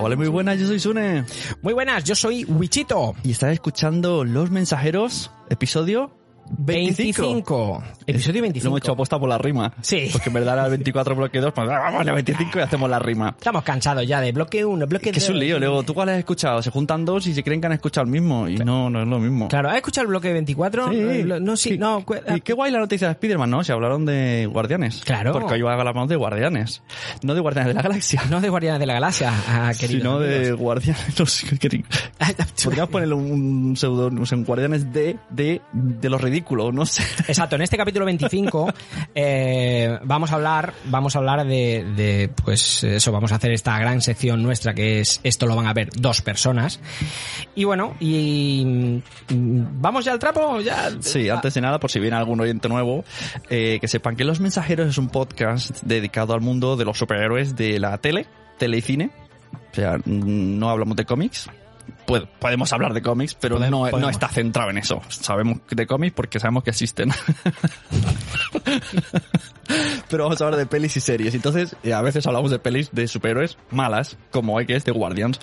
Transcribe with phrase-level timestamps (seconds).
[0.00, 1.24] Hola, muy buenas, yo soy Sune.
[1.62, 3.14] Muy buenas, yo soy Wichito.
[3.22, 6.19] Y estás escuchando Los Mensajeros, episodio
[6.50, 7.22] 25.
[7.22, 7.82] 25.
[8.06, 8.64] Episodio 25.
[8.64, 9.72] Lo hemos hecho aposta por la rima.
[9.80, 10.08] Sí.
[10.12, 12.98] Porque en verdad era el 24 bloque 2, pues vamos a 25 y hacemos la
[12.98, 13.34] rima.
[13.38, 15.12] Estamos cansados ya de bloque 1, bloque 2.
[15.12, 17.60] Que es un lío, luego tú cuál has escuchado, se juntan dos y se creen
[17.60, 19.48] que han escuchado el mismo y no, no es lo mismo.
[19.48, 20.90] Claro, ¿has escuchado el bloque 24?
[20.90, 20.96] Sí.
[20.98, 21.78] Eh, lo- No, sí, Sí.
[21.78, 22.04] no.
[22.34, 23.62] Y qué guay la noticia de Spiderman, ¿no?
[23.64, 25.02] Se hablaron de Guardianes.
[25.04, 25.32] Claro.
[25.32, 26.82] Porque hoy hablamos de Guardianes.
[27.22, 28.22] No de Guardianes de la Galaxia.
[28.30, 30.58] No de Guardianes de la Galaxia, ah, queridos sino de amigos.
[30.60, 31.00] Guardianes.
[31.20, 31.84] No sé, qué-
[32.64, 37.02] Podríamos ponerle un pseudo, un Guardianes de, de, de lo ridículo, no sé.
[37.28, 38.72] Exacto, en este capítulo 25
[39.14, 43.78] eh, vamos a hablar, vamos a hablar de, de, pues eso, vamos a hacer esta
[43.78, 46.80] gran sección nuestra que es esto lo van a ver dos personas.
[47.54, 48.64] Y bueno, y
[49.28, 50.90] mm, vamos ya al trapo, ya.
[51.00, 53.04] Sí, antes de nada, por si viene algún oyente nuevo,
[53.48, 57.56] eh, que sepan que Los Mensajeros es un podcast dedicado al mundo de los superhéroes
[57.56, 58.26] de la tele,
[58.58, 59.10] tele y cine.
[59.72, 61.48] O sea, mm, no hablamos de cómics.
[62.06, 65.00] Pu- Podemos hablar de cómics, pero no, no está centrado en eso.
[65.08, 67.10] Sabemos de cómics porque sabemos que existen.
[70.08, 71.34] pero vamos a hablar de pelis y series.
[71.34, 74.92] Entonces, eh, a veces hablamos de pelis de superhéroes malas, como hay que es de
[74.92, 75.38] Guardians.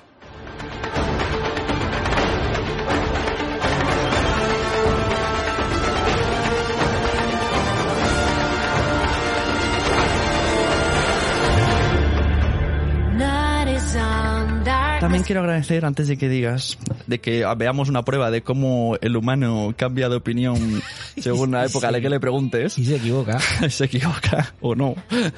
[15.00, 19.16] También quiero agradecer, antes de que digas, de que veamos una prueba de cómo el
[19.16, 20.82] humano cambia de opinión
[21.18, 22.74] según la época a la que le preguntes.
[22.74, 23.40] Si se equivoca.
[23.70, 24.96] se equivoca o no.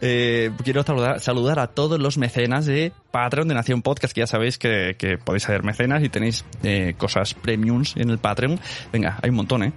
[0.00, 4.26] Eh, quiero saludar, saludar a todos los mecenas de Patreon de Nación Podcast, que ya
[4.26, 8.58] sabéis que, que podéis hacer mecenas y tenéis eh, cosas premiums en el Patreon.
[8.92, 9.72] Venga, hay un montón, ¿eh?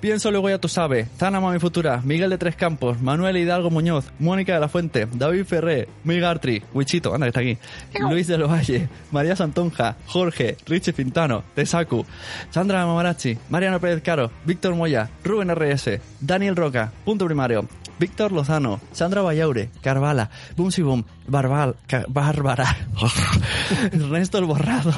[0.00, 1.08] Pienso luego ya tú sabes.
[1.18, 5.44] Zana Mami Futura, Miguel de Tres Campos, Manuel Hidalgo Muñoz, Mónica de la Fuente, David
[5.44, 7.58] Ferré, Miguel Artri, Wichito, anda que está aquí,
[8.00, 12.04] Luis del Valle, María Santonja, Jorge, Richie Pintano, Tesaku,
[12.50, 17.68] Sandra Mamarachi, Mariano Pérez Caro, Víctor Moya, Rubén RS, Daniel Roca, Punto Primario,
[17.98, 21.76] Víctor Lozano, Sandra Bayaure, Carvala, Bumsi Boom, Barbal,
[22.08, 22.76] Bárbara,
[23.92, 24.92] Ernesto El Borrado,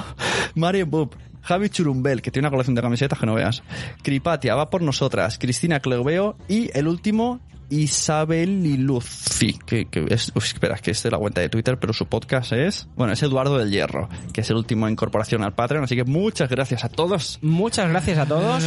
[0.54, 3.62] Mario Bub, Javi Churumbel, que tiene una colección de camisetas que no veas,
[4.02, 7.40] Cripatia, va por nosotras, Cristina Cleoveo y el último,
[7.70, 12.06] Isabel Liluzi, que, que es, espera, que es de la cuenta de Twitter, pero su
[12.06, 15.96] podcast es, bueno, es Eduardo del Hierro, que es el último incorporación al Patreon, así
[15.96, 17.38] que muchas gracias a todos.
[17.42, 18.64] Muchas gracias a todos.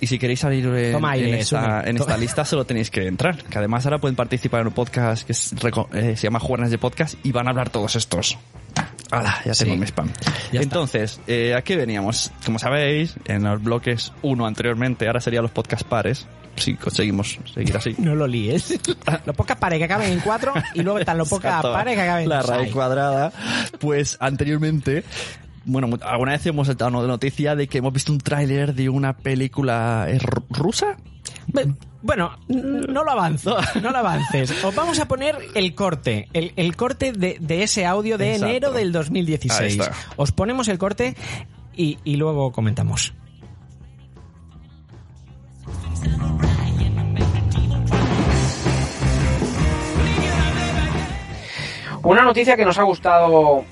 [0.00, 3.36] Y si queréis salir en, aire, en esta, en lista, solo tenéis que entrar.
[3.44, 5.52] Que además ahora pueden participar en un podcast que es
[5.92, 8.36] eh, se llama Juernes de Podcast y van a hablar todos estos.
[9.10, 9.64] Hala, ya Sí.
[9.64, 10.10] tengo mi spam.
[10.52, 10.60] Ya.
[10.60, 12.32] Entonces, eh, ¿a qué veníamos?
[12.44, 16.26] Como sabéis, en los bloques uno anteriormente, ahora serían los podcast pares.
[16.56, 17.94] Si conseguimos seguir así.
[17.98, 18.78] No lo líes.
[19.26, 22.24] Los pocas pares que acaben en cuatro y luego están los pocas pares que acaben
[22.24, 22.72] en La raíz seis.
[22.72, 23.32] cuadrada.
[23.80, 25.04] Pues anteriormente,
[25.64, 30.06] bueno, alguna vez hemos dado noticia de que hemos visto un tráiler de una película
[30.08, 30.96] ¿es ru- rusa.
[32.02, 34.52] Bueno, no lo avances, no lo avances.
[34.64, 38.46] Os vamos a poner el corte, el, el corte de, de ese audio de Exacto.
[38.50, 39.72] enero del Ahí 2016.
[39.80, 39.92] está.
[40.16, 41.16] Os ponemos el corte
[41.74, 43.14] y, y luego comentamos.
[52.02, 53.64] Una noticia que nos ha gustado,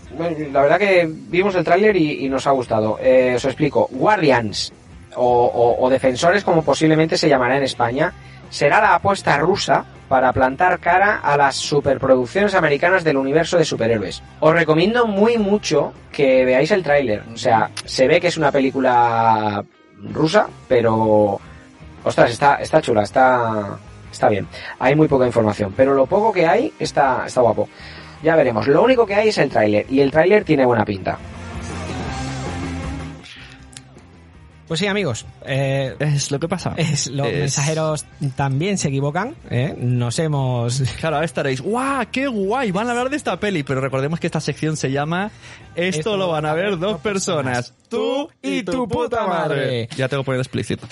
[0.53, 2.99] la verdad que vimos el tráiler y, nos ha gustado.
[3.03, 3.89] Eh, os explico.
[3.91, 4.73] Guardians,
[5.17, 8.13] o- o Defensores como posiblemente se llamará en España,
[8.49, 14.23] será la apuesta rusa para plantar cara a las superproducciones americanas del universo de superhéroes.
[14.41, 17.23] Os recomiendo muy mucho que veáis el tráiler.
[17.35, 19.63] O sea, se ve que es una película
[20.11, 21.39] rusa, pero...
[22.05, 23.79] Ostras, está, está chula, está,
[24.11, 24.47] está bien.
[24.79, 27.69] Hay muy poca información, pero lo poco que hay está, está guapo.
[28.23, 28.67] Ya veremos.
[28.69, 31.19] Lo único que hay es el tráiler, y el tráiler tiene buena pinta.
[34.69, 35.27] Pues sí, amigos.
[35.47, 36.75] Eh, Es lo que pasa.
[36.77, 38.07] es- los Es- mensajeros
[38.37, 39.35] también se equivocan.
[39.51, 39.75] ¿eh?
[39.79, 40.83] Nos hemos...
[41.01, 42.05] Claro, ahora estaréis, ¡guau!
[42.13, 42.71] ¡Qué guay!
[42.71, 45.31] Van a hablar de esta peli, pero recordemos que esta sección se llama
[45.75, 49.89] Esto, lo van a ver dos personas, tú y tu puta madre.
[49.97, 50.87] Ya tengo que poner explícito.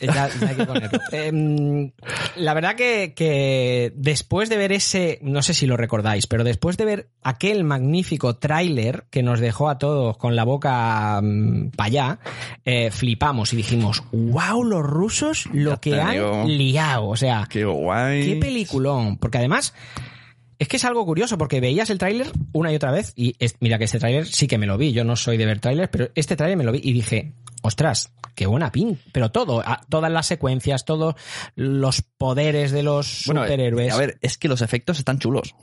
[0.00, 0.98] Ya- ya hay que ponerlo.
[1.12, 1.92] Em,
[2.36, 6.76] la verdad que, que después de ver ese, no sé si lo recordáis, pero después
[6.76, 11.20] de ver aquel magnífico tráiler que nos dejó a todos con la boca
[11.76, 12.18] para allá,
[12.64, 13.75] eh, flipamos y dijimos,
[14.12, 16.44] wow, los rusos lo Ya que han digo.
[16.46, 17.06] liado.
[17.08, 18.24] O sea, ¡Qué guay!
[18.34, 19.16] qué peliculón.
[19.18, 19.74] Porque además...
[20.58, 23.56] Es que es algo curioso porque veías el tráiler una y otra vez y es-
[23.60, 25.90] mira que este tráiler sí que me lo vi, yo no soy de ver tráilers,
[25.92, 28.98] pero este tráiler me lo vi y dije, ostras, qué buena pin.
[29.12, 31.14] Pero todo, a- todas las secuencias, todos
[31.56, 33.92] los poderes de los Bueno, superhéroes.
[33.92, 35.54] a ver, es que los efectos están chulos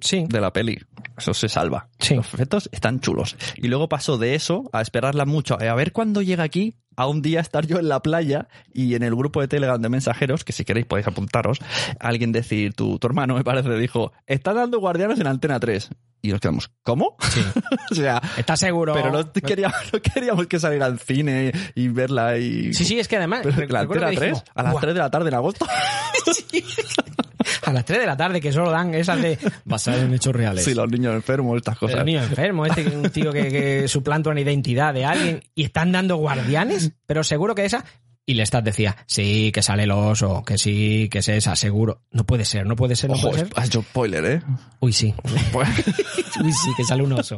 [0.00, 0.78] sí, de la peli.
[1.18, 1.88] Eso se salva.
[1.98, 2.14] Sí.
[2.14, 3.34] Los efectos están chulos.
[3.56, 5.58] Y luego pasó de eso a esperarla mucho.
[5.60, 9.02] A ver cuándo llega aquí, a un día estar yo en la playa y en
[9.02, 11.60] el grupo de Telegram de mensajeros, que si queréis podéis apuntaros,
[12.00, 15.90] alguien decir, tu, tu hermano me parece, dijo, está dando guardianes en Antena 3.
[16.22, 17.16] Y nos quedamos, ¿cómo?
[17.30, 17.40] sí.
[17.90, 18.94] o sea, ¿Estás seguro?
[18.94, 22.72] pero no queríamos, no queríamos que saliera al cine y verla y...
[22.74, 23.42] Sí, sí, es que además.
[23.44, 25.66] Pero la Antena que 3, dijimos, a las "Buah, 3 de la tarde en agosto.
[27.66, 30.64] a las 3 de la tarde, que solo dan esas de basado en hechos reales.
[30.64, 31.98] Sí, los niños enfermos, estas cosas.
[32.00, 35.92] El niño enfermo, este un tío que, que suplanta una identidad de alguien y están
[35.92, 37.84] dando guardianes, pero seguro que esa.
[38.28, 42.02] Y Lestat decía, sí, que sale el oso, que sí, que es esa, seguro.
[42.10, 43.52] No puede ser, no puede ser, no Ojo, puede ser.
[43.54, 44.42] has hecho spoiler, ¿eh?
[44.80, 45.14] Uy, sí.
[45.52, 45.68] Pues-
[46.42, 47.36] Uy, sí, que sale un oso.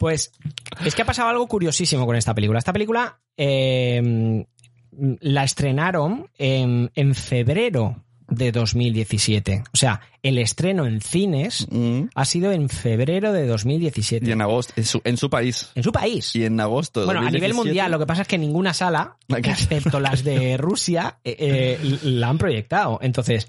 [0.00, 0.32] Pues
[0.86, 2.58] es que ha pasado algo curiosísimo con esta película.
[2.58, 4.46] Esta película eh,
[5.20, 9.62] la estrenaron en, en febrero de 2017.
[9.72, 12.04] O sea, el estreno en cines Mm.
[12.14, 14.26] ha sido en febrero de 2017.
[14.28, 15.70] Y en agosto, en su, en su país.
[15.74, 16.34] En su país.
[16.34, 17.00] Y en agosto.
[17.00, 20.24] de Bueno, a nivel 2017, mundial, lo que pasa es que ninguna sala, excepto las
[20.24, 21.36] de Rusia, eh,
[21.80, 22.98] eh, la han proyectado.
[23.02, 23.46] Entonces,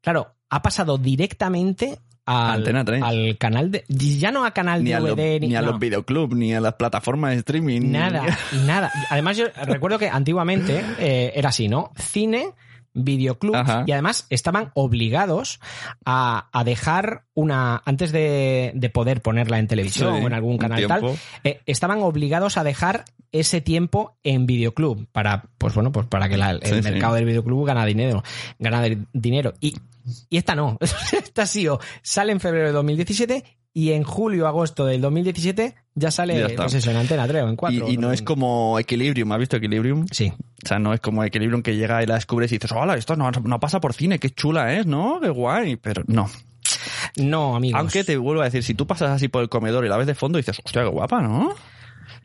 [0.00, 3.02] claro, ha pasado directamente al, Antena 3.
[3.02, 3.84] al canal de.
[3.88, 5.70] Ya no a canal Ni, a, los- DVD, ni a no.
[5.70, 7.80] los videoclubs, ni a las plataformas de streaming.
[7.80, 8.22] ni- Nada,
[8.66, 8.92] nada.
[9.10, 11.92] Además, yo recuerdo que antiguamente eh, era así, ¿no?
[11.96, 12.50] Cine,
[13.04, 13.84] videoclub, Ajá.
[13.86, 15.60] y además estaban obligados
[16.04, 17.82] a, a dejar una.
[17.84, 22.00] Antes de, de poder ponerla en televisión Sí, o en algún canal tal, eh, estaban
[22.02, 26.62] obligados a dejar ese tiempo en videoclub para, pues bueno, pues para que la- el
[26.62, 26.82] Sí, sí.
[26.82, 28.22] mercado del videoclub gana dinero,
[28.58, 29.54] gana dinero.
[29.60, 29.76] Y,
[30.30, 30.78] y esta no,
[31.12, 33.44] esta sí o sale en febrero de 2017
[33.78, 37.48] y en julio, agosto del 2017 ya sale, Ya pues eso, en Antena 3 o
[37.48, 37.88] en 4.
[37.88, 39.30] Y, y no es como Equilibrium.
[39.30, 40.04] ¿Has visto Equilibrium?
[40.10, 40.32] Sí.
[40.64, 43.14] O sea, no es como Equilibrium que llega y la descubres y dices, hola, esto
[43.14, 45.20] no, no pasa por cine, qué chula es, ¿no?
[45.20, 45.76] Qué guay.
[45.76, 46.28] Pero no.
[47.18, 47.78] No, amigos.
[47.78, 50.08] Aunque te vuelvo a decir, si tú pasas así por el comedor y la ves
[50.08, 51.54] de fondo, dices, hostia, qué guapa, ¿no?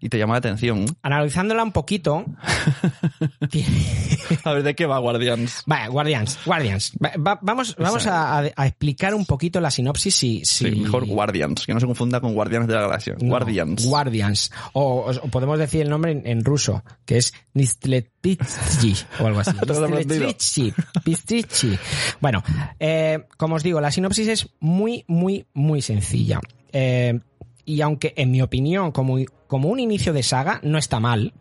[0.04, 0.86] Y te llama la atención.
[1.02, 2.26] Analizándola un poquito.
[4.44, 5.64] A ver, ¿de qué va Guardians?
[5.66, 6.92] Vaya, Guardians, Guardians.
[7.04, 10.42] Va- va- vamos vamos a, explicar un poquito la sinopsis si...
[10.44, 10.70] si...
[10.70, 13.16] Sí, mejor Guardians, que no se confunda con Guardianes de la Galaxia.
[13.22, 13.86] No, Guardians.
[13.86, 14.52] Guardians.
[14.74, 19.52] O, o podemos decir el nombre en, en ruso, que es Nistlepitschi o algo así.
[21.04, 21.78] Pistritchi.
[22.20, 22.44] Bueno,
[22.78, 26.42] eh, como os digo, la sinopsis es muy, muy, muy sencilla.
[26.74, 27.18] Eh,
[27.66, 29.18] y aunque, en mi opinión, como,
[29.54, 31.32] como un inicio de saga, no está mal.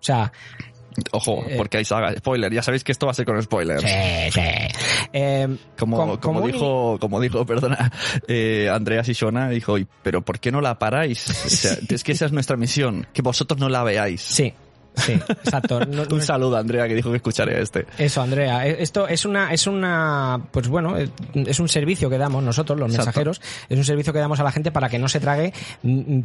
[0.00, 0.32] O sea,
[1.12, 1.54] Ojo, Eh.
[1.56, 2.12] porque hay saga.
[2.16, 3.80] Spoiler, ya sabéis que esto va a ser con spoilers.
[3.80, 3.88] sí,
[4.32, 4.40] sí.
[5.12, 5.46] Eh,
[5.78, 6.16] Como,
[6.48, 7.92] dijo, como dijo, perdona,
[8.26, 11.30] eh, Andrea Sisona, dijo, "Y, pero ¿por qué no la paráis?
[11.30, 14.20] O sea, es que esa es nuestra misión, que vosotros no la veáis.
[14.20, 14.52] Sí,
[14.94, 15.80] sí, exacto.
[15.86, 17.86] No- Un saludo a Andrea que dijo que escucharía este.
[17.98, 18.66] Eso, Andrea.
[18.66, 22.78] Eh, Esto es una, es una, pues bueno, eh, es un servicio que damos nosotros,
[22.78, 23.06] los Exacto.
[23.06, 25.52] mensajeros, es un servicio que damos a la gente para que no se trague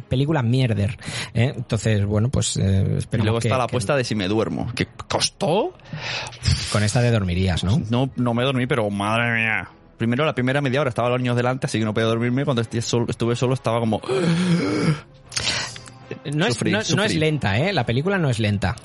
[0.08, 0.98] películas mierder.
[1.34, 1.52] ¿eh?
[1.56, 4.70] Entonces, bueno, pues eh, Y luego que- está la que apuesta de si me duermo,
[4.74, 5.72] que costó.
[6.72, 7.80] con esta de dormirías, ¿no?
[7.90, 9.68] No, no me dormí, pero madre mía.
[9.96, 12.44] Primero, la primera media hora estaba los niños delante, así que no podía dormirme.
[12.44, 14.00] Cuando estuve solo estaba como...
[16.32, 17.04] No es, Sufrí, no, no sufrí.
[17.04, 17.72] es lenta, ¿eh?
[17.72, 18.76] La película no es lenta.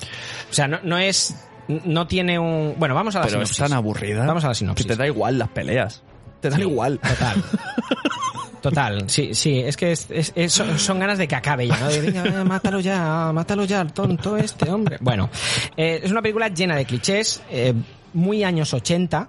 [0.50, 1.34] O sea, no, no es,
[1.68, 3.58] no tiene un, bueno, vamos a la Pero es sinopsis.
[3.70, 4.26] tan aburrida.
[4.26, 4.86] Vamos a la Que sinopsis.
[4.86, 6.02] te da igual las peleas.
[6.40, 6.98] Te dan Sí, igual.
[6.98, 7.42] Total.
[8.62, 11.76] Total, sí, sí, es que es- es- es- son, son ganas de que acabe ya,
[11.78, 11.88] ¿no?
[11.88, 14.98] De, venga, mátalo ya, mátalo ya, el tonto este, hombre.
[15.00, 15.30] Bueno,
[15.76, 17.74] eh, es una película llena de clichés, eh,
[18.12, 19.26] muy años 80.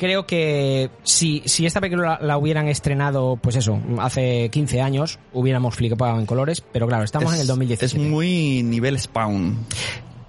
[0.00, 5.18] Creo que si, si esta película la, la hubieran estrenado, pues eso, hace 15 años,
[5.34, 8.02] hubiéramos flipado en colores, pero claro, estamos Es- en el 2017.
[8.02, 9.58] Es muy nivel Spawn.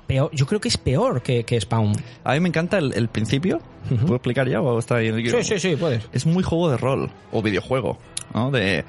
[0.08, 1.94] Peor- yo creo que es peor que, que Spawn.
[2.25, 3.62] A mí me encanta el, el principio.
[3.88, 5.42] ¿Puedo explicar ya o está ahí en el guion?
[5.42, 6.04] Sí, sí, sí, puedes.
[6.12, 7.98] Es muy juego de rol o videojuego,
[8.33, 8.51] ¿no?
[8.51, 8.85] De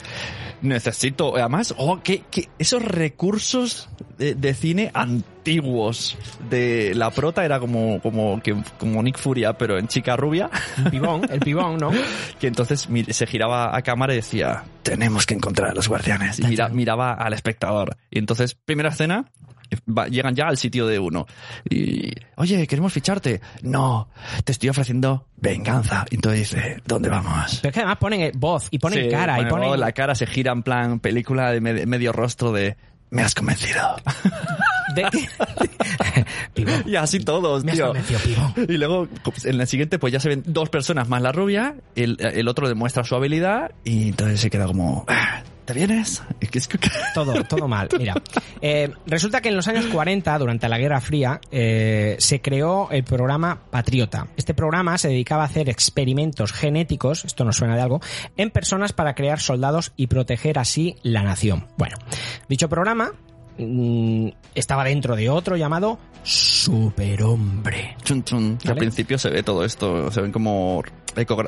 [0.61, 6.17] necesito, además, oh, que, que esos recursos de, de cine antiguos
[6.49, 10.51] de la prota era como como que como Nick Furia, pero en chica rubia,
[10.85, 11.91] El pibón, el pibón, ¿no?
[12.39, 16.45] que entonces se giraba a cámara y decía, "Tenemos que encontrar a los guardianes." Y
[16.45, 17.97] mira- miraba al espectador.
[18.11, 19.25] Y entonces, primera escena,
[19.89, 21.27] va- llegan ya al sitio de uno.
[21.69, 23.41] Y, oye, queremos ficharte.
[23.63, 24.09] No,
[24.45, 26.05] te estoy ofreciendo venganza.
[26.11, 27.59] Y entonces dice, ¿dónde vamos?
[27.63, 29.81] Pero es que además ponen eh, voz y ponen Sí, cara y pone- ponen...
[29.81, 32.77] la cara se gira en plan película de med- medio rostro de
[33.11, 33.97] me has convencido.
[34.95, 35.07] de-
[36.87, 37.93] y así todos, Me tío.
[38.69, 39.09] Y luego
[39.45, 42.69] en la siguiente pues ya se ven dos personas más la rubia, el, el otro
[42.69, 46.23] demuestra su habilidad y entonces se queda como "Ah, ¿Te vienes?
[47.15, 47.89] Todo, todo mal.
[47.99, 48.15] Mira,
[48.61, 53.05] eh, resulta que en los años 40, durante la Guerra Fría, eh, se creó el
[53.05, 54.29] programa Patriota.
[54.37, 58.01] Este programa se dedicaba a hacer experimentos genéticos, esto nos suena de algo,
[58.37, 61.67] en personas para crear soldados y proteger así la nación.
[61.79, 61.97] Bueno,
[62.49, 63.13] dicho programa
[64.55, 67.97] estaba dentro de otro llamado Superhombre.
[68.05, 68.59] Chun, chun.
[68.67, 70.83] Al principio se ve todo esto, se ven como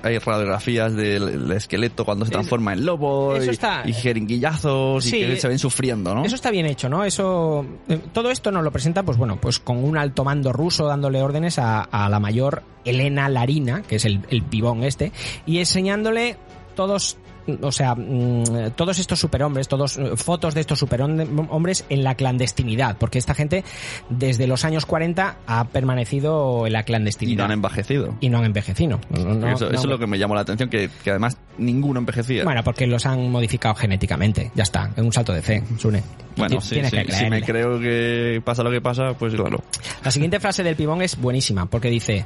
[0.02, 5.16] hay radiografías del, esqueleto cuando se transforma en lobo eso y, está- y jeringuillazos Sí.
[5.16, 6.24] y que se ven sufriendo, ¿no?
[6.24, 7.02] Eso está bien hecho, ¿no?
[7.04, 10.86] Eso, eh, todo esto nos lo presenta, pues bueno, pues con un alto mando ruso
[10.86, 15.12] dándole órdenes a, a la mayor Elena Larina, que es el, el pibón este,
[15.46, 16.36] y enseñándole
[16.74, 17.16] todos
[17.62, 22.96] o sea, mm, todos estos superhombres, todos eh, fotos de estos superhombres en la clandestinidad,
[22.98, 23.64] porque esta gente
[24.08, 28.14] desde los años 40 ha permanecido en la y no clandestinidad han envejecido.
[28.20, 29.00] y no han envejecido.
[29.10, 32.44] No- no- eso, es lo que me llamó la atención, que, que además ninguno envejecía.
[32.44, 34.50] Bueno, porque los han modificado genéticamente.
[34.54, 36.02] Ya está, es un salto de fe, Sune.
[36.36, 39.62] Bueno, sí, sí, si me creo que pasa lo que pasa, pues claro.
[40.04, 42.24] La siguiente frase del pibón es buenísima, porque dice,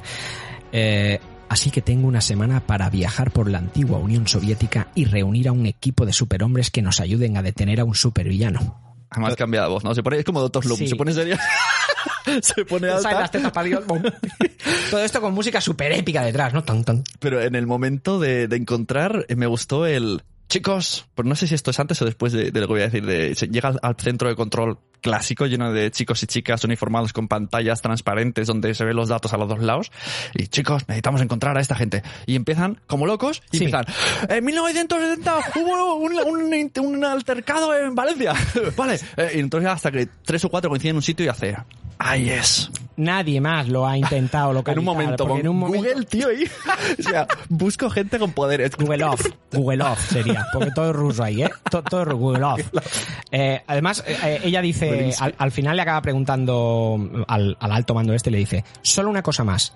[0.71, 1.19] eh,
[1.49, 5.51] así que tengo una semana para viajar por la antigua Unión Soviética y reunir a
[5.51, 8.79] un equipo de superhombres que nos ayuden a detener a un supervillano.
[9.11, 9.93] Además cambia la voz, ¿no?
[9.95, 10.87] Se pone, es como Doctor Sí.
[10.87, 11.35] se pone serio,
[12.41, 14.01] se pone alta, las tetas para Dios, bom.
[14.91, 16.63] Todo esto con música súper épica detrás, ¿no?
[16.63, 17.03] Tan, tan.
[17.19, 20.21] pero en el momento de, de encontrar eh, me gustó el...
[20.47, 22.81] Chicos, pues no sé si esto es antes o después de, de lo que voy
[22.81, 26.27] a decir, de, se llega al, al centro de control clásico lleno de chicos y
[26.27, 29.91] chicas uniformados con pantallas transparentes donde se ven los datos a los dos lados
[30.33, 33.65] y chicos, necesitamos encontrar a esta gente y empiezan como locos y Sí.
[33.65, 33.85] empiezan
[34.29, 38.33] en 1970 hubo un, un, un altercado en Valencia
[38.77, 41.55] vale, eh, y entonces hasta que tres o cuatro coinciden en un sitio y hace
[41.97, 44.79] ahí es Nadie más lo ha intentado en localizar.
[44.79, 46.43] un momento con en un momento- Google tío ahí
[46.99, 51.23] o sea busco gente con poderes Google Off, Google Off sería, porque todo es ruso
[51.23, 51.49] ahí, ¿eh?
[51.71, 52.61] To- Todo, es Google Off.
[53.31, 54.88] Eh, además, eh, eh, ella dice,
[55.19, 59.21] Al, al final le acaba preguntando al, al alto mando este, le dice, solo una
[59.23, 59.73] cosa más,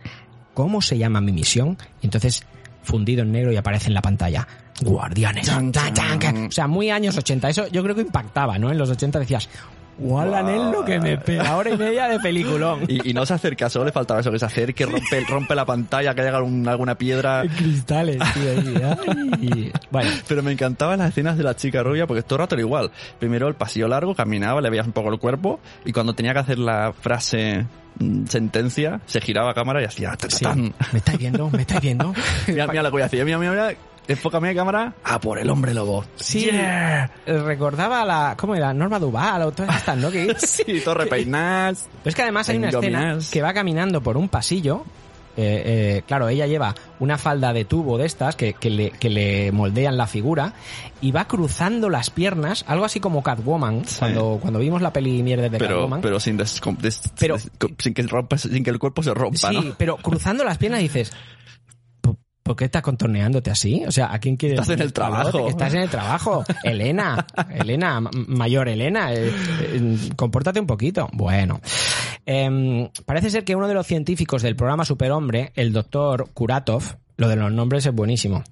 [0.53, 1.77] ¿cómo se llama mi misión?
[2.01, 2.45] Y entonces,
[2.83, 4.47] fundido en negro y aparece en la pantalla,
[4.81, 5.45] Guardianes.
[5.45, 6.47] Chan, Chan, chan, chan.
[6.47, 8.71] O sea, muy años 80, eso yo creo que impactaba, ¿no?
[8.71, 9.49] En los 80 decías,
[9.99, 12.81] Es lo que me pega, hora y media de peliculón.
[12.87, 15.65] y, y no se acerca, solo le faltaba eso, que se acerque, rompe, rompe la
[15.65, 17.43] pantalla, que haya un- alguna piedra.
[17.57, 18.51] Cristales, tío.
[18.51, 18.81] ahí,
[19.51, 19.71] ay.
[19.91, 22.61] Bueno, Pero me encantaban las escenas de la chica rubia porque todo el rato era
[22.61, 22.91] igual.
[23.19, 26.39] Primero el pasillo largo, caminaba, le veías un poco el cuerpo y cuando tenía que
[26.39, 27.65] hacer la frase
[27.99, 30.15] mm, sentencia, se giraba a cámara y hacía...
[30.27, 30.45] sí.
[30.91, 31.49] ¿me estáis viendo?
[31.51, 32.13] ¿Me estáis viendo?
[32.47, 33.23] Mira, mira lo que voy a hacer.
[33.25, 33.73] Mira, mira, mira.
[34.07, 34.93] Enfócame a cámara.
[35.03, 36.03] A por el hombre lobo.
[36.15, 37.09] Sí, Yeah.
[37.25, 38.73] recordaba a la, ¿cómo era?
[38.73, 40.11] Norma Duval o todas estas, ¿no?
[40.11, 41.87] Que, Sí, todo repeinás.
[42.03, 44.83] pero es que además hay una escena que va caminando por un pasillo.
[45.35, 49.09] eh, eh, claro, ella lleva una falda de tubo de estas que, que le, que
[49.09, 50.53] le moldean la figura
[51.01, 53.95] y va cruzando las piernas, algo así como Catwoman, Sí.
[53.97, 56.01] cuando, cuando vimos la peli mierda de Pero, Catwoman.
[56.01, 57.37] pero sin, des- des- Pero-
[57.79, 59.75] sin, que rompa- sin que el cuerpo se rompa, sí, ¿no?
[59.75, 61.11] pero cruzando las piernas dices,
[62.43, 63.83] "¿Por- ¿por qué estás contorneándote así?
[63.87, 64.59] O sea, ¿a quién quieres?
[64.59, 65.47] Estás en el trabajo.
[65.47, 66.43] Estás en el trabajo.
[66.63, 69.31] Elena, Elena, mayor Elena, eh,
[69.61, 71.09] eh, compórtate un poquito.
[71.13, 71.61] Bueno.
[72.25, 76.83] Em, parece ser que uno de los científicos del programa Superhombre, el doctor Kuratov,
[77.17, 78.43] lo de los nombres es buenísimo.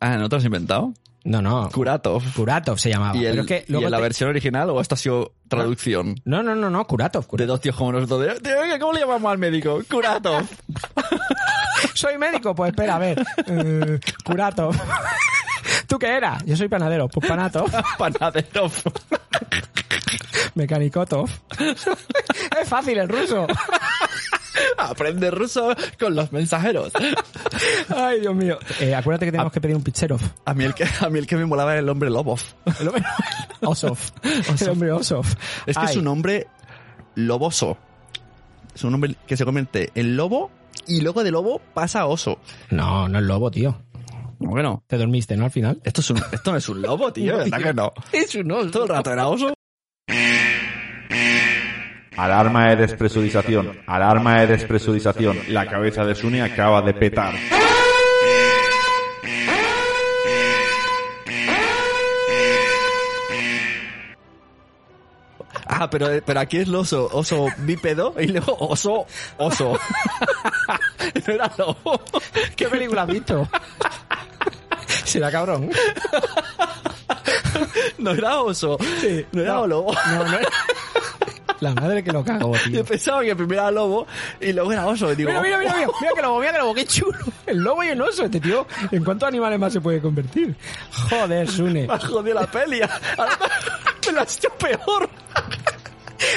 [0.00, 0.92] Ah, ¿no te lo has inventado?
[1.22, 1.68] No, no.
[1.70, 2.22] Kuratov.
[2.34, 3.14] Kuratov se llamaba.
[3.14, 4.98] ¿Y, el, pero es que ¿Y luego en la te- versión original o esto ha
[4.98, 6.14] sido traducción?
[6.24, 7.26] No, no, no, no, Kuratov.
[7.36, 8.20] De dos tíos como nosotros.
[8.20, 9.80] De, "Tío, venga, ¿Cómo le llamamos al médico?
[9.90, 10.46] Kuratov.
[11.94, 13.24] Soy médico, pues espera, a ver.
[13.46, 14.76] Eh, Kuratov.
[15.86, 16.44] ¿Tú qué eras?
[16.44, 17.08] Yo soy panadero.
[17.08, 17.64] Pues panato.
[17.98, 18.70] Panadero.
[20.54, 21.28] Mecanicotov.
[22.60, 23.46] es fácil el ruso.
[24.78, 26.92] Aprende ruso con los mensajeros.
[27.94, 28.58] Ay, Dios mío.
[28.80, 30.20] Eh, acuérdate que tenemos que pedir un pizzerov.
[30.44, 32.40] A mí el que, a mí el que me molaba era el hombre Lobov.
[32.80, 33.04] El hombre...
[33.62, 33.98] Osov.
[34.22, 35.26] El hombre Osov.
[35.66, 36.48] Es que Ay, es un hombre
[37.14, 37.76] loboso.
[38.74, 40.50] Es un hombre que se convierte en lobo
[40.86, 42.38] y luego de lobo pasa a oso.
[42.70, 43.82] No, no es lobo, tío.
[44.38, 45.44] Bueno, Te dormiste, ¿no?
[45.44, 45.80] Al final.
[45.84, 47.36] esto, es un, esto no es un lobo, tío.
[47.36, 47.92] ¿Verdad que no?
[48.12, 48.70] Es un oso.
[48.70, 49.52] Todo el rato era oso.
[52.16, 53.80] Alarma de despresurización.
[53.86, 55.38] Alarma de despresurización.
[55.48, 57.34] La cabeza de Sune acaba de petar.
[65.80, 69.06] Ah, pero, pero aquí es el oso, oso bípedo y luego oso,
[69.38, 69.78] oso.
[71.26, 72.02] no era lobo.
[72.54, 73.48] ¿Qué película has visto?
[75.04, 75.70] Será cabrón.
[77.98, 78.78] No era oso.
[79.32, 79.92] no era lobo.
[79.92, 80.38] No, no.
[81.60, 82.72] La madre que lo cago, tío.
[82.78, 84.06] Yo pensaba que primero era lobo
[84.40, 85.14] y luego era oso.
[85.14, 87.18] Digo, Mira, mira, mira, mira, mira que lobo, mira que lobo, qué chulo.
[87.46, 88.66] El lobo y el oso, este tío.
[88.90, 90.56] ¿En cuántos animales más se puede convertir?
[91.10, 91.86] Joder, Sune.
[91.88, 92.80] Me has jodido la peli.
[94.10, 95.08] Me lo has hecho peor.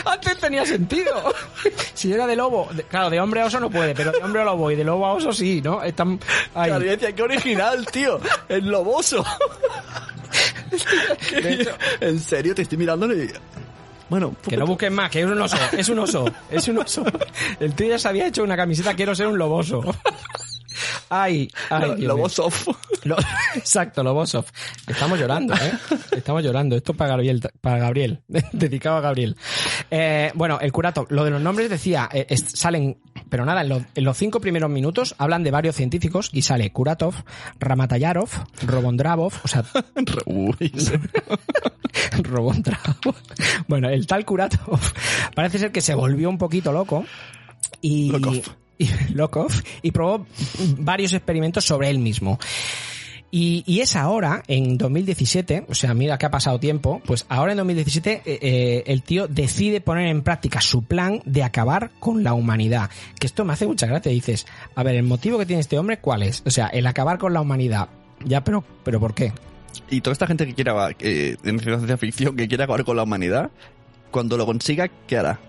[0.06, 1.34] Antes tenía sentido.
[1.94, 4.42] Si era de lobo, de- claro, de hombre a oso no puede, pero de hombre
[4.42, 5.84] a lobo y de lobo a oso sí, ¿no?
[5.84, 6.20] Están
[6.56, 6.70] ahí.
[6.72, 8.20] Claro, qué original, tío.
[8.48, 9.24] El loboso.
[11.32, 13.32] Hecho- en serio, te estoy mirando y...
[14.10, 17.03] Bueno, Que no busques más, que es un oso, es un oso, es un oso.
[17.60, 19.82] El tío ya se había hecho una camiseta, quiero ser un loboso.
[21.10, 22.01] Ay, ay.
[22.01, 22.53] Lobosov.
[23.03, 23.18] Lo-
[23.56, 24.46] exacto, Lobosov.
[24.88, 25.74] Estamos llorando, ¿eh?
[26.12, 26.75] Estamos llorando.
[26.75, 28.22] Esto es para Gabriel, para Gabriel,
[28.53, 29.36] dedicado a Gabriel.
[29.92, 32.98] Eh, bueno, el curato, lo de los nombres decía, eh, es- salen,
[33.30, 36.72] pero nada, en, lo- en los cinco primeros minutos hablan de varios científicos y sale
[36.72, 37.15] Kuratov,
[37.60, 38.30] Ramatayarov,
[38.65, 39.63] Robondravov, o sea,
[42.24, 43.15] Robondravov.
[43.68, 44.80] Bueno, el tal Kuratov
[45.36, 47.06] parece ser que se volvió un poquito loco
[47.82, 48.12] y...
[48.12, 48.42] Lokov.
[49.82, 50.25] y probó
[50.78, 52.40] varios experimentos sobre él mismo.
[53.36, 57.58] Y, es ahora, en 2017, o sea, mira que ha pasado tiempo, pues ahora en
[57.58, 62.36] 2017 eh, eh, el tío decide poner en práctica su plan de acabar con la
[62.36, 62.92] humanidad.
[63.20, 64.12] Que esto me hace mucha gracia.
[64.12, 66.44] Dices, a ver, el motivo que tiene este hombre, ¿cuál es?
[66.46, 67.90] O sea, el acabar con la humanidad.
[68.24, 69.34] Ya, pero, pero ¿por qué?
[69.90, 73.02] Y toda esta gente que quiera, eh, en ciencia ficción, que quiere acabar con la
[73.02, 73.50] humanidad,
[74.12, 75.40] cuando lo consiga, ¿qué hará?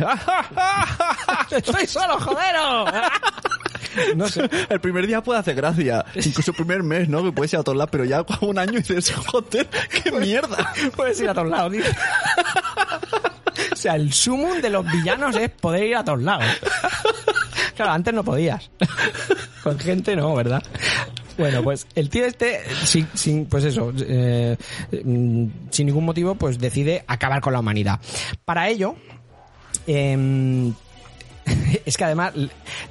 [1.50, 2.86] ¡Estoy solo, jodero!
[4.16, 4.48] No sé.
[4.70, 7.22] El primer día puede hacer gracia, incluso el primer mes, ¿no?
[7.22, 9.68] Que puede ser a todos lados, pero ya un año dices, joder,
[10.02, 10.72] qué mierda.
[10.96, 11.82] Puedes ir a todos lados, tío.
[13.70, 16.46] O sea, el sumum de los villanos es poder ir a todos lados.
[17.76, 18.70] Claro, antes no podías.
[19.62, 20.62] Con gente no, ¿verdad?
[21.38, 24.56] Bueno, pues el tío este, sin, sin pues eso, eh,
[25.04, 28.00] mm, sin ningún motivo, pues decide acabar con la humanidad.
[28.44, 28.96] Para ello,
[29.86, 30.72] em,
[31.84, 32.32] es que además,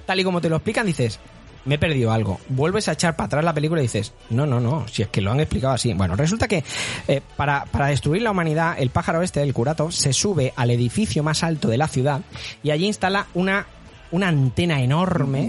[0.06, 1.20] tal y como te lo explican, dices,
[1.64, 2.40] me he perdido algo.
[2.50, 5.22] Vuelves a echar para atrás la película y dices, no, no, no, si es que
[5.22, 5.94] lo han explicado así.
[5.94, 6.64] Bueno, resulta que
[7.08, 11.22] eh, para, para destruir la humanidad, el pájaro este, el curato, se sube al edificio
[11.24, 12.22] más alto de la ciudad
[12.64, 13.68] y allí instala una,
[14.10, 15.48] una antena enorme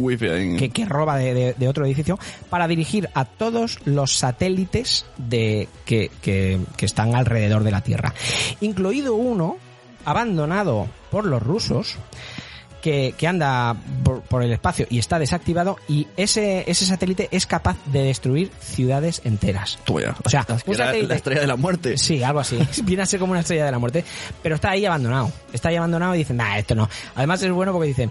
[0.59, 2.19] que, que roba de, de- de otro edificio
[2.51, 8.13] para dirigir a todos los satélites de, que, que- que están alrededor de la Tierra.
[8.61, 9.57] Incluido uno
[10.05, 11.97] abandonado por los rusos
[12.83, 17.47] que, que anda por, por el espacio y está desactivado y ese, ese satélite es
[17.47, 19.79] capaz de destruir ciudades enteras.
[19.85, 20.17] Tú ya.
[20.25, 21.97] O sea, un satélite- la estrella de la muerte.
[21.97, 22.59] Sí, algo así.
[22.85, 24.05] Viene a ser como una estrella de la muerte.
[24.43, 25.31] Pero está ahí abandonado.
[25.53, 26.89] Está ahí abandonado y dicen, nah, esto no.
[27.15, 28.11] Además es bueno porque dicen,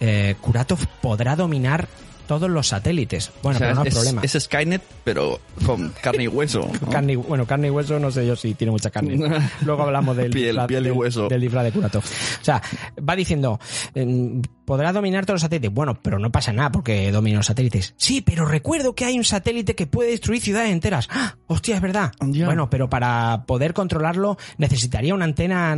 [0.00, 1.86] eh, Kuratov podrá dominar
[2.26, 3.30] todos los satélites.
[3.42, 4.22] Bueno, O sea, pero no hay es, problema.
[4.22, 6.68] es Skynet, pero con carne y hueso.
[6.80, 6.88] ¿no?
[6.90, 9.16] Carne y- bueno, carne y hueso no sé yo si tiene mucha carne.
[9.64, 11.28] Luego hablamos del Piel, disfraz, piel y del- hueso.
[11.28, 12.02] del disfraz de Kuratov.
[12.04, 12.62] O sea,
[13.08, 13.58] va diciendo,
[13.94, 15.72] em, podrá dominar todos los satélites.
[15.72, 17.94] Bueno, pero no pasa nada porque domina los satélites.
[17.96, 21.08] Sí, pero recuerdo que hay un satélite que puede destruir ciudades enteras.
[21.10, 21.34] ¡Ah!
[21.46, 22.12] Hostia, es verdad.
[22.20, 25.76] Bueno, pero para poder controlarlo necesitaría una antena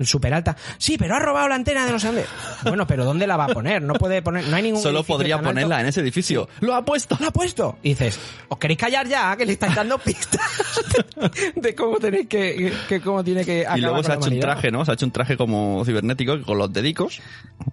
[0.00, 0.56] súper alta.
[0.78, 2.02] Sí, pero ha robado la antena de los.
[2.64, 3.82] Bueno, pero ¿dónde la va a poner?
[3.82, 6.48] No puede poner, no hay ningún Solo podría ponerla en ese edificio.
[6.60, 7.16] ¡Lo ha puesto!
[7.20, 7.76] ¿Lo ha puesto?
[7.82, 8.18] Y dices,
[8.48, 9.36] ¿os queréis callar ya?
[9.36, 10.40] Que le estáis dando pistas
[11.54, 14.30] de cómo tenéis que, que cómo tiene que Y acabar luego con se ha hecho
[14.30, 14.84] un traje, ¿no?
[14.84, 17.20] Se ha hecho un traje como cibernético con los dedicos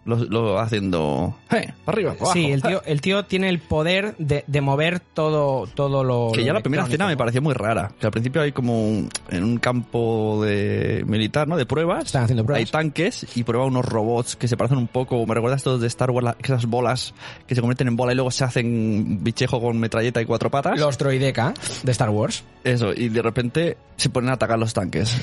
[0.06, 1.36] lo, lo haciendo...
[1.52, 1.72] ¡Eh!
[1.86, 2.34] Para arriba, abajo.
[2.34, 6.32] Sí, el tío, el tío tiene el poder de, de mover todo, todo lo.
[6.34, 7.92] Que lo ya la primera escena me pareció muy rara.
[8.00, 11.58] Que al principio hay como un- en un campo de militar, ¿no?
[11.58, 12.06] De pruebas.
[12.06, 12.60] Están haciendo pruebas.
[12.60, 15.26] Hay tanques y prueba unos robots que se parecen un poco.
[15.26, 17.14] Me recuerda a estos de Star Wars, esas bolas
[17.48, 20.80] que se convierten en bola y luego se hacen bichejo con metralleta y cuatro patas.
[20.80, 22.44] Los droideca de Star Wars.
[22.64, 25.16] Eso, y de repente se ponen a atacar los tanques.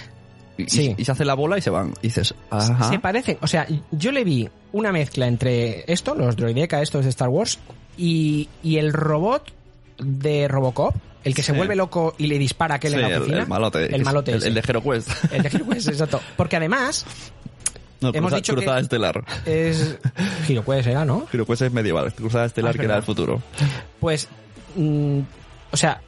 [0.59, 0.95] Y, Sí.
[0.97, 1.93] y se hace la bola y se van.
[2.01, 2.89] Y dices, ajá.
[2.91, 3.37] Se parecen.
[3.43, 7.59] O sea, yo le vi una mezcla entre esto, los droideca, estos de Star Wars,
[7.99, 9.53] y, y el robot
[9.99, 13.09] de Robocop, el que se vuelve loco y le dispara a aquel Sí, en la
[13.09, 13.41] el, oficina.
[13.43, 13.95] el malote.
[13.97, 14.33] El malote.
[14.33, 15.11] El, el de Hero Quest.
[15.33, 16.21] El de Hero Quest, exacto.
[16.37, 17.05] Porque además
[18.00, 19.24] No, Hemos cruza- dicho que- Cruzada Estelar.
[19.46, 19.96] es...
[20.46, 21.26] Giro Quest era, ¿no?
[21.32, 22.12] Hero Quest es medieval.
[22.12, 23.40] Cruzada Estelar Ah, es que era el futuro.
[24.00, 24.28] Pues,
[24.76, 25.20] mm,
[25.72, 26.00] o sea,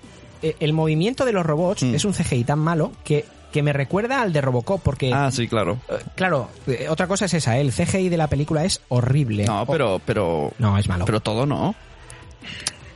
[0.42, 1.94] eh, el movimiento de los robots Mm.
[1.94, 5.48] es un CGI tan malo que, que me recuerda al de Robocop, porque, Ah, sí,
[5.48, 5.78] claro.
[5.88, 7.62] eh, claro, eh, otra cosa es esa, ¿eh?
[7.62, 9.44] el CGI de la película es horrible.
[9.46, 11.06] No, pero, pero, No, es malo.
[11.06, 11.74] pero todo no.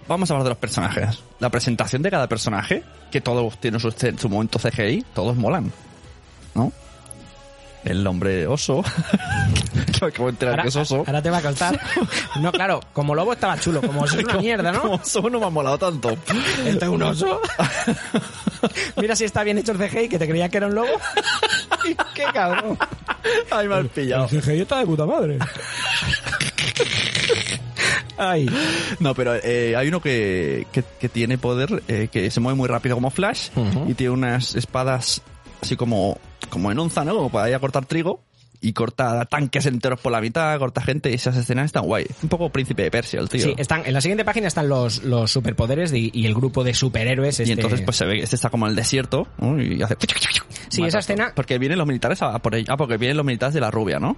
[0.09, 1.23] Vamos a hablar de los personajes.
[1.41, 5.73] La presentación de cada personaje, que todos tienen su, su momento CGI, todos molan.
[6.55, 6.71] ¿No?
[7.85, 8.83] El hombre oso.
[9.93, 11.05] que me acabo de enterar ahora, que es oso.
[11.07, 11.81] ahora te va a contar.
[12.41, 14.83] No, claro, como lobo estaba chulo, como oso es una mierda, ¿no?
[14.83, 16.11] Como oso no me ha molado tanto.
[16.65, 17.41] Este es un oso.
[18.97, 20.89] Mira si está bien hecho el CGI, que te creía que era un lobo.
[22.15, 22.79] ¡Qué cabrón!
[23.51, 24.29] Ay, me has pillado.
[24.29, 25.39] CGI está de puta madre.
[28.17, 28.49] Ay.
[29.01, 32.69] No, pero eh, hay uno que, que, que tiene poder, eh, que se mueve muy
[32.69, 33.49] rápido como Flash
[33.89, 35.23] y tiene unas espadas
[35.61, 36.19] así como,
[36.53, 37.15] como en onza, ¿no?
[37.17, 38.23] Como para ir a cortar trigo
[38.61, 42.07] y corta tanques enteros por la mitad, corta gente y esas escenas están guay.
[42.23, 43.41] Un poco príncipe de Persia el tío.
[43.43, 46.73] Sí, están, en la siguiente página están los, los superpoderes de- y el grupo de
[46.75, 47.41] superhéroes.
[47.41, 49.61] Y este- entonces pues se ve que este está como en el desierto ¿no?
[49.61, 49.97] y hace...
[50.69, 51.33] Sí, Mata esa escena-.
[51.35, 54.17] Porque vienen los militares a por Ah, porque vienen los militares de la rubia, ¿no?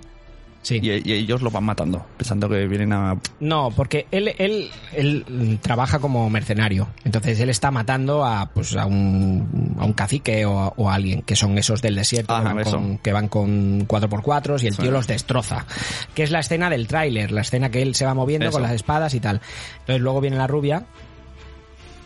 [0.65, 0.81] Sí.
[0.83, 3.17] Y, y ellos los van matando, pensando que vienen a...
[3.39, 6.89] No, porque él, él, él trabaja como mercenario.
[7.05, 10.95] Entonces él está matando a, pues, a, un, a un cacique o a, o a
[10.95, 14.67] alguien, que son esos del desierto, Ajá, que, van con, que van con 4x4 y
[14.69, 14.81] el Sí.
[14.83, 15.67] tío los destroza.
[16.15, 18.55] Que es la escena del tráiler, la escena que él se va moviendo Eso.
[18.55, 19.43] con las espadas y tal.
[19.81, 20.87] Entonces luego viene la rubia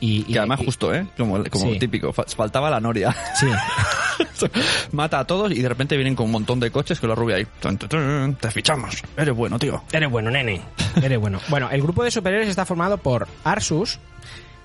[0.00, 0.20] y...
[0.28, 1.06] y- Que además y- justo, ¿eh?
[1.16, 1.78] Como, como Sí.
[1.78, 3.14] típico, fa- faltaba la noria.
[3.38, 3.46] Sí,
[4.92, 7.36] Mata a todos y de repente vienen con un montón de coches con la rubia
[7.36, 7.46] ahí.
[7.60, 9.02] Tun, tun, tun, Te fichamos.
[9.16, 9.82] Eres bueno, tío.
[9.92, 10.60] Eres bueno, nene.
[11.02, 11.40] Eres bueno.
[11.48, 13.98] Bueno, el grupo de superhéroes está formado por Arsus,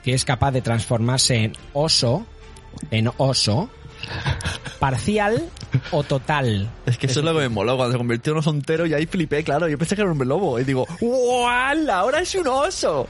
[0.03, 2.25] que es capaz de transformarse en oso,
[2.91, 3.69] en oso,
[4.79, 5.43] parcial
[5.91, 6.69] o total.
[6.85, 8.93] Es que eso es lo que me moló cuando se convirtió en oso entero y
[8.93, 9.67] ahí flipé, claro.
[9.67, 11.89] Yo pensé que era un hombre lobo y digo, ¡Wow!
[11.91, 13.07] Ahora es un oso.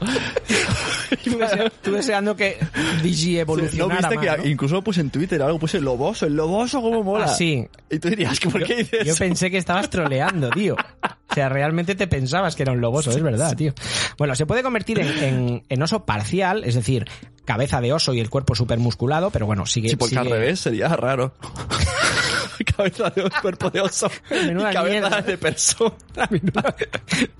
[1.24, 2.58] Tú, dese- tú deseando que
[3.02, 4.48] Digi ¿No evolucionara viste más, que ¿no?
[4.48, 5.58] incluso puse en Twitter algo?
[5.58, 7.26] Puse loboso, el loboso, ¿cómo mola?
[7.26, 7.66] Ah, sí.
[7.90, 9.18] Y tú dirías, ¿que ¿por qué dices Yo eso?
[9.18, 10.74] pensé que estabas troleando, tío.
[10.74, 13.72] O sea, realmente te pensabas que era un loboso, es verdad, tío.
[14.18, 17.06] Bueno, se puede convertir en, en- en oso parcial, es decir,
[17.44, 19.88] cabeza de oso y el cuerpo súper musculado, pero bueno, sigue...
[19.90, 21.32] Sí, porque al sigue- revés sería raro.
[22.76, 25.22] cabeza de oso, cuerpo de oso Menuda y cabeza mierda.
[25.22, 25.94] de persona.
[26.30, 26.74] Menuda,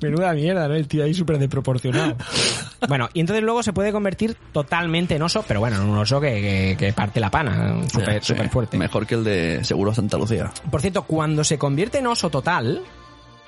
[0.01, 0.75] menuda mierda, ¿no?
[0.75, 2.17] El tío ahí súper desproporcionado.
[2.89, 6.21] Bueno, y entonces luego se puede convertir totalmente en oso, pero bueno, en un oso
[6.21, 8.77] que, que- que parte la pana, súper Sí, fuerte.
[8.77, 10.51] Mejor que el de Seguro Santa Lucía.
[10.71, 12.83] Por cierto, cuando se convierte en oso total,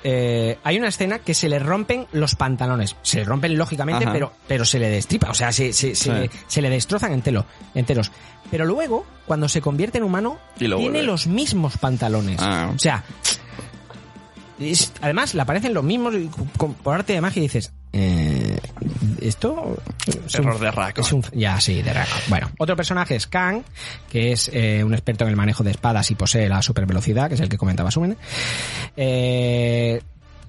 [0.08, 2.94] eh, hay una escena que se le rompen los pantalones.
[3.02, 4.12] Se le rompen lógicamente, Ajá.
[4.12, 6.10] pero, pero se le destripa, o sea, se, se, se, Sí.
[6.10, 8.12] le, se le destrozan entero, enteros.
[8.48, 11.06] Pero luego, cuando se convierte en humano, Y lo tiene vuelve.
[11.06, 12.38] los mismos pantalones.
[12.40, 12.70] Ah.
[12.72, 13.02] O sea,
[14.60, 18.25] es- además le aparecen los mismos y con- por arte de magia dices, eh,
[19.20, 19.76] esto
[20.26, 21.00] es un- Error de Racco.
[21.00, 21.92] es un- ya, sí, de.
[22.28, 23.62] Bueno, otro personaje es Kang,
[24.10, 27.34] que es eh, un experto en el manejo de espadas y posee la supervelocidad, que
[27.34, 28.16] es el que comentaba Sumen.
[28.96, 30.00] Eh,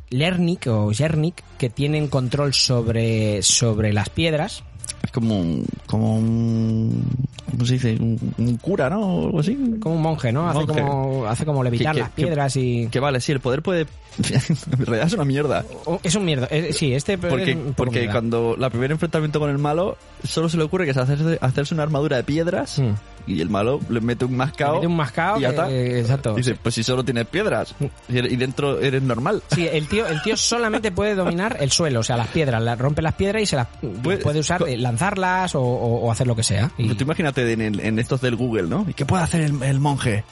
[0.09, 4.63] Lernik o Jernik, que tienen control sobre, sobre las piedras.
[5.07, 7.01] Es como un, como un,
[7.49, 7.95] ¿cómo se dice?
[7.97, 8.99] Un, un cura, ¿no?
[8.99, 9.57] O algo así.
[9.79, 10.49] Como un monje, ¿no?
[10.49, 10.81] Hace Monje.
[10.81, 12.87] como, hace como levitar Que- que- las piedras y...
[12.91, 13.87] Que vale, sí, el poder puede...
[14.17, 15.63] en realidad es una mierda.
[16.03, 16.47] Es un mierda.
[16.51, 18.11] eh, sí, este es Porque, porque mierda.
[18.11, 21.73] cuando la primer enfrentamiento con el malo, solo se le ocurre que es hacerse, hacerse
[21.73, 22.91] una armadura de piedras Mm.
[23.27, 24.69] Y el malo le mete un mascao.
[24.69, 25.69] Le mete un mascao y ya está.
[25.69, 26.33] eh, exacto.
[26.33, 27.75] Dice, pues si solo tienes piedras
[28.09, 29.43] y dentro eres normal.
[29.53, 32.75] Sí, el tío, el tío solamente puede dominar el suelo, o sea, las piedras, la-
[32.75, 33.67] rompe las piedras y se las
[34.03, 36.71] Pues- puede usar, lanzarlas o, hacer lo que sea.
[36.77, 38.85] Y- Tú imagínate en estos del Google, ¿no?
[38.87, 40.23] ¿Y qué puede hacer el, el monje?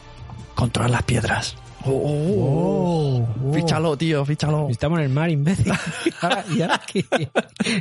[0.55, 1.55] Controlar las piedras.
[1.87, 3.53] Oh, oh, oh.
[3.53, 4.67] Fíchalo, tío, fíchalo.
[4.69, 5.67] Estamos en el mar, imbécil.
[6.55, 7.05] ¿Y ahora, qué?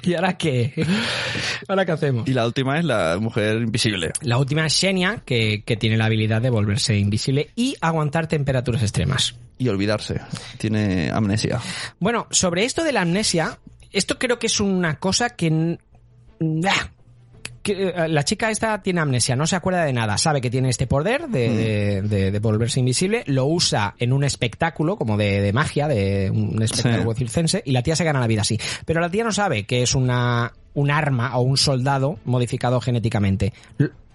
[0.03, 0.87] ¿Y ahora qué?
[1.69, 2.29] ¿Ahora qué hacemos?
[2.29, 4.13] Y la última es la mujer invisible.
[4.23, 8.83] La última es Xenia, que, que tiene la habilidad de volverse invisible y aguantar temperaturas
[8.83, 9.35] extremas.
[9.59, 10.21] Y olvidarse.
[10.59, 11.61] Tiene amnesia.
[11.99, 13.59] Bueno, sobre esto de la amnesia,
[13.93, 15.79] esto creo que es una cosa que...
[16.69, 16.91] ah,
[17.73, 21.29] la chica esta tiene amnesia, no se acuerda de nada, sabe que tiene este poder
[21.29, 25.89] de, de- de- de volverse invisible, lo usa en un espectáculo como de, de magia,
[25.89, 27.19] de un espectáculo Sí.
[27.19, 28.59] circense, y la tía se gana la vida así.
[28.85, 33.53] Pero la tía no sabe que es una un arma o un soldado modificado genéticamente.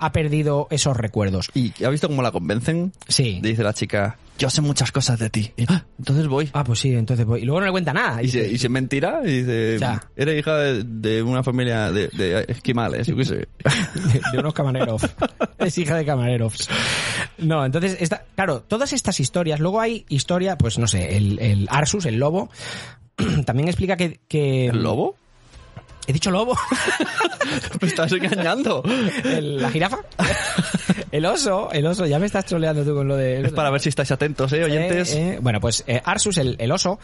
[0.01, 1.49] Ha perdido esos recuerdos.
[1.53, 2.93] ¿Y ha visto cómo la convencen?
[3.07, 3.39] Sí.
[3.41, 5.51] Dice la chica, yo sé muchas cosas de ti.
[5.57, 6.49] Y, "Ah, entonces voy.
[6.53, 7.41] Ah, pues sí, entonces voy.
[7.41, 8.23] Y luego no le cuenta nada.
[8.23, 10.01] Y se, y se mentira y dice, Ya.
[10.15, 13.35] eres hija de, de una familia de, de esquimales, yo qué sé.
[14.13, 15.01] de, de unos camareros.
[15.57, 16.69] es hija de camareros.
[17.37, 21.67] No, entonces, esta, claro, todas estas historias, luego hay historia, pues no sé, el, el
[21.69, 22.49] Arsus, el lobo,
[23.45, 25.15] también explica que, que- ¿El lobo?
[26.09, 26.57] He dicho lobo.
[27.81, 28.81] Me estás engañando.
[29.23, 29.99] El- la jirafa.
[31.11, 33.41] El oso, el oso, ya me estás troleando tú con lo de...
[33.41, 35.13] Es para ver si estáis atentos, ¿eh, oyentes?
[35.13, 36.99] Eh, eh, bueno, pues eh, Arsus, el, el oso,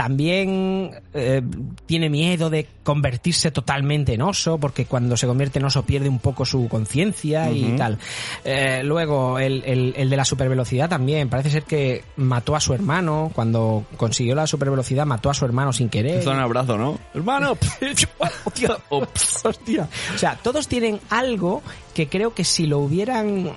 [0.00, 1.42] también eh,
[1.84, 6.20] tiene miedo de convertirse totalmente en oso, porque cuando se convierte en oso pierde un
[6.20, 7.98] poco su conciencia y tal.
[8.42, 11.28] Eh, luego, el, el, el de la supervelocidad también.
[11.28, 13.30] Parece ser que mató a su hermano.
[13.34, 16.20] Cuando consiguió la supervelocidad, mató a su hermano sin querer.
[16.20, 16.98] Hizo un abrazo, ¿no?
[17.12, 17.58] Hermano.
[18.44, 19.86] Hostia, hostia.
[20.14, 23.52] O sea, todos tienen algo que creo que si lo hubieran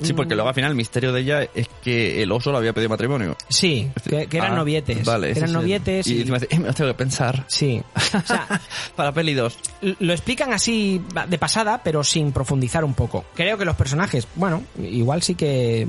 [0.00, 2.72] Sí, porque luego al final el misterio de ella es que el oso lo había
[2.72, 3.36] pedido matrimonio.
[3.48, 5.04] Sí, que, que eran Ah, novietes.
[5.04, 6.06] Vale, que eran novietes.
[6.06, 7.44] Y y- encima dice, eh, me lo tengo que pensar.
[7.48, 7.80] Sí.
[7.96, 8.60] O sea,
[8.96, 9.56] Para peli 2.
[10.00, 13.24] lo explican así de pasada, pero sin profundizar un poco.
[13.34, 15.86] Creo que los personajes, bueno, igual sí que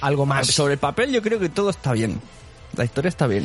[0.00, 0.46] algo más.
[0.48, 2.20] Sobre el papel yo creo que todo está bien.
[2.76, 3.44] La historia está bien.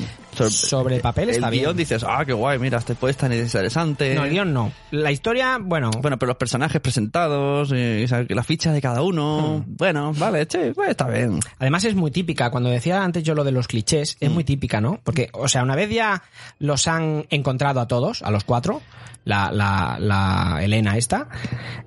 [0.50, 1.63] Sobre el papel está el bien.
[1.66, 4.16] guion dices, ah, qué guay, mira, este puede estar interesante.
[4.16, 4.72] No, el guion no.
[4.92, 9.76] La historia, bueno, Bueno, pero los personajes presentados, eh, la ficha de cada uno, Hmm.
[9.78, 11.40] bueno, vale, che, pues está bien.
[11.60, 14.26] Además es muy típica, cuando decía antes yo lo de los clichés, Mm.
[14.26, 15.00] es muy típica, ¿no?
[15.04, 16.24] Porque, o sea, una vez ya
[16.60, 18.82] los han encontrado a todos, a los cuatro,
[19.26, 21.28] la, la, la Elena esta,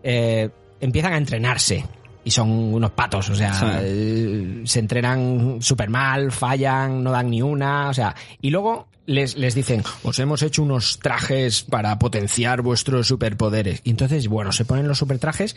[0.03, 0.51] eh,
[0.81, 1.87] empiezan a entrenarse.
[2.23, 3.67] Y son unos patos, o sea, Sí.
[3.81, 9.37] eh, se entrenan súper mal, fallan, no dan ni una, o sea, y luego les,
[9.37, 13.81] les dicen, os hemos hecho unos trajes para potenciar vuestros superpoderes.
[13.85, 15.57] Y entonces, bueno, se ponen los supertrajes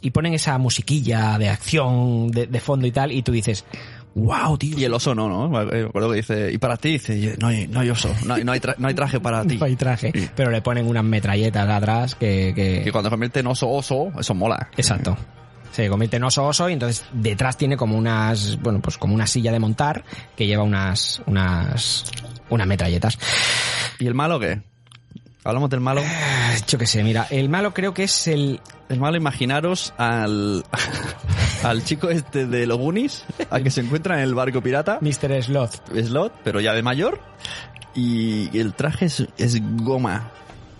[0.00, 3.64] y ponen esa musiquilla de acción de, de fondo y tal, y tú dices,
[4.14, 4.78] wow, tío.
[4.78, 5.48] Y el oso no, ¿no?
[5.48, 8.44] Me acuerdo que dice, y para ti, dice, no hay, no hay oso, no hay,
[8.44, 9.56] no hay, tra- no hay traje para ti.
[9.58, 10.28] No hay traje, Sí.
[10.36, 12.52] pero le ponen unas metralletas atrás que...
[12.54, 14.68] que- Que cuando convierte en oso oso, eso mola.
[14.76, 15.16] Exacto.
[15.74, 19.26] Se convierte en oso oso y entonces detrás tiene como unas, bueno, pues como una
[19.26, 20.04] silla de montar
[20.36, 22.04] que lleva unas, unas,
[22.48, 23.18] unas metralletas.
[23.98, 24.62] ¿Y el malo qué?
[25.42, 26.00] Hablamos del malo.
[26.68, 28.60] Yo qué sé, mira, el malo creo que es el...
[28.88, 30.64] El malo, imaginaros al,
[31.64, 35.42] al chico este de los Goonies, al que se encuentra en el barco pirata, Mr.
[35.42, 35.88] Sloth.
[35.92, 37.18] Slot, pero ya de mayor,
[37.96, 40.30] y el traje es, es goma.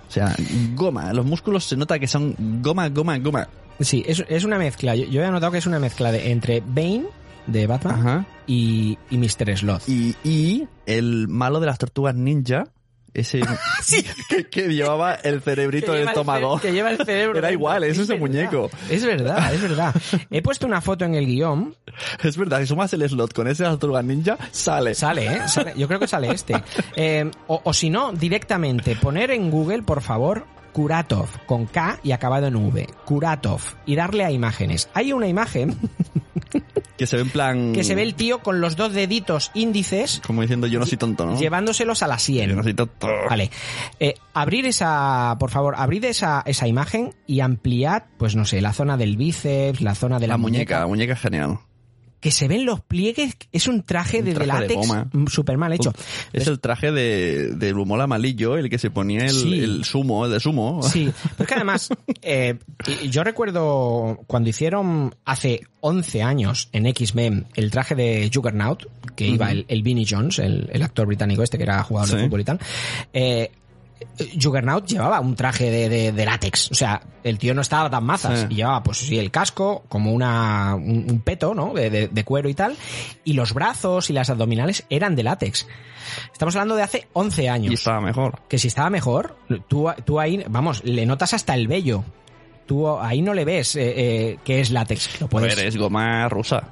[0.09, 0.37] O sea,
[0.74, 1.12] goma.
[1.12, 3.48] Los músculos se nota que son goma, goma, goma.
[3.80, 4.94] Sí, es, es una mezcla.
[4.94, 7.04] Yo, yo he notado que es una mezcla de entre Bane
[7.46, 8.26] de Batman Ajá.
[8.46, 9.56] y, y Mr.
[9.56, 9.88] Sloth.
[9.88, 12.64] Y, y el malo de las tortugas ninja,
[13.12, 13.40] ese
[14.28, 16.58] que, que llevaba el cerebrito del el estómago.
[16.60, 17.38] que lleva el cerebro.
[17.38, 18.70] Era igual, es ese muñeco.
[18.88, 19.94] Es verdad, es verdad.
[20.30, 21.76] He puesto una foto en el guion.
[22.22, 24.94] Es verdad, si sumas el slot con ese tortugas ninja, sale.
[24.94, 25.48] Sale, ¿eh?
[25.48, 25.74] Sale.
[25.76, 26.54] Yo creo que sale este.
[26.96, 32.10] Eh, o, o si no, directamente poner en Google, por favor, Kuratov, con K y
[32.10, 32.87] acabado en V.
[33.06, 33.60] Kuratov.
[33.87, 34.90] Y darle a imágenes.
[34.92, 35.78] Hay una imagen
[36.96, 37.72] Que se ve en plan...
[37.72, 40.98] que se ve el tío con los dos deditos índices Como diciendo, yo no soy
[40.98, 41.38] tonto, ¿no?
[41.38, 42.50] llevándoselos a la sien.
[42.50, 43.08] Yo no soy tonto.
[43.28, 43.50] Vale.
[44.00, 48.72] Eh, abrir esa, por favor, abrid esa, esa imagen y ampliad, pues no sé, la
[48.72, 51.58] zona del bíceps, la zona de la, La muñeca, la muñeca es genial.
[52.24, 55.10] Que se ven los pliegues, es un traje Un de, traje de látex goma.
[55.28, 55.92] súper mal hecho.
[56.32, 59.60] Es el traje de, de Brumola Malillo, el que se ponía el, Sí.
[59.60, 60.82] el sumo, el de sumo.
[60.82, 61.90] Sí, pero es que además,
[62.22, 62.56] eh,
[63.10, 69.52] yo recuerdo cuando hicieron hace 11 años en X-Men el traje de Juggernaut, que iba
[69.52, 72.44] el, el Vinnie Jones, el, el actor británico este que era jugador de fútbol y
[72.44, 72.58] tal,
[73.12, 73.50] eh,
[74.40, 78.04] Juggernaut llevaba un traje de, de- de látex, o sea, el tío no estaba tan
[78.04, 78.46] mazas, Sí.
[78.50, 81.72] y llevaba pues sí el casco, como una, un, un peto, ¿no?
[81.74, 82.76] De, de- de cuero y tal,
[83.24, 85.66] y los brazos y las abdominales eran de látex.
[86.32, 88.40] Estamos hablando de hace 11 años Y estaba mejor.
[88.48, 89.36] que si estaba mejor,
[89.68, 92.04] tú, tú ahí, vamos, le notas hasta el vello.
[92.66, 95.20] Tú ahí no le ves eh, eh, que es látex.
[95.20, 95.55] Lo A puedes...
[95.55, 96.70] ver, es goma rusa.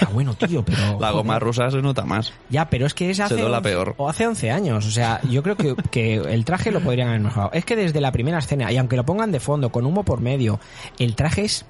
[0.00, 0.98] Ya, bueno, tío, pero...
[1.00, 2.32] La goma rusa se nota más.
[2.50, 3.42] Ya, pero es que es hace...
[3.44, 3.94] 11 peor.
[3.96, 4.84] O hace 11 años.
[4.86, 7.52] O sea, yo creo que, que el traje lo podrían haber mejorado.
[7.52, 10.20] Es que desde la primera escena, y aunque lo pongan de fondo, con humo por
[10.20, 10.58] medio,
[10.98, 11.64] el traje es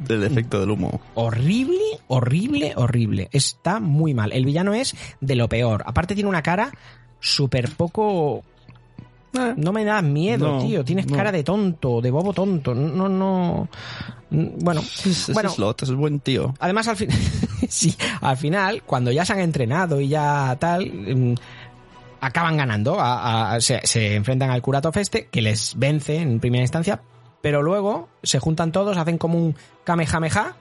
[0.00, 1.00] Del efecto del humo.
[1.14, 1.78] horrible,
[2.08, 3.28] horrible, horrible.
[3.30, 4.32] Está muy mal.
[4.32, 5.84] El villano es de lo peor.
[5.86, 6.72] Aparte tiene una cara
[7.20, 8.42] súper poco...
[9.56, 10.84] No me da miedo, No, tío.
[10.84, 11.16] Tienes no.
[11.16, 12.74] cara de tonto, de bobo tonto.
[12.74, 13.68] No, no.
[14.30, 15.48] Bueno, Es, es bueno.
[15.50, 16.54] slot, es buen tío.
[16.60, 17.16] Además, al final,
[17.68, 21.34] sí, al final, cuando ya se han entrenado y ya tal, mm,
[22.20, 23.00] acaban ganando.
[23.00, 27.00] A- a- se, se enfrentan al Kuratov este, que les vence en primera instancia,
[27.40, 30.56] pero luego se juntan todos, hacen como un Kamehameha.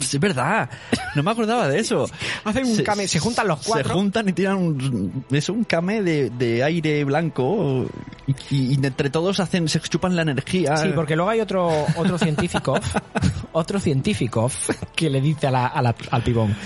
[0.00, 0.68] Es verdad,
[1.14, 2.08] no me acordaba de eso.
[2.44, 3.88] Hacen un kame- se juntan los cuatro.
[3.88, 7.86] Se juntan y tiran un, es un kame de, de aire blanco
[8.50, 10.76] y, y entre todos hacen, se chupan la energía.
[10.76, 12.78] Sí, porque luego hay otro, otro científico,
[13.52, 14.50] otro científico
[14.96, 16.56] que le dice a la- a la- al pibón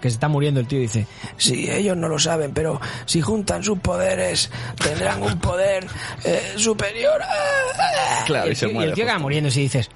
[0.00, 1.06] que se está muriendo el tío y dice,
[1.38, 5.86] sí, ellos no lo saben, pero si juntan sus poderes tendrán un poder
[6.24, 7.22] eh, superior.
[8.26, 9.88] Claro, y, y el se tío, y muere el tío queda muriendo y dices,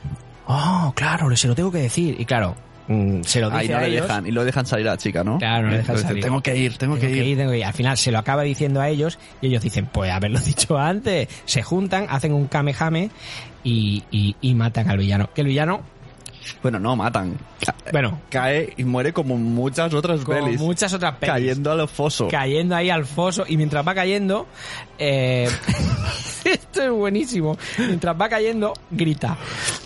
[0.48, 2.16] oh, claro, se lo tengo que decir.
[2.18, 2.56] Y claro,
[2.88, 4.02] mm, se lo dice Ahí no a le ellos.
[4.08, 5.38] dejan, y lo dejan salir a la chica, ¿no?
[5.38, 6.22] Claro, no le dejan Dice, salir.
[6.24, 7.36] Tengo que ir, tengo, que, ir.
[7.36, 7.64] tengo que ir.
[7.64, 11.28] Al final se lo acaba diciendo a ellos y ellos dicen, pues haberlo dicho antes.
[11.44, 13.10] Se juntan, hacen un kamehame
[13.62, 15.30] y, y, y matan al villano.
[15.34, 15.82] Que el villano,
[16.62, 17.36] Bueno, no, matan.
[17.92, 20.60] Bueno, Cae y muere como muchas otras como pelis.
[20.60, 22.28] muchas otras pelis, Cayendo a los fosos.
[22.30, 24.46] cayendo ahí al foso y mientras va cayendo,
[24.98, 25.48] eh,
[26.44, 27.56] esto es buenísimo.
[27.78, 29.36] Mientras va cayendo, grita,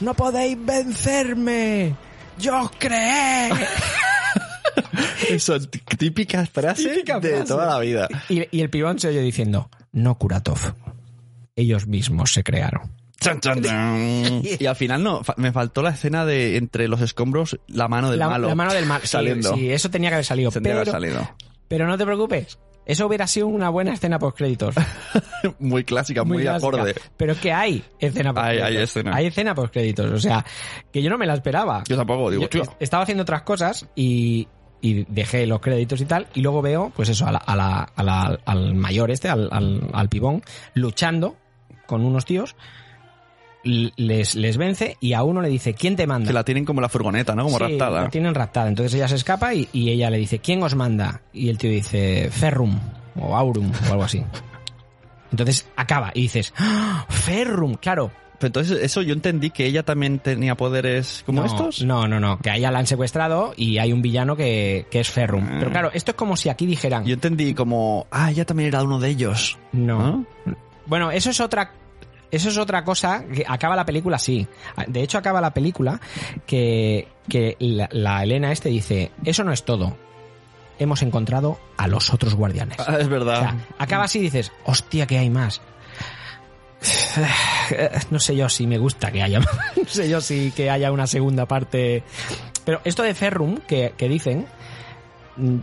[0.00, 1.94] no podéis vencerme.
[2.38, 3.50] ¡Yo creé!
[5.28, 7.44] Eso, tí- típicas frases Típica de frase.
[7.46, 8.08] toda la vida.
[8.28, 10.58] Y, y el pibón se oye diciendo, no Kuratov.
[11.54, 12.90] Ellos mismos se crearon.
[13.22, 14.42] Chan, chan, chan.
[14.60, 18.10] Y al final no, fa- me faltó la escena de entre los escombros la mano
[18.10, 18.48] del la, malo.
[18.48, 19.00] la mano del mal.
[19.02, 19.54] Sí, Saliendo.
[19.54, 20.50] Sí, eso tenía que haber salido.
[20.50, 21.30] Tendría que Pero, haber salido.
[21.68, 22.58] pero no te preocupes.
[22.84, 24.74] Eso hubiera sido una buena escena post créditos.
[25.60, 26.66] muy clásica, muy, clásica.
[26.68, 26.94] acorde.
[27.16, 29.14] Pero es que hay escena post Hay- hay escena.
[29.14, 30.10] Hay escena post créditos.
[30.10, 30.44] O sea,
[30.92, 31.84] que yo no me la esperaba.
[31.88, 32.62] Yo tampoco, digo, Yo tío.
[32.62, 34.48] est- estaba haciendo otras cosas y,
[34.80, 37.82] y dejé los créditos y tal, y luego veo, pues eso, a la- a la-
[37.94, 40.42] a la- al mayor este, al, al, al pibón,
[40.74, 41.36] luchando
[41.86, 42.56] con unos tíos,
[43.64, 46.26] les, les vence y a uno le dice, ¿quién te manda?
[46.28, 47.44] Que la tienen como la furgoneta, ¿no?
[47.44, 48.02] Como Sí, raptada.
[48.02, 48.68] la tienen raptada.
[48.68, 51.22] Entonces ella se escapa y, y ella le dice, ¿quién os manda?
[51.32, 52.78] Y el tío dice, Ferrum
[53.16, 54.22] o Aurum o algo así.
[55.30, 57.06] Entonces acaba y dices, ¡Ah!
[57.08, 58.10] Ferrum, claro.
[58.38, 61.84] Pero entonces, eso yo entendí que ella también tenía poderes como no, estos.
[61.84, 62.38] No, no, no.
[62.40, 65.44] Que a ella la han secuestrado y hay un villano que, que es Ferrum.
[65.48, 65.56] Ah.
[65.60, 67.04] Pero claro, esto es como si aquí dijeran.
[67.04, 69.58] Yo entendí como, ah, ella también era uno de ellos.
[69.70, 70.24] No.
[70.44, 70.56] ¿no?
[70.86, 71.70] Bueno, eso es otra.
[72.32, 74.48] Eso es otra cosa que acaba la película así.
[74.88, 76.00] De hecho, acaba la película
[76.46, 79.96] que, que la, la Elena este dice, eso no es todo.
[80.78, 82.78] Hemos encontrado a los otros guardianes.
[82.80, 83.38] Ah, es O verdad.
[83.40, 85.60] sea, acaba así y dices, hostia, que hay más.
[88.10, 89.38] No sé yo si me gusta que haya,
[89.76, 92.02] no sé yo si que haya una segunda parte.
[92.64, 94.46] Pero esto de Ferrum que, que dicen,
[95.36, 95.58] mm,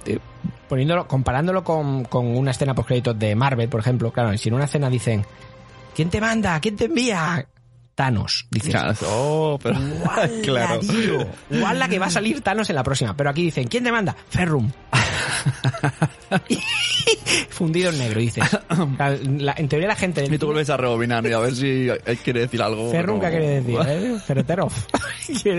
[0.68, 4.56] poniéndolo, comparándolo con, con una escena post créditos de Marvel, por ejemplo, claro, si en
[4.56, 5.26] una escena dicen,
[5.96, 6.60] ¿quién te manda?
[6.60, 7.48] ¿quién te envía?
[7.96, 8.70] Thanos, dices.
[8.72, 10.80] Claro, oh, pero "Guala, claro.
[10.80, 13.14] tío, guala que va a salir Thanos en la próxima.
[13.18, 14.16] Pero aquí dicen, ¿quién te manda?
[14.30, 14.72] Ferrum.
[17.50, 18.44] Fundido en negro, dices.
[18.96, 20.26] Claro, la- en teoría la gente...
[20.30, 22.90] Y tú vuelves a rebobinar y a ver si él quiere decir algo.
[22.92, 23.80] Ferrum, pero- ¿qué quiere decir?
[23.88, 24.20] ¿Eh?
[24.26, 24.72] Ferreterov.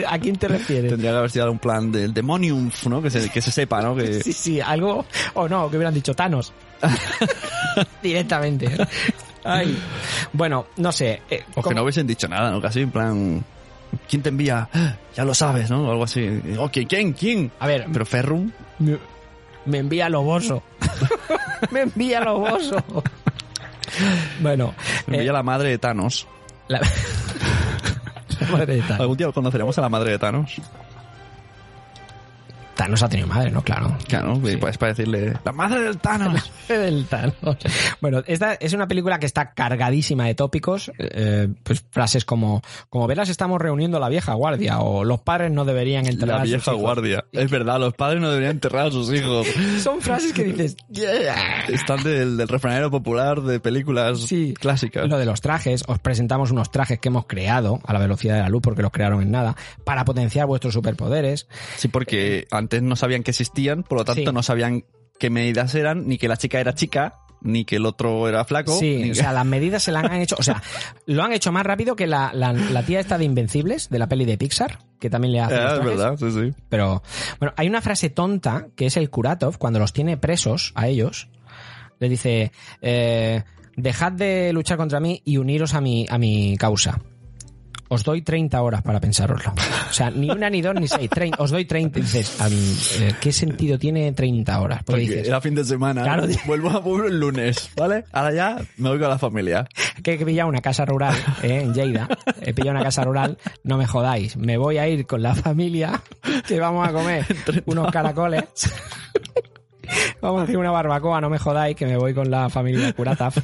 [0.09, 0.91] ¿A quién te refieres?
[0.93, 3.03] Tendría que haber sido un plan del Demonium, ¿no?
[3.03, 3.95] Que se, que se sepa, ¿no?
[3.95, 4.23] Que...
[4.23, 5.05] Sí, sí, algo...
[5.35, 6.53] O no, que hubieran dicho Thanos.
[8.03, 8.69] Directamente.
[9.45, 9.79] Ay.
[10.33, 11.23] Bueno, no sé.
[11.31, 12.61] eh, O que no hubiesen dicho nada, ¿no?
[12.61, 13.45] Casi en plan...
[14.09, 14.69] ¿Quién te envía?
[14.73, 15.89] "Ah, Ya lo sabes, ¿no?
[15.89, 16.41] O algo así.
[16.59, 17.13] Ok, ¿quién?
[17.13, 17.51] ¿Quién?
[17.59, 18.51] A ver, Pero Ferrum...
[18.79, 18.99] me,
[19.67, 20.63] me envía Loboso.
[21.73, 22.77] me envía Loboso.
[24.41, 24.75] bueno,
[25.07, 26.27] Me envía eh, la madre de Thanos.
[26.69, 26.81] la-
[28.53, 29.01] Madre de Thanos.
[29.01, 30.61] Algún día conoceremos a la madre de Thanos.
[32.81, 33.61] Thanos ha tenido madre, ¿no?
[33.63, 33.95] Claro.
[34.09, 35.35] Claro, pues para decirle...
[35.45, 36.51] ¡La madre del Thanos!
[36.69, 37.35] del Thanos.
[38.01, 43.07] Bueno, esta es una película que está cargadísima de tópicos, eh, pues frases como, como
[43.07, 46.45] verás estamos reuniendo a la vieja guardia o los padres no deberían enterrar La a
[46.47, 46.81] sus vieja hijos.
[46.81, 47.25] guardia.
[47.33, 49.47] Es verdad, los padres no deberían enterrar a sus hijos.
[49.83, 50.75] Son frases que dices,
[51.69, 54.55] Están del, del refranero popular de películas Sí.
[54.59, 55.07] clásicas.
[55.07, 58.41] Lo de los trajes, os presentamos unos trajes que hemos creado a la velocidad de
[58.41, 61.47] la luz porque los crearon en nada, para potenciar vuestros superpoderes.
[61.77, 64.35] Sí, porque antes no sabían que existían, por lo tanto Sí.
[64.35, 64.85] no sabían
[65.19, 68.79] qué medidas eran, ni que la chica era chica, ni que el otro era flaco.
[68.79, 70.63] Sí, ni o sea, las medidas se las han hecho, o sea,
[71.07, 74.09] lo han hecho más rápido que la, la, la tía esta de Invencibles, de la
[74.09, 76.53] peli de Pixar, que también le hace Ah, es verdad, sí, sí.
[76.69, 77.03] Pero,
[77.39, 81.29] bueno, hay una frase tonta que es el Kuratov, cuando los tiene presos a ellos,
[81.99, 82.53] les dice,
[82.83, 83.43] eh,
[83.77, 87.01] dejad de luchar contra mí y uniros a mi, a mi causa.
[87.93, 89.53] Os doy 30 horas para pensároslo.
[89.91, 91.11] O sea, ni una, ni dos, ni seis.
[91.11, 91.99] trein- os doy 30.
[91.99, 92.39] Y dices,
[93.01, 94.79] eh, ¿qué sentido tiene 30 horas?
[94.85, 96.05] Porque Porque dices, era fin de semana.
[96.05, 96.29] Claro.
[96.47, 98.05] Vuelvo a pueblo el lunes, ¿vale?
[98.13, 99.67] Ahora ya me voy con la familia.
[100.05, 102.07] que he pillado una casa rural eh, en Lleida.
[102.41, 103.39] He pillado una casa rural.
[103.65, 104.37] No me jodáis.
[104.37, 106.01] Me voy a ir con la familia
[106.47, 107.27] que vamos a comer
[107.67, 108.45] unos caracoles.
[110.23, 113.37] Vamos a hacer una barbacoa, no me jodáis, que me voy con la familia Curataf.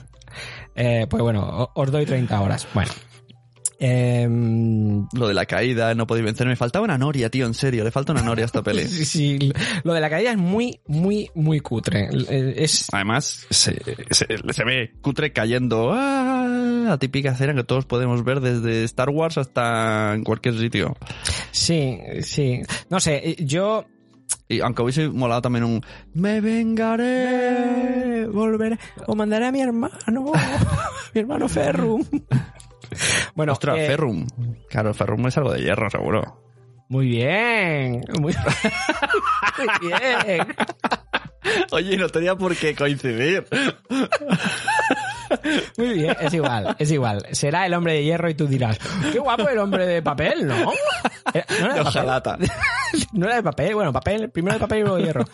[0.77, 2.67] Eh, pues bueno, os doy 30 horas.
[2.75, 2.93] Bueno.
[3.79, 6.47] Em, Lo de la caída, no podéis vencer.
[6.47, 7.85] Me faltaba una noria, tío, en serio.
[7.85, 8.83] Le falta una noria a esta peli.
[8.89, 9.53] sí, sí,
[9.85, 12.09] lo de la caída es muy, muy, muy cutre.
[12.31, 15.91] Eh, Es, Además, se, se, se ve cutre cayendo.
[15.93, 16.85] ¡Ah!
[16.87, 20.97] La típica escena que todos podemos ver desde Star Wars hasta en cualquier sitio.
[21.51, 22.63] sí, sí.
[22.91, 23.85] No sé, eh, yo
[24.49, 25.83] Y aunque hubiese molado también un
[26.15, 28.27] Me vengaré.
[28.29, 29.93] Volveré o mandaré a mi hermano
[31.15, 32.05] mi hermano Ferrum
[33.35, 34.27] bueno Ostras, eh, Ferrum.
[34.69, 36.41] Claro, Ferrum es algo de hierro, seguro.
[36.89, 38.35] muy bien muy,
[39.59, 40.47] muy bien
[41.71, 43.47] Oye, no tenía por qué coincidir.
[45.77, 48.79] muy bien es igual es igual será el hombre de hierro y tú dirás
[49.13, 50.73] qué guapo el hombre de papel no
[51.35, 52.49] Eh, no era de papel
[53.13, 55.25] no era de papel, bueno, papel, primero de papel y luego de hierro.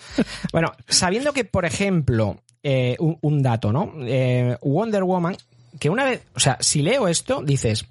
[0.53, 3.92] Bueno, sabiendo que, por ejemplo, eh, un, un dato, ¿no?
[4.00, 5.36] Eh, Wonder Woman,
[5.78, 7.86] que una vez, o sea, si leo esto, dices,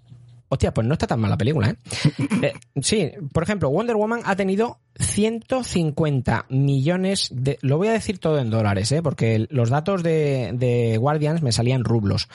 [0.53, 1.75] Hostia, pues no está tan mal la película, ¿eh?
[2.41, 7.57] Eh, sí, por ejemplo, Wonder Woman ha tenido 150 millones de...
[7.61, 9.01] Lo voy a decir todo en dólares, ¿eh?
[9.01, 12.27] Porque los datos de, de Guardians me salían rublos.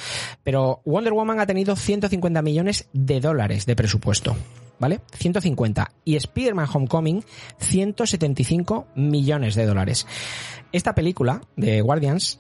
[0.43, 4.35] Pero Wonder Woman ha tenido 150 millones de dólares de presupuesto.
[4.79, 5.01] ¿Vale?
[5.13, 5.91] 150.
[6.07, 7.23] Y Spider-Man Homecoming,
[7.59, 10.07] 175 millones de dólares.
[10.73, 12.39] Esta película de Guardians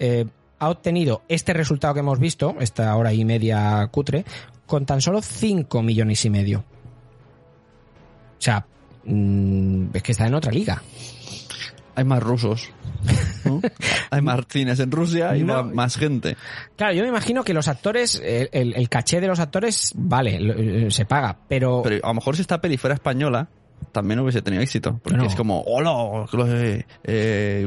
[0.00, 0.26] eh,
[0.60, 4.24] ha obtenido este resultado que hemos visto, esta hora y media cutre,
[4.66, 6.60] con tan solo 5 millones y medio.
[6.60, 8.64] O sea,
[9.04, 10.82] mm, es que está en otra liga.
[11.96, 12.70] Hay más rusos.
[13.44, 13.60] ¿no?
[14.10, 15.64] Hay más cines en Rusia y No.
[15.64, 16.36] más gente.
[16.76, 20.38] Claro, yo me imagino que los actores, el, caché de los actores, vale,
[20.86, 21.80] eh, se paga, pero...
[21.82, 23.48] Pero a lo mejor si esta peli fuera española,
[23.92, 25.00] también hubiese tenido éxito.
[25.02, 25.26] Porque No.
[25.26, 27.66] es como, hola, eh, eh,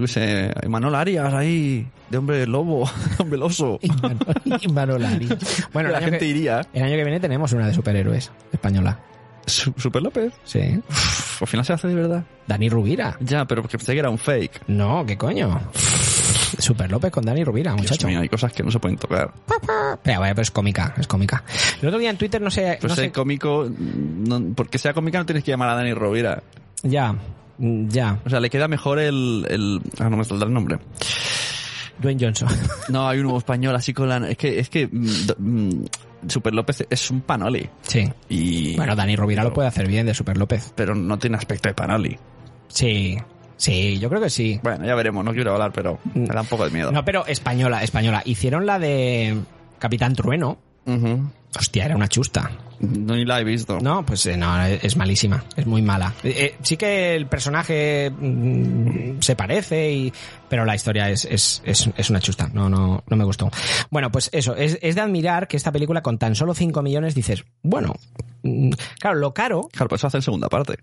[0.70, 2.88] Manuel Arias ahí, de hombre lobo,
[3.18, 3.80] hombre oso.
[4.72, 5.28] Manolari.
[5.74, 6.62] Bueno, la gente que, iría.
[6.72, 9.00] el año que viene tenemos una de superhéroes española.
[9.48, 10.32] Su- Super López.
[10.46, 10.80] Sí.
[10.90, 12.24] Uf, al final se hace de verdad.
[12.48, 13.18] Dani Rubira.
[13.20, 14.62] Ya, pero porque pensé que era un fake.
[14.68, 15.60] No, ¿qué coño?
[16.60, 18.08] Super López con Dani Rubira, muchacho.
[18.08, 19.34] mío, hay cosas que no se pueden tocar.
[20.04, 21.44] Pero, bueno, pero es cómica, es cómica.
[21.82, 22.78] El otro día en Twitter no sé...
[22.80, 26.42] Pues no sé cómico, no- porque sea cómica no tienes que llamar a Dani Rovira.
[26.84, 27.16] ya,
[27.58, 28.20] ya.
[28.26, 29.46] O sea, le queda mejor el...
[29.50, 30.78] el ah, no me saldrá el nombre.
[32.04, 32.48] Dwayne Johnson.
[32.90, 34.18] No, hay un nuevo español así con la...
[34.30, 35.86] Es que, es que mm, mm,
[36.28, 37.68] Super López es un panoli.
[37.82, 38.08] sí.
[38.30, 38.76] Y...
[38.76, 40.74] Bueno, Dani Rubira lo puede hacer bien de Super López.
[40.76, 42.18] Pero no tiene aspecto de panoli.
[42.68, 43.18] Sí,
[43.58, 44.60] sí, yo creo que sí.
[44.64, 46.92] Bueno, ya veremos, no quiero hablar, pero me da un poco de miedo.
[46.92, 48.22] No, pero española, española.
[48.26, 49.38] Hicieron la de
[49.80, 50.58] Capitán Trueno.
[51.56, 52.52] Hostia, era una chusta.
[52.80, 53.80] No ni la he visto.
[53.80, 56.14] No, pues eh, no, es malísima, es muy mala.
[56.24, 60.14] Eh, eh, sí que el personaje mm, se parece, y,
[60.50, 63.52] pero la historia es, es, es, es una chusta, no, no, no me gustó.
[63.90, 67.16] Bueno, pues eso, es, es de admirar que esta película con tan solo 5 millones
[67.16, 67.94] dices, bueno,
[68.42, 69.70] mm, claro, lo caro...
[69.72, 70.78] Claro, pues eso hace en segunda parte.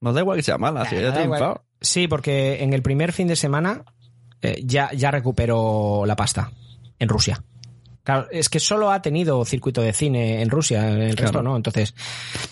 [0.00, 1.64] Nos da igual que sea mala, si ya triunfado.
[1.80, 3.84] Sí, porque en el primer fin de semana
[4.64, 6.50] ya, ya recuperó la pasta
[6.98, 7.42] en Rusia.
[8.04, 11.42] Claro, es que solo ha tenido circuito de cine en Rusia, el resto Claro.
[11.42, 11.56] no.
[11.56, 11.94] Entonces,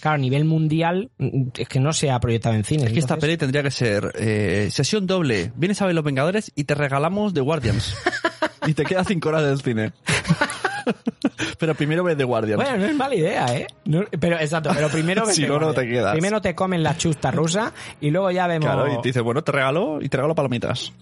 [0.01, 1.11] claro, a nivel mundial
[1.57, 2.85] es que no se ha proyectado en cine.
[2.85, 5.51] Es que esta peli tendría que ser eh, sesión doble.
[5.57, 7.97] Vienes a ver Los Vengadores y te regalamos The Guardians.
[8.67, 9.93] y te quedas cinco horas del cine.
[11.59, 12.63] pero primero ves The Guardians.
[12.63, 13.67] Bueno, no es mala idea, ¿eh?
[13.85, 16.13] No- pero exacto, pero primero Si vete no, no te quedas.
[16.13, 18.67] Primero te comen la chusta rusa y luego ya vemos.
[18.67, 20.93] Claro, y te dice, bueno, te regalo y te regalo palomitas.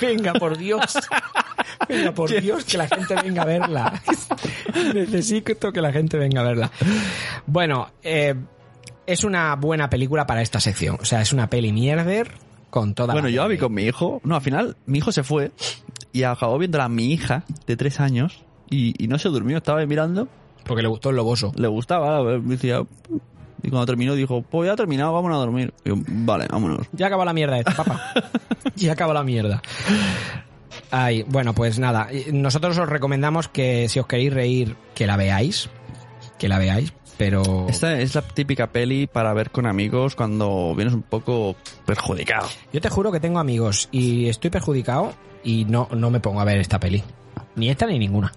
[0.00, 0.80] Venga, por Dios.
[1.90, 4.02] Venga, por Dios, que la gente venga a verla.
[4.94, 6.70] Necesito que la gente venga a verla.
[7.46, 8.34] Bueno, eh,
[9.06, 10.98] es una buena película para esta sección.
[11.00, 12.32] O sea, es una peli mierder
[12.70, 14.20] con toda bueno, la yo la vi con mi hijo.
[14.24, 15.50] No, al final, mi hijo se fue
[16.12, 19.84] y acabó viéndola a mi hija de tres años y, y no se durmió, estaba
[19.86, 20.28] mirando.
[20.64, 21.52] Porque le gustó el loboso.
[21.56, 22.82] Le gustaba, me decía...
[23.62, 25.74] Y cuando terminó dijo, pues ya ha terminado, vámonos a dormir.
[25.84, 26.86] Y yo, vale, vámonos.
[26.92, 28.00] Ya acabó la mierda esta, papá.
[28.74, 29.60] ya acabó la mierda.
[30.90, 32.08] Ay, bueno, pues nada.
[32.32, 35.68] Nosotros os recomendamos que si os queréis reír, que la veáis.
[36.38, 37.66] Que la veáis, pero...
[37.68, 42.48] Esta es la típica peli para ver con amigos cuando vienes un poco perjudicado.
[42.72, 45.12] Yo te juro que tengo amigos y estoy perjudicado
[45.44, 47.02] y no, no me pongo a ver esta peli.
[47.56, 48.32] Ni esta ni ninguna.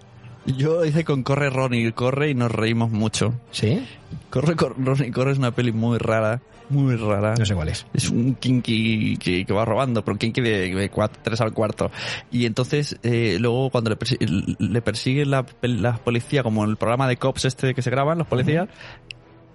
[0.45, 3.33] Yo hice con Corre Ronnie, Corre y nos reímos mucho.
[3.51, 3.87] ¿Sí?
[4.29, 7.35] Corre, corre Ronnie, Corre es una peli muy rara, muy rara.
[7.37, 7.85] No sé cuál es.
[7.93, 11.53] Es un kinky que, que va robando, pero un kinky de, de cuat- tres al
[11.53, 11.91] cuarto.
[12.31, 16.77] Y entonces, eh, luego cuando le, persi- le persigue la, la policía, como en el
[16.77, 18.67] programa de cops este que se graban, los policías,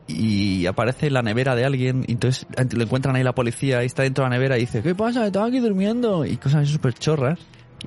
[0.07, 4.05] y aparece la nevera de alguien, y entonces lo encuentran ahí la policía, y está
[4.05, 5.27] dentro de la nevera y dice, ¿qué pasa?
[5.27, 7.39] Estaba aquí durmiendo, y cosas súper chorras.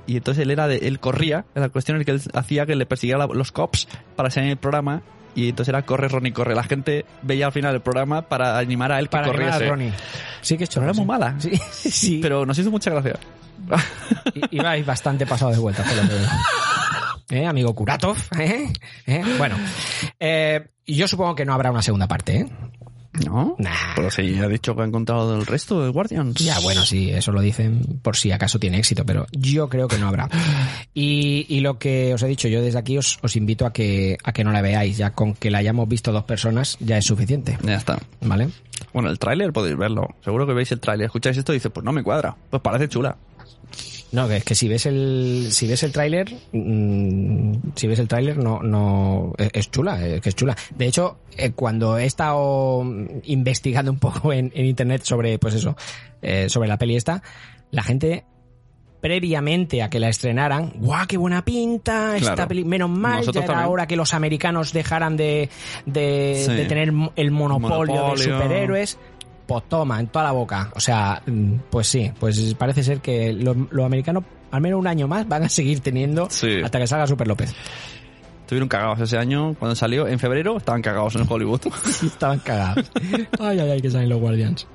[0.08, 2.86] Y entonces él era de, él corría, la cuestión es que él hacía que le
[2.86, 5.02] persiguiera los cops para salir en el programa,
[5.36, 6.56] y entonces era corre, Ronnie, corre.
[6.56, 9.52] La gente veía al final el programa para animar a él que Para animar a
[9.54, 9.70] corriese.
[9.70, 9.94] Ronnie.
[10.42, 11.36] Sí que es Pero era muy mala.
[11.40, 12.20] Sí, sí.
[12.22, 13.16] Pero nos hizo mucha gracia.
[14.36, 16.30] I- Ibais bastante pasado de vuelta, por lo que veo.
[17.30, 18.18] ¿Eh, amigo Kuratov?
[18.38, 18.72] ¿Eh?
[19.06, 19.24] ¿Eh?
[19.38, 19.56] Bueno,
[20.20, 22.46] eh, yo supongo que no habrá una segunda parte, ¿eh?
[23.26, 23.56] ¿No?
[23.60, 23.70] Nah.
[23.96, 26.36] Pero sí, ha dicho que ha encontrado el resto de Guardians.
[26.36, 29.98] Ya, bueno, sí, eso lo dicen por si acaso tiene éxito, pero yo creo que
[29.98, 30.30] no habrá.
[30.94, 34.18] Y, y lo que os he dicho, yo desde aquí os, os invito a que,
[34.24, 37.06] a que no la veáis, ya con que la hayamos visto dos personas ya es
[37.06, 38.00] suficiente, Ya está.
[38.22, 38.50] ¿vale?
[38.94, 40.08] Bueno, el tráiler podéis verlo.
[40.24, 42.36] Seguro que veis el tráiler, escucháis esto y dices, pues no me cuadra.
[42.50, 43.16] Pues parece chula.
[44.12, 48.08] No, que es que si ves el si ves el tráiler, mm, si ves el
[48.10, 50.56] tráiler no no es, es chula, es que es chula.
[50.76, 52.84] De hecho, eh, cuando he estado
[53.24, 55.78] investigando un poco en, en internet sobre pues eso,
[56.22, 57.24] eh, sobre la peli esta,
[57.72, 58.26] la gente
[59.00, 62.16] previamente a que la estrenaran, ¡guau, qué buena pinta!
[62.18, 63.74] Esta peli Menos mal, Nosotros ya era también.
[63.74, 65.50] hora que los americanos dejaran de,
[65.88, 66.54] de, Sí.
[66.54, 68.18] de tener el monopolio, de Monopolio.
[68.36, 69.00] superhéroes.
[69.60, 70.72] Pues toma, en toda la boca.
[70.76, 74.88] O sea, mm, pues sí, pues parece ser que los, los americanos al menos un
[74.88, 76.62] año más van a seguir teniendo Sí.
[76.64, 77.54] hasta que salga Super López.
[78.42, 80.08] Estuvieron cagados ese año cuando salió.
[80.10, 81.62] En febrero estaban cagados en Hollywood.
[82.06, 82.92] Estaban cagados.
[83.40, 84.68] Ay, ay, ay, que salen los Guardians.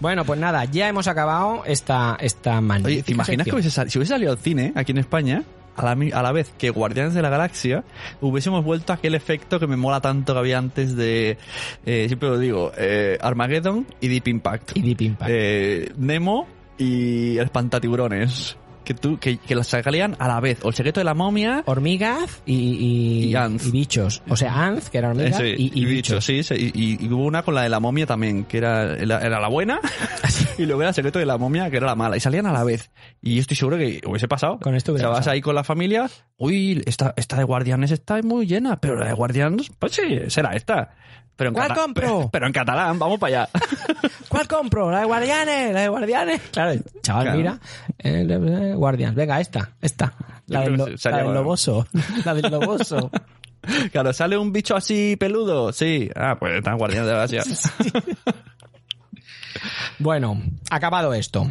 [0.00, 3.88] Bueno, pues nada, ya hemos acabado esta, esta magnífica Oye, ¿te imaginas que hubiese sal-
[3.88, 5.44] si hubiese salido al cine aquí en España,
[5.76, 7.84] a la, mi- a la vez que Guardianes de la Galaxia,
[8.20, 11.36] hubiésemos vuelto a aquel efecto que me mola tanto que había antes de,
[11.86, 14.76] eh, siempre lo digo, eh, Armageddon y Deep Impact.
[14.76, 15.30] Y Deep Impact.
[15.32, 16.46] Eh, Nemo
[16.78, 18.56] y el espantatiburones.
[18.84, 20.58] Que, tú, que, que las salían a la vez.
[20.62, 21.62] O el secreto de la momia.
[21.66, 24.22] Hormigas y, y, Y y bichos.
[24.28, 26.24] O sea, Ants, que era hormigas, Ese, y, y bichos.
[26.24, 26.42] sí.
[26.42, 29.48] sí, y, hubo una con la de la momia también, que era, era, era la
[29.48, 29.80] buena,
[30.58, 32.52] y luego era el secreto de la momia, que era la mala, y salían a
[32.52, 32.90] la vez.
[33.20, 34.58] Y yo estoy seguro que hubiese pasado.
[34.60, 37.90] Con esto o hubiera sea, vas ahí con la familia, uy, esta, esta de Guardianes
[37.90, 40.94] está muy llena, pero la de Guardianes, pues sí, será esta.
[41.36, 42.28] Pero en ¿Cuál compro?
[42.32, 43.50] Pero en catalán, vamos para allá.
[44.28, 44.90] ¿Cuál compro?
[44.90, 46.40] La de Guardianes, la de Guardianes.
[46.52, 47.38] Claro, chaval, Claro.
[47.38, 47.60] mira.
[47.98, 50.14] eh, eh, Guardians, venga, esta, esta.
[50.46, 51.86] La del, lo- la del loboso.
[52.24, 53.10] La del loboso.
[53.92, 56.10] Claro, sale un bicho así peludo, sí.
[56.14, 57.42] Ah, pues están Guardianes de la Galaxia.
[59.98, 61.48] Bueno, acabado esto.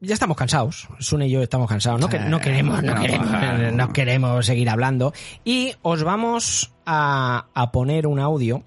[0.00, 0.88] Ya estamos cansados.
[0.98, 2.00] Sune y yo estamos cansados.
[2.00, 3.70] No, que- no queremos, no no, queremos, no.
[3.70, 5.12] no queremos seguir hablando.
[5.44, 8.62] Y os vamos a, a poner un audio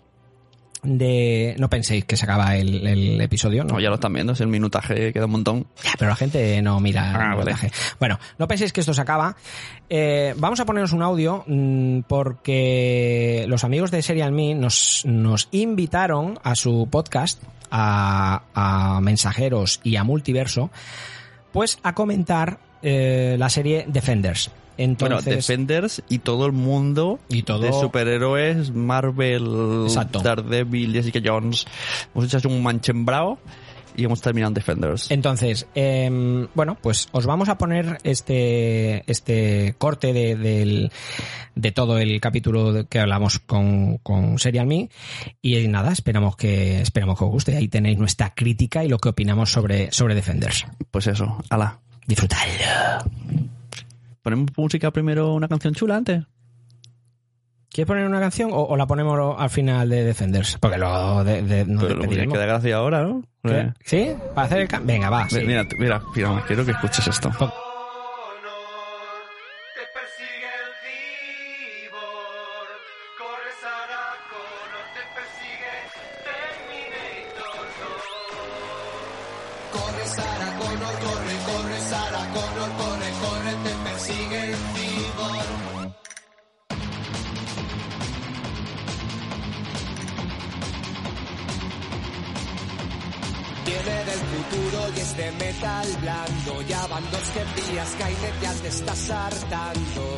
[0.83, 1.55] de...
[1.57, 3.73] No penséis que se acaba el, el episodio, ¿no?
[3.75, 5.65] No, ya lo están viendo, es el minutaje, queda un montón.
[5.83, 7.51] Ya, pero la gente no mira Ah, el vale.
[7.51, 7.71] montaje.
[7.99, 9.35] Bueno, no penséis que esto se acaba.
[9.89, 15.47] Eh, vamos a poneros un audio mm, porque los amigos de Serial Me nos, nos
[15.51, 17.41] invitaron a su podcast,
[17.71, 20.69] a, a Mensajeros y a Multiverso,
[21.51, 24.51] pues a comentar eh, la serie Defenders.
[24.77, 30.19] Bueno, Defenders y todo el mundo Y todo- de superhéroes, Marvel, Exacto.
[30.19, 31.65] Daredevil, Jessica Jones.
[32.13, 33.37] Hemos hecho un manchembrado
[33.97, 35.09] y hemos terminado en Defenders.
[35.09, 40.89] Entonces, em, bueno, pues os vamos a poner este, este corte de,
[41.55, 44.89] de todo el capítulo que hablamos con, con Serial Me.
[45.41, 47.55] Y nada, esperamos que, esperamos que os guste.
[47.55, 50.65] Ahí tenéis nuestra crítica y lo que opinamos sobre, sobre Defenders.
[50.91, 51.79] Pues eso, ala.
[52.05, 53.53] Disfrutadlo.
[54.25, 56.23] ¿Ponemos música primero una canción chula antes?
[57.69, 60.57] ¿Quieres poner una canción o, o la ponemos al final de Defenders?
[60.59, 63.21] Porque luego de, de- nos Pero lo que queda gracia ahora, ¿no?
[63.43, 63.59] ¿Qué?
[63.59, 64.09] Eh, ¿Sí?
[64.33, 65.29] ¿Para hacer el cam- Venga, va.
[65.29, 65.41] sí.
[65.45, 67.29] Mira, mira, mira, quiero que escuches esto.
[93.85, 96.61] Viene del futuro y es de metal blando.
[96.67, 100.17] Ya van dos que pillas, Skynet ya te estás hartando.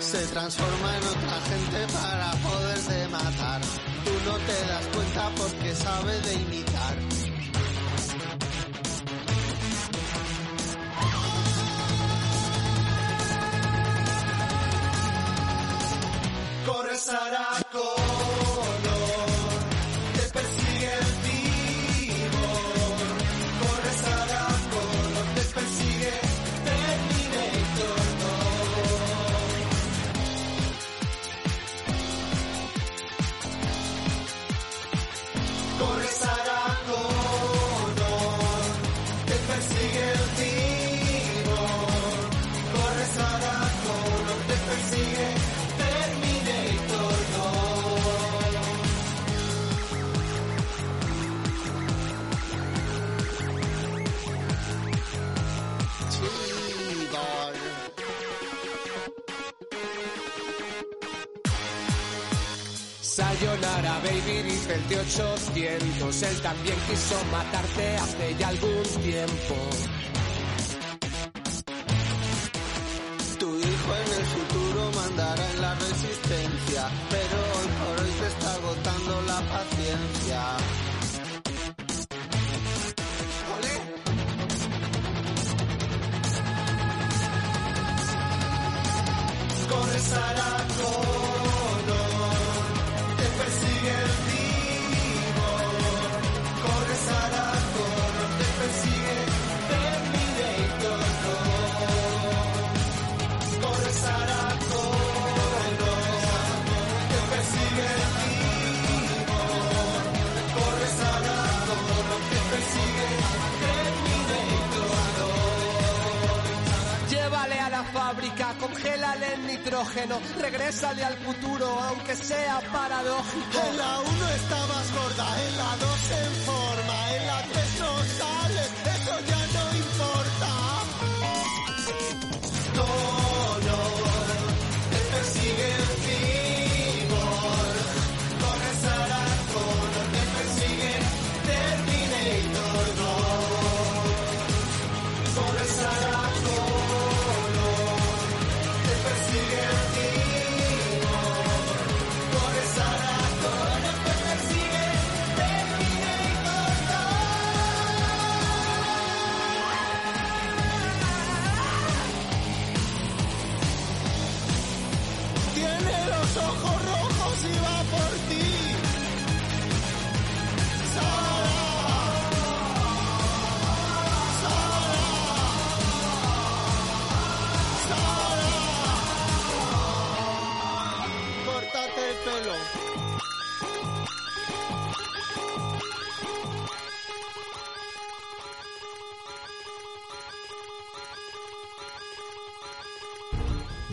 [0.00, 3.60] Se transforma en otra gente para poderte matar.
[4.04, 7.13] Tú no te das cuenta porque sabe de imitar.
[64.90, 66.22] 800.
[66.22, 69.93] Él también quiso matarte hace ya algún tiempo.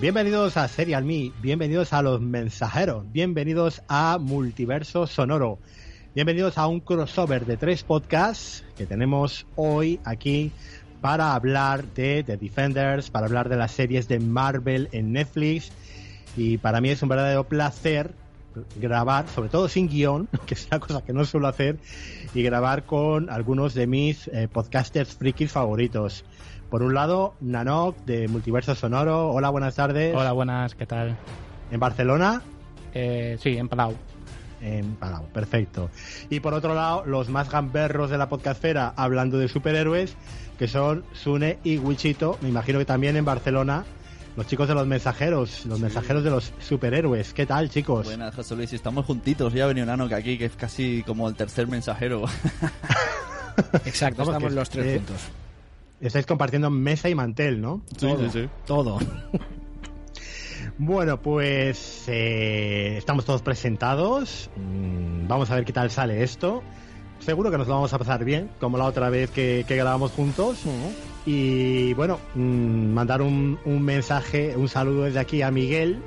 [0.02, 5.60] Bienvenidos a Serial Me, bienvenidos a Los Mensajeros, bienvenidos a Multiverso Sonoro,
[6.16, 10.52] bienvenidos a un crossover de tres podcasts que tenemos hoy aquí
[11.02, 15.72] para hablar de The Defenders, para hablar de las series de Marvel en Netflix
[16.36, 18.16] y para mí es un verdadero placer
[18.78, 21.78] grabar, sobre todo sin guion, que es una cosa que no suelo hacer,
[22.34, 26.26] y grabar con algunos de mis eh, podcasters frikis favoritos.
[26.72, 29.30] Por un lado, Nanok de Multiverso Sonoro.
[29.32, 30.15] Hola, buenas tardes.
[30.15, 31.17] Hola, buenas, ¿qué tal?
[31.69, 32.41] En Barcelona,
[32.93, 33.93] Eh, sí, en Palau.
[34.61, 35.89] en Palau, perfecto.
[36.30, 40.15] Y por otro lado, los más gamberros de la podcastfera hablando de superhéroes,
[40.57, 43.84] que son Sune y Wichito, me imagino que también en Barcelona,
[44.38, 47.34] los chicos de los mensajeros, los mensajeros de los superhéroes.
[47.34, 48.05] ¿Qué tal, chicos?
[48.05, 48.72] Buenas, José Luis.
[48.72, 49.51] Estamos juntitos.
[49.53, 52.24] Ya ha venido Nano que aquí, que es casi como el tercer mensajero.
[53.86, 55.17] Exacto, estamos que- los tres eh, juntos.
[56.02, 57.84] Estáis compartiendo mesa y mantel, ¿no?
[57.99, 58.28] Todo,
[58.66, 58.99] todo.
[60.78, 64.49] Bueno, pues eh, estamos todos presentados.
[64.56, 66.64] Mm, vamos a ver qué tal sale esto.
[67.20, 70.12] Seguro que nos lo vamos a pasar bien, como la otra vez que, que grabamos
[70.12, 70.64] juntos.
[71.26, 76.02] Y bueno, mm, mandar un, un mensaje, un saludo desde aquí a Miguel,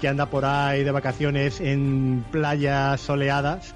[0.00, 3.74] que anda por ahí de vacaciones en playas soleadas.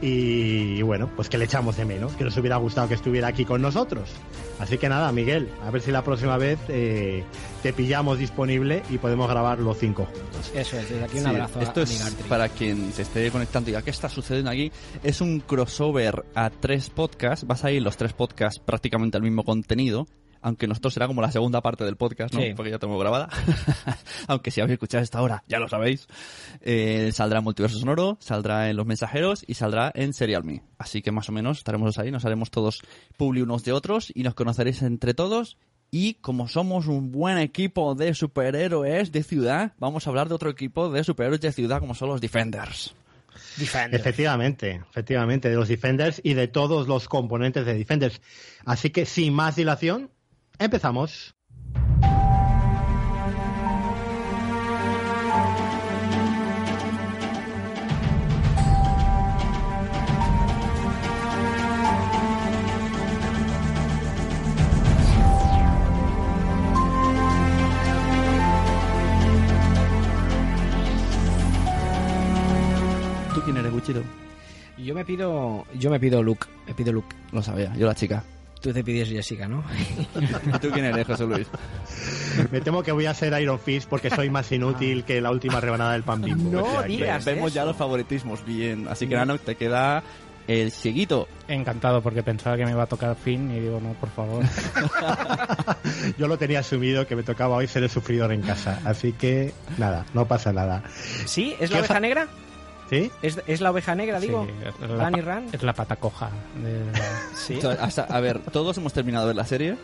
[0.00, 3.44] Y bueno, pues que le echamos de menos, que nos hubiera gustado que estuviera aquí
[3.44, 4.10] con nosotros.
[4.58, 7.24] Así que nada, Miguel, a ver si la próxima vez eh,
[7.62, 10.50] te pillamos disponible y podemos grabar los cinco juntos.
[10.54, 12.28] Eso es, desde aquí un Sí, abrazo esto a es Migartri.
[12.28, 14.70] para quien se esté conectando y diga, ¿qué está sucediendo aquí?
[15.02, 17.46] Es un crossover a tres podcasts.
[17.46, 20.06] Vas a ir los tres podcasts prácticamente al mismo contenido.
[20.40, 22.40] Aunque nosotros será como la segunda parte del podcast, ¿no?
[22.40, 22.52] Sí.
[22.54, 23.28] Porque ya tengo grabada.
[24.28, 26.06] Aunque si habéis escuchado esta hora, ya lo sabéis.
[26.60, 30.62] Eh, saldrá en Multiverso Sonoro, saldrá en Los Mensajeros y saldrá en Serial Me.
[30.78, 32.82] Así que más o menos estaremos ahí, nos haremos todos
[33.16, 35.58] publi unos de otros y nos conoceréis entre todos.
[35.90, 40.50] Y como somos un buen equipo de superhéroes de ciudad, vamos a hablar de otro
[40.50, 42.94] equipo de superhéroes de ciudad como son los Defenders.
[43.56, 43.98] Defender.
[43.98, 48.20] Efectivamente, efectivamente, de los Defenders y de todos los componentes de Defenders.
[48.64, 50.10] Así que sin más dilación,
[50.58, 51.34] empezamos.
[73.34, 74.02] ¿Tú quién eres, Wichito?
[74.76, 77.16] Yo me pido, yo me pido Luke, me pido Luke.
[77.32, 78.24] Lo sabía, yo la chica.
[78.60, 79.62] Tú te pides Jessica, ¿no?
[80.54, 81.46] ¿Y tú quién eres, José Luis?
[82.50, 85.60] Me temo que voy a ser Iron Fist porque soy más inútil que la última
[85.60, 86.50] rebanada del pan bimbo.
[86.50, 87.24] No O sea que- digas.
[87.24, 88.88] Vemos ya los favoritismos, bien.
[88.88, 90.02] Así que, Nano, te queda
[90.48, 91.28] el cieguito.
[91.46, 94.44] Encantado porque pensaba que me iba a tocar Finn y digo, no, por favor.
[96.18, 98.80] Yo lo tenía asumido que me tocaba hoy ser el sufridor en casa.
[98.84, 100.82] Así que nada, no pasa nada.
[101.26, 101.54] ¿Sí?
[101.60, 102.28] ¿Es ¿Qué la oveja negra?
[102.90, 103.10] ¿Sí?
[103.22, 104.46] ¿Es, es la oveja negra, digo?
[104.46, 105.48] Sí, es la, Run y Run.
[105.52, 106.30] es la pata coja.
[106.62, 106.84] de-
[107.34, 107.54] Sí.
[107.54, 109.76] Entonces, hasta- a ver, todos hemos terminado de ver la serie.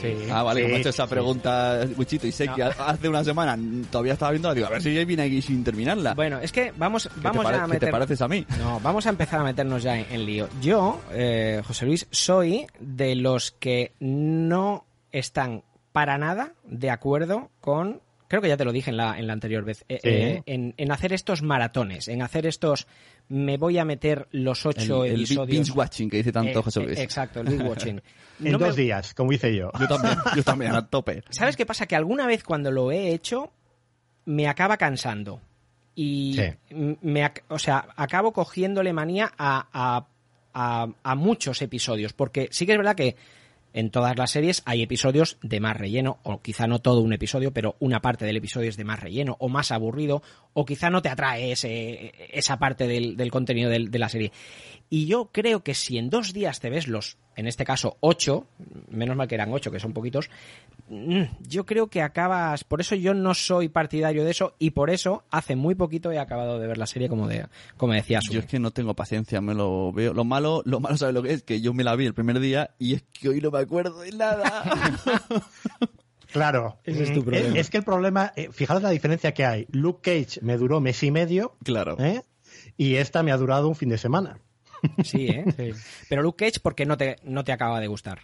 [0.00, 0.16] Sí.
[0.32, 1.10] Ah, vale, Sí, como he hecho esa sí.
[1.10, 2.54] pregunta, Wichito, y sé No.
[2.56, 3.56] que hace una semana
[3.90, 6.14] todavía estaba viendo, digo, a ver si ya viene aquí sin terminarla.
[6.14, 7.90] Bueno, es que vamos, ¿Qué, vamos a qué te meter...
[7.90, 8.44] pareces a mí?
[8.58, 10.48] No, vamos a empezar a meternos ya en, en lío.
[10.60, 18.00] Yo, eh, José Luis, soy de los que no están para nada de acuerdo con,
[18.30, 20.08] creo que ya te lo dije en la, en la anterior vez, eh, Sí.
[20.08, 22.86] eh, en, en hacer estos maratones, en hacer estos,
[23.28, 25.48] me voy a meter los ocho el, el episodios.
[25.48, 26.98] binge watching que dice tanto Eh, José eh, Luis.
[27.00, 28.00] exacto, el binge watching.
[28.42, 29.70] En No me- dos días, como hice yo.
[29.78, 31.22] Yo también, yo también, a tope.
[31.30, 31.86] ¿Sabes qué pasa?
[31.86, 33.52] Que alguna vez cuando lo he hecho,
[34.26, 35.42] me acaba cansando.
[35.94, 36.76] Y Sí.
[37.02, 40.06] me, o sea, acabo cogiéndole manía a, a-
[40.54, 42.12] a- a muchos episodios.
[42.14, 43.16] Porque sí que es verdad que
[43.72, 47.52] en todas las series hay episodios de más relleno, o quizá no todo un episodio,
[47.52, 51.02] pero una parte del episodio es de más relleno, o más aburrido, o quizá no
[51.02, 54.32] te atrae ese, esa parte del, del contenido del- de la serie.
[54.92, 58.48] Y yo creo que si en dos días te ves los, en este caso, ocho,
[58.90, 60.28] menos mal que eran ocho, que son poquitos,
[60.88, 64.90] mm, yo creo que acabas, por eso yo no soy partidario de eso, y por
[64.90, 68.34] eso hace muy poquito he acabado de ver la serie como de, como decía Sune.
[68.34, 70.12] Yo es que no tengo paciencia, me lo veo.
[70.12, 71.42] Lo malo, lo malo, ¿sabes lo que es?
[71.44, 74.00] Que yo me la vi el primer día y es que hoy no me acuerdo
[74.00, 74.64] de nada.
[76.32, 76.78] Claro.
[76.84, 77.58] Ese es tu Mm, problema.
[77.58, 79.66] Es que el problema, eh, fijaros la diferencia que hay.
[79.72, 81.96] Luke Cage me duró mes y medio, claro.
[81.98, 82.22] ¿eh?
[82.76, 84.38] Y esta me ha durado un fin de semana.
[85.04, 85.44] Sí, ¿eh?
[85.56, 85.70] Sí.
[86.08, 88.20] Pero Luke Cage, ¿por qué no te, no te acaba de gustar?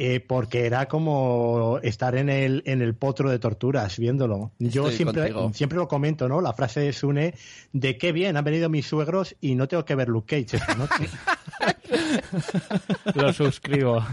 [0.00, 4.52] Eh, porque era como estar en el, en el potro de torturas viéndolo.
[4.58, 5.50] Yo Estoy siempre, contigo.
[5.54, 6.40] siempre lo comento, ¿no?
[6.40, 7.34] La frase de Sune
[7.72, 10.74] de qué bien, han venido mis suegros y no tengo que ver Luke Cage esta
[10.76, 11.08] noche.
[13.14, 14.04] Lo suscribo.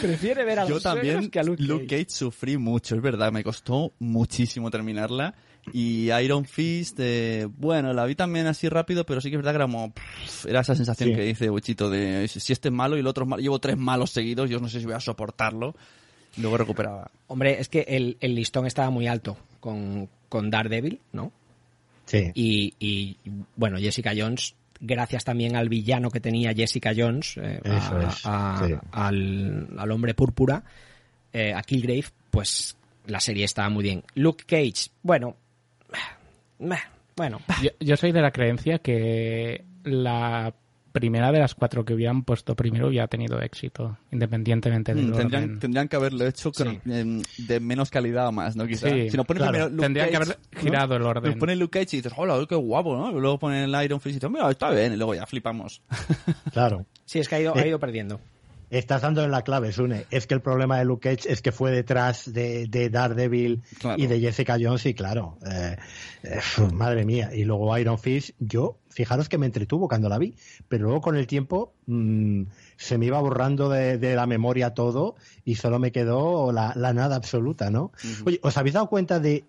[0.00, 2.04] Prefiere ver a Yo los también, suegros que a Luke, Luke Cage.
[2.04, 5.34] Cage sufrí mucho, es verdad, me costó muchísimo terminarla.
[5.72, 9.52] Y Iron Fist, eh, bueno, la vi también así rápido, pero sí que es verdad
[9.52, 11.14] que era como, pff, era esa sensación Sí.
[11.16, 13.76] que dice Wichito de si este es malo y el otro es malo, llevo tres
[13.78, 15.74] malos seguidos, yo no sé si voy a soportarlo.
[16.36, 17.10] Luego recuperaba.
[17.28, 21.32] Hombre, es que el, el listón estaba muy alto con, con Daredevil, ¿no?
[22.06, 22.30] Sí.
[22.34, 23.16] Y, y,
[23.56, 28.20] bueno, Jessica Jones, gracias también al villano que tenía Jessica Jones, eh, a- Eso es,
[28.24, 28.74] a- sí.
[28.92, 30.64] al, al hombre púrpura,
[31.32, 34.02] eh, a Killgrave, pues la serie estaba muy bien.
[34.14, 35.36] Luke Cage, bueno,
[37.16, 40.54] bueno, Yo, yo soy de la creencia que la
[40.92, 45.42] primera de las cuatro que hubieran puesto primero hubiera tenido éxito, independientemente del Mm, tendrían,
[45.44, 45.58] orden.
[45.58, 48.64] tendrían que haberlo hecho con- em, de menos calidad a más, ¿no?
[48.64, 48.88] Quizá.
[48.88, 49.52] Sí, si no pones claro.
[49.52, 50.60] primero Luke Tendrían que haber ¿no?
[50.60, 51.30] girado el orden.
[51.32, 53.10] Nos pone Luke Cage y dices, hola, qué guapo, ¿no?
[53.10, 55.82] Y luego pone el Iron Fist y dices, mira, está bien, y luego ya flipamos.
[56.52, 56.86] Claro.
[57.04, 58.20] sí, es que ha ido, ha ido perdiendo.
[58.78, 60.06] Estás dando en la clave, Sune.
[60.10, 64.02] Es que el problema de Luke Cage es que fue detrás de, de Daredevil Claro.
[64.02, 65.76] y de Jessica Jones y claro, eh,
[66.24, 66.40] eh,
[66.72, 67.30] madre mía.
[67.32, 70.34] Y luego Iron Fist, yo, fijaros que me entretuvo cuando la vi,
[70.68, 72.42] pero luego con el tiempo mm,
[72.76, 75.14] se me iba borrando de, de la memoria todo
[75.44, 77.92] y solo me quedó la, la nada absoluta, ¿no?
[78.26, 79.44] Oye, ¿os habéis dado cuenta de...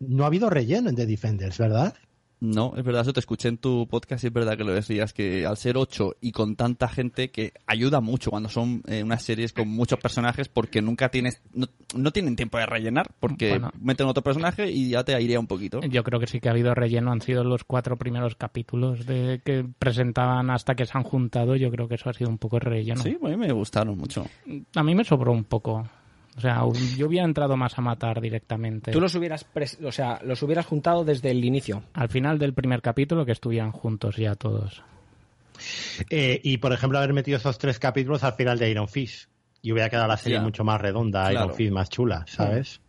[0.00, 1.94] No ha habido relleno en The Defenders, ¿verdad?
[2.42, 5.12] No, es verdad, eso te escuché en tu podcast y es verdad que lo decías,
[5.12, 9.22] que al ser ocho y con tanta gente que ayuda mucho cuando son eh, unas
[9.22, 13.70] series con muchos personajes porque nunca tienes, no, no tienen tiempo de rellenar porque Bueno.
[13.80, 15.78] meten otro personaje y ya te airea un poquito.
[15.82, 19.40] Yo creo que sí que ha habido relleno, han sido los cuatro primeros capítulos de
[19.44, 22.58] que presentaban hasta que se han juntado, yo creo que eso ha sido un poco
[22.58, 23.00] relleno.
[23.00, 24.26] Sí, a mí me gustaron mucho.
[24.74, 25.88] A mí me sobró un poco.
[26.36, 26.62] O sea,
[26.96, 28.90] yo hubiera entrado más a matar directamente.
[28.90, 31.82] Tú los hubieras, pres- o sea, los hubieras juntado desde el inicio.
[31.92, 34.82] Al final del primer capítulo que estuvieran juntos ya todos.
[36.10, 39.28] Eh, y por ejemplo, haber metido esos tres capítulos al final de Iron Fist.
[39.60, 41.44] Y hubiera quedado la serie mucho más redonda, Claro.
[41.46, 42.80] Iron Fist más chula, ¿sabes?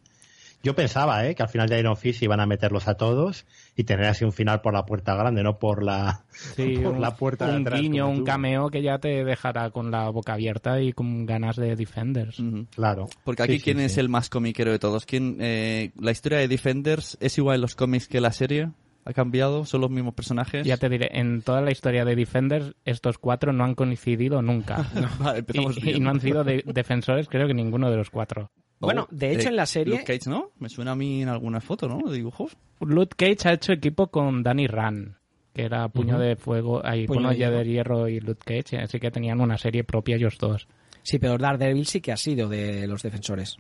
[0.64, 1.36] Yo pensaba, ¿eh?
[1.36, 4.32] Que al final de Iron Fist iban a meterlos a todos y tener así un
[4.32, 7.62] final por la puerta grande, no por la, Sí, por un, la puerta de un
[7.62, 11.56] atrás, guiño, un cameo que ya te dejará con la boca abierta y con ganas
[11.56, 12.38] de Defenders.
[12.76, 13.08] Claro.
[13.24, 14.00] Porque aquí, Sí, sí, ¿quién es sí.
[14.00, 15.06] el más comiquero de todos?
[15.06, 18.70] ¿Quién, eh, ¿La historia de Defenders es igual en los cómics que la serie?
[19.06, 19.66] ¿Ha cambiado?
[19.66, 20.66] ¿Son los mismos personajes?
[20.66, 24.88] Ya te diré, en toda la historia de Defenders, estos cuatro no han coincidido nunca.
[25.20, 28.50] Vale, empezamos y, no han sido de- defensores, creo que ninguno de los cuatro.
[28.80, 30.52] Bueno, de hecho, en la serie- Luke Cage, ¿no?
[30.60, 32.00] Me suena a mí en alguna foto, ¿no?
[32.10, 32.58] De dibujos.
[32.82, 35.16] Luke Cage ha hecho equipo con Danny Rand,
[35.54, 38.10] que era Puño de Fuego, ahí, Puño Puño, de de, Hierro.
[38.10, 40.68] Y Luke Cage, así que tenían una serie propia ellos dos.
[41.02, 43.58] Sí, pero Daredevil sí que ha sido de los defensores,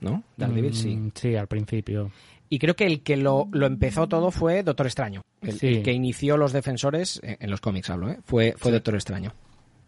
[0.00, 0.22] ¿no?
[0.36, 0.94] Daredevil sí.
[0.96, 2.10] Mm, Sí, al principio.
[2.48, 5.22] Y creo que el que lo, lo empezó todo fue Doctor Extraño.
[5.40, 5.66] El, Sí.
[5.68, 8.18] el que inició los defensores, eh, en los cómics hablo, ¿eh?
[8.24, 9.32] fue, fue Doctor Extraño.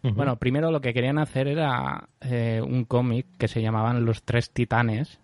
[0.01, 4.49] Bueno, primero lo que querían hacer era eh, un cómic que se llamaban Los Tres
[4.51, 5.19] Titanes,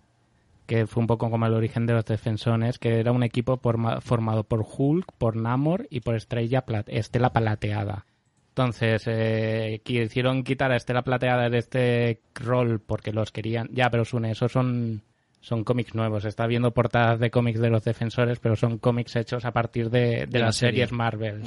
[0.66, 4.00] que fue un poco como el origen de los defensores, que era un equipo forma-
[4.00, 8.04] formado por Hulk, por Namor y por Estrella Estela Plateada.
[8.50, 13.68] Entonces, eh, quisieron quitar a Estela Plateada de este rol porque los querían...
[13.70, 15.02] Ya, pero Sune, esos son,
[15.40, 16.24] son cómics nuevos.
[16.24, 20.00] Está viendo portadas de cómics de los defensores, pero son cómics hechos a partir de,
[20.00, 20.86] de De la las serie.
[20.86, 21.42] series Marvel.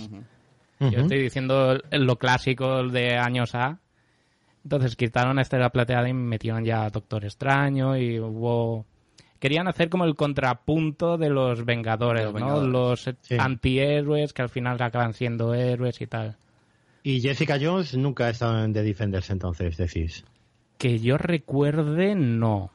[0.79, 3.79] Yo estoy diciendo lo clásico de años A.
[4.63, 8.85] Entonces quitaron a Estela Plateada y metieron ya a Doctor Extraño y hubo...
[9.39, 12.39] Querían hacer como el contrapunto de los Vengadores, los ¿no?
[12.39, 12.71] Vengadores.
[12.71, 13.35] Los Sí.
[13.39, 16.35] antihéroes que al final acaban siendo héroes y tal.
[17.03, 20.25] Y Jessica Jones nunca ha estado en The Defenders entonces, decís.
[20.77, 22.71] Que yo recuerde, no.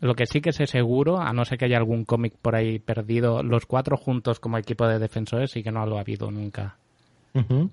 [0.00, 2.78] Lo que sí que sé seguro, a no ser que haya algún cómic por ahí
[2.78, 6.78] perdido, los cuatro juntos como equipo de defensores sí que no lo ha habido nunca.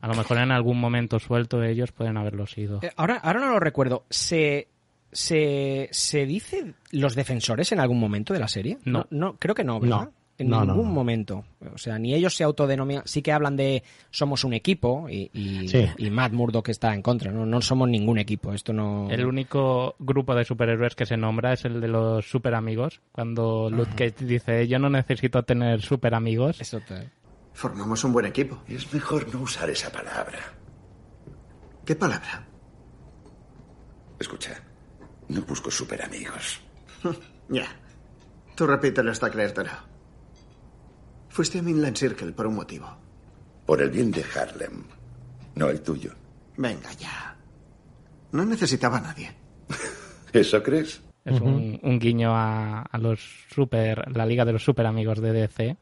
[0.02, 2.80] A lo mejor en algún momento suelto ellos pueden haberlo sido.
[2.82, 4.06] Eh, ahora, ahora no lo recuerdo.
[4.10, 4.68] ¿Se,
[5.12, 8.78] se, ¿Se dice los defensores en algún momento de la serie?
[8.86, 9.06] No.
[9.10, 10.06] no, creo que no, ¿verdad?
[10.06, 10.12] No.
[10.40, 10.94] En No, no, ningún no.
[10.96, 11.46] momento.
[11.76, 13.04] O sea, ni ellos se autodenominan.
[13.06, 15.86] Sí que hablan de somos un equipo y, y, Sí.
[15.96, 17.32] y Matt Murdock está en contra.
[17.32, 17.46] ¿no?
[17.46, 18.52] no somos ningún equipo.
[18.52, 19.08] Esto no.
[19.12, 23.00] El único grupo de superhéroes que se nombra es el de los super amigos.
[23.12, 26.60] Cuando Luke Cage dice, yo no necesito tener super amigos.
[26.60, 27.10] Eso te-
[27.54, 28.64] Formamos un buen equipo.
[28.68, 30.40] Es mejor no usar esa palabra.
[31.86, 32.48] ¿Qué palabra?
[34.20, 34.62] Escucha,
[35.30, 36.62] no busco super amigos.
[37.50, 37.68] Ya.
[38.56, 39.70] Tú repítelo hasta creértelo.
[41.28, 42.88] Fuiste a Midland Circle por un motivo.
[43.66, 44.86] Por el bien de Harlem,
[45.56, 46.14] no el tuyo.
[46.56, 47.36] Venga ya.
[48.32, 49.30] No necesitaba a nadie.
[50.34, 51.02] ¿Eso crees?
[51.26, 55.34] Es un, un guiño a, a los super, la liga de los super amigos de
[55.34, 55.78] DC.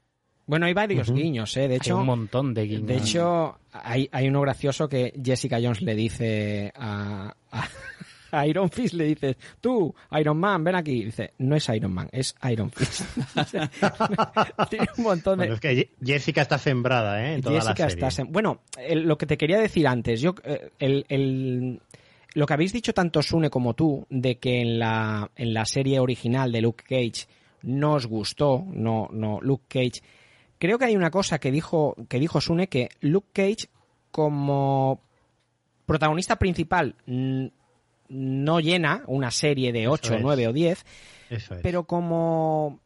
[0.47, 1.61] Bueno, hay varios guiños, ¿eh?
[1.67, 2.87] De Hay hecho, un montón de guiños.
[2.87, 7.67] De hecho, hay, hay uno gracioso que Jessica Jones le dice a, a-
[8.33, 10.91] a Iron Fist, le dice, tú, Iron Man, ven aquí.
[10.91, 13.01] Y dice, no es Iron Man, es Iron Fist.
[14.69, 15.45] Tiene un montón de...
[15.47, 17.35] Bueno, es que Ye- Jessica está sembrada, ¿eh?
[17.35, 18.07] En toda Jessica la serie.
[18.07, 21.81] está sem- Bueno, el- lo que te quería decir antes, yo eh, el, el-
[22.33, 25.99] lo que habéis dicho tanto Sune como tú, de que en la, en la serie
[25.99, 27.27] original de Luke Cage
[27.63, 30.01] no os gustó, no, no, Luke Cage.
[30.61, 33.67] Creo que hay una cosa que dijo, que dijo Sune, que Luke Cage,
[34.11, 35.01] como
[35.87, 36.93] protagonista principal,
[38.09, 40.21] no llena una serie de 8, es.
[40.21, 40.85] 9 o 10,
[41.31, 41.61] Eso es.
[41.63, 42.79] pero como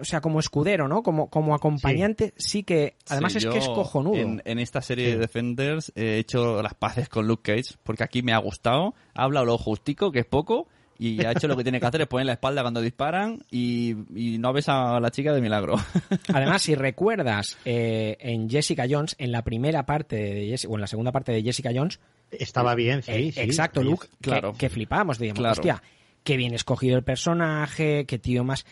[0.00, 3.68] o sea como escudero no como como acompañante sí, que además Sí, es que es
[3.68, 5.12] cojonudo En, en esta serie Sí.
[5.12, 9.24] de Defenders he hecho las paces con Luke Cage, porque aquí me ha gustado, ha
[9.24, 10.66] hablado lo justico, que es poco,
[11.10, 13.94] y ha hecho lo que tiene que hacer, es poner la espalda cuando disparan y,
[14.14, 15.76] y no ves a la chica de milagro.
[16.32, 20.80] además si recuerdas eh, en Jessica Jones en la primera parte de Jessica o en
[20.82, 21.98] la segunda parte de Jessica Jones
[22.30, 23.40] Estaba bien, sí, eh, sí.
[23.40, 24.52] exacto Ahí Luke que- claro.
[24.56, 25.52] que, flipábamos digamos Claro.
[25.52, 25.82] hostia
[26.24, 28.64] qué bien escogido el personaje qué tío más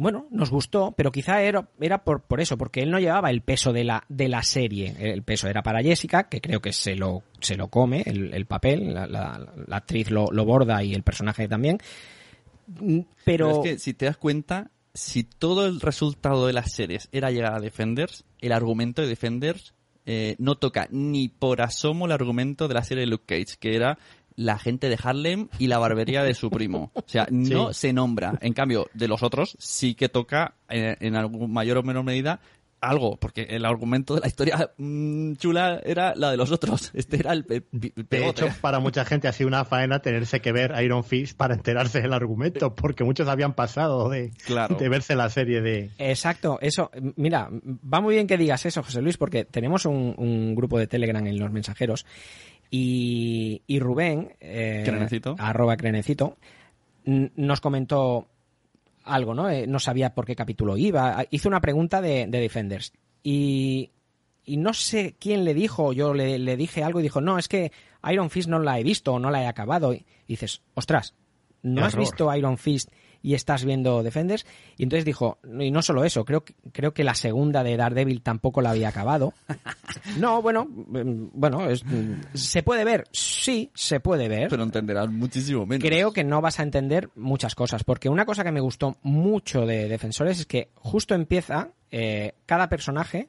[0.00, 3.42] bueno, nos gustó, pero quizá era, era por, por eso, porque él no llevaba el
[3.42, 4.94] peso de la, de la serie.
[4.98, 8.46] El peso era para Jessica, que creo que se lo, se lo come el, el
[8.46, 11.78] papel, la, actriz lo, lo borda y el personaje también.
[12.66, 17.10] Mm, Pero, es que si te das cuenta, si todo el resultado de las series
[17.12, 19.74] era llegar a Defenders, el argumento de Defenders
[20.06, 23.76] eh, no toca ni por asomo el argumento de la serie de Luke Cage, que
[23.76, 23.98] era
[24.40, 26.90] la gente de Harlem y la barbería de su primo.
[26.94, 28.38] O sea, no se nombra.
[28.40, 32.40] En cambio, de los otros sí que toca eh, en algún mayor o menor medida
[32.82, 36.90] algo, porque el argumento de la historia mm, chula era la de los otros.
[36.94, 40.50] Este era el, pe- De hecho, para mucha gente ha sido una faena tenerse que
[40.50, 44.76] ver Iron Fist para enterarse del argumento, porque muchos habían pasado de, Claro.
[44.76, 45.90] de verse la serie de...
[45.98, 46.90] Exacto, eso.
[47.16, 50.86] Mira, va muy bien que digas eso, José Luis, porque tenemos un, un grupo de
[50.86, 52.06] Telegram en los mensajeros
[52.70, 55.34] y, y Rubén, eh, Crenecito.
[55.38, 56.36] arroba Crenecito,
[57.04, 58.28] nos comentó
[59.04, 59.50] algo, ¿no?
[59.50, 61.24] Eh, no sabía por qué capítulo iba.
[61.30, 62.92] Hizo una pregunta de, de Defenders
[63.22, 63.90] y,
[64.44, 67.48] y no sé quién le dijo, yo le, le dije algo y dijo, no, es
[67.48, 67.72] que
[68.10, 69.92] Iron Fist no la he visto, no la he acabado.
[69.92, 71.14] Y dices, ostras,
[71.62, 72.90] ¿no has visto Iron Fist
[73.22, 74.46] y estás viendo Defenders?
[74.76, 78.22] Y entonces dijo, y no solo eso, creo, que- creo que la segunda de Daredevil
[78.22, 79.32] tampoco la había acabado.
[80.18, 81.84] No, bueno, mm, bueno, es-
[82.34, 83.04] ¿se puede ver?
[83.12, 84.48] Sí, se puede ver.
[84.48, 85.86] Pero entenderás muchísimo menos.
[85.86, 89.66] Creo que no vas a entender muchas cosas, porque una cosa que me gustó mucho
[89.66, 93.28] de Defensores es que justo empieza, eh, cada personaje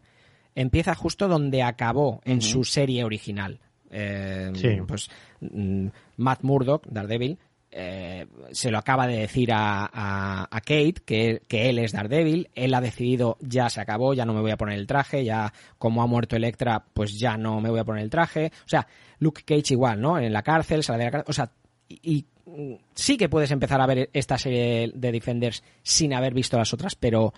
[0.56, 3.60] empieza justo donde acabó en su serie original.
[3.90, 4.70] Eh, Sí.
[4.88, 5.10] Pues
[5.42, 5.88] mm,
[6.18, 7.40] Matt Murdock, Daredevil,
[7.74, 13.38] eh, se lo acaba de decir a, Kate que, él es Daredevil, él ha decidido
[13.40, 16.36] ya se acabó, ya no me voy a poner el traje, ya como ha muerto
[16.36, 18.52] Electra, pues ya no me voy a poner el traje.
[18.66, 18.86] O sea,
[19.20, 20.20] Luke Cage igual, ¿no?
[20.20, 21.52] En la cárcel, sale de la cárcel, o sea,
[21.88, 22.26] y,
[22.94, 26.96] sí que puedes empezar a ver esta serie de Defenders sin haber visto las otras,
[26.96, 27.34] pero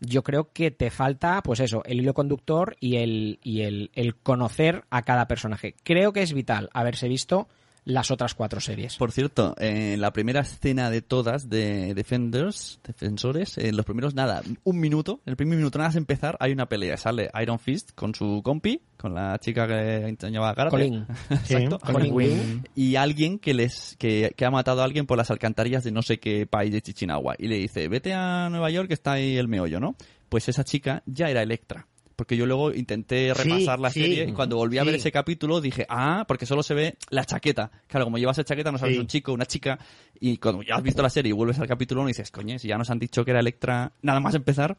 [0.00, 4.84] yo creo que te falta, pues eso, el hilo conductor y el, y el conocer
[4.90, 5.74] a cada personaje.
[5.82, 7.48] Creo que es vital haberse visto
[7.84, 8.96] las otras cuatro series.
[8.96, 14.42] Por cierto, en la primera escena de todas de Defenders, Defensores, en los primeros, nada,
[14.64, 16.96] un minuto, en el primer minuto nada más empezar, hay una pelea.
[16.96, 20.76] Sale Iron Fist con su compi, con la chica que enseñaba karate.
[20.76, 21.06] Colin.
[21.30, 21.78] Exacto.
[21.78, 22.62] Colin Wing.
[22.74, 26.02] Y alguien que les que, que ha matado a alguien por las alcantarillas de no
[26.02, 27.34] sé qué país de Chichinagua.
[27.38, 29.96] Y le dice, vete a Nueva York que está ahí el meollo, ¿no?
[30.28, 31.86] Pues esa chica ya era Electra.
[32.20, 34.02] Porque yo luego intenté Sí, repasar la sí.
[34.02, 37.24] serie y cuando volví a ver ese capítulo dije, ah, porque solo se ve la
[37.24, 37.70] chaqueta.
[37.86, 39.00] Claro, como llevas esa chaqueta no sabes Sí.
[39.00, 39.78] un chico, una chica,
[40.20, 42.68] y cuando ya has visto la serie y vuelves al capítulo 1 dices, coño, si
[42.68, 44.76] ya nos han dicho que era Electra, nada más empezar.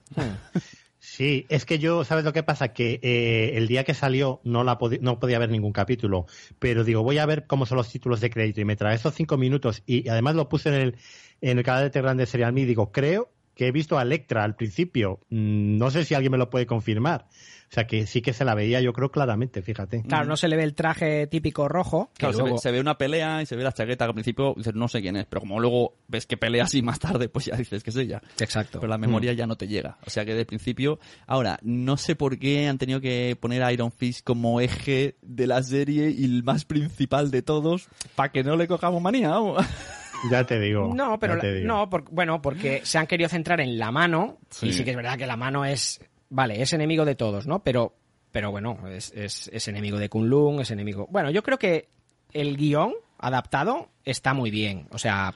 [0.99, 2.73] Sí, es que yo, ¿sabes lo que pasa?
[2.73, 6.27] Que eh, el día que salió no la no podía ver ningún capítulo,
[6.59, 9.15] pero digo, voy a ver cómo son los títulos de crédito y me trae esos
[9.15, 10.95] cinco minutos y además lo puse en el,
[11.41, 13.31] en el canal de Telegram de Serial Me y digo, creo
[13.61, 15.19] que he visto a Electra al principio.
[15.29, 17.27] Mm, No sé si alguien me lo puede confirmar.
[17.69, 20.01] O sea que sí que se la veía, yo creo claramente, fíjate.
[20.01, 22.09] Claro, no se le ve el traje típico rojo.
[22.17, 24.13] Claro, se, luego- ve, se ve una pelea y se ve la chaqueta que al
[24.15, 27.29] principio dices, no sé quién es, pero como luego ves que pelea así más tarde,
[27.29, 28.21] pues ya dices que es ella.
[28.39, 28.79] Exacto.
[28.79, 29.99] Pero la memoria ya no te llega.
[30.05, 33.71] O sea que de principio, ahora, no sé por qué han tenido que poner a
[33.71, 38.43] Iron Fist como eje de la serie y el más principal de todos, para que
[38.43, 39.29] no le cojamos manía.
[39.29, 39.63] vamos.
[40.29, 40.93] Ya te digo.
[40.93, 41.67] No, pero la- digo.
[41.67, 44.67] no, por- bueno, porque se han querido centrar en la mano Sí.
[44.67, 45.99] y sí que es verdad que la mano es,
[46.29, 47.63] vale, es enemigo de todos, ¿no?
[47.63, 47.95] Pero,
[48.31, 51.07] pero bueno, es, es, es enemigo de Kunlun, es enemigo.
[51.09, 51.89] Bueno, yo creo que
[52.33, 55.33] el guion adaptado está muy bien, o sea.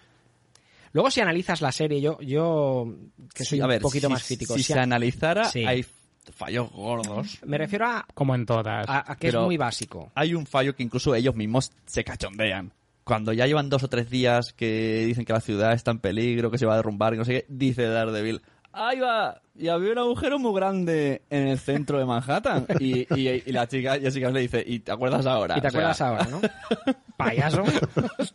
[0.94, 2.88] Luego si analizas la serie, yo, yo
[3.34, 4.54] que soy Sí, a ver, un poquito si- más crítico.
[4.54, 5.66] Si si se a- analizara, Sí.
[5.66, 5.86] hay
[6.34, 7.38] fallos gordos.
[7.46, 8.88] me refiero a, Como en todas.
[8.88, 10.12] a- a que Pero- es muy básico.
[10.16, 12.72] Hay un fallo que incluso ellos mismos se cachondean.
[13.06, 16.52] Cuando ya llevan dos o tres días que dicen que la ciudad está en peligro,
[16.52, 18.42] que se va a derrumbar, que no sé qué, dice Daredevil,
[18.74, 22.66] ahí va, y había un agujero muy grande en el centro de Manhattan.
[22.80, 25.56] Y, y, y la chica Jessica le dice, ¿y te acuerdas ahora?
[25.58, 26.42] Y te O sea, acuerdas ahora, ¿no?
[27.18, 27.64] Payaso.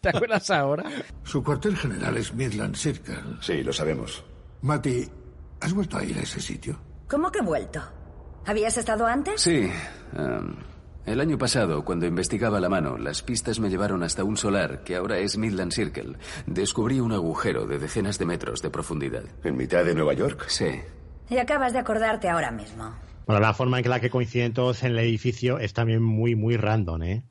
[0.00, 0.84] ¿Te acuerdas ahora?
[1.24, 3.16] Su cuartel general es Midland Circle.
[3.40, 4.24] Sí, lo sabemos.
[4.62, 5.04] Mati,
[5.60, 6.80] ¿has vuelto a ir a ese sitio?
[7.08, 7.82] ¿Cómo que he vuelto?
[8.46, 9.40] ¿Habías estado antes?
[9.42, 9.68] Sí.
[10.16, 10.54] em,
[11.06, 14.96] el año pasado, cuando investigaba la mano, las pistas me llevaron hasta un solar que
[14.96, 16.16] ahora es Midland Circle.
[16.46, 19.24] Descubrí un agujero de decenas de metros de profundidad.
[19.42, 20.44] ¿En mitad de Nueva York?
[20.48, 20.80] Sí.
[21.28, 22.94] Y acabas de acordarte ahora mismo.
[23.26, 26.56] Bueno, la forma en la que coinciden todos en el edificio es también muy, muy
[26.56, 27.22] random, ¿eh?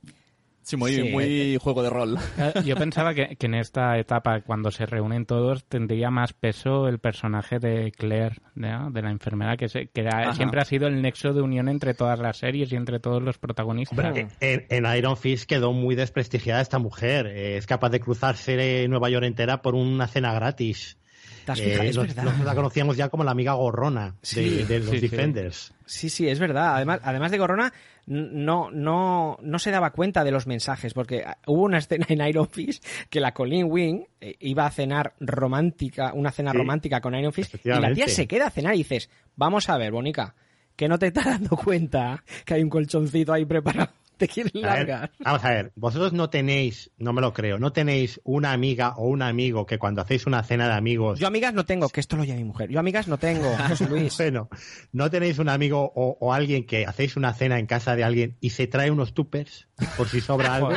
[0.69, 1.01] Sí, muy, Sí.
[1.11, 2.17] muy juego de rol.
[2.37, 6.87] Eh, Yo pensaba que, que en esta etapa, cuando se reúnen todos, tendría más peso
[6.87, 8.91] el personaje de Claire, ¿no?
[8.91, 12.19] de la enfermera, que, se- que siempre ha sido el nexo de unión entre todas
[12.19, 13.97] las series y entre todos los protagonistas.
[13.97, 17.25] Hombre, en, en Iron Fist quedó muy desprestigiada esta mujer.
[17.25, 20.97] Eh, es capaz de cruzarse Nueva York entera por una cena gratis.
[21.45, 24.79] ¿Te has Eh, los- los la conocíamos ya como la amiga gorrona de, Sí, de
[24.79, 25.07] los sí, sí.
[25.07, 25.73] Defenders.
[25.85, 26.75] Sí, sí, es verdad.
[26.75, 27.73] Además, además de Corona, n-
[28.09, 32.25] no, no, no se daba cuenta de los mensajes, porque ah, hubo una escena en
[32.27, 37.01] Iron Fist que la Colleen Wing eh, iba a cenar romántica, una cena Sí, romántica
[37.01, 39.91] con Iron Fist, y la tía se queda a cenar y dices, vamos a ver,
[39.91, 40.33] Bonica,
[40.75, 43.91] que no te estás dando cuenta que hay un colchoncito ahí preparado.
[44.19, 45.11] Te quieres A ver, largar.
[45.19, 49.07] vamos a ver, vosotros no tenéis, no me lo creo, no tenéis una amiga o
[49.07, 52.17] un amigo que cuando hacéis una cena de amigos Yo amigas no tengo, que esto
[52.17, 52.69] lo oye mi mujer.
[52.69, 54.15] Yo amigas no tengo, José Luis.
[54.17, 54.49] Bueno,
[54.91, 58.37] ¿no tenéis un amigo o, o alguien que hacéis una cena en casa de alguien
[58.41, 59.67] y se trae unos tuppers
[59.97, 60.71] por si sobra algo?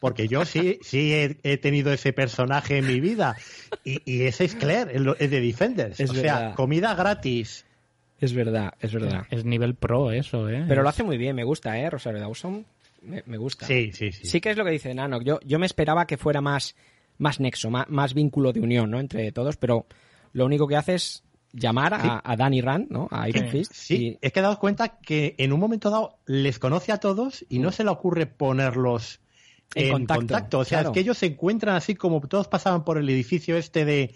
[0.00, 3.36] Porque yo sí, sí he, he tenido ese personaje en mi vida.
[3.84, 5.98] Y, y ese es Claire, el, el de Defenders.
[5.98, 6.54] Es o sea, verdad.
[6.54, 7.64] comida gratis.
[8.20, 9.26] Es verdad, es verdad.
[9.30, 10.64] Es nivel pro eso, ¿eh?
[10.66, 11.88] Pero lo hace muy bien, me gusta, ¿eh?
[11.88, 12.66] Rosario Dawson.
[13.02, 13.66] Me, me gusta.
[13.66, 14.26] Sí, sí, sí.
[14.26, 15.22] Sí que es lo que dice Nano.
[15.22, 16.74] Yo, yo me esperaba que fuera más,
[17.18, 18.98] más nexo, más, más vínculo de unión, ¿no?
[18.98, 19.86] Entre todos, pero
[20.32, 22.08] lo único que hace es llamar a, Sí.
[22.24, 23.06] a Danny Rand, ¿no?
[23.10, 23.72] A Iron Fist.
[23.72, 27.60] Sí, es que daos cuenta que en un momento dado les conoce a todos y
[27.60, 29.20] no se le ocurre ponerlos
[29.74, 30.58] En en, contacto, contacto.
[30.58, 30.90] O sea, claro.
[30.90, 34.12] es que ellos se encuentran así como todos pasaban por el edificio este de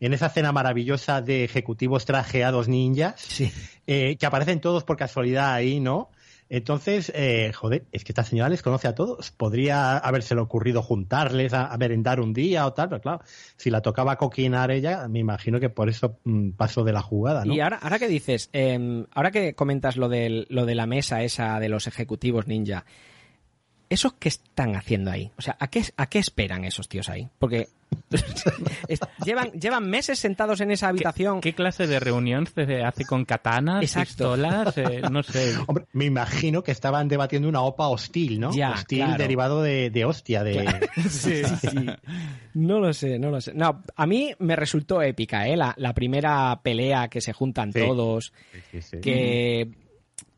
[0.00, 3.50] en esa cena maravillosa de ejecutivos trajeados ninjas, Sí.
[3.86, 6.10] eh, que aparecen todos por casualidad ahí, ¿no?
[6.50, 9.30] Entonces, eh, joder, es que esta señora les conoce a todos.
[9.30, 13.20] Podría habérsele ocurrido juntarles a, a merendar un día o tal, pero claro,
[13.56, 17.46] si la tocaba coquinar ella, me imagino que por eso mm, pasó de la jugada,
[17.46, 17.54] ¿no?
[17.54, 21.22] Y ahora, ahora que dices, eh, ahora que comentas lo, del, lo de la mesa
[21.22, 22.84] esa de los ejecutivos ninja,
[23.90, 25.30] ¿esos qué están haciendo ahí?
[25.38, 27.28] O sea, ¿a qué, a qué esperan esos tíos ahí?
[27.38, 27.68] Porque
[29.24, 31.40] llevan, llevan meses sentados en esa habitación.
[31.40, 34.08] ¿Qué clase de reunión se hace con katanas, Exacto.
[34.34, 34.76] pistolas?
[34.78, 35.54] Eh, no sé.
[35.66, 38.52] Hombre, me imagino que estaban debatiendo una OPA hostil, ¿no?
[38.54, 39.18] Ya, hostil claro.
[39.18, 40.88] derivado de, de hostia, de...
[41.08, 41.86] Sí, sí.
[42.54, 43.52] No lo sé, no lo sé.
[43.54, 45.56] No, a mí me resultó épica, ¿eh?
[45.56, 47.80] La, la primera pelea que se juntan Sí.
[47.80, 48.32] todos,
[48.70, 49.00] Sí, sí.
[49.00, 49.68] que,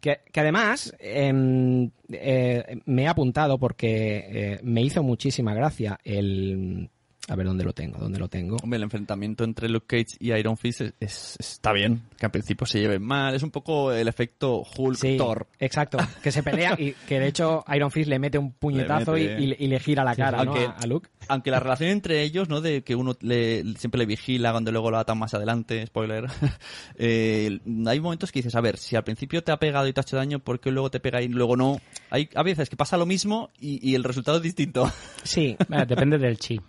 [0.01, 6.89] que, que además em, eh, me he apuntado porque eh, me hizo muchísima gracia el,
[7.29, 8.57] A ver dónde lo tengo, dónde lo tengo.
[8.63, 12.03] Hombre, el enfrentamiento entre Luke Cage y Iron Fist es, es- está bien.
[12.19, 13.35] Que al principio se lleven mal.
[13.35, 15.49] Es un poco el efecto Hulk-Thor.
[15.59, 19.23] Exacto, que se pelea y que de hecho Iron Fist le mete un puñetazo Le
[19.23, 19.43] y, mete.
[19.63, 20.47] y- y le gira la cara sí.
[20.47, 20.55] ¿no?
[20.55, 21.09] a Luke.
[21.29, 22.61] Aunque la relación entre ellos, ¿no?
[22.61, 26.27] De que uno le, siempre le vigila cuando luego lo atan más adelante, spoiler.
[26.97, 30.01] eh, hay momentos que dices, a ver, si al principio te ha pegado y te
[30.01, 31.81] ha hecho daño, ¿por qué luego te pega y luego no?
[32.11, 34.91] Hay a veces que pasa lo mismo y, y el resultado es distinto.
[35.25, 35.57] Sí.
[35.89, 36.61] Depende del chi.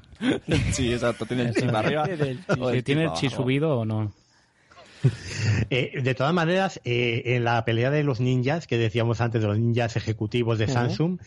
[0.71, 1.25] sí, exacto.
[1.27, 2.09] Tiene el chi para arriba.
[2.59, 3.43] o Si el tiene chi el chi abajo.
[3.43, 4.13] subido o no.
[5.69, 9.47] Eh, de todas maneras, eh, en la pelea de los ninjas, que decíamos antes de
[9.47, 10.67] los ninjas ejecutivos de.
[10.67, 11.19] Samsung,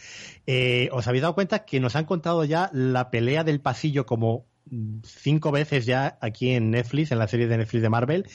[0.47, 4.47] eh, os habéis dado cuenta que nos han contado ya la pelea del pasillo como
[5.05, 8.27] cinco veces ya aquí en Netflix, en la serie de Netflix de Marvel,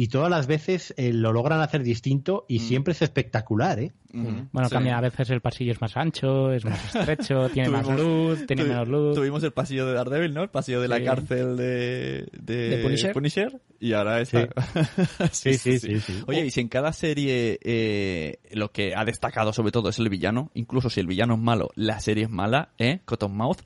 [0.00, 3.92] y todas las veces eh, lo logran hacer distinto y siempre es espectacular, ¿eh?
[4.12, 4.74] Bueno, Sí.
[4.74, 8.62] cambia, a veces el pasillo es más ancho, es más estrecho, tiene más luz, tiene
[8.62, 9.16] menos luz.
[9.16, 10.44] Tuvimos el pasillo de Daredevil, ¿no?
[10.44, 13.60] El pasillo de la cárcel de, de, ¿De Punisher?
[13.80, 14.48] Y ahora esta.
[15.32, 16.22] Sí, sí, sí, sí.
[16.28, 20.08] Oye, y si en cada serie eh, lo que ha destacado sobre todo es el
[20.08, 23.00] villano, incluso si el villano es malo, la serie es mala, ¿eh?
[23.04, 23.58] Cottonmouth.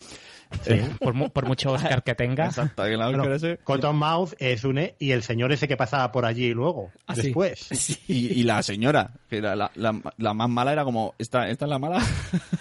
[0.66, 2.46] Eh, Por, mu- por mucho Oscar que tenga.
[2.46, 3.24] Exacto, Bueno,
[3.64, 7.22] Cottonmouth es un E y el señor ese que pasaba por allí luego, Ah, sí.
[7.22, 7.98] después.
[8.08, 11.64] Y, y la señora, que era la, la, la más mala era como, ¿esta, esta
[11.64, 12.02] es la mala?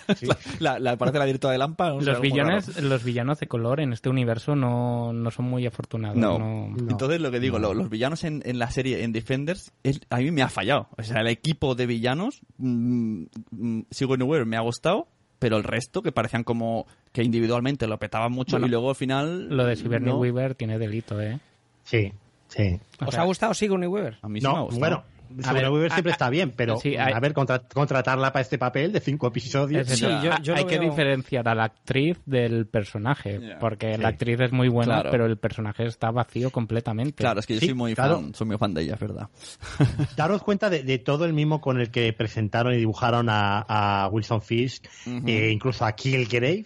[0.60, 1.90] la, la, parece la directora de Lampa.
[1.90, 6.18] no Los villanos, los villanos de color en este universo no, no son muy afortunados.
[6.18, 6.40] No.
[6.40, 6.76] no.
[6.90, 10.18] Entonces lo que digo, lo- los villanos en, en la serie, en Defenders, es- a
[10.18, 10.88] mí me ha fallado.
[10.98, 15.08] O sea, el equipo de villanos, mm, mm, Sigourney Weaver me ha gustado,
[15.42, 18.96] pero el resto, que parecían como que individualmente lo petaban mucho Bueno, y luego al
[18.96, 19.50] final...
[19.50, 20.20] Lo de Sigourney no.
[20.20, 21.40] Weaver tiene delito, ¿eh?
[21.84, 22.14] Sí,
[22.48, 22.80] sí.
[23.00, 24.20] O ¿Os sea, ha gustado Sigourney Weaver?
[24.22, 24.80] A mí sí me ha No, gustado.
[24.80, 25.04] bueno,
[25.40, 28.32] A Sigourney ver, Weaver siempre a- está bien, pero sí, hay- a ver, contra- contratarla
[28.32, 29.88] para este papel de cinco episodios.
[29.88, 34.02] Sí, yo- yo hay que veo- diferenciar a la actriz del personaje, porque Sí.
[34.02, 35.12] la actriz es muy buena, Claro.
[35.12, 37.16] pero el personaje está vacío completamente.
[37.24, 38.16] Claro, es que yo Sí, soy muy claro.
[38.22, 39.30] fan, soy muy fan de ella, es verdad.
[40.18, 44.08] Daros cuenta de, de todo el mismo con el que presentaron y dibujaron a, a
[44.10, 44.86] Wilson Fisk,
[45.26, 46.66] eh, incluso a Killgrave.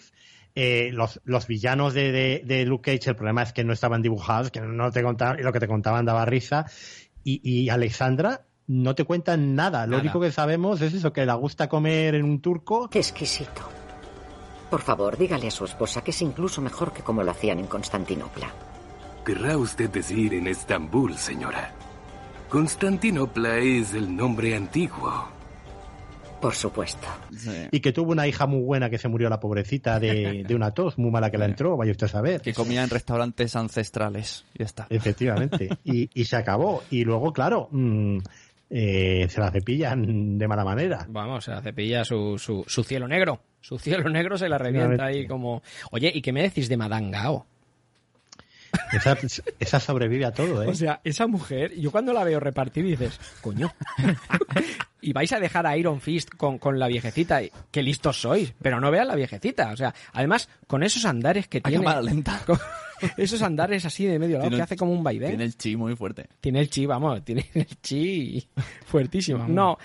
[0.57, 4.01] Eh, los, los villanos de, de, de Luke Cage, el problema es que no estaban
[4.01, 6.66] dibujados, que no te contaban, y lo que te contaban daba risa.
[7.26, 9.86] Y, y Alexandra no te cuentan nada.
[9.86, 10.03] Lo Nada.
[10.03, 12.89] único que sabemos es eso, que le gusta comer en un turco.
[12.89, 13.61] Qué exquisito.
[14.70, 17.68] Por favor, dígale a su esposa que es incluso mejor que como lo hacían en
[17.68, 18.51] Constantinopla.
[19.26, 21.72] Querrá usted decir en Estambul, señora.
[22.49, 25.36] Constantinopla es el nombre antiguo.
[26.41, 27.07] Por supuesto.
[27.72, 30.72] Y que tuvo una hija muy buena que se murió la pobrecita de, de una
[30.72, 32.41] tos muy mala que la entró, vaya usted a saber.
[32.41, 34.45] Que comía en restaurantes ancestrales.
[34.53, 34.86] Ya está.
[34.89, 35.70] Efectivamente.
[35.84, 36.84] Y, y se acabó.
[36.91, 38.20] Y luego, claro, mm,
[38.70, 41.05] eh, se la cepillan de mala manera.
[41.09, 43.41] Vamos, se la cepilla su, su, su cielo negro.
[43.61, 45.61] Su cielo negro se la revienta ahí como...
[45.91, 47.45] Oye, ¿y qué me decís de Madame Gao?
[48.91, 49.18] Esa,
[49.59, 50.68] esa sobrevive a todo, ¿eh?
[50.68, 53.72] O sea, esa mujer, yo cuando la veo repartir dices, coño.
[55.01, 57.41] y vais a dejar a Iron Fist con, con la viejecita.
[57.41, 59.72] y- Qué listos sois, pero no vean la viejecita.
[59.72, 61.86] O sea, además, con esos andares que A tiene.
[62.01, 62.41] lenta.
[62.45, 62.59] con
[63.17, 65.29] esos andares así de medio lado Tiene que el- hace como un vaivén.
[65.29, 66.27] Tiene el chi muy fuerte.
[66.41, 68.47] Tiene el chi, vamos, tiene el chi
[68.85, 69.47] fuertísimo.
[69.47, 69.77] No,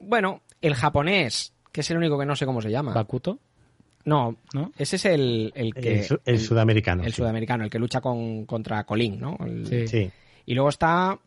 [0.00, 2.92] bueno, el japonés, que es el único que no sé cómo se llama.
[2.92, 3.38] ¿Bakuto?
[4.04, 4.72] No, ¿No?
[4.78, 5.98] ese es el, el que...
[5.98, 7.02] El, su- el sudamericano.
[7.04, 7.16] el sí.
[7.16, 9.36] sudamericano, el que lucha con, contra Colin, ¿no?
[9.44, 9.86] El- Sí.
[9.88, 10.10] Sí.
[10.46, 11.18] Y luego está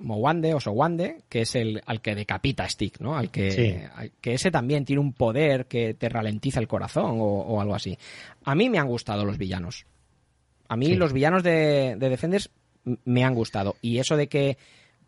[0.00, 3.16] Mowande o Sowande, que es el al que decapita a Stick, ¿no?
[3.16, 3.74] Al que, Sí.
[3.92, 7.74] al- que ese también tiene un poder que te ralentiza el corazón o, o algo
[7.74, 7.98] así.
[8.44, 9.84] A mí me han gustado los villanos.
[10.68, 10.94] A mí Sí.
[10.96, 12.50] los villanos de, de Defenders
[13.04, 13.76] me han gustado.
[13.82, 14.58] Y eso de que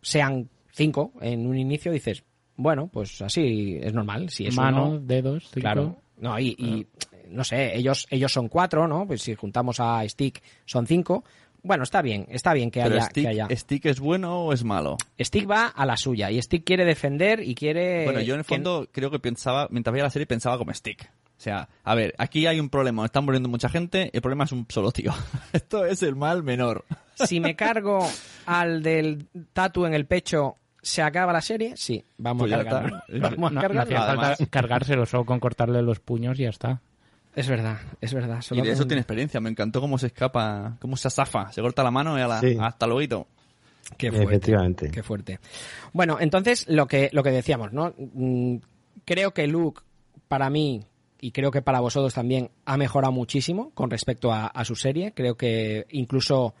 [0.01, 2.23] sean cinco en un inicio, dices,
[2.55, 4.29] bueno, pues así es normal.
[4.29, 5.59] Si es Mano, uno, dedos, cinco.
[5.61, 5.97] Claro.
[6.17, 6.87] No, y, y,
[7.29, 9.07] no sé, ellos, ellos son cuatro, ¿no?
[9.07, 11.23] Pues si juntamos a Stick son cinco.
[11.63, 13.47] Bueno, está bien, está bien que Pero haya, Stick, que haya.
[13.55, 14.97] ¿Stick es bueno o es malo?
[15.19, 18.03] Stick va a la suya y Stick quiere defender y quiere.
[18.05, 20.73] Bueno, yo en el que- fondo creo que pensaba, mientras veía la serie, pensaba como
[20.73, 21.09] Stick.
[21.41, 24.51] O sea, a ver, aquí hay un problema, están muriendo mucha gente, el problema es
[24.51, 25.11] un solo tío.
[25.53, 26.85] Esto es el mal menor.
[27.15, 28.07] Si me cargo
[28.45, 31.73] al del tatu en el pecho, ¿se acaba la serie?
[31.75, 33.01] Sí, vamos Pues a ya cargarlo.
[33.19, 33.81] Vamos a No, no cargarlo.
[33.97, 36.79] hacía falta cargárselo solo con cortarle los puños y ya está.
[37.35, 38.43] Es verdad, es verdad.
[38.51, 41.59] Y de eso con- tiene experiencia, me encantó cómo se escapa, cómo se azafa, se
[41.63, 42.55] corta la mano y a la, Sí.
[42.61, 43.27] hasta luego.
[43.97, 44.25] Qué fuerte.
[44.27, 44.91] Efectivamente.
[44.91, 45.39] Qué fuerte.
[45.91, 47.95] Bueno, entonces lo que, lo que decíamos, ¿no?
[47.97, 48.57] Mm,
[49.05, 49.81] Creo que Luke,
[50.27, 50.85] para mí,
[51.21, 55.13] y creo que para vosotros también, ha mejorado muchísimo con respecto a, a su serie.
[55.13, 56.55] Creo que incluso.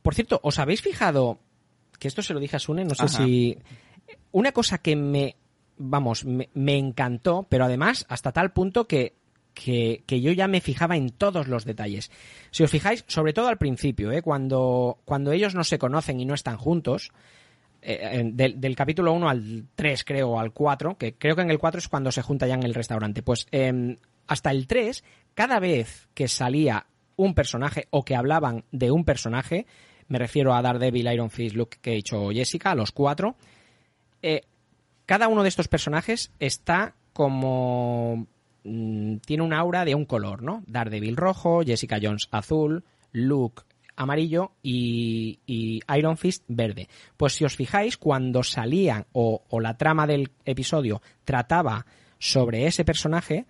[0.00, 1.40] Por cierto, ¿os habéis fijado?
[1.98, 3.24] Que esto se lo dije a Sune, no sé Ajá.
[3.24, 3.58] si.
[4.30, 5.36] Una cosa que me.
[5.78, 9.14] Vamos, me, me encantó, pero además hasta tal punto que
[9.56, 12.10] que, que yo ya me fijaba en todos los detalles.
[12.50, 14.20] Si os fijáis, sobre todo al principio, ¿eh?
[14.20, 17.10] cuando, cuando ellos no se conocen y no están juntos,
[17.88, 21.78] eh, del, capítulo 1 al 3, creo, al 4, que creo que en el 4
[21.78, 23.22] es cuando se junta ya en el restaurante.
[23.22, 23.96] Pues em,
[24.26, 25.04] hasta el 3,
[25.34, 29.66] cada vez que salía un personaje o que hablaban de un personaje,
[30.08, 33.36] me refiero a Daredevil, Iron Fist, Luke Cage o Jessica, los cuatro,
[34.20, 34.42] eh,
[35.06, 38.26] cada uno de estos personajes está como
[38.64, 40.64] mm, tiene un aura de un color, ¿no?
[40.66, 42.82] Daredevil rojo, Jessica Jones azul,
[43.12, 43.62] Luke
[43.96, 46.88] amarillo y, y Iron Fist verde.
[47.16, 51.86] Pues si os fijáis, cuando salían o, la trama del episodio trataba
[52.18, 53.46] sobre ese personaje,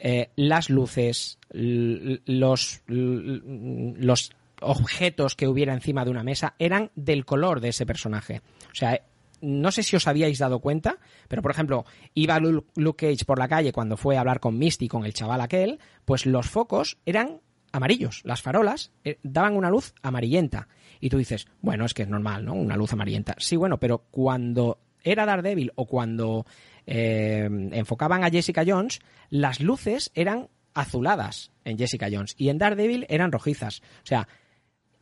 [0.00, 4.30] eh, las luces, los, los
[4.60, 8.42] objetos que hubiera encima de una mesa eran del color de ese personaje.
[8.70, 9.00] O sea,
[9.40, 10.98] no sé si os habíais dado cuenta,
[11.28, 14.58] pero por ejemplo, iba Lu- Luke Cage por la calle cuando fue a hablar con
[14.58, 17.40] Misty, con el chaval aquel, pues los focos eran
[17.72, 20.68] amarillos, las farolas eh, daban una luz amarillenta.
[21.00, 22.54] Y tú dices, bueno, es que es normal, ¿no?
[22.54, 23.34] Una luz amarillenta.
[23.38, 26.46] Sí, bueno, pero cuando era Daredevil o cuando
[26.86, 29.00] eh, enfocaban a Jessica Jones,
[29.30, 33.80] las luces eran azuladas en Jessica Jones y en Daredevil eran rojizas.
[34.02, 34.28] O sea,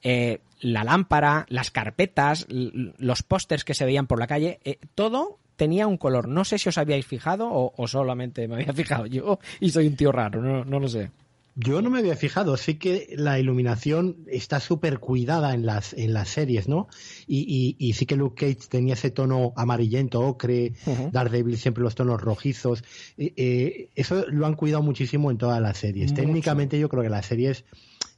[0.02, 5.38] eh, la lámpara, las carpetas, los pósters que se veían por la calle, eh, todo
[5.56, 6.28] tenía un color.
[6.28, 9.86] No sé si os habíais fijado o, o solamente me había fijado yo y soy
[9.86, 11.10] un tío raro, no, no lo sé.
[11.58, 16.12] Yo no me había fijado, sí que la iluminación está súper cuidada en las, en
[16.12, 16.86] las series, ¿no?
[17.26, 21.08] Y, y, y sí que Luke Cage tenía ese tono amarillento, ocre, Ujú.
[21.12, 22.84] Daredevil siempre los tonos rojizos.
[23.16, 26.10] Eh, eh, eso lo han cuidado muchísimo en todas las series.
[26.10, 26.22] Mucho.
[26.22, 27.64] Técnicamente yo creo que las series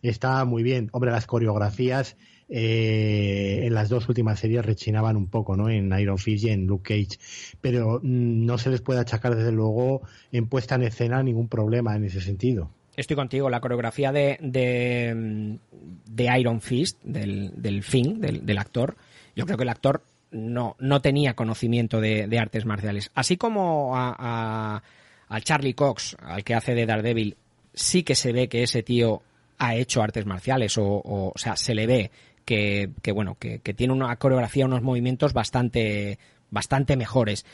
[0.03, 0.89] está muy bien.
[0.91, 2.17] Hombre, las coreografías
[2.49, 5.69] eh, en las dos últimas series rechinaban un poco, ¿no?
[5.69, 7.21] En Iron Fist y en Luke Cage.
[7.61, 10.03] Pero mm, no se les puede achacar desde luego
[10.33, 12.73] en puesta en escena ningún problema en ese sentido.
[12.99, 18.97] Estoy contigo, la coreografía de, de, Iron Fist, del, del Finn, del, actor,
[19.37, 20.03] yo creo que el actor
[20.33, 23.13] no, no tenía conocimiento de, artes marciales.
[23.15, 24.83] Así como a,
[25.29, 27.37] a, Charlie Cox, al que hace de Daredevil,
[27.73, 29.23] sí que se ve que ese tío
[29.59, 32.11] ha hecho artes marciales, o, o, o sea, se le ve
[32.45, 36.19] que, que bueno, que, que tiene una coreografía, unos movimientos bastante,
[36.51, 37.47] bastante mejores.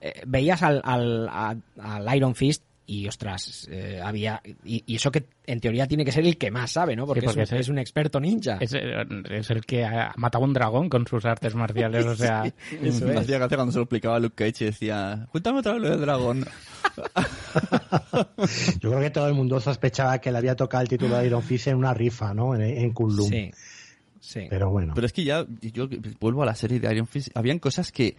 [0.00, 1.28] Eh, veías al, al,
[1.80, 4.42] al Iron Fist y ostras, eh, había.
[4.64, 7.06] Y, y eso que en teoría tiene que ser el que más sabe, ¿no?
[7.06, 8.58] Porque, porque es, un, es el- es un experto ninja.
[8.60, 12.44] Es, es el que ha matado un dragón con sus artes marciales, o sea...
[12.82, 13.20] eso Me es.
[13.20, 15.90] hacía gracia cuando se lo explicaba a Luke Cage y decía, cuéntame otra vez lo
[15.90, 16.44] del dragón.
[18.80, 21.42] Yo creo que todo el mundo sospechaba que le había tocado el título de Iron
[21.42, 22.54] Fist en una rifa, ¿no?
[22.54, 23.28] En, en Kunlun.
[23.28, 23.50] Sí,
[24.20, 24.46] sí.
[24.50, 24.92] Pero bueno.
[24.94, 25.88] Pero es que ya, yo
[26.20, 28.16] vuelvo a la serie de Iron Fist, habían cosas que,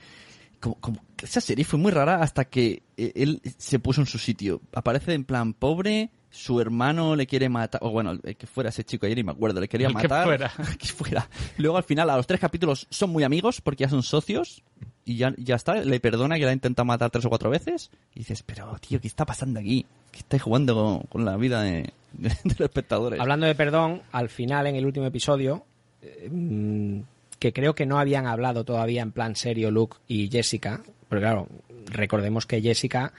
[0.60, 4.18] como, como esa serie fue muy rara hasta que eh, él se puso en su
[4.18, 4.62] sitio.
[4.74, 8.84] Aparece en plan pobre, su hermano le quiere matar, o bueno, el que fuera ese
[8.84, 10.26] chico ayer y me acuerdo, le quería El que matar.
[10.26, 10.52] fuera.
[10.80, 11.30] que fuera.
[11.58, 14.64] Luego al final, a los tres capítulos, son muy amigos porque ya son socios
[15.06, 18.20] y ya, ya está, le perdona que la intenta matar tres o cuatro veces y
[18.20, 19.86] dices, pero tío, ¿qué está pasando aquí?
[20.12, 23.20] ¿Qué estáis jugando con, con la vida de, de- de los espectadores?
[23.20, 25.66] Hablando de perdón, al final, en el último episodio,
[26.02, 27.00] eh, mm,
[27.46, 31.48] que creo que no habían hablado todavía en plan serio Luke y Jessica, porque claro,
[31.92, 33.14] recordemos que Jessica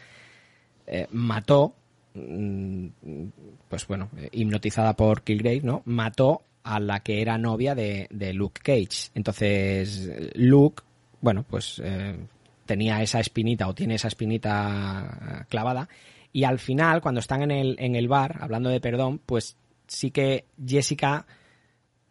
[0.84, 1.74] eh, mató,
[2.14, 2.86] mm,
[3.68, 5.82] pues bueno, hipnotizada por Kilgrave, ¿no?
[5.84, 9.12] Mató a la que era novia de, de Luke Cage.
[9.14, 10.82] Entonces, Luke,
[11.20, 12.16] bueno, pues eh,
[12.64, 15.88] tenía esa espinita o tiene esa espinita eh, clavada.
[16.32, 20.10] Y al final, cuando están en el, en el bar, hablando de perdón, pues sí
[20.10, 21.26] que Jessica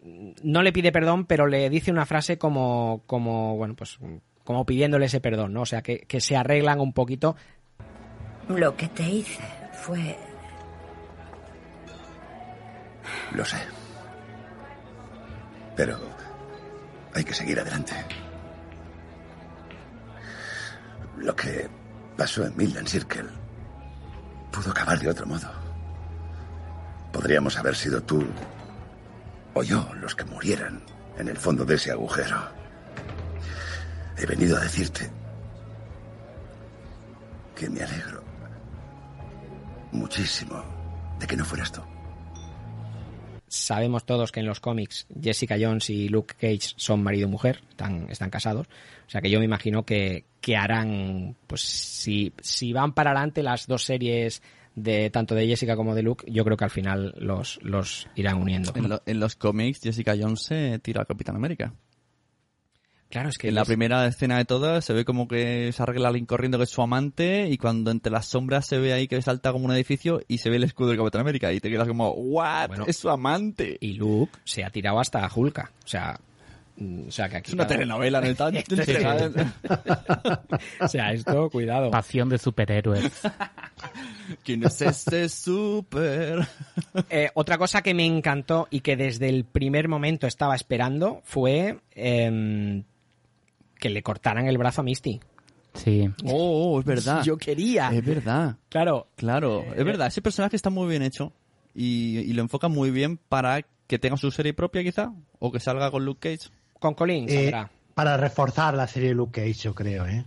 [0.06, 3.98] no le pide perdón, pero le dice una frase como, como bueno, pues
[4.44, 5.62] como pidiéndole ese perdón, ¿no?
[5.62, 7.36] O sea, que, que se arreglan un poquito.
[8.48, 10.16] Lo que te hice fue...
[13.34, 13.58] Lo sé.
[15.76, 16.00] Pero
[17.14, 17.94] hay que seguir adelante.
[21.18, 21.68] Lo que
[22.16, 23.30] pasó en Midland Circle
[24.52, 25.50] pudo acabar de otro modo.
[27.12, 28.24] Podríamos haber sido tú
[29.56, 30.84] o yo los que murieran
[31.18, 32.38] en el fondo de ese agujero.
[34.18, 35.10] He venido a decirte
[37.56, 38.24] que me alegro
[39.94, 40.62] muchísimo
[41.20, 41.82] de que no fueras tú.
[43.48, 47.64] Sabemos todos que en los cómics Jessica Jones y Luke Cage son marido y mujer,
[47.70, 48.68] están, están casados.
[49.08, 53.42] O sea que yo me imagino que, que harán, pues si, si van para adelante
[53.42, 54.42] las dos series
[54.76, 58.42] de tanto de Jessica como de Luke, yo creo que al final los, los irán
[58.42, 58.72] uniendo.
[58.76, 61.74] En, lo- en los cómics, Jessica Jones se tira al Capitán América.
[63.10, 66.08] Claro, es que en la primera escena de todas se ve como que se arregla
[66.10, 69.22] alguien corriendo que es su amante y cuando entre las sombras se ve ahí que
[69.22, 71.88] salta como un edificio y se ve el escudo del Capitán América y te quedas
[71.88, 72.68] como, ¿what?
[72.68, 73.78] Bueno, es su amante.
[73.80, 75.72] Y Luke se ha tirado hasta Hulka.
[75.86, 76.20] O sea,
[76.78, 78.28] mm, o sea que aquí Es una cada- telenovela, ¿no?
[78.50, 79.54] Entregada.
[80.82, 81.92] o sea, esto, cuidado.
[81.92, 83.22] Pasión de superhéroes.
[84.44, 86.48] ¿Quién es este super?
[87.10, 91.80] Eh, otra cosa que me encantó y que desde el primer momento estaba esperando fue
[91.92, 92.84] em,
[93.80, 95.20] que le cortaran el brazo a Misty.
[95.74, 96.10] Sí.
[96.26, 97.24] Oh, oh, es verdad.
[97.24, 97.90] Yo quería.
[97.92, 98.56] Es verdad.
[98.70, 99.08] Claro.
[99.16, 100.08] Claro, Eh, es verdad.
[100.08, 101.34] Ese personaje está muy bien hecho
[101.74, 105.60] y, y lo enfoca muy bien para que tenga su serie propia, quizá, o que
[105.60, 106.50] salga con Luke Cage.
[106.80, 107.70] Con Colin, Eh, saldrá.
[107.94, 110.24] para reforzar la serie Luke Cage, yo creo, ¿eh?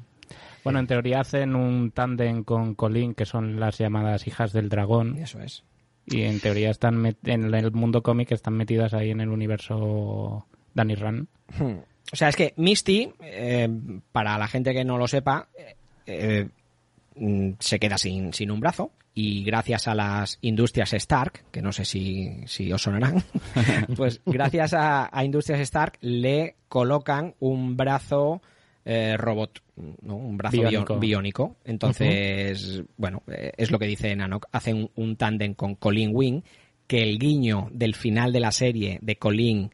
[0.64, 5.16] Bueno, en teoría hacen un tándem con Colin, que son las llamadas hijas del dragón.
[5.18, 5.64] Eso es.
[6.06, 10.94] Y en teoría están en el mundo cómic están metidas ahí en el universo Danny
[10.94, 11.28] Rand.
[11.58, 11.78] Hmm.
[12.12, 13.68] O sea, es que Misty, eh,
[14.12, 15.48] para la gente que no lo sepa,
[16.06, 16.48] eh,
[17.16, 21.72] mm, se queda sin, sin un brazo y gracias a las industrias Stark, que no
[21.72, 23.22] sé si, si os sonarán,
[23.96, 28.40] pues gracias a, a industrias Stark le colocan un brazo
[28.90, 29.62] eh, robot,
[30.00, 30.16] ¿no?
[30.16, 30.98] un brazo Biónico.
[30.98, 31.56] biónico.
[31.62, 36.40] Entonces, bueno, eh, es lo que dice Nanok, hacen un, un tándem con Colin Wing,
[36.86, 39.70] que el guiño del final de la serie de Colin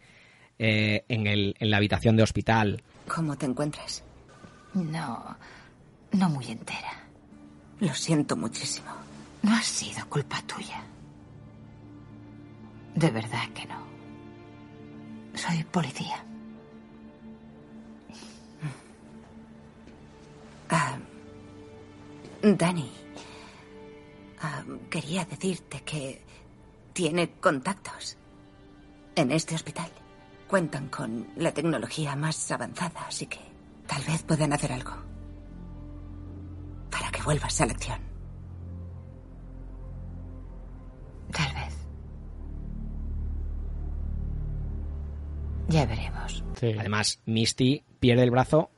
[0.58, 2.82] eh, en, el, en la habitación de hospital.
[3.06, 4.02] ¿Cómo te encuentras?
[4.74, 5.36] No,
[6.10, 7.04] no muy entera.
[7.78, 8.90] Lo siento muchísimo.
[9.42, 10.82] No ha sido culpa tuya.
[12.96, 13.84] De verdad que no.
[15.34, 16.24] Soy policía.
[20.76, 20.98] Ah,
[22.42, 22.90] Dani,
[24.40, 26.20] ah, quería decirte que
[26.92, 28.16] tiene contactos
[29.14, 29.88] en este hospital.
[30.48, 33.38] Cuentan con la tecnología más avanzada, así que
[33.86, 34.94] tal vez puedan hacer algo
[36.90, 38.00] para que vuelvas a la acción.
[41.30, 41.74] Tal vez.
[45.68, 46.42] Ya veremos.
[46.60, 48.73] Además, Misty pierde el brazo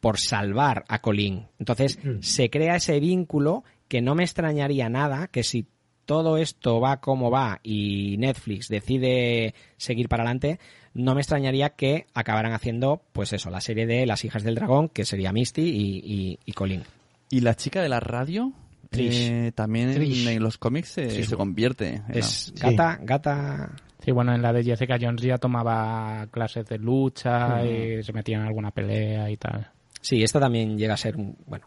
[0.00, 1.46] por salvar a Colin.
[1.58, 5.66] Entonces, se crea ese vínculo que no me extrañaría nada que si
[6.04, 10.58] todo esto va como va y Netflix decide seguir para adelante,
[10.94, 14.88] no me extrañaría que acabaran haciendo, pues eso, la serie de Las hijas del dragón,
[14.88, 16.82] que sería Misty y, y- y Colin.
[17.30, 18.52] Y la chica de la radio
[18.88, 19.28] Trish.
[19.30, 20.26] eh, también en- Trish.
[20.28, 22.02] en los cómics se, Sí, se convierte.
[22.08, 23.76] Es la- gata, gata.
[24.02, 27.66] Sí, bueno, en la de Jessica Jones ya tomaba clases de lucha Mm.
[27.98, 29.70] y se metía en alguna pelea y tal.
[30.00, 31.66] Sí, esta también llega a ser un, bueno,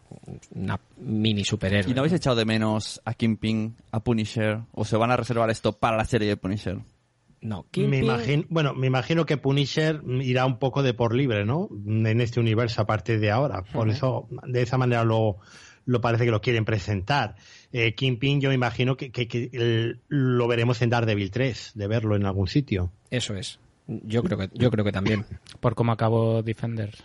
[0.54, 1.90] una mini superhéroe.
[1.90, 4.60] ¿Y no habéis echado de menos a Kingpin, a Punisher?
[4.72, 6.78] ¿O se van a reservar esto para la serie de Punisher?
[7.40, 11.68] No, Me imagino, bueno, me imagino que Punisher irá un poco de por libre, ¿no?
[11.86, 13.62] En este universo a partir de ahora.
[13.64, 15.38] Por eso, de esa manera lo,
[15.84, 17.34] lo parece que lo quieren presentar.
[17.72, 21.86] Eh, Kingpin, yo me imagino que, que- que el- lo veremos en Daredevil 3, de
[21.88, 22.92] verlo en algún sitio.
[23.10, 23.58] Eso es.
[23.88, 25.24] Yo creo que, yo creo que también.
[25.58, 27.02] Por cómo acabó Defenders.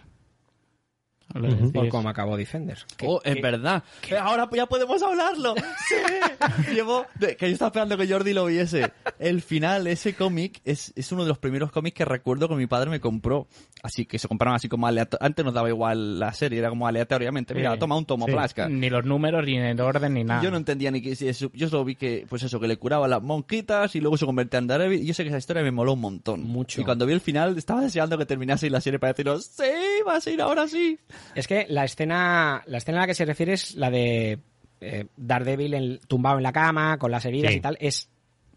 [1.34, 1.72] Lo decís.
[1.72, 2.86] Por cómo acabó Defenders.
[3.04, 3.84] Oh, es verdad.
[4.10, 5.56] Eh, Ahora ya podemos hablarlo.
[5.88, 5.96] Sí.
[6.74, 8.92] Llevo, de- que yo estaba esperando que Jordi lo viese.
[9.20, 12.68] El final, ese cómic, es, es uno de los primeros cómics que recuerdo que mi
[12.68, 13.48] padre me compró.
[13.84, 16.88] Así que se compraron así como aleato- Antes nos daba igual la serie, era como
[16.88, 17.54] aleatoriamente.
[17.54, 17.80] Mira, Sí.
[17.80, 18.32] toma un tomo, Sí.
[18.32, 18.68] plasca.
[18.68, 20.42] Ni los números, ni el orden, ni nada.
[20.42, 21.52] Yo no entendía ni qué si eso.
[21.54, 24.60] Yo solo vi que, pues eso, que le curaba las monquitas y luego se convertía
[24.60, 25.02] en Daredevil.
[25.02, 26.44] Y yo sé que esa historia me moló un montón.
[26.44, 26.82] Mucho.
[26.82, 29.64] Y cuando vi el final, estaba deseando que terminase la serie para deciros, sí,
[30.08, 30.98] va a ser ahora sí.
[31.36, 34.40] Es que la escena, la escena a la que se refiere es la de
[34.80, 37.58] eh, Daredevil en- tumbado en la cama, con las heridas Sí.
[37.58, 37.78] y tal.
[37.80, 38.10] Es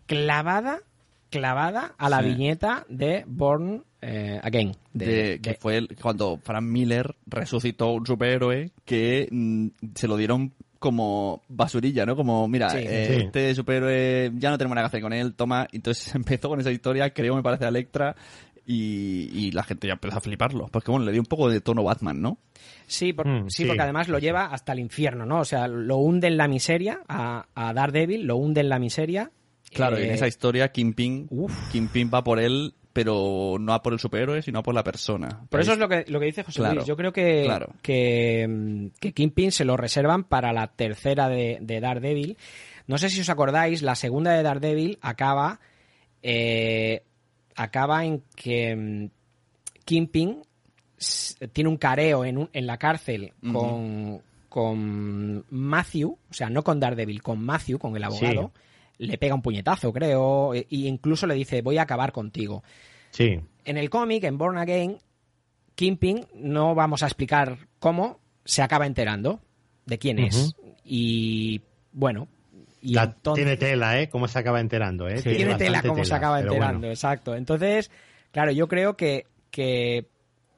[0.07, 0.81] clavada,
[1.31, 2.29] clavada a la Sí.
[2.31, 4.73] viñeta de Born eh, Again.
[4.95, 10.09] De- de, que de- fue el- cuando Frank Miller resucitó un superhéroe que mm, se
[10.09, 12.17] lo dieron como basurilla, ¿no?
[12.17, 12.79] Como, mira, Sí.
[12.81, 13.23] eh, Sí.
[13.27, 15.69] este superhéroe ya no tenemos nada que hacer con él, toma.
[15.73, 18.17] Entonces empezó con esa historia, creo, me parece, a Electra.
[18.73, 20.69] Y, y la gente ya empezó a fliparlo.
[20.71, 22.39] Porque bueno, le dio un poco de tono Batman, ¿no?
[22.87, 23.67] Sí, por- Mm, sí, sí.
[23.67, 25.41] porque además lo lleva hasta el infierno, ¿no?
[25.41, 29.33] O sea, lo hunde en la miseria a, a Daredevil, lo hunde en la miseria.
[29.73, 31.29] Claro, y Eh, en esa historia Kingpin,
[31.73, 35.41] Kingpin va por él, pero no va por el superhéroe, sino por la persona.
[35.49, 36.87] Por eso es lo que, lo que dice José Claro, Luis.
[36.87, 37.71] Yo creo que, claro.
[37.83, 42.37] que, mm, que Kingpin se lo reservan para la tercera de, de Daredevil.
[42.87, 45.61] No sé si os acordáis, la segunda de Daredevil acaba,
[46.23, 47.03] eh,
[47.63, 49.11] acaba en que mm,
[49.85, 50.43] Kingpin
[50.99, 56.63] s- tiene un careo en, un- en la cárcel con, con Matthew, o sea, no
[56.63, 58.53] con Daredevil, con Matthew, con el abogado.
[58.99, 62.63] Le pega un puñetazo, creo, e e incluso le dice, voy a acabar contigo.
[63.13, 63.41] Sí.
[63.65, 64.99] En el cómic, en Born Again,
[65.75, 69.41] Kingpin, no vamos a explicar cómo, se acaba enterando
[69.87, 70.55] de quién es.
[70.85, 71.63] Y
[71.93, 72.29] bueno,
[72.83, 74.09] y La- entonces- Tiene tela, ¿eh?
[74.09, 75.21] Cómo se acaba enterando, ¿eh?
[75.23, 76.93] tiene tela bastante como se acaba enterando, bueno.
[76.93, 77.35] exacto.
[77.35, 77.91] Entonces,
[78.33, 80.07] claro, yo creo que, que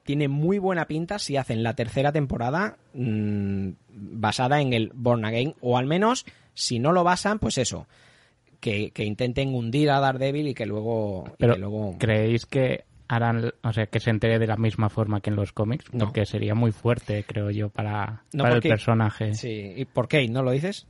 [0.03, 5.55] tiene muy buena pinta si hacen la tercera temporada mm, basada en el Born Again,
[5.61, 7.87] o al menos, si no lo basan, pues eso,
[8.59, 11.25] que, que intenten hundir a Daredevil y que luego...
[11.37, 11.95] Pero, que luego...
[11.99, 15.51] ¿creéis que harán, o sea, que se entere de la misma forma que en los
[15.51, 15.85] cómics?
[15.93, 16.05] No.
[16.05, 19.35] Porque sería muy fuerte, creo yo, para, No, para el personaje.
[19.35, 20.27] Sí, ¿y por qué?
[20.29, 20.87] ¿No lo dices?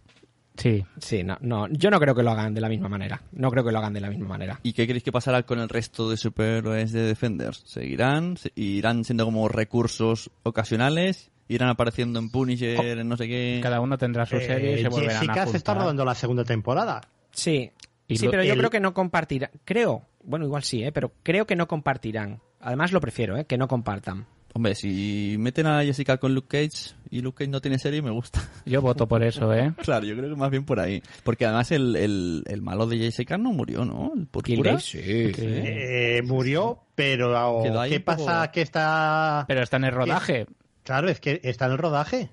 [0.56, 0.86] Sí.
[1.00, 3.22] Sí, no, no, yo no creo que lo hagan de la misma manera.
[3.32, 4.60] No creo que lo hagan de la misma manera.
[4.64, 7.64] ¿Y qué creéis que pasará con el resto de superhéroes de Defenders?
[7.66, 8.38] ¿Seguirán?
[8.38, 11.32] Se- ¿Irán siendo como recursos ocasionales?
[11.48, 13.60] ¿Irán apareciendo en Punisher, en no sé qué?
[13.62, 15.78] Cada uno tendrá su serie y se Eh, volverán a Jessica se está juntar.
[15.86, 17.02] rodando la segunda temporada.
[17.32, 17.72] Sí,
[18.08, 19.50] Y sí, lo- pero yo el- creo que no compartirán.
[19.66, 20.92] Creo, bueno, igual sí, ¿eh?
[20.92, 22.40] pero creo que no compartirán.
[22.62, 23.46] Además lo prefiero, ¿eh?
[23.46, 24.26] que no compartan.
[24.56, 28.12] Hombre, si meten a Jessica con Luke Cage y Luke Cage no tiene serie, me
[28.12, 28.40] gusta.
[28.66, 29.74] Yo voto por eso, ¿eh?
[29.82, 31.02] Claro, yo creo que más bien por ahí.
[31.24, 34.12] Porque además el, el, el malo de Jessica no murió, ¿no?
[34.16, 34.78] El Púrpura.
[34.94, 38.52] Eh, murió, pero ¿qué un poco- pasa?
[38.52, 39.46] Que está...
[39.48, 40.46] Pero está en el rodaje.
[40.84, 42.30] Claro, es que está en el rodaje.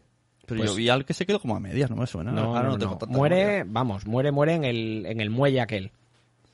[0.46, 2.32] Pero Pues- yo vi algo que se quedó como a medias, no me suena.
[2.32, 2.98] No, Ahora no, tengo no.
[2.98, 5.92] tanta Muere, vamos, muere, muere en el, en el muelle aquel.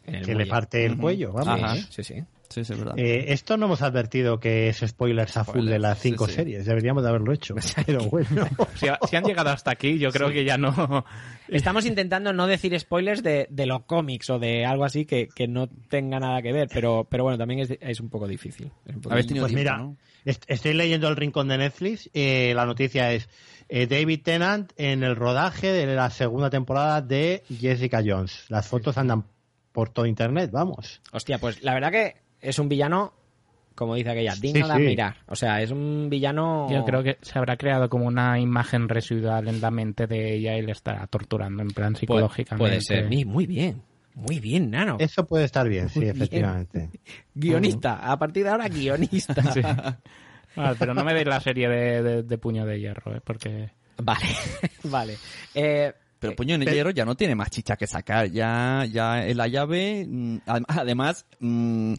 [0.05, 1.61] En el Que le parte el cuello, vamos.
[1.63, 2.05] Ajá, Sí.
[2.05, 2.63] sí, sí.
[2.63, 2.95] Sí, sí, es verdad.
[2.99, 6.35] Eh, esto no hemos advertido que es spoilers a full de las cinco sí.
[6.35, 6.67] series.
[6.67, 7.55] Deberíamos de haberlo hecho.
[7.87, 8.47] Pero bueno.
[8.77, 11.05] Si, ha- si han llegado hasta aquí, yo creo que ya no.
[11.49, 15.47] Estamos intentando no decir spoilers de, de los cómics o de algo así que, que
[15.49, 18.71] no tenga nada que ver, pero, pero bueno, también es, es un poco difícil.
[18.87, 19.97] Un poco Pues tiempo, mira, ¿no?
[20.25, 22.11] est- estoy leyendo el rincón de Netflix.
[22.13, 23.29] eh, la noticia es
[23.69, 28.45] eh, David Tennant en el rodaje de la segunda temporada de Jessica Jones.
[28.49, 29.25] Las fotos andan
[29.73, 31.01] por todo internet, vamos.
[31.13, 32.17] Hostia, pues la verdad que
[32.49, 33.13] es un villano,
[33.75, 35.17] como dice aquella, digno Sí, de admirar.
[35.27, 36.67] O sea, es un villano...
[36.71, 40.57] Yo creo que se habrá creado como una imagen residual en la mente de ella
[40.57, 42.69] y le estará torturando en plan psicológicamente.
[42.71, 43.07] Puede ser.
[43.07, 43.83] Muy, muy bien.
[44.15, 44.97] Muy bien, Nano.
[44.99, 46.17] Eso puede estar bien, sí, bien.
[46.17, 46.89] efectivamente.
[47.35, 47.97] Guionista.
[48.11, 49.35] A partir de ahora, guionista.
[49.53, 49.61] Sí.
[50.59, 53.21] Ah, pero no me deis la serie de, de- de Puño de Hierro, ¿eh?
[53.23, 53.69] porque...
[54.03, 54.27] Vale,
[54.85, 55.17] vale.
[55.55, 58.31] Eh, Pero Puño en el Hierro ya no tiene más chicha que sacar.
[58.31, 61.93] Ya, ya en la llave, mm, adem- además, mm,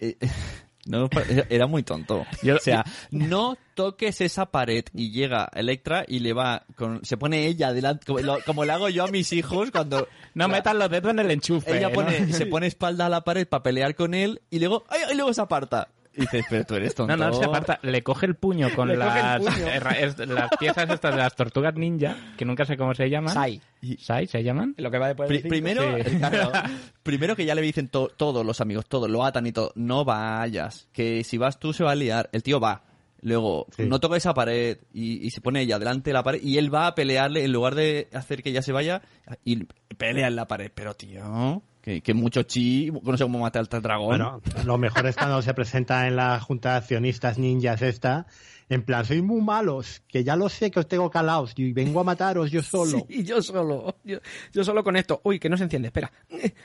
[0.00, 0.16] eh,
[0.86, 1.08] no,
[1.50, 2.20] era muy tonto.
[2.20, 7.46] o sea, no toques esa pared y llega Electra y le va, con, se pone
[7.46, 10.06] ella delante, como, lo- como le hago yo a mis hijos cuando...
[10.34, 11.76] No metas los dedos en el enchufe.
[11.78, 11.94] Ella ¿no?
[11.94, 15.00] pone, se pone espalda a la pared para pelear con él y luego, ¡ay!
[15.12, 15.88] y luego se aparta.
[16.16, 17.14] Y dices, pero tú eres tonto.
[17.16, 19.66] No, no, se aparta, le coge el puño con Le las, puño.
[20.00, 23.34] es- las piezas estas de las tortugas ninja, que nunca sé cómo se llaman.
[23.34, 23.60] Sai.
[23.98, 24.74] ¿Sai se llaman?
[24.78, 26.18] Lo que va después Pri- primero, Sí.
[27.02, 30.04] primero que ya le dicen to- todos los amigos, todos, lo atan y todo, no
[30.04, 32.82] vayas, que si vas tú se va a liar, el tío va,
[33.20, 36.58] luego no toca esa pared y, y se pone ella delante de la pared y
[36.58, 39.02] él va a pelearle en lugar de hacer que ella se vaya
[39.44, 39.64] y
[39.96, 43.80] pelea en la pared, pero tío, que, que mucho chi, no sé cómo matar al
[43.80, 44.06] dragón.
[44.08, 48.26] Bueno, lo mejor es cuando se presenta en la junta de accionistas ninjas esta,
[48.68, 52.00] en plan, sois muy malos, que ya lo sé que os tengo calaos y vengo
[52.00, 53.06] a mataros yo solo.
[53.08, 53.94] Sí, yo solo.
[54.02, 54.18] Yo,
[54.52, 55.20] yo solo con esto.
[55.22, 56.10] Uy, que no se enciende, espera.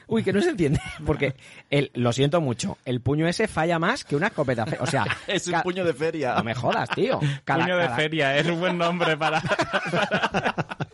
[0.07, 0.81] Uy, que no se enciende.
[1.05, 1.35] Porque,
[1.69, 4.65] el, lo siento mucho, el puño ese falla más que una escopeta.
[4.79, 6.33] O sea, es un puño de feria.
[6.33, 7.19] no me jodas, tío.
[7.45, 9.39] Cada- puño de cada- feria, es un buen nombre para...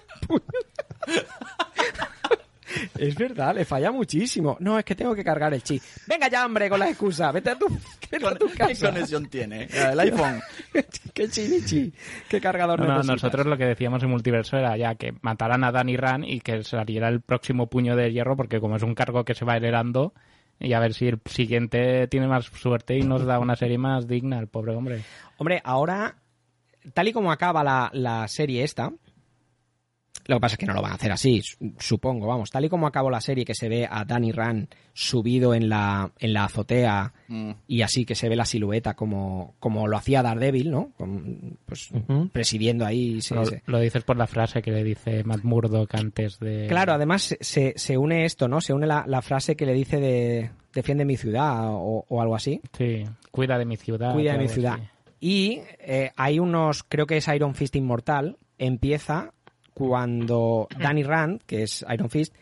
[2.99, 4.57] Es verdad, le falla muchísimo.
[4.59, 5.79] No, es que tengo que cargar el chi.
[6.07, 7.31] Venga ya, hombre, con la excusa.
[7.31, 7.67] Vete a tu,
[8.11, 8.89] vete a tu ¿Qué casa.
[8.89, 9.67] conexión tiene?
[9.71, 10.41] El iPhone.
[11.13, 11.93] ¿Qué chi, ni chi?
[12.29, 15.71] ¿Qué cargador No, no, nosotros lo que decíamos en Multiverso era ya que mataran a
[15.71, 19.23] Danny Rand y que saliera el próximo puño de hierro, porque como es un cargo
[19.25, 20.13] que se va heredando,
[20.59, 24.07] y a ver si el siguiente tiene más suerte y nos da una serie más
[24.07, 25.03] digna, el pobre hombre.
[25.37, 26.15] Hombre, ahora,
[26.93, 28.91] tal y como acaba la, la serie esta,
[30.27, 32.65] lo que pasa es que no lo van a hacer así, su- supongo, vamos, tal
[32.65, 36.33] y como acabó la serie que se ve a Danny Rand subido en la, en
[36.33, 37.51] la azotea Mm.
[37.67, 40.91] y así que se ve la silueta como, como lo hacía Daredevil, ¿no?
[40.97, 41.89] Con- pues
[42.31, 43.19] presidiendo ahí.
[43.65, 46.67] lo, dices por la frase que le dice Matt Murdock antes de...
[46.67, 48.61] Claro, además se- se, une esto, ¿no?
[48.61, 52.35] Se une la, la frase que le dice de defiende mi ciudad o, o algo
[52.35, 52.61] así.
[52.77, 54.13] Sí, cuida de mi ciudad.
[54.13, 54.73] Cuida de mi ciudad.
[54.75, 54.83] así.
[55.19, 59.33] Y eh, hay unos, creo que es Iron Fist Inmortal, empieza
[59.77, 62.33] cuando Danny Rand, que es Iron Fist,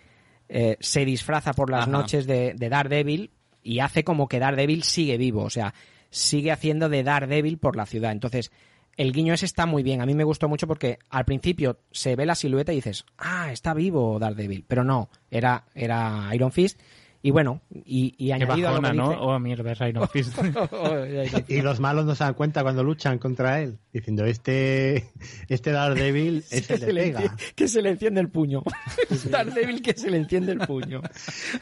[0.48, 1.92] eh, se disfraza por las Ajá.
[1.92, 3.30] noches de, de Daredevil
[3.62, 5.74] y hace como que Daredevil sigue vivo, o sea,
[6.10, 8.14] sigue haciendo de Daredevil por la ciudad.
[8.14, 8.54] Entonces,
[8.96, 10.00] el guiño ese está muy bien.
[10.00, 13.52] A mí me gustó mucho porque al principio se ve la silueta y dices, ah,
[13.52, 14.64] está vivo Daredevil.
[14.66, 16.80] Pero no, era, era Iron Fist.
[17.26, 19.10] Y bueno, y, y añadido a lo bajona, que ¿no?
[19.10, 20.38] dice- Oh, mierda, es Iron Fist.
[21.48, 25.10] Y los malos no se dan cuenta cuando luchan contra él, diciendo este
[25.50, 27.20] este Daredevil es que, el se le pega.
[27.22, 28.62] enciende, que se le enciende el puño.
[29.32, 31.02] Daredevil que se le enciende el puño.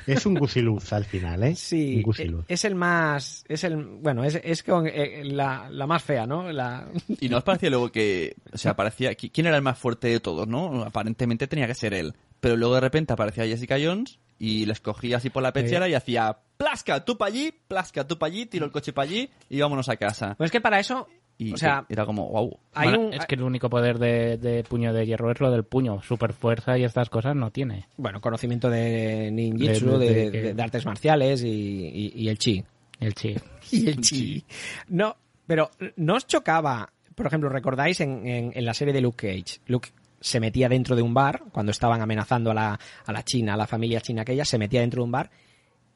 [0.05, 1.55] Es un gusiluz al final, ¿eh?
[1.55, 2.43] Sí, Un gusiluz.
[2.49, 6.51] es el más, es el, bueno, es, es con, eh, la, la más fea, ¿no?
[6.51, 6.87] La,
[7.21, 10.09] Y no os parecía luego que, o sea, parecía, qui- ¿quién era el más fuerte
[10.09, 10.83] de todos, no?
[10.83, 12.13] Aparentemente tenía que ser él.
[12.41, 15.93] Pero luego de repente aparecía Jessica Jones y les cogía así por la pechera y
[15.93, 19.59] hacía, plasca, tú para allí, plasca, tú para allí, tiro el coche para allí y
[19.61, 20.35] vámonos a casa.
[20.37, 21.07] Pues es que para eso,
[21.37, 22.59] Y o sea, era como, wow.
[22.73, 25.49] hay Bueno, un, Es que el único poder de, de puño de hierro es lo
[25.51, 26.01] del puño.
[26.03, 27.87] Super fuerza y estas cosas no tiene.
[27.97, 32.27] bueno, conocimiento de ninjitsu, De- de, de- de- de- de artes marciales y, y- y
[32.29, 32.63] el chi.
[32.99, 33.35] El chi.
[33.71, 34.45] Y el chi.
[34.89, 35.15] No,
[35.47, 39.59] pero ¿no os chocaba, por ejemplo, recordáis en, en- en la serie de Luke Cage?
[39.67, 39.89] Luke
[40.23, 43.57] se metía dentro de un bar, cuando estaban amenazando a la, a la China, a
[43.57, 45.29] la familia china aquella, se metía dentro de un bar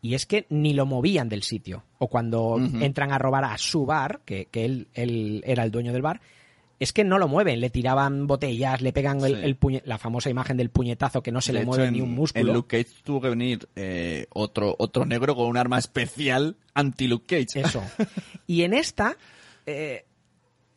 [0.02, 1.84] y es que ni lo movían del sitio.
[1.98, 5.94] O cuando entran a robar a su bar, que, que él, él era el dueño
[5.94, 6.20] del bar,
[6.80, 10.30] es que no lo mueven, le tiraban botellas, le pegan el, el puñe- la famosa
[10.30, 12.50] imagen del puñetazo que no se De le hecho, mueve en- ni un músculo.
[12.50, 17.26] En Luke Cage tuvo que venir eh, otro, otro negro con un arma especial anti-Luke
[17.46, 17.62] Cage.
[17.68, 17.82] Eso.
[18.46, 19.18] Y en esta,
[19.66, 20.06] eh,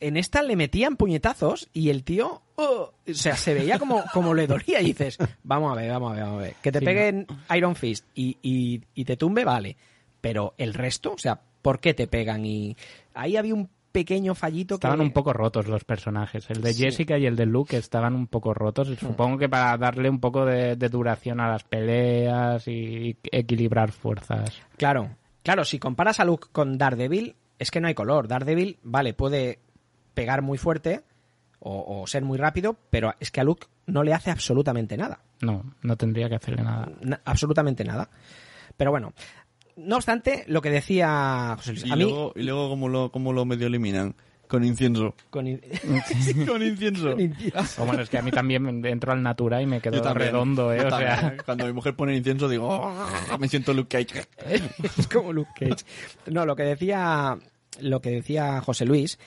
[0.01, 4.35] en esta le metían puñetazos y el tío, oh, o sea, se veía como, como
[4.35, 6.55] le dolía y dices, vamos a ver, vamos a ver, vamos a ver.
[6.63, 9.77] Que te Sí, peguen Iron Fist y, y, y te tumbe, vale.
[10.21, 12.45] Pero el resto, o sea, ¿por qué te pegan?
[12.45, 12.77] Y
[13.15, 15.05] ahí había un pequeño fallito Estaban que...
[15.05, 16.49] un poco rotos los personajes.
[16.51, 16.85] El de Sí.
[16.85, 18.89] Jessica y el de Luke estaban un poco rotos.
[18.99, 24.63] Supongo que para darle un poco de, de duración a las peleas y equilibrar fuerzas.
[24.77, 28.29] Claro, claro, si comparas a Luke con Daredevil, es que no hay color.
[28.29, 29.59] Daredevil, vale, puede
[30.15, 31.03] pegar muy fuerte
[31.59, 35.21] o, o ser muy rápido, pero es que a Luke no le hace absolutamente nada.
[35.41, 36.89] No, no tendría que hacerle nada.
[37.03, 38.09] Na- absolutamente nada.
[38.77, 39.13] Pero bueno,
[39.77, 42.03] no obstante, lo que decía José Luis, Y a mí...
[42.05, 44.15] luego, y luego ¿cómo, lo, ¿cómo lo medio eliminan?
[44.49, 45.15] Con incienso.
[45.31, 45.61] Con, in-
[46.49, 47.11] con incienso.
[47.13, 47.83] con incienso.
[47.83, 50.85] O bueno, es que a mí también entro al Natura y me quedo redondo, ¿eh?
[50.85, 51.37] O sea.
[51.45, 54.27] Cuando mi mujer pone incienso digo, "Oh", me siento Luke Cage.
[54.99, 55.85] es como Luke Cage.
[56.27, 57.39] No, lo que decía,
[57.81, 59.21] lo que decía José Luis,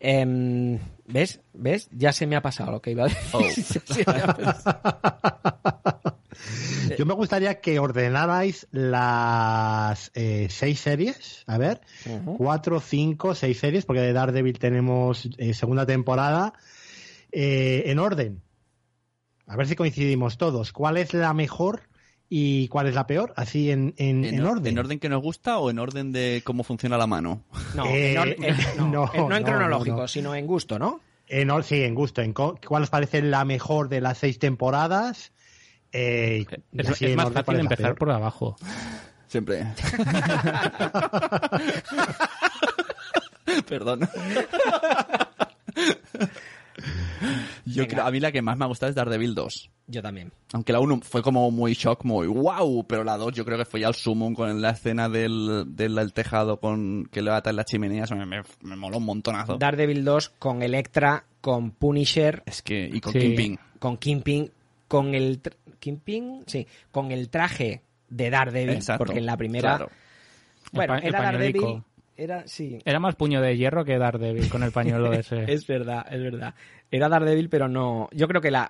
[0.00, 1.40] em, ¿ves?
[1.52, 1.88] ¿Ves?
[1.92, 3.22] Ya se me ha pasado lo que iba a decir.
[3.32, 3.42] Oh.
[6.88, 6.96] Me.
[6.96, 11.80] Yo me gustaría que ordenarais las eh, seis series, a ver,
[12.36, 16.52] cuatro, cinco, seis series, porque de Daredevil tenemos eh, segunda temporada,
[17.32, 18.42] eh, en orden.
[19.46, 20.72] A ver si coincidimos todos.
[20.72, 21.87] ¿Cuál es la mejor
[22.28, 23.32] y cuál es la peor?
[23.36, 24.72] Así en, en, en orden.
[24.74, 27.42] ¿En orden que nos gusta o en orden de cómo funciona la mano?
[27.74, 30.08] No, Eh, en or- en- no, no, en- no en no, cronológico, no, no.
[30.08, 31.00] sino en gusto, ¿no?
[31.26, 32.22] En sí, en gusto.
[32.22, 35.32] En ¿Cuál os parece la mejor de las seis temporadas?
[35.92, 37.98] Eh, es, es más orden, ¿cuál fácil empezar peor?
[37.98, 38.56] por abajo.
[39.26, 39.66] Siempre.
[43.68, 44.08] Perdón.
[47.66, 49.70] Yo creo, a mí la que más me ha gustado es Daredevil 2.
[49.88, 50.32] Yo también.
[50.52, 53.64] Aunque la 1 fue como muy shock, muy wow, pero la 2 yo creo que
[53.64, 57.50] fue ya el sumo con la escena del, del, del tejado con que le ata
[57.50, 59.56] en la chimenea, eso me, me, me moló un montonazo.
[59.58, 63.18] Daredevil 2 con Electra, con Punisher, es que, y con Sí.
[63.20, 63.58] Kingpin.
[63.78, 64.50] con Kingpin,
[64.86, 65.40] con el...
[65.80, 66.42] ¿Kingpin?
[66.46, 69.76] Sí, con el traje de Daredevil, Exacto, porque en la primera...
[69.76, 69.90] claro.
[70.72, 71.22] Bueno, El pa- el era.
[71.22, 71.82] Daredevil...
[72.18, 75.50] Era, sí, Era más puño de hierro que Daredevil con el pañuelo ese.
[75.52, 76.52] es verdad, es verdad.
[76.90, 78.08] Era Daredevil, pero no...
[78.12, 78.68] Yo creo que la...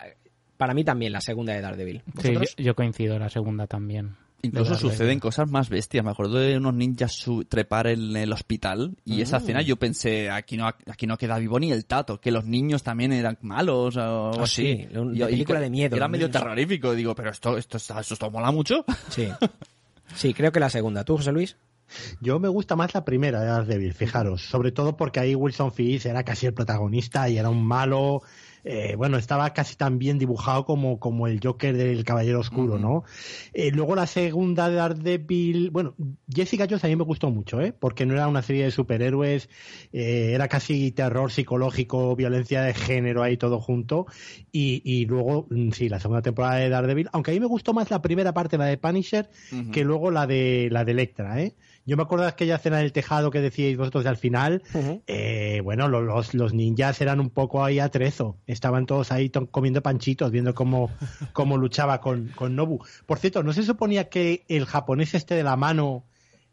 [0.58, 2.02] Para mí también la segunda de Daredevil.
[2.20, 4.16] Sí, yo, coincido, la segunda también.
[4.42, 6.04] Incluso suceden cosas más bestias.
[6.04, 9.40] Me acuerdo de unos ninjas su- trepar en el hospital y esa Mm.
[9.42, 12.82] escena yo pensé, aquí no, aquí no queda vivo ni el tato, que los niños
[12.82, 14.86] también eran malos o Ah, así.
[14.90, 16.40] sí, un- Y- de y película de miedo, Era medio niños.
[16.42, 16.94] terrorífico.
[16.94, 18.84] Digo, pero esto, esto, está- esto, esto mola mucho.
[19.08, 19.28] Sí.
[20.14, 21.04] Sí, creo que la segunda.
[21.04, 21.56] ¿Tú, José Luis?
[22.20, 24.42] Yo me gusta más la primera de Daredevil, fijaros.
[24.42, 28.22] Sobre todo porque ahí Wilson Fisk era casi el protagonista y era un malo.
[28.64, 33.04] eh, bueno, estaba casi tan bien dibujado como, como el Joker del Caballero Oscuro, ¿no?
[33.54, 35.70] Eh, luego la segunda de Daredevil.
[35.70, 35.94] Bueno,
[36.30, 37.72] Jessica Jones a mí me gustó mucho, ¿eh?
[37.72, 39.48] Porque no era una serie de superhéroes,
[39.92, 44.06] eh, era casi terror psicológico, violencia de género ahí todo junto.
[44.52, 47.08] Y, y luego, mm, sí, la segunda temporada de Daredevil.
[47.12, 49.30] Aunque a mí me gustó más la primera parte, la de Punisher,
[49.72, 51.54] que luego la de la de Electra, ¿eh?
[51.88, 54.62] Yo me acuerdo de aquella cena del tejado que decíais vosotros al final.
[55.06, 58.36] eh, bueno, lo- los, los ninjas eran un poco ahí atrezo.
[58.46, 60.90] Estaban todos ahí comiendo panchitos, viendo cómo,
[61.32, 62.80] cómo luchaba con, con Nobu.
[63.06, 66.04] Por cierto, ¿no se suponía que el japonés este de la mano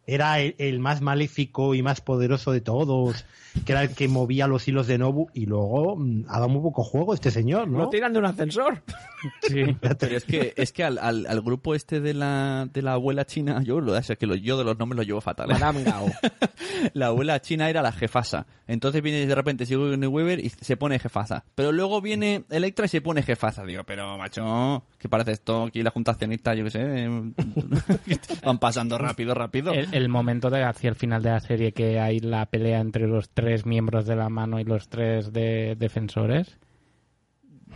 [0.07, 3.26] era el, el más maléfico y más poderoso de todos,
[3.65, 6.61] que era el que movía los hilos de Nobu, y luego mm, ha dado muy
[6.61, 7.80] poco juego este señor, ¿no?
[7.80, 8.82] Lo tiran de un ascensor.
[9.41, 9.64] Sí.
[9.82, 13.26] Pero es que, es que al, al, al grupo este de la, de la abuela
[13.26, 15.49] china, yo lo es que lo, yo de los nombres los llevo fatal.
[15.49, 15.53] ¿eh?
[15.53, 16.06] Madame Gao.
[16.94, 18.45] la abuela china era la jefasa.
[18.68, 21.44] Entonces viene de repente Sigourney Weaver y se pone jefasa.
[21.56, 23.64] Pero luego viene Electra y se pone jefasa.
[23.64, 25.64] Digo, pero macho, ¿qué parece esto?
[25.64, 26.82] Aquí la junta accionista, yo qué sé.
[26.84, 27.10] eh,
[28.44, 29.73] Van pasando rápido, rápido.
[29.73, 33.07] El, el momento de hacia el final de la serie que hay la pelea entre
[33.07, 36.59] los tres miembros de la mano y los tres de defensores.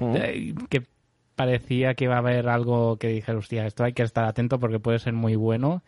[0.01, 0.83] eh, Que
[1.35, 4.79] parecía que iba a haber algo que dije, hostia, esto hay que estar atento porque
[4.79, 5.81] puede ser muy bueno.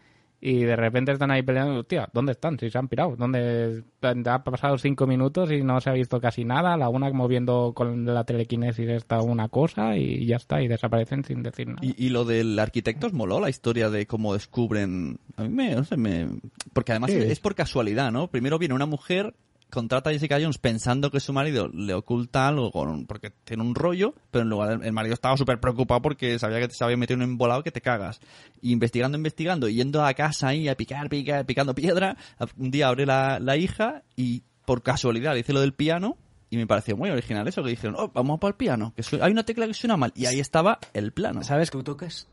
[0.43, 2.57] Y de repente están ahí peleando, hostia, ¿dónde están?
[2.57, 3.83] Si se han pirado, ¿dónde?
[4.01, 6.75] Ha pasado cinco minutos y no se ha visto casi nada.
[6.77, 11.43] La una moviendo con la telequinesis esta una cosa y ya está, y desaparecen sin
[11.43, 11.81] decir nada.
[11.83, 15.19] Y, y lo del arquitecto os moló la historia de cómo descubren.
[15.37, 15.75] A mí me.
[15.75, 16.27] No sé, me.
[16.73, 17.17] Porque además Sí.
[17.17, 18.27] es por casualidad, ¿no?
[18.27, 19.35] Primero viene una mujer,
[19.71, 23.73] contrata a Jessica Jones pensando que su marido le oculta algo con, porque tiene un
[23.73, 26.97] rollo, pero en lugar el marido estaba súper preocupado porque sabía que te se había
[26.97, 28.19] metido en un embolado que te cagas.
[28.61, 32.15] Y investigando, investigando, yendo a casa ahí a picar, picar, picando piedra,
[32.57, 36.17] un día abre la, la hija y por casualidad le dice lo del piano.
[36.49, 39.23] Y me pareció muy original eso, que dijeron, oh, vamos para el piano, que su-
[39.23, 40.11] hay una tecla que suena mal.
[40.17, 41.43] Y ahí estaba el plano.
[41.43, 41.71] ¿Sabes?
[41.71, 42.27] ¿Tú tocas?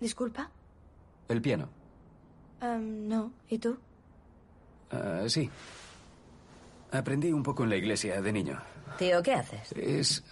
[0.00, 0.50] Disculpa.
[1.28, 1.68] El piano.
[2.62, 3.30] Em, no.
[3.50, 3.76] ¿Y tú?
[4.90, 5.50] Ah, sí.
[6.92, 8.60] Aprendí un poco en la iglesia de niño.
[8.98, 9.72] Tío, ¿qué haces?
[9.72, 10.22] Es...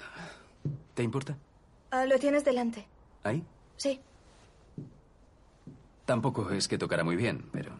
[0.94, 1.36] ¿Te importa?
[1.90, 2.86] Ah, lo tienes delante.
[3.24, 3.42] ¿Ahí?
[3.76, 3.98] Sí.
[6.04, 7.72] Tampoco es que tocara muy bien, pero...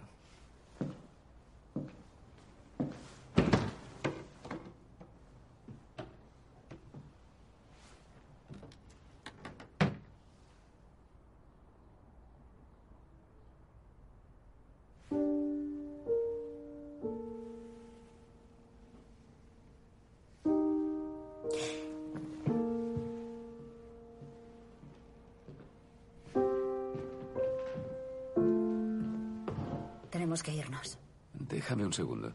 [30.40, 30.98] Tenemos que irnos.
[31.34, 32.32] Déjame un segundo.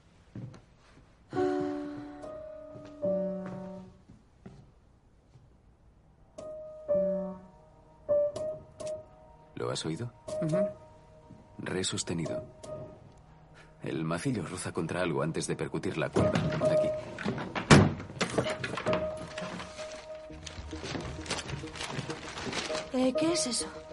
[9.56, 10.11] ¿Lo has oído?
[11.57, 12.44] Re sostenido.
[13.84, 16.40] El macillo roza contra algo antes de percutir la cuerda.
[16.72, 16.90] Aquí.
[22.94, 23.85] Eh, ¿Qué es eso?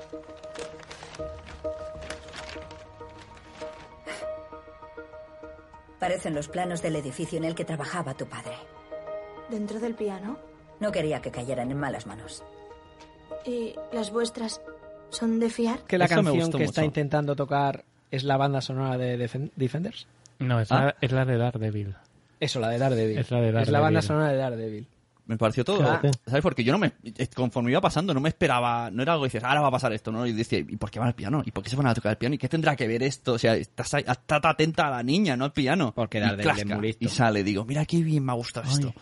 [6.03, 8.57] Parecen los planos del edificio en el que trabajaba tu padre.
[9.49, 10.37] ¿Dentro del piano?
[10.81, 12.43] No quería que cayeran en malas manos.
[13.47, 14.61] ¿Y las vuestras
[15.11, 15.79] son de fiar?
[15.85, 19.17] Que la Eso me canción gustó que está intentando tocar es la banda sonora de
[19.17, 20.09] Defen- Defenders.
[20.41, 20.87] No, es, Ah.
[20.87, 21.95] la, es la de Daredevil.
[22.41, 23.19] Eso, la de Daredevil.
[23.19, 23.81] Es la de Es la Daredevil.
[23.81, 24.87] banda sonora de Daredevil.
[25.33, 25.79] Me pareció todo.
[25.79, 26.11] Claro.
[26.27, 26.43] ¿Sabes?
[26.43, 26.93] Porque yo no me.
[27.35, 28.91] Conforme iba pasando, no me esperaba.
[28.91, 30.27] No era algo que dices, ahora va a pasar esto, ¿no?
[30.27, 31.43] Y decía, ¿y por qué van al piano?
[31.43, 32.35] ¿Y por qué se van a tocar el piano?
[32.35, 33.33] ¿Y qué tendrá que ver esto?
[33.33, 35.95] O sea, estás ahí, estás atenta a la niña, no al piano.
[35.95, 37.03] Porque muy listo.
[37.03, 38.93] y sale, digo, mira qué bien me ha gustado esto.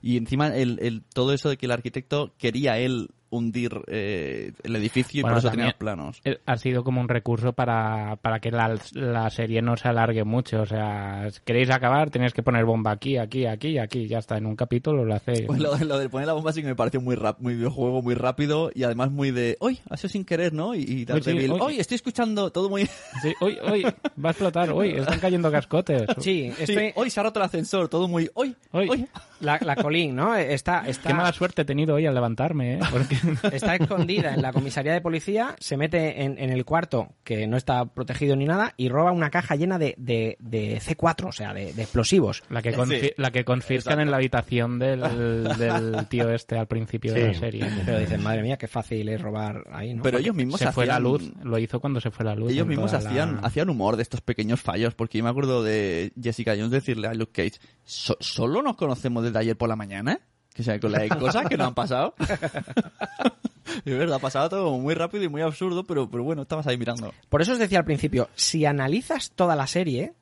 [0.00, 4.76] Y encima, el, el, todo eso de que el arquitecto quería él hundir eh, el
[4.76, 6.22] edificio y por eso tenía planos.
[6.46, 10.62] Ha sido como un recurso para, para que la, la serie no se alargue mucho.
[10.62, 14.06] O sea, si queréis acabar, tenéis que poner bomba aquí, aquí, aquí y aquí.
[14.06, 15.42] Ya está, en un capítulo lo hacéis.
[15.46, 18.02] Pues lo, lo de poner la bomba sí que me pareció muy rap, muy videojuego,
[18.02, 19.80] muy rápido y además muy de, ¡Uy!
[19.90, 20.74] Ha sido sin querer, ¿no?
[20.74, 21.60] Y, y Uy, sí, uy.
[21.60, 21.80] ¡Uy!
[21.80, 22.88] Estoy escuchando todo muy...
[23.22, 26.02] Sí, hoy, hoy, va a explotar, hoy, están cayendo cascotes.
[26.18, 28.30] Sí, Sí, hoy se ha roto el ascensor, todo muy...
[28.34, 28.54] ¡Uy!
[28.72, 29.06] Hoy, ¡Uy!
[29.40, 30.34] La, la Colin, ¿no?
[30.34, 32.80] Está, está, Qué mala suerte he tenido hoy al levantarme, ¿eh?
[32.90, 33.16] Porque...
[33.52, 37.56] está escondida en la comisaría de policía, se mete en, en el cuarto que no
[37.56, 41.52] está protegido ni nada y roba una caja llena de, de, de C4, o sea,
[41.54, 42.42] de, de explosivos.
[42.50, 43.10] La que, confi- Sí.
[43.16, 45.00] la que confiscan en la habitación del,
[45.58, 47.66] del tío este al principio de la serie.
[47.84, 50.02] Pero dicen, madre mía, qué fácil es robar ahí, ¿no?
[50.02, 52.52] Pero ellos mismos se fue la luz, lo hizo cuando se fue la luz.
[52.52, 56.12] Ellos mismos la- hacían, hacían humor de estos pequeños fallos, porque yo me acuerdo de
[56.20, 60.20] Jessica Jones decirle a Luke Cage, "So- ¿solo nos conocemos desde ayer por la mañana?
[60.54, 62.14] Que sea, con las cosas que no han pasado.
[63.84, 67.12] es verdad, pasaba todo muy rápido y muy absurdo, pero, pero bueno, estabas ahí mirando.
[67.28, 70.14] Por eso os decía al principio, si analizas toda la serie,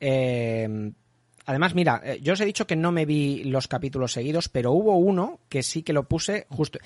[0.00, 0.92] eh,
[1.46, 4.72] además, mira, eh, yo os he dicho que no me vi los capítulos seguidos, pero
[4.72, 6.78] hubo uno que sí que lo puse justo.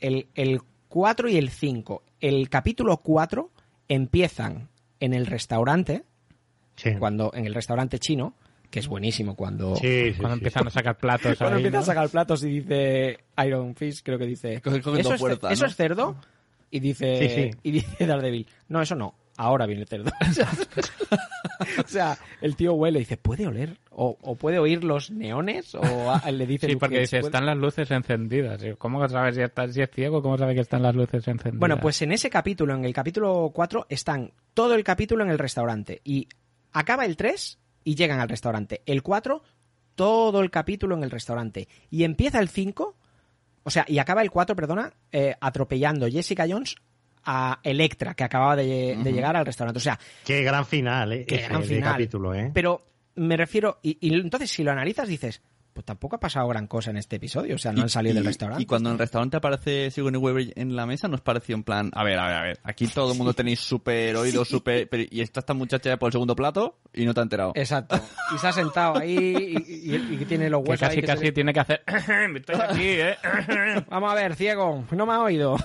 [0.00, 2.02] El, el 4 y el 5.
[2.20, 3.50] El capítulo 4
[3.88, 4.68] empiezan
[5.00, 6.04] en el restaurante,
[6.74, 6.90] Sí.
[6.98, 8.34] cuando en el restaurante chino,
[8.70, 10.40] que es buenísimo cuando, Sí, sí, Cuando sí.
[10.40, 11.82] empiezan a sacar platos cuando ahí, empieza ¿no?
[11.82, 14.60] a sacar platos y dice Iron Fist, creo que dice.
[14.62, 15.68] Coge- ¿Eso, es, fuerza, ¿eso ¿no?
[15.70, 16.16] es cerdo?
[16.70, 17.58] Y dice, Sí, sí.
[17.62, 18.46] y dice Daredevil.
[18.68, 19.14] No, eso no.
[19.36, 20.10] ahora viene el cerdo.
[21.84, 23.78] o sea, el tío huele y dice, ¿puede oler?
[23.90, 25.74] ¿O, o puede oír los neones?
[25.74, 28.60] ¿O a- le dice Sí, porque dice, están las luces encendidas.
[28.78, 30.22] ¿Cómo sabes si, está, si es ciego?
[30.22, 31.60] ¿Cómo sabe que están las luces encendidas?
[31.60, 35.38] Bueno, pues en ese capítulo, en el capítulo 4, están todo el capítulo en el
[35.38, 36.00] restaurante.
[36.04, 36.28] Y
[36.72, 38.82] acaba el 3 y llegan al restaurante.
[38.84, 39.42] El 4,
[39.94, 41.68] todo el capítulo en el restaurante.
[41.88, 42.96] Y empieza el 5,
[43.62, 46.74] o sea, y acaba el 4, perdona, eh, atropellando Jessica Jones
[47.24, 49.78] a Electra, que acababa de, llegar al restaurante.
[49.78, 51.24] O sea, Qué gran final, ¿eh?
[51.26, 51.92] Qué gran final.
[51.92, 52.50] capítulo, ¿eh?
[52.52, 52.84] pero
[53.14, 55.40] me refiero, y, y entonces si lo analizas dices,
[55.76, 58.24] pues tampoco ha pasado gran cosa en este episodio, o sea, no han salido del
[58.24, 58.62] restaurante.
[58.62, 61.90] Y cuando en el restaurante aparece Sigourney Weaver en la mesa, nos pareció en plan,
[61.92, 64.88] a ver, a ver, a ver, aquí todo el mundo tenéis súper oído, súper...
[65.10, 67.52] Y está esta muchacha ya por el segundo plato y no te ha enterado.
[67.54, 68.00] Exacto.
[68.34, 71.06] Y se ha sentado ahí y, y- y tiene los Que huesos casi, ahí que
[71.06, 71.82] casi se- tiene que hacer...
[72.36, 73.16] Estoy aquí, ¿eh?
[73.90, 75.56] Vamos a ver, ciego, no me ha oído.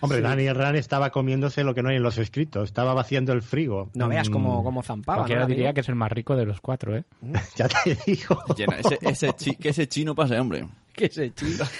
[0.00, 0.22] Hombre, Sí.
[0.24, 3.90] Daniel Ran estaba comiéndose lo que no hay en los escritos, estaba vaciando el frigo.
[3.94, 5.18] No veas Mm, cómo, cómo zampaba.
[5.18, 7.04] Cualquiera ¿no, diría que es el más rico de los cuatro, ¿eh?
[7.56, 8.42] Ya te digo.
[8.56, 10.66] Llena- ese, ese chi- que ese chino pase, hombre.
[10.94, 11.64] Que ese chico.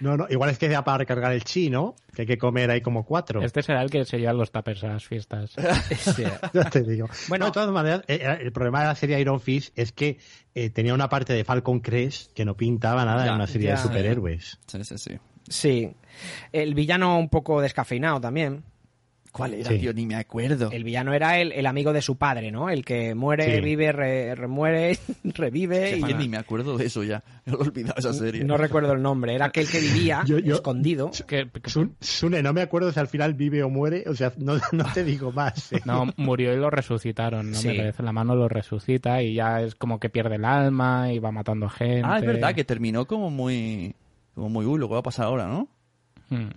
[0.00, 2.80] No, no, igual es que ya para recargar el chino, que hay que comer ahí
[2.80, 3.42] como cuatro.
[3.42, 5.56] Este será el que se lleva los tapers a las fiestas.
[6.54, 7.08] ya te digo.
[7.28, 10.18] Bueno, de todas maneras, eh, eh, el problema de la serie Iron Fist es que
[10.54, 13.68] eh, tenía una parte de Falcon Crest que no pintaba nada Ya, en una serie
[13.70, 13.74] ya.
[13.74, 14.58] de superhéroes.
[14.68, 15.18] Sí, sí, sí.
[15.48, 15.90] Sí.
[16.52, 18.62] El villano un poco descafeinado también.
[19.30, 19.78] ¿Cuál era, Sí.
[19.78, 19.92] tío?
[19.92, 20.70] Ni me acuerdo.
[20.72, 22.70] El villano era el, el amigo de su padre, ¿no?
[22.70, 23.60] El que muere, Sí.
[23.60, 25.92] vive, re- remuere, revive.
[25.92, 27.22] Es y que ni me acuerdo de eso ya.
[27.46, 28.42] He olvidado esa serie.
[28.42, 29.34] No recuerdo el nombre.
[29.34, 31.10] Era aquel que vivía Yo- yo- escondido.
[31.66, 34.84] Sun- Sune, no me acuerdo si al final vive o muere, o sea, no, no
[34.94, 35.72] te digo más.
[35.74, 35.80] ¿eh?
[35.84, 37.56] No, murió y lo resucitaron, ¿no?
[37.58, 37.68] Sí.
[37.68, 41.18] Me parece, la mano lo resucita y ya es como que pierde el alma y
[41.18, 42.02] va matando gente.
[42.02, 43.94] Ah, es verdad, que terminó como muy...
[44.38, 45.68] Como muy, uy, lo que va a pasar ahora, ¿no?
[46.30, 46.50] Hmm.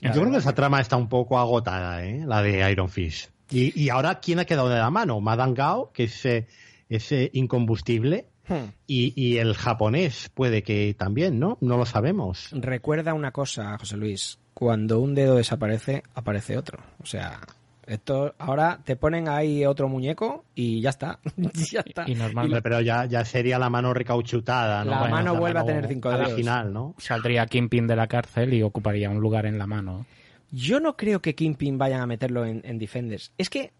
[0.00, 2.24] Yo creo que esa trama está un poco agotada, ¿eh?
[2.26, 3.30] la de Iron Fist.
[3.50, 5.20] Y, y ahora, ¿quién ha quedado de la mano?
[5.20, 6.46] Madame Gao, que es eh,
[6.88, 8.70] ese incombustible, Hmm.
[8.86, 11.58] y, y el japonés puede que también, ¿no?
[11.60, 12.50] No lo sabemos.
[12.52, 14.38] Recuerda una cosa, José Luis.
[14.54, 16.78] Cuando un dedo desaparece, aparece otro.
[17.02, 17.40] O sea,
[17.86, 21.18] esto ahora te ponen ahí otro muñeco y ya está.
[21.72, 22.04] ya está.
[22.36, 24.90] Hombre, Pero ya, ya sería la mano recauchutada, ¿no?
[24.90, 26.32] La Bueno, mano vuelve a mano tener cinco dedos.
[26.32, 26.94] original, ¿no?
[26.98, 30.06] Saldría Kingpin de la cárcel y ocuparía un lugar en la mano.
[30.50, 33.32] Yo no creo que Kingpin vayan a meterlo en, en Defenders.
[33.38, 33.72] Es que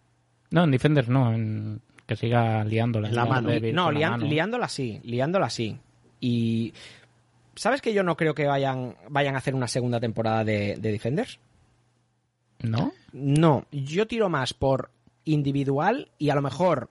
[0.50, 3.10] No, en Defenders no, en que siga liándola.
[3.10, 3.50] La mano.
[3.72, 4.26] No, la mano.
[4.26, 5.76] liándola sí, liándola sí.
[6.20, 6.72] Y
[7.54, 10.92] ¿sabes que yo no creo que vayan vayan a hacer una segunda temporada de, de
[10.92, 11.38] Defenders?
[12.62, 12.92] ¿No?
[13.12, 14.90] No, yo tiro más por
[15.24, 16.90] individual y a lo mejor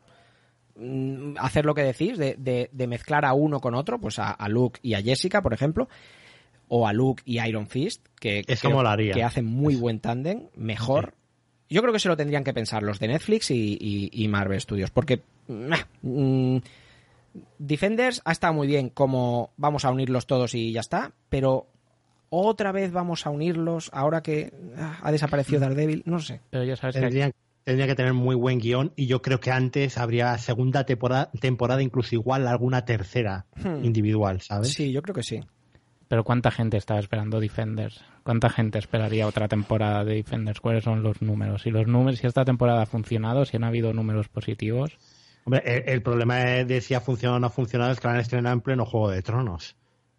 [0.75, 4.31] mm, hacer lo que decís de, de- de mezclar a uno con otro, pues a,
[4.31, 5.87] a Luke y a Jessica, por ejemplo,
[6.67, 9.13] o a Luke y Iron Fist, que, Eso creo molaría.
[9.13, 11.13] que hacen muy buen tándem, mejor.
[11.69, 14.59] Yo creo que se lo tendrían que pensar los de Netflix y, y- y Marvel
[14.61, 16.57] Studios, porque mm,
[17.59, 21.67] Defenders ha estado muy bien como vamos a unirlos todos y ya está, pero
[22.29, 26.41] otra vez vamos a unirlos ahora que ah, ha desaparecido Daredevil, no sé.
[26.49, 27.33] Pero ya sabes que
[27.63, 31.81] tendría que tener muy buen guion y yo creo que antes habría segunda temporada, temporada
[31.81, 33.83] incluso igual alguna tercera Hmm.
[33.83, 34.73] individual, ¿sabes?
[34.73, 35.41] Sí, yo creo que sí.
[36.07, 38.03] Pero ¿cuánta gente estaba esperando Defenders?
[38.21, 40.59] ¿Cuánta gente esperaría otra temporada de Defenders?
[40.59, 41.63] ¿Cuáles son los números?
[41.63, 44.97] Si los números, si esta temporada ha funcionado, si han habido números positivos.
[45.45, 48.13] Hombre, el, el problema de si ha funcionado o no ha funcionado es que la
[48.13, 49.75] han estrenado en pleno Juego de Tronos.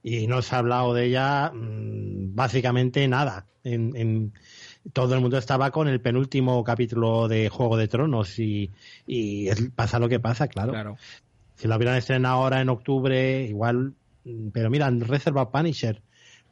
[0.09, 3.47] Y no se ha hablado de ella mm, básicamente nada.
[3.65, 4.33] En, en-
[4.93, 8.71] todo el mundo estaba con el penúltimo capítulo de Juego de Tronos y,
[9.05, 10.71] y es- pasa lo que pasa, claro.
[10.71, 10.97] Claro.
[11.57, 13.95] Si la hubieran estrenado ahora en octubre, igual.
[14.25, 16.01] mm, Pero mira, han reservado Punisher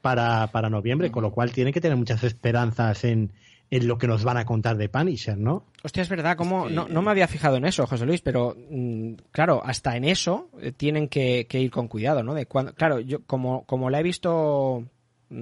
[0.01, 3.33] para, para noviembre, con lo cual tiene que tener muchas esperanzas en,
[3.75, 5.65] en lo que nos van a contar de Punisher, ¿no?
[5.83, 9.15] Hostia, es verdad, como no, no me había fijado en eso, José Luis, pero mm,
[9.33, 12.35] claro, hasta en eso eh, tienen que, que ir con cuidado, ¿no?
[12.35, 14.89] De cuando, claro, yo como, como la he visto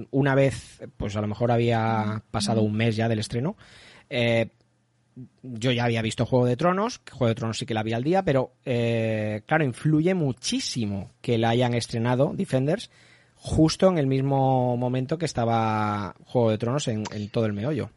[0.09, 3.55] una vez, pues a lo mejor había pasado un mes ya del estreno,
[4.09, 4.49] eh,
[5.43, 8.03] yo ya había visto Juego de Tronos, Juego de Tronos sí que la vi al
[8.03, 12.89] día, pero eh, claro, influye muchísimo que la hayan estrenado Defenders
[13.35, 17.91] justo en el mismo momento que estaba Juego de Tronos en, en todo el meollo.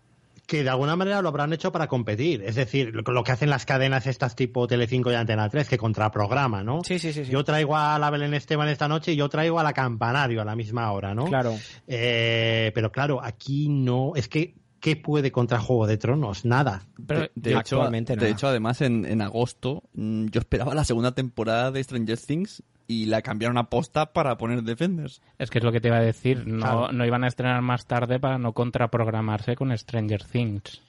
[0.47, 2.43] Que de alguna manera lo habrán hecho para competir.
[2.43, 6.63] Es decir, lo, que hacen las cadenas estas tipo Telecinco y Antena 3, que contraprograma,
[6.63, 6.83] ¿no?
[6.85, 7.25] Sí, sí, sí.
[7.25, 7.33] sí.
[7.33, 10.45] Yo traigo a la Belén Esteban esta noche y yo traigo a la Campanario a
[10.45, 11.27] la misma hora, ¿no?
[11.27, 11.55] Claro.
[11.87, 14.13] Eh, pero claro, aquí no.
[14.15, 16.45] Es que, ¿qué puede contra Juego de Tronos?
[16.45, 16.87] Nada.
[16.97, 21.73] de, de hecho, de hecho, además, en, en agosto mm, yo esperaba la segunda temporada
[21.73, 25.21] de Stranger Things y la cambiaron a posta para poner Defenders.
[25.39, 26.47] Es que es lo que te iba a decir.
[26.47, 26.93] No, Claro.
[26.93, 30.83] no iban a estrenar más tarde para no contraprogramarse con Stranger Things.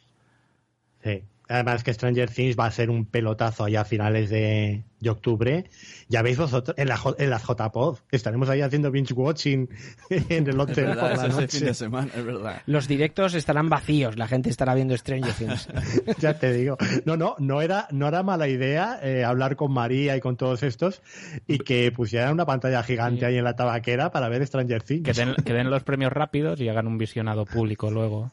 [1.03, 1.23] Sí.
[1.49, 5.65] Además que Stranger Things va a ser un pelotazo allá a finales de, de octubre.
[6.09, 9.69] Ya veis vosotros, en, la, en las JPod, estaremos ahí haciendo binge watching
[10.09, 11.47] en el hotel por la noche.
[11.59, 12.61] fin de semana, es verdad.
[12.65, 15.69] Los directos estarán vacíos, la gente estará viendo Stranger Things.
[16.19, 16.77] ya te digo.
[17.05, 20.63] No, no, no era, no era mala idea eh, hablar con María y con todos
[20.63, 21.01] estos
[21.47, 25.03] y que pusieran una pantalla gigante ahí en la tabaquera para ver Stranger Things.
[25.03, 28.31] Que den, que den los premios rápidos y hagan un visionado público luego.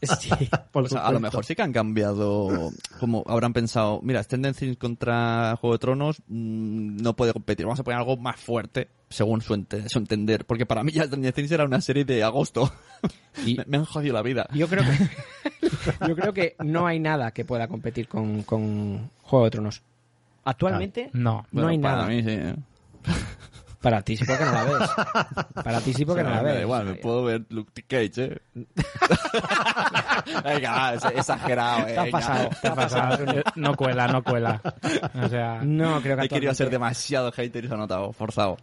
[0.72, 4.54] por O sea, a lo mejor sí que han cambiado, como habrán pensado, mira, Stranger
[4.54, 8.88] Things contra Juego de Tronos mm, no puede competir, vamos a poner algo más fuerte,
[9.10, 12.22] según su, ente- su entender, porque para mí ya Stranger Things era una serie de
[12.22, 12.72] agosto.
[13.46, 14.46] Y- me, me han jodido la vida.
[14.52, 15.08] Yo creo que
[16.08, 19.82] yo creo que no hay nada que pueda competir con, con Juego de Tronos.
[20.44, 21.46] Actualmente No.
[21.52, 22.08] no hay para nada.
[22.08, 22.30] mí sí.
[22.30, 22.54] ¿eh?
[23.80, 24.90] Para ti sí porque no la ves.
[25.64, 26.62] Para ti sí porque O sea, no la me da ves.
[26.62, 28.38] igual, me puedo ver Luke Cage, ¿eh?
[30.44, 31.92] Venga, es exagerado, eh.
[31.94, 33.18] Te has pasado, te has pasado.
[33.56, 34.60] No cuela, no cuela.
[35.22, 38.56] O sea, No, creo que He querido ser demasiado hater y se ha notado, forzado.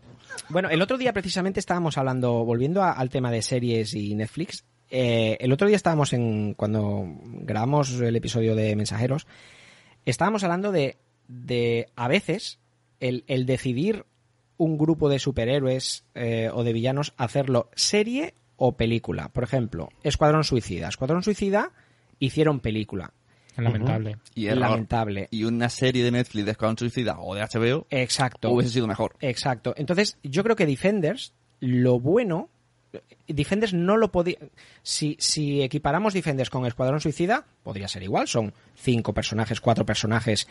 [0.49, 4.65] Bueno, el otro día precisamente estábamos hablando, volviendo a- al tema de series y Netflix,
[4.89, 9.25] eh, el otro día estábamos en, cuando grabamos el episodio de Mensajeros,
[10.05, 12.59] estábamos hablando de, de a veces,
[12.99, 14.05] el, el decidir
[14.57, 19.29] un grupo de superhéroes eh, o de villanos hacerlo serie o película.
[19.29, 20.89] Por ejemplo, Escuadrón Suicida.
[20.89, 21.71] Escuadrón Suicida
[22.19, 23.13] hicieron película.
[23.55, 24.17] lamentable.
[24.35, 24.59] Y error.
[24.59, 25.27] Lamentable.
[25.31, 28.51] Y una serie de Netflix de Escuadrón Suicida o de HBO Exacto.
[28.51, 29.15] hubiese sido mejor.
[29.21, 29.73] Exacto.
[29.77, 32.49] Entonces, yo creo que Defenders, lo bueno,
[33.27, 34.37] Defenders no lo podía.
[34.81, 38.27] Si, si equiparamos Defenders con Escuadrón Suicida, podría ser igual.
[38.27, 40.47] Son cinco personajes, cuatro personajes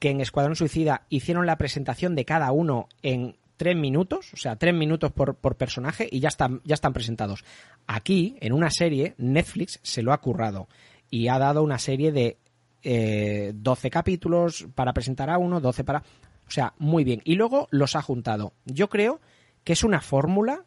[0.00, 4.56] que en Escuadrón Suicida hicieron la presentación de cada uno en tres minutos, o sea,
[4.56, 7.44] tres minutos por, por personaje y ya están, ya están presentados.
[7.86, 10.66] Aquí, en una serie, Netflix se lo ha currado
[11.10, 12.38] y ha dado una serie de
[12.82, 16.02] eh, 12 capítulos para presentar a uno, 12 para...
[16.48, 17.20] O sea, muy bien.
[17.24, 18.54] Y luego los ha juntado.
[18.64, 19.20] Yo creo
[19.62, 20.64] que es una fórmula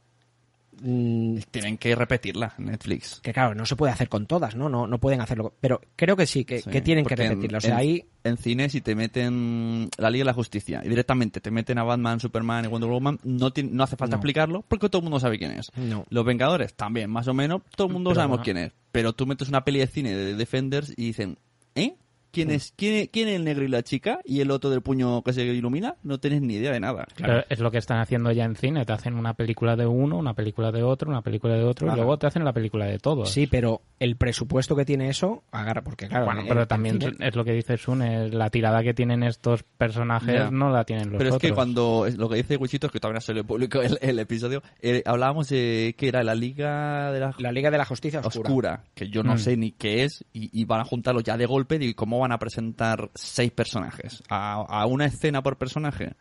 [0.81, 3.19] mm, Tienen que repetirla en Netflix.
[3.21, 4.69] que claro, no se puede hacer con todas, ¿no?
[4.69, 5.53] No, no pueden hacerlo.
[5.61, 7.57] Pero creo que sí, que, Sí, que tienen que repetirla.
[7.57, 10.89] O sea, en, ahí en cine si te meten la Liga de la Justicia y
[10.89, 14.19] directamente te meten a Batman, Superman y Wonder Woman, no, ti- no hace falta No.
[14.19, 15.71] explicarlo porque todo el mundo sabe quién es.
[15.75, 16.05] No.
[16.09, 18.71] Los Vengadores también, más o menos, todo el mundo Pero sabemos quién es.
[18.91, 21.37] Pero tú metes una peli de cine de Defenders y dicen,
[21.75, 21.95] ¿eh?
[22.34, 24.19] ¿Quién es, quién, es- ¿Quién es el negro y la chica?
[24.26, 25.95] ¿Y el otro del puño que se ilumina?
[26.03, 27.05] No tienes ni idea de nada.
[27.15, 28.85] Pero es lo que están haciendo ya en cine.
[28.85, 31.97] Te hacen una película de uno, una película de otro, una película de otro, Claro.
[31.97, 33.30] y luego te hacen la película de todos.
[33.30, 36.25] sí, pero el presupuesto que tiene eso, agarra, porque claro.
[36.25, 39.63] Bueno, en- pero también cine- es lo que dice Sune, la tirada que tienen estos
[39.63, 40.51] personajes Ya.
[40.51, 41.49] no la tienen los Pero es otros.
[41.49, 44.61] que cuando lo que dice Wichito, que todavía no se le publicó el, el episodio,
[44.81, 48.49] eh, hablábamos de que era la Liga de la La Liga de la Justicia Oscura.
[48.49, 49.38] Oscura, que yo no Mm.
[49.39, 52.31] sé ni qué es, y, y van a juntarlo ya de golpe, y cómo van
[52.31, 56.13] a presentar seis personajes, a, a una escena por personaje.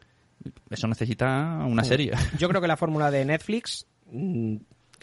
[0.70, 2.12] Eso necesita una serie.
[2.38, 3.86] Yo creo que la fórmula de Netflix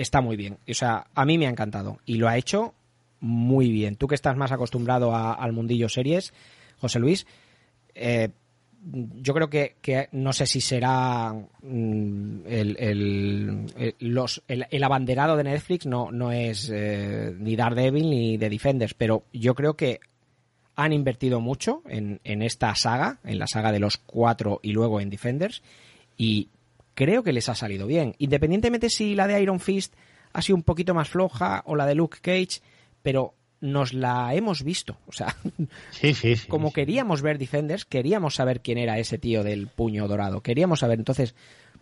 [0.04, 0.58] está muy bien.
[0.68, 2.00] O sea, a mí me ha encantado.
[2.06, 2.74] Y lo ha hecho
[3.20, 3.96] muy bien.
[3.96, 6.34] Tú que estás más acostumbrado al mundillo series,
[6.80, 7.28] José Luis,
[7.96, 8.30] eh,
[9.22, 15.86] yo creo que, no sé si será mm, el, los, el, el abanderado de Netflix,
[15.86, 20.00] no, no es eh, ni Daredevil ni The Defenders, pero yo creo que
[20.76, 25.02] han invertido mucho en, en esta saga, en la saga de los cuatro y luego
[25.02, 25.62] en Defenders,
[26.18, 26.48] y
[27.00, 28.14] creo que les ha salido bien.
[28.18, 29.94] Independientemente si la de Iron Fist
[30.34, 32.62] ha sido un poquito más floja o la de Luke Cage,
[33.02, 34.98] pero nos la hemos visto.
[35.08, 35.34] O sea,
[35.92, 36.48] Sí, sí, sí.
[36.50, 40.42] como queríamos ver Defenders, queríamos saber quién era ese tío del puño dorado.
[40.42, 41.36] Queríamos saber, entonces,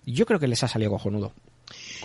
[0.05, 1.33] yo creo que les ha salido cojonudo.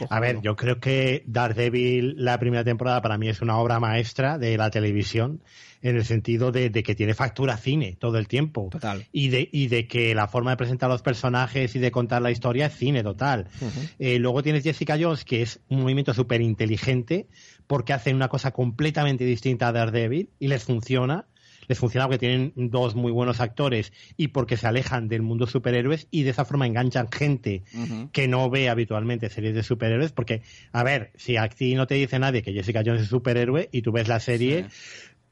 [0.08, 4.38] A ver, yo creo que Daredevil, la primera temporada, para mí es una obra maestra
[4.38, 5.42] de la televisión,
[5.82, 8.68] en el sentido de, de que tiene factura cine todo el tiempo.
[8.70, 9.04] Total.
[9.12, 12.30] Y de, y de que la forma de presentar los personajes y de contar la
[12.30, 13.48] historia es cine total.
[13.98, 17.26] Eh, luego tienes Jessica Jones, que es un movimiento súper inteligente,
[17.66, 21.26] porque hacen una cosa completamente distinta a Daredevil y les funciona.
[21.68, 26.08] Les funciona porque tienen dos muy buenos actores y porque se alejan del mundo superhéroes
[26.10, 27.62] y de esa forma enganchan gente
[28.10, 30.42] que no ve habitualmente series de superhéroes, porque,
[30.72, 33.82] a ver, si a ti no te dice nadie que Jessica Jones es superhéroe y
[33.82, 34.66] tú ves la serie,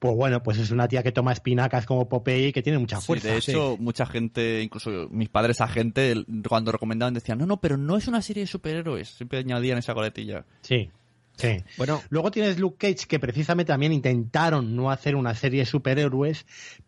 [0.01, 3.01] pues bueno, pues es una tía que toma espinacas como Popeye y que tiene mucha
[3.01, 3.29] Sí, fuerza.
[3.29, 7.77] de hecho, mucha gente, incluso mis padres a gente, cuando recomendaban decían, no, no, pero
[7.77, 9.11] no es una serie de superhéroes.
[9.11, 10.45] Siempre añadían esa coletilla.
[10.63, 10.91] Sí.
[11.37, 11.63] Sí.
[11.79, 16.45] Bueno, Luego tienes Luke Cage, que precisamente también intentaron no hacer una serie de superhéroes,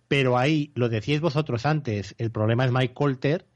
[0.09, 3.47] pero ahí, lo decíais vosotros antes, el problema es Mike Colter,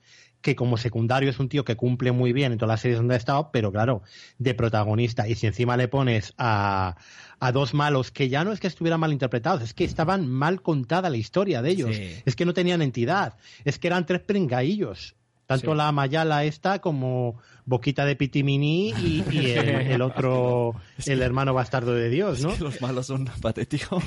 [0.46, 3.14] que como secundario es un tío que cumple muy bien en todas las series donde
[3.14, 4.02] ha estado, pero claro,
[4.38, 5.26] de protagonista.
[5.26, 6.96] Y si encima le pones a,
[7.40, 10.62] a dos malos que ya no es que estuvieran mal interpretados, es que estaban mal
[10.62, 11.96] contada la historia de ellos.
[11.96, 12.14] Sí.
[12.24, 13.34] Es que no tenían entidad.
[13.64, 15.16] Es que eran tres pringaillos.
[15.46, 15.76] Tanto Sí.
[15.76, 21.92] la Mayala esta como Boquita de Pitimini y, y el, el otro, el hermano bastardo
[21.92, 22.50] de Dios, ¿no?
[22.52, 24.02] Es que los malos son patéticos.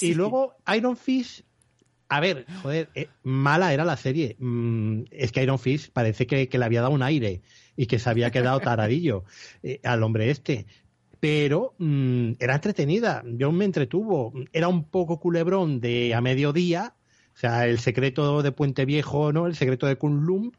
[0.00, 1.40] Y luego Iron Fist,
[2.08, 4.36] a ver, joder, eh, mala era la serie.
[4.38, 7.42] Mm, es que Iron Fist parece que, que le había dado un aire
[7.76, 9.24] y que se había quedado taradillo
[9.62, 10.66] eh, al hombre este.
[11.18, 14.32] Pero mm, era entretenida, yo me entretuvo.
[14.52, 16.94] Era un poco culebrón de a mediodía,
[17.34, 19.46] o sea, el secreto de Puente Viejo, ¿no?
[19.46, 20.52] El secreto de Kunlum,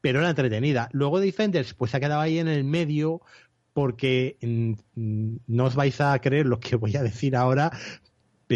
[0.00, 0.88] pero era entretenida.
[0.92, 3.22] Luego Defenders, pues se ha quedado ahí en el medio
[3.72, 7.72] porque mm, mm, no os vais a creer lo que voy a decir ahora,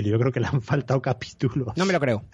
[0.03, 1.69] pero yo creo que le han faltado capítulos.
[1.77, 2.25] No me lo creo.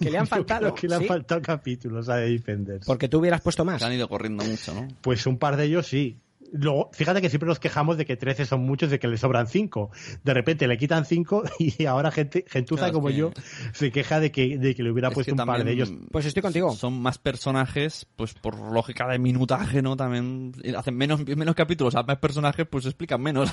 [0.00, 0.74] que le han Yo creo faltado.
[0.74, 1.06] que le han ¿sí?
[1.08, 2.86] faltado capítulos a Defenders.
[2.86, 3.80] Porque tú hubieras puesto más.
[3.80, 4.88] Se han ido corriendo mucho, ¿no?
[5.00, 6.18] Pues un par de ellos sí.
[6.52, 9.46] Luego, fíjate que siempre nos quejamos de que 13 son muchos, de que le sobran
[9.48, 9.90] 5.
[10.24, 13.30] De repente le quitan 5 y ahora gente, gentuza Claro, como que- yo
[13.72, 15.92] se queja de que, de que le hubiera Es puesto un par de ellos.
[16.10, 16.72] Pues estoy contigo.
[16.72, 19.96] Son más personajes, pues por lógica de minutaje, ¿no?
[19.96, 23.52] También hacen menos, menos capítulos a más personajes, pues explican menos.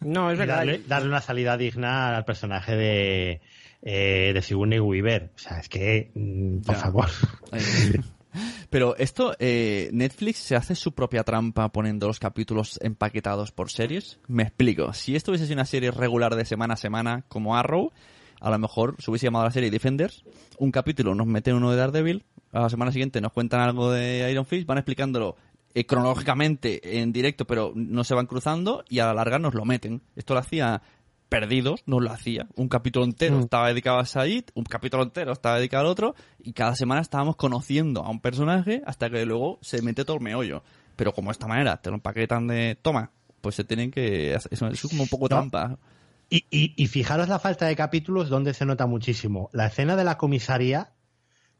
[0.00, 0.56] No, es verdad.
[0.56, 3.40] darle, darle una salida digna al personaje de,
[3.82, 5.32] eh, de Sigourney Weaver.
[5.34, 6.80] O sea, es que, mm, por Ya.
[6.80, 7.08] favor.
[8.70, 14.18] Pero esto, eh, Netflix se hace su propia trampa poniendo los capítulos empaquetados por series.
[14.28, 14.92] Me explico.
[14.92, 17.92] Si esto hubiese sido una serie regular de semana a semana, como Arrow,
[18.40, 20.24] a lo mejor se hubiese llamado la serie Defenders.
[20.58, 24.30] Un capítulo nos meten uno de Daredevil, a la semana siguiente nos cuentan algo de
[24.30, 25.36] Iron Fist, van explicándolo
[25.74, 29.64] eh, cronológicamente en directo, pero no se van cruzando y a la larga nos lo
[29.64, 30.02] meten.
[30.16, 30.82] Esto lo hacía
[31.32, 32.46] Perdidos, no lo hacía.
[32.56, 36.52] Un capítulo entero estaba dedicado a Said, un capítulo entero estaba dedicado al otro, y
[36.52, 40.62] cada semana estábamos conociendo a un personaje hasta que luego se mete todo el meollo.
[40.96, 43.10] Pero como de esta manera te lo empaquetan de toma,
[43.40, 44.34] pues se tienen que.
[44.34, 45.28] hacer- Eso es como un poco No.
[45.28, 45.78] trampa.
[46.30, 49.50] Y, y, y fijaros la falta de capítulos donde se nota muchísimo.
[49.52, 50.92] La escena de la comisaría,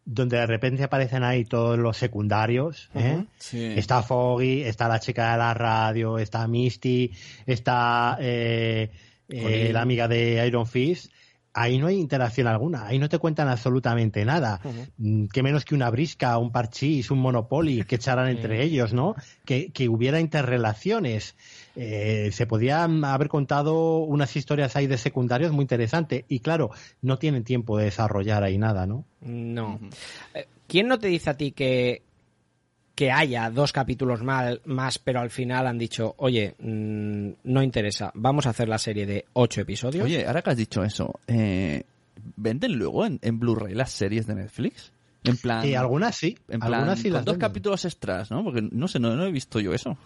[0.05, 2.91] donde de repente aparecen ahí todos los secundarios.
[2.95, 3.25] ¿eh?
[3.39, 3.65] Sí.
[3.77, 7.11] Está Foggy, está la chica de la radio, está Misty,
[7.47, 8.91] está eh,
[9.33, 11.11] eh, la amiga de Iron Fist.
[11.55, 14.59] Ahí no hay interacción alguna, ahí no te cuentan absolutamente nada.
[14.97, 19.15] Mm, Que menos que una brisca, un parchís, un monopoly que echaran entre ellos, ¿no?
[19.45, 21.37] Que, que hubiera interrelaciones.
[21.77, 26.25] Eh, se podían haber contado unas historias ahí de secundarios muy interesantes.
[26.29, 26.71] Y claro,
[27.03, 29.05] no tienen tiempo de desarrollar ahí nada, ¿no?
[29.21, 29.79] No.
[30.35, 32.01] Eh, ¿Quién no te dice a ti que,
[32.95, 38.47] que haya dos capítulos más, pero al final han dicho, oye, mm, no interesa, vamos
[38.47, 40.05] a hacer la serie de ocho episodios?
[40.05, 41.85] Oye, ahora que has dicho eso, eh,
[42.37, 44.93] ¿venden luego en Blu-ray las series de Netflix?
[45.25, 45.67] En plan.
[45.67, 47.49] Y algunas sí, En plan, algunas sí con las dos venden.
[47.49, 48.43] capítulos extras, ¿no?
[48.43, 49.97] Porque no sé, no, no he visto yo eso.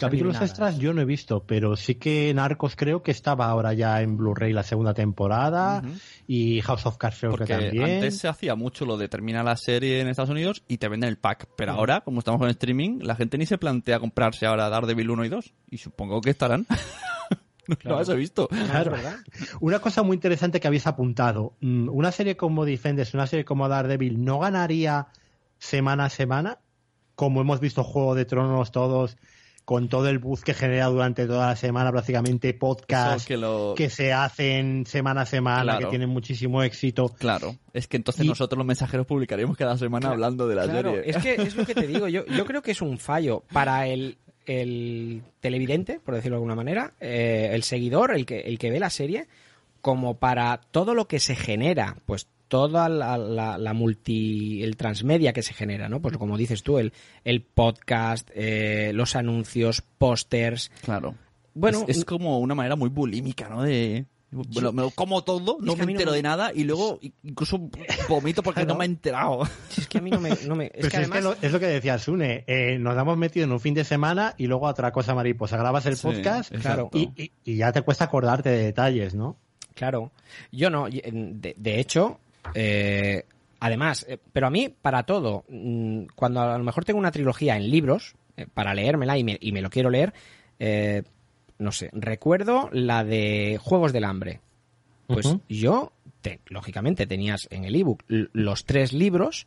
[0.00, 4.02] Capítulos extras yo no he visto, pero sí que Narcos creo que estaba ahora ya
[4.02, 5.82] en Blu-ray la segunda temporada
[6.26, 7.84] y House of Cards creo Porque que también.
[7.84, 11.08] antes se hacía mucho lo de terminar la serie en Estados Unidos y te venden
[11.10, 11.48] el pack.
[11.56, 15.24] Pero ahora, como estamos con streaming, la gente ni se plantea comprarse ahora Daredevil 1
[15.26, 15.54] y 2.
[15.70, 16.66] Y supongo que estarán.
[17.68, 17.98] no Claro.
[17.98, 18.48] las he visto.
[18.48, 18.94] Claro.
[19.60, 21.54] Una cosa muy interesante que habéis apuntado.
[21.60, 25.08] mm, Una serie como Defenders, una serie como Daredevil, ¿no ganaría
[25.58, 26.58] semana a semana?
[27.14, 29.16] Como hemos visto Juego de Tronos todos,
[29.64, 34.12] con todo el buzz que genera durante toda la semana, prácticamente podcasts que lo- se
[34.12, 35.78] hacen semana a semana, Claro.
[35.86, 37.10] que tienen muchísimo éxito.
[37.16, 37.54] Claro.
[37.72, 41.10] Es que entonces Y- nosotros los mensajeros publicaríamos cada semana hablando de la Claro, serie.
[41.10, 42.08] es que es lo que te digo.
[42.08, 46.54] Yo, yo creo que es un fallo para el, el televidente, por decirlo de alguna
[46.54, 49.26] manera, eh, el seguidor, el que, el que ve la serie,
[49.80, 55.32] como para todo lo que se genera, pues toda la, la- la multi, el transmedia
[55.32, 56.00] que se genera, ¿no?
[56.02, 56.92] Pues como dices tú, el,
[57.24, 60.70] el podcast, eh, los anuncios, pósters.
[60.82, 61.14] Claro.
[61.54, 63.62] Bueno, es, es como una manera muy bulímica, ¿no?
[63.62, 64.04] De.
[64.32, 66.52] Me lo, me lo como todo, no Es que me no entero me- de nada
[66.54, 67.58] y luego incluso
[68.08, 69.42] vomito porque no me he enterado.
[69.76, 70.30] Es que a mí no me...
[70.46, 71.22] No me es Pero que si es, que además...
[71.22, 74.34] lo, es lo que decía Sune, eh, nos hemos metido en un fin de semana
[74.38, 75.56] y luego a otra cosa mariposa.
[75.58, 76.90] Grabas el Sí, podcast exacto.
[76.94, 79.36] y, y- y ya te cuesta acordarte de detalles, ¿no?
[79.74, 80.12] Claro.
[80.50, 80.86] Yo no.
[80.88, 82.18] De, de hecho,
[82.54, 83.24] eh,
[83.60, 87.56] además, eh, pero a mí, para todo, mm, cuando a lo mejor tengo una trilogía
[87.56, 90.12] en libros, eh, para leérmela y me, y me lo quiero leer,
[90.58, 91.02] eh,
[91.62, 94.40] no sé, recuerdo la de Juegos del Hambre.
[95.06, 99.46] Pues yo, te- lógicamente, tenías en el ebook los tres libros,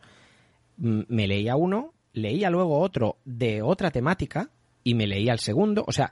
[0.78, 4.50] me leía uno, leía luego otro de otra temática
[4.84, 5.84] y me leía el segundo.
[5.88, 6.12] O sea,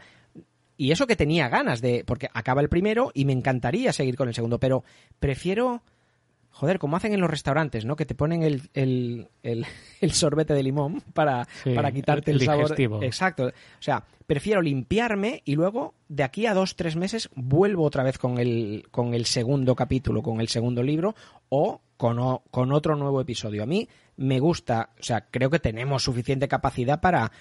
[0.77, 4.27] y eso que tenía ganas de, porque acaba el primero y me encantaría seguir con
[4.27, 4.83] el segundo, pero
[5.19, 5.83] prefiero
[6.53, 7.95] joder, como hacen en los restaurantes, ¿no?
[7.97, 9.65] Que te ponen el, el, el,
[10.01, 12.61] el sorbete de limón para, Sí, para quitarte el, el sabor.
[12.63, 13.03] digestivo.
[13.03, 13.47] Exacto.
[13.47, 13.51] O
[13.81, 18.37] sea, prefiero limpiarme y luego, de aquí a dos, tres meses, vuelvo otra vez con
[18.37, 21.15] el, con el segundo capítulo, con el segundo libro,
[21.49, 23.63] o con, o- con otro nuevo episodio.
[23.63, 27.31] A mí me gusta, o sea, creo que tenemos suficiente capacidad para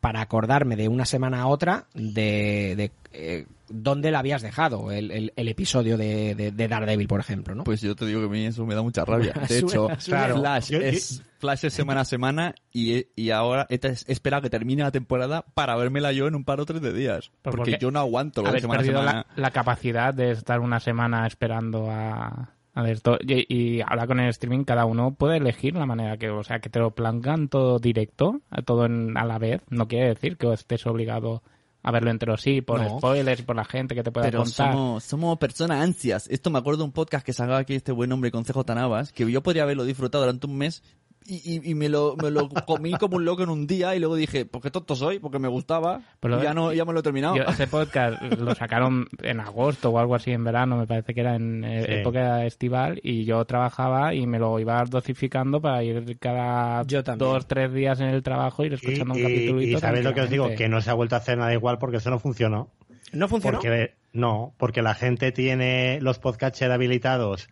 [0.00, 5.10] para acordarme de una semana a otra de, de eh, dónde la habías dejado el,
[5.10, 7.64] el- el episodio de, de, de Daredevil, por ejemplo, ¿no?
[7.64, 9.32] Pues yo te digo que a mí eso me da mucha rabia.
[9.48, 14.50] De hecho, Flash, es, Flash es semana a semana y, y ahora he esperado que
[14.50, 17.30] termine la temporada para vérmela yo en un par o tres de días.
[17.42, 19.26] Pues porque, porque yo no aguanto haber semana a perdido semana.
[19.34, 23.00] la, la capacidad de estar una semana esperando a, a ver.
[23.26, 26.60] Y, y ahora con el streaming cada uno puede elegir la manera que, o sea,
[26.60, 29.62] que te lo plancan todo directo, a todo en- a la vez.
[29.70, 31.42] No quiere decir que estés obligado
[31.82, 32.98] a verlo entero sí, por No.
[32.98, 34.72] spoilers, por la gente que te pueda Pero contar.
[34.72, 36.28] somos, somos personas ansias.
[36.28, 39.30] Esto me acuerdo de un podcast que sacaba aquí este buen hombre Consejo Tanabas, que
[39.30, 40.82] yo podría haberlo disfrutado durante un mes
[41.28, 43.98] y, y- y me, lo, me lo comí como un loco en un día y
[43.98, 45.18] luego dije, ¿por qué tonto soy?
[45.18, 47.36] Porque me gustaba Pero y ya, no, ya me lo he terminado.
[47.36, 51.20] Yo ese podcast lo sacaron en agosto o algo así en verano, me parece que
[51.20, 51.92] era en eh, Sí.
[51.94, 56.82] época estival y yo trabajaba y me lo iba dosificando para ir cada
[57.16, 60.20] dos, tres días en el trabajo ir escuchando un Y, capítulo y sabéis lo que
[60.22, 62.70] os digo, que no se ha vuelto a hacer nada igual porque eso no funcionó.
[63.12, 63.58] ¿No funcionó?
[63.58, 67.48] Porque, no, porque la gente tiene los podcatcher habilitados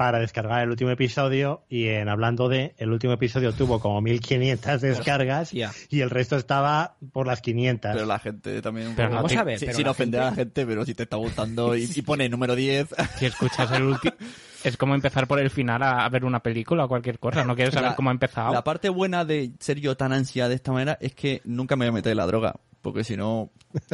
[0.00, 4.80] para descargar el último episodio y en hablando de, el último episodio tuvo como 1500
[4.80, 7.90] descargas y el resto estaba por las 500.
[7.92, 8.94] Pero la gente también...
[8.96, 10.94] Pero vamos a ver, Sí, pero sin la ofender gente- a la gente, pero si
[10.94, 12.88] te está gustando y, y pone número 10...
[13.18, 14.14] Si escuchas el último...
[14.64, 17.44] Es como empezar por el final a, a ver una película o cualquier cosa.
[17.44, 18.54] No quieres saber La- cómo ha empezado.
[18.54, 21.84] La parte buena de ser yo tan ansia de esta manera es que nunca me
[21.84, 22.54] voy a meter en la droga.
[22.82, 23.50] Porque si no,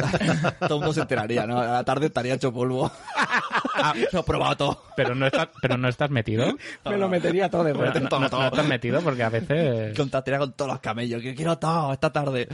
[0.59, 1.59] todo el mundo se enteraría, ¿no?
[1.59, 2.89] A la tarde estaría hecho polvo.
[4.13, 4.83] Lo he probado todo.
[4.95, 6.57] Pero no estás, pero no estás metido.
[6.85, 7.99] Me lo metería todo de Pero golpe.
[7.99, 9.95] no, no- no estás metido porque a veces...
[9.97, 11.21] Contactaría con todos los camellos.
[11.21, 12.47] Que quiero todo esta tarde.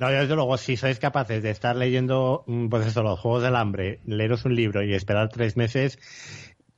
[0.00, 3.42] No, yo desde luego, si sois capaces de estar leyendo, mm, pues eso, los Juegos
[3.44, 5.98] del Hambre, leeros un libro y esperar tres meses,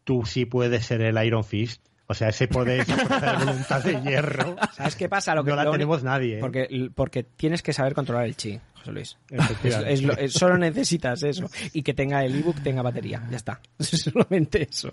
[0.05, 1.85] tú sí puedes ser el Iron Fist.
[2.11, 4.57] O sea, ese poder, esa fuerza de voluntad de hierro.
[4.73, 5.33] ¿Sabes qué pasa?
[5.33, 6.39] Lo que no la lo tenemos nadie.
[6.39, 6.41] ¿eh?
[6.41, 9.17] Porque, porque tienes que saber controlar el chi, José Luis.
[9.31, 9.93] Es, Efectivamente.
[9.93, 11.49] es lo- es- solo necesitas eso.
[11.73, 13.23] Y que tenga el ebook, tenga batería.
[13.31, 13.61] Ya está.
[13.79, 14.93] Solamente eso.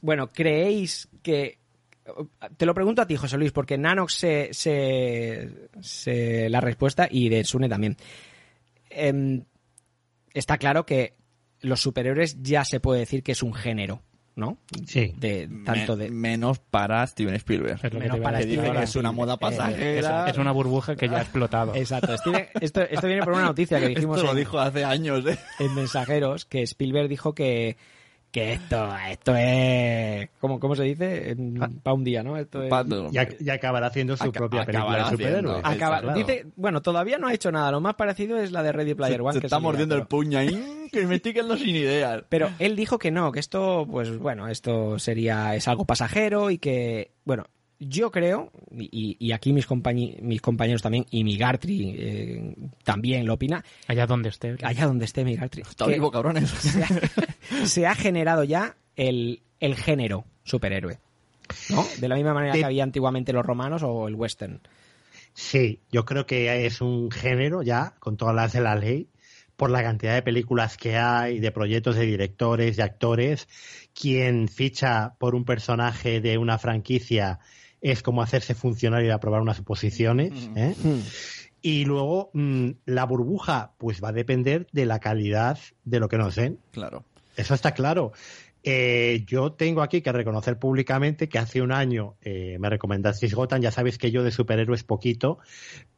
[0.00, 1.58] Bueno, ¿creéis que...
[2.56, 7.28] Te lo pregunto a ti, José Luis, porque Nanox se, se, se- la respuesta y
[7.28, 7.96] de Sune también.
[8.88, 9.44] Em,
[10.32, 11.14] está claro que
[11.60, 14.02] los superhéroes ya se puede decir que es un género,
[14.34, 14.56] ¿no?
[14.86, 15.14] Sí.
[15.18, 16.10] De, tanto Me- de...
[16.10, 17.78] menos para Steven Spielberg.
[17.84, 20.24] Es Menos para que Steven que es una moda Eh, pasajera.
[20.26, 21.74] Es, es una burbuja que ya ha explotado.
[21.74, 22.14] Exacto.
[22.16, 25.24] Steven- esto, esto viene por una noticia que dijimos Esto lo en, dijo hace años,
[25.26, 25.38] ¿eh?
[25.58, 27.76] en Mensajeros, que Spielberg dijo que,
[28.32, 30.28] que esto, esto es...
[30.40, 31.36] ¿Cómo, cómo se dice?
[31.82, 32.36] Para un día, ¿no?
[32.38, 32.72] Esto es...
[33.12, 35.62] Y, y acabará haciendo su Aca- propia película de superhéroes.
[35.76, 36.14] claro.
[36.14, 37.70] Dice, bueno, todavía no ha hecho nada.
[37.70, 39.32] Lo más parecido es la de Ready Player Se, One.
[39.34, 40.88] se que está mordiendo pero- el puño ahí.
[40.90, 42.24] Que me estoy quedando sin ideas.
[42.28, 46.58] Pero él dijo que no, que esto, pues bueno, esto sería, es algo pasajero y
[46.58, 47.44] que, bueno,
[47.88, 52.54] yo creo, y, y aquí mis, compañi- mis compañeros también, y mi Gartry eh,
[52.84, 54.56] también lo opina, Allá donde esté.
[54.62, 56.50] allá donde esté mi Gartry, Está vivo, cabrones.
[56.60, 60.98] se ha, se ha generado ya el, el género superhéroe,
[61.70, 61.84] ¿no?
[61.98, 64.60] De la misma manera De- que había antiguamente los romanos o el western.
[65.34, 69.08] Sí, yo creo que es un género ya, con todas las de la ley,
[69.56, 73.48] por la cantidad de películas que hay, de proyectos de directores, de actores.
[73.94, 77.38] Quien ficha por un personaje de una franquicia
[77.82, 80.32] es como hacerse funcionario y aprobar unas oposiciones.
[80.56, 80.74] ¿eh?
[81.60, 86.16] Y luego, mm, la burbuja, pues va a depender de la calidad de lo que
[86.16, 86.58] nos den.
[86.70, 87.04] Claro.
[87.36, 88.12] Eso está claro.
[88.64, 93.60] Eh, yo tengo aquí que reconocer públicamente que hace un año eh, me recomendasteis Gotham.
[93.60, 95.38] Ya sabéis que yo de superhéroes poquito,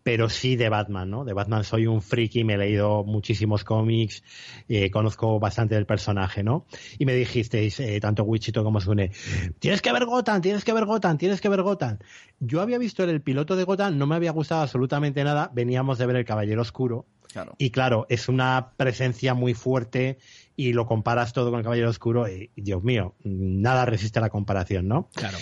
[0.02, 1.24] pero sí de Batman, ¿no?
[1.24, 4.22] De Batman soy un friki, me he leído muchísimos cómics,
[4.68, 6.66] eh, conozco bastante del personaje, ¿no?
[6.98, 9.10] Y me dijisteis, eh, tanto Wichito como Sune,
[9.58, 11.98] tienes que ver Gotham, tienes que ver Gotham, tienes que ver Gotham.
[12.38, 16.06] Yo había visto el piloto de Gotham, no me había gustado absolutamente nada, veníamos de
[16.06, 17.54] ver El Caballero Oscuro, Claro.
[17.58, 20.18] y claro, es una presencia muy fuerte
[20.56, 24.30] y lo comparas todo con el Caballero Oscuro y, Dios mío, nada resiste a la
[24.30, 25.08] comparación, ¿no?
[25.14, 25.38] Claro.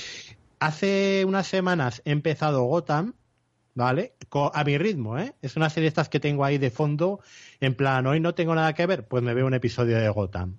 [0.59, 3.15] Hace unas semanas he empezado Gotham,
[3.75, 4.15] ¿vale?
[4.53, 5.35] A mi ritmo, ¿eh?
[5.43, 7.21] Es una serie de estas que tengo ahí de fondo,
[7.61, 10.59] en plan, hoy no tengo nada que ver, pues me veo un episodio de Gotham.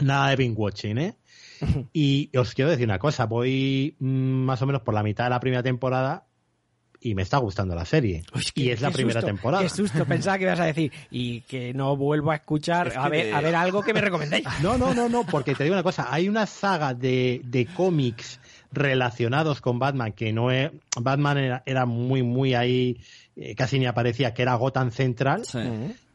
[0.00, 1.16] Nada de binge watching, ¿eh?
[1.92, 5.30] Y os quiero decir una cosa, voy mm, más o menos por la mitad de
[5.30, 6.25] la primera temporada
[7.10, 8.24] y me está gustando la serie.
[8.54, 9.62] y es la primera susto, temporada.
[9.62, 10.92] Qué susto, pensaba que ibas a decir.
[11.10, 12.88] Y que no vuelvo a escuchar.
[12.88, 14.44] Es a, ver, de- a ver algo que me recomendéis.
[14.62, 18.40] No, no, no, no, porque te digo una cosa, hay una saga de, de cómics
[18.72, 20.70] relacionados con Batman que no es,
[21.00, 22.98] Batman era, era muy, muy ahí,
[23.36, 25.42] eh, casi ni aparecía, que era Gotham Central,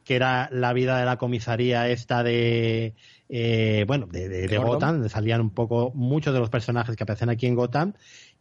[0.04, 2.94] que era la vida de la comisaría esta de,
[3.30, 4.58] eh, bueno, de, de, de.
[4.58, 7.94] Gotham, donde salían un poco muchos de los personajes que aparecen aquí en Gotham,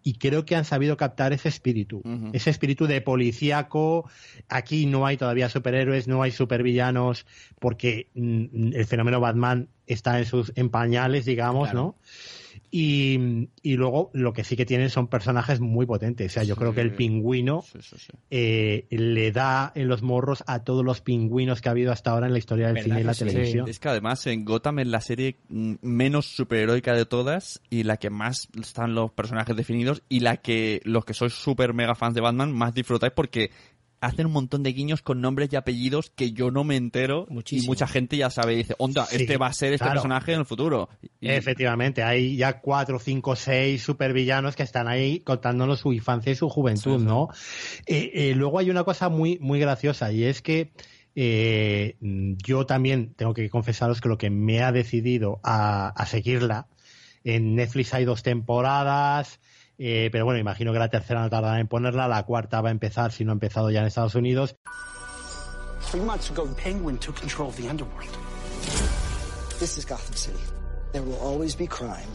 [0.02, 2.02] y creo que han sabido captar ese espíritu,
[2.32, 4.09] ese espíritu de policíaco.
[4.48, 7.27] Aquí no hay todavía superhéroes, no hay supervillanos,
[7.59, 11.97] porque mm, el fenómeno Batman está en sus en pañales, digamos, ¿no?
[12.70, 16.32] Y, y luego lo que sí que tienen son personajes muy potentes.
[16.32, 17.64] O sea, yo creo que el pingüino
[18.31, 22.27] eh, le da en los morros a todos los pingüinos que ha habido hasta ahora
[22.27, 23.68] en la historia del cine y la televisión.
[23.68, 27.97] Es que además en Gotham es la serie mm, menos superheroica de todas y la
[27.97, 32.14] que más están los personajes definidos y la que los que sois super mega fans
[32.14, 33.51] de Batman más disfrutáis porque
[34.01, 37.60] hacen un montón de guiños con nombres y apellidos que yo no me entero y
[37.66, 40.01] mucha gente ya sabe y dice, onda, Sí, este va a ser este claro.
[40.01, 40.89] personaje en el futuro.
[41.20, 46.35] Y- Efectivamente, hay ya cuatro, cinco, seis supervillanos que están ahí contándonos su infancia y
[46.35, 47.28] su juventud, ¿no?
[47.86, 50.72] Eh, eh, luego hay una cosa muy, muy graciosa y es que
[51.14, 56.68] eh, yo también tengo que confesaros que lo que me ha decidido a, a seguirla,
[57.24, 59.40] en Netflix hay dos temporadas,
[59.82, 62.73] eh, pero bueno, imagino que la tercera no tardará en ponerla, la cuarta va a
[62.73, 64.57] empezar, si no ha empezado ya en Estados Unidos.
[65.90, 68.11] Three months ago, Penguin took control of the underworld.
[69.59, 70.39] This is Gotham City.
[70.93, 72.11] There will always be crime.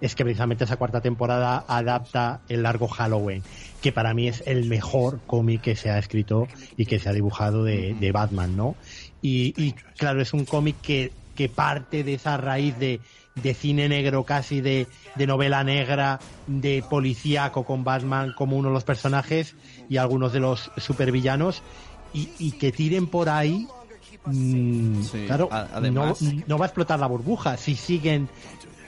[0.00, 3.44] es que precisamente esa cuarta temporada adapta el largo Halloween,
[3.80, 7.12] que para mí es el mejor cómic que se ha escrito y que se ha
[7.12, 8.74] dibujado de, de Batman, ¿no?
[9.22, 13.00] Y, y, claro, es un cómic que, que parte de esa raíz de,
[13.42, 14.86] de cine negro casi, de,
[15.16, 19.54] de novela negra, de policíaco con Batman como uno de los personajes
[19.88, 21.62] y algunos de los supervillanos,
[22.12, 23.66] y, y que tiren por ahí
[24.24, 28.28] Mm, Sí, claro, además- no, no va a explotar la burbuja si siguen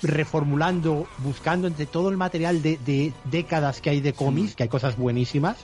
[0.02, 4.68] reformulando, buscando entre todo el material de, de décadas que hay de cómics, que hay
[4.68, 5.56] cosas buenísimas,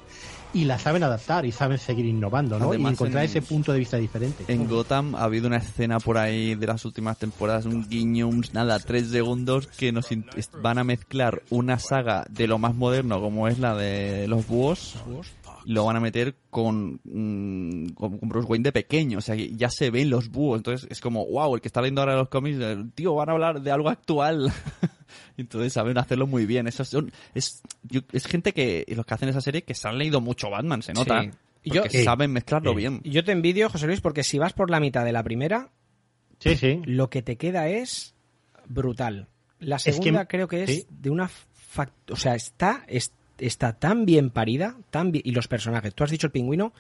[0.57, 2.71] y las saben adaptar y saben seguir innovando, ¿no?
[2.71, 4.45] Además, y encontrar en- ese punto de vista diferente.
[4.49, 8.43] En Gotham ha habido una escena por ahí de las últimas temporadas, un guiño, un
[8.53, 10.09] nada, tres segundos, que nos
[10.63, 14.95] van a mezclar una saga de lo más moderno, como es la de los búhos,
[15.67, 19.91] lo van a meter con, mm, con Bruce Wayne de pequeño, o sea, ya se
[19.91, 22.59] ven los búhos, entonces es como, wow, el que está leyendo ahora los cómics,
[22.95, 24.51] tío, van a hablar de algo actual.
[25.37, 26.71] Entonces saben hacerlo muy bien.
[26.73, 30.21] Son, es, yo- es gente que, los que hacen esa serie, que se han leído
[30.21, 31.23] mucho Batman, se nota.
[31.23, 31.31] Sí.
[31.65, 33.01] Y yo- Porque saben mezclarlo bien.
[33.05, 35.71] Yo te envidio, José Luis, porque si vas por la mitad de la primera,
[36.39, 36.81] sí, sí.
[36.85, 38.15] lo que te queda es
[38.69, 39.29] brutal.
[39.59, 40.87] La que- segunda creo que es sí.
[40.91, 41.31] de una...
[42.11, 45.23] O sea, está, es- está tan bien parida, tan bien...
[45.27, 46.73] Y los personajes, tú has dicho el pingüino.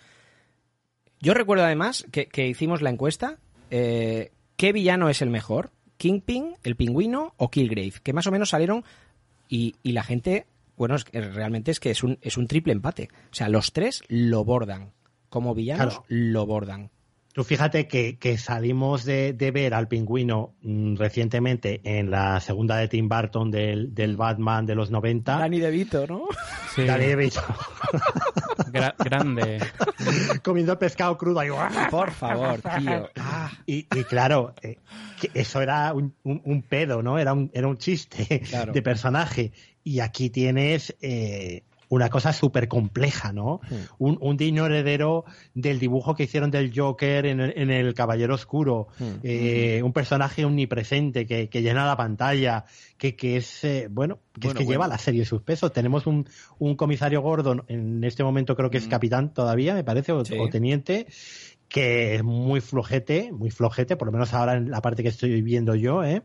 [1.20, 3.39] Yo recuerdo además que, que hicimos la encuesta.
[3.70, 5.70] eh, ¿Qué villano es el mejor?
[5.97, 7.94] ¿Kingpin, el pingüino o Killgrave?
[8.02, 8.85] Que más o menos salieron
[9.48, 10.47] y, y la gente...
[10.77, 13.09] Bueno, es que realmente es que es un, es un triple empate.
[13.31, 14.93] O sea, los tres lo bordan.
[15.31, 16.05] Como villanos, Claro.
[16.09, 16.90] lo bordan.
[17.37, 22.79] Tú fíjate que, que salimos de, de ver al pingüino mm, recientemente en la segunda
[22.79, 25.37] de Tim Burton del, del Batman de los 90.
[25.41, 26.23] Danny DeVito, ¿no?
[26.75, 26.85] Sí.
[26.87, 27.43] Danny DeVito.
[28.73, 29.59] Gra- grande.
[30.43, 31.51] Comiendo pescado crudo ahí.
[31.91, 33.11] Por favor, tío.
[33.67, 34.79] Y, y claro, eh,
[35.21, 37.19] que eso era un, un- un pedo, ¿no?
[37.19, 38.73] Era un, era un chiste Claro.
[38.73, 39.53] de personaje.
[39.85, 43.61] Y aquí tienes eh, una cosa súper compleja, ¿no?
[43.99, 48.35] Un, un digno heredero del dibujo que hicieron del Joker en el, en el Caballero
[48.35, 48.89] Oscuro.
[49.23, 52.65] Eh, un personaje omnipresente que, que llena la pantalla,
[52.99, 55.73] que, que es, eh, bueno, que Bueno, es que lleva la serie sus pesos.
[55.73, 60.13] Tenemos un, un comisario Gordon, en este momento creo que es capitán todavía, me parece,
[60.13, 60.37] o, Sí.
[60.39, 61.07] o teniente,
[61.69, 65.41] que es muy flojete, muy flojete, por lo menos ahora en la parte que estoy
[65.43, 66.23] viendo yo, ¿eh?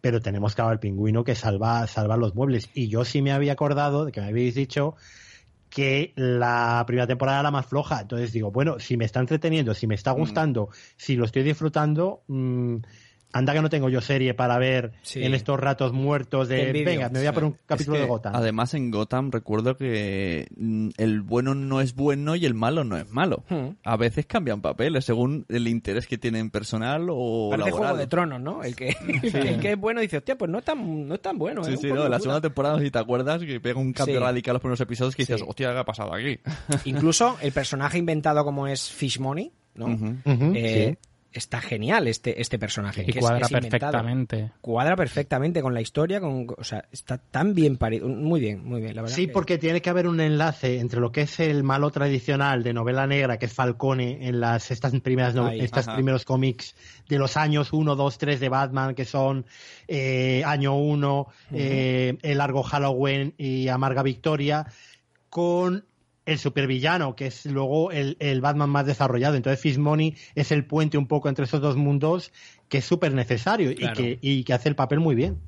[0.00, 2.70] Pero tenemos claro al pingüino que salva, salva los muebles.
[2.74, 4.96] Y yo sí me había acordado de que me habéis dicho
[5.70, 8.00] que la primera temporada era la más floja.
[8.00, 12.22] Entonces digo, bueno, si me está entreteniendo, si me está gustando, si lo estoy disfrutando,
[12.26, 12.76] mm,
[13.32, 15.22] anda que no tengo yo serie para ver Sí.
[15.22, 18.06] en estos ratos muertos de, venga, me voy a por un Es capítulo que, de
[18.08, 18.34] Gotham.
[18.34, 22.96] Además, en Gotham recuerdo que mm, el bueno no es bueno y el malo no
[22.96, 23.44] es malo.
[23.48, 23.76] Hmm.
[23.84, 27.88] A veces cambian papeles según el interés que tienen personal o Parece laboral.
[27.90, 28.62] Juego de Tronos, ¿no?
[28.64, 28.88] El que,
[29.32, 31.62] el que es bueno dice, hostia, pues no es tan, no es tan bueno.
[31.64, 31.76] Sí, ¿eh?
[31.76, 32.18] sí, no, la locura".
[32.20, 34.24] segunda temporada, si te acuerdas, que pega un cambio Sí.
[34.24, 35.46] radical los primeros episodios que dices, Sí.
[35.48, 36.38] hostia, ¿qué ha pasado aquí?
[36.84, 39.86] Incluso el personaje inventado como es Fish Money, ¿no?
[40.54, 40.96] Eh,
[41.32, 43.02] está genial este, este personaje.
[43.06, 44.50] Y que cuadra es perfectamente.
[44.60, 48.08] Cuadra perfectamente con la historia, con, o sea, está tan bien parido.
[48.08, 49.14] Muy bien, muy bien, la verdad.
[49.16, 52.62] Sí, que- porque tiene que haber un enlace entre lo que es el malo tradicional
[52.62, 55.96] de novela negra, que es Falcone, en las estas primeras no- Ahí, estas ajá.
[55.96, 56.74] primeros cómics
[57.08, 59.46] de los años 1, 2, 3 de Batman, que son
[59.88, 64.66] eh, Año 1, eh, El Largo Halloween y Amarga Victoria,
[65.28, 65.84] con
[66.26, 69.36] el supervillano, que es luego el, el Batman más desarrollado.
[69.36, 72.32] Entonces Fismoney es el puente un poco entre esos dos mundos
[72.68, 74.00] que es súper necesario Claro.
[74.00, 75.38] y, que, y que hace el papel muy bien.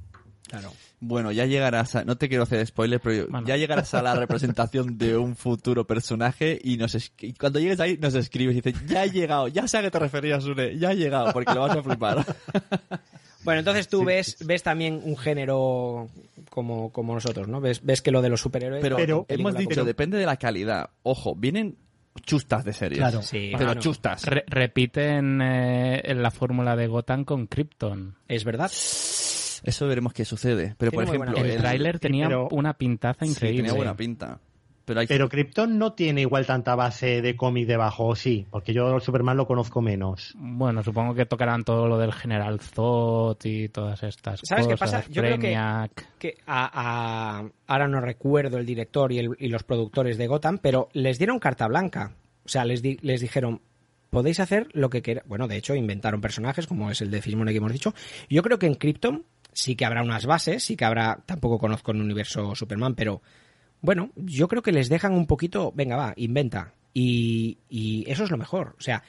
[0.49, 0.73] Claro.
[1.05, 4.99] Bueno, ya llegarás a, no te quiero hacer spoiler, pero ya llegarás a la representación
[4.99, 8.87] de un futuro personaje y nos es- y cuando llegues ahí nos escribes y dices,
[8.87, 11.63] ya he llegado, ya sé a qué te referías, Sune, ya he llegado, porque lo
[11.63, 12.25] vas a flipar.
[13.45, 16.09] Bueno, entonces tú ves, ves también un género
[16.51, 17.61] como, como nosotros, ¿no?
[17.61, 18.83] Ves, ves que lo de los superhéroes.
[18.83, 20.91] Pero, hemos dicho, como- depende de la calidad.
[21.03, 21.77] Ojo, vienen
[22.25, 22.99] chustas de series.
[22.99, 23.23] Claro.
[23.23, 24.25] Sí, pero chustas.
[24.27, 28.17] Re- repiten eh, en la fórmula de Gotham con Krypton.
[28.29, 28.71] Es verdad.
[28.71, 30.75] Eso veremos qué sucede.
[30.77, 33.63] Pero, por Tiene ejemplo, el tráiler tenía pero- una pintaza Sí, increíble.
[33.63, 34.39] tenía buena pinta.
[34.85, 38.47] Pero hay Pero Krypton no tiene igual tanta base de cómic debajo, ¿o sí?
[38.51, 40.35] Porque yo Superman lo conozco menos.
[40.37, 44.93] Bueno, supongo que tocarán todo lo del General Zod y todas estas ¿Sabes qué cosas.
[45.03, 45.09] pasa?
[45.11, 46.19] Yo creo que, Brainiac.
[46.19, 46.71] que a,
[47.41, 51.19] a- ahora no recuerdo el director y, el- y los productores de Gotham, pero les
[51.19, 52.13] dieron carta blanca.
[52.45, 53.61] O sea, les, di- les dijeron,
[54.11, 55.29] podéis hacer lo que queráis.
[55.29, 57.95] Bueno, de hecho, inventaron personajes como es el de Fismone que hemos dicho.
[58.29, 61.93] Yo creo que en Krypton sí que habrá unas bases, sí que habrá, tampoco conozco
[61.93, 63.23] el universo Superman, pero
[63.83, 66.73] bueno, yo creo que les dejan un poquito, venga, va, inventa.
[66.95, 68.75] Y, y eso es lo mejor.
[68.79, 69.03] O sea,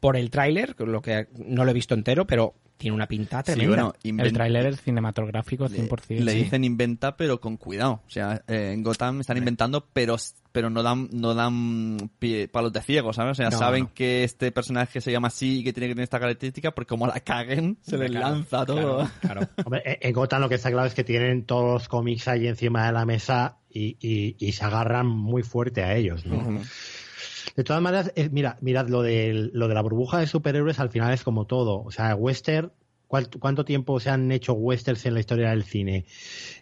[0.00, 3.54] por el tráiler, lo que no lo he visto entero, pero tiene una pinta Sí,
[3.54, 3.92] tremenda.
[4.04, 6.20] bueno, El tráiler es cinematográfico 100%.
[6.20, 6.38] le sí.
[6.44, 10.14] dicen inventa pero con cuidado o sea eh, en Gotham están inventando pero
[10.52, 13.90] pero no dan no dan pie- palos de ciego sabes o sea No, saben no.
[13.94, 17.08] que este personaje se llama así y que tiene que tener esta característica porque como
[17.08, 19.08] la caguen se les Claro, lanza todo
[19.64, 22.46] Hombre, en- en Gotham lo que está claro es que tienen todos los cómics ahí
[22.46, 26.38] encima de la mesa y, y- y se agarran muy fuerte a ellos, ¿no?
[27.56, 30.90] De todas maneras, eh, mira, mirad, lo de, lo de la burbuja de superhéroes al
[30.90, 31.82] final es como todo.
[31.82, 32.72] O sea, western,
[33.08, 36.04] ¿cuál- ¿cuánto tiempo se han hecho westerns en la historia del cine?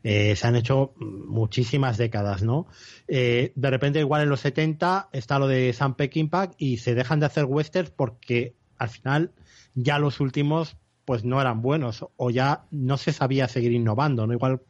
[0.02, 2.66] Eh, se han hecho muchísimas décadas, ¿no?
[3.08, 7.20] Eh, de repente, igual en los 70 está lo de Sam Peckinpah y se dejan
[7.20, 9.32] de hacer westerns porque al final
[9.74, 10.76] ya los últimos
[11.06, 14.34] pues no eran buenos o ya no se sabía seguir innovando, ¿no?
[14.34, 14.60] Igual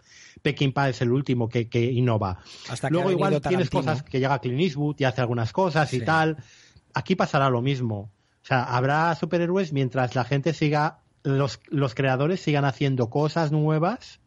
[0.43, 2.39] Peckinpah es el último que, que innova.
[2.69, 3.81] Hasta Luego igual tienes Tarantino.
[3.81, 6.37] cosas que llega Clint Eastwood y hace algunas cosas y tal.
[6.95, 8.13] Aquí pasará lo mismo.
[8.43, 14.21] O sea, habrá superhéroes mientras la gente siga, los, los creadores sigan haciendo cosas nuevas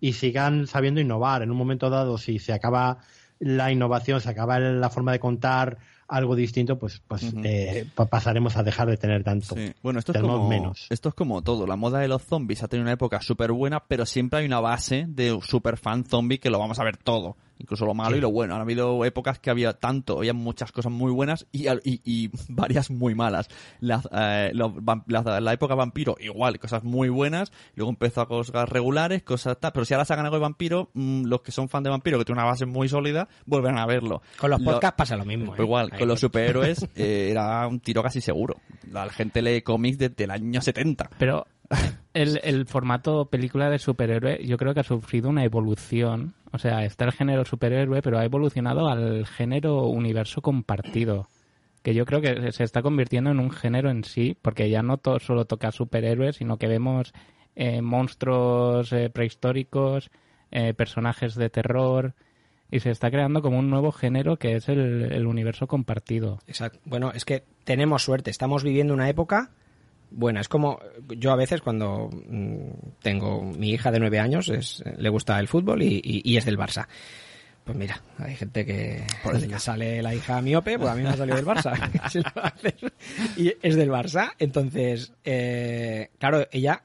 [0.00, 1.42] y sigan sabiendo innovar.
[1.42, 2.98] En un momento dado, si se acaba
[3.40, 5.78] la innovación, se acaba la forma de contar
[6.08, 9.54] algo distinto, pues, pues eh, pa- pasaremos a dejar de tener tanto.
[9.56, 9.72] Sí.
[9.82, 10.86] Bueno, esto es, como, menos.
[10.90, 11.66] esto es como todo.
[11.66, 14.60] La moda de los zombies ha tenido una época súper buena, pero siempre hay una
[14.60, 17.36] base de super fan zombie que lo vamos a ver todo.
[17.58, 18.18] Incluso lo malo Sí.
[18.18, 18.54] y lo bueno.
[18.54, 22.90] Han habido épocas que había tanto, había muchas cosas muy buenas y, y, y varias
[22.90, 23.48] muy malas.
[23.80, 27.52] La, eh, la, la época vampiro, igual, cosas muy buenas.
[27.74, 29.72] Luego empezó a cosas regulares, cosas tal.
[29.72, 32.24] Pero si ahora sacan algo de vampiro, mm, los que son fan de vampiro, que
[32.24, 34.22] tiene una base muy sólida, vuelven a verlo.
[34.38, 35.46] Con los Lo- podcasts pasa lo mismo.
[35.46, 35.62] pues ¿eh?
[35.62, 38.56] igual, Ahí, con los superhéroes eh, era un tiro casi seguro.
[38.90, 41.10] La gente lee cómics desde el año 70.
[41.18, 41.46] Pero
[42.14, 46.34] el, el formato película de superhéroe yo creo que ha sufrido una evolución.
[46.52, 51.28] O sea, está el género superhéroe, pero ha evolucionado al género universo compartido.
[51.82, 55.00] Que yo creo que se está convirtiendo en un género en sí, porque ya no
[55.20, 57.12] solo toca superhéroes, sino que vemos
[57.54, 60.10] eh, monstruos eh, prehistóricos,
[60.50, 62.14] eh, personajes de terror,
[62.70, 66.40] y se está creando como un nuevo género que es el, el universo compartido.
[66.46, 66.80] Exacto.
[66.84, 68.30] Bueno, es que tenemos suerte.
[68.30, 69.50] Estamos viviendo una época
[70.10, 70.40] buena.
[70.40, 70.78] Es como
[71.16, 72.58] yo a veces cuando mm,
[73.02, 76.44] tengo mi hija de nueve años, es, le gusta el fútbol y, y- y es
[76.44, 76.86] del Barça.
[77.64, 79.02] Pues mira, hay gente que
[79.48, 81.72] le sale la hija miope, pues a mí me ha salido del Barça.
[83.36, 84.32] Y es del Barça.
[84.38, 86.82] Entonces, eh, claro, ella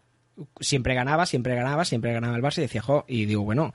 [0.60, 3.74] siempre ganaba, siempre ganaba, siempre ganaba el Barça y decía, jo, y digo, bueno,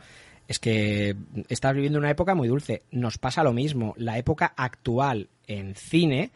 [0.49, 1.15] es que
[1.49, 2.83] estás viviendo una época muy dulce.
[2.91, 3.95] Nos pasa lo mismo.
[3.99, 6.33] La época actual en cine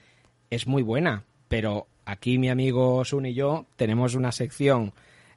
[0.50, 4.92] es muy buena, pero aquí mi amigo Sun y yo tenemos una sección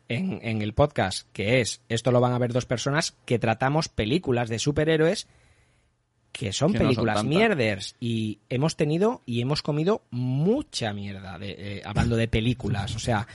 [0.07, 3.89] en, en el podcast que es, esto lo van a ver dos personas, que tratamos
[3.89, 5.27] películas de superhéroes
[6.31, 7.29] que son Que no son películas tantas.
[7.37, 12.99] mierders y hemos tenido y hemos comido mucha mierda de, eh, hablando de películas o
[12.99, 13.27] sea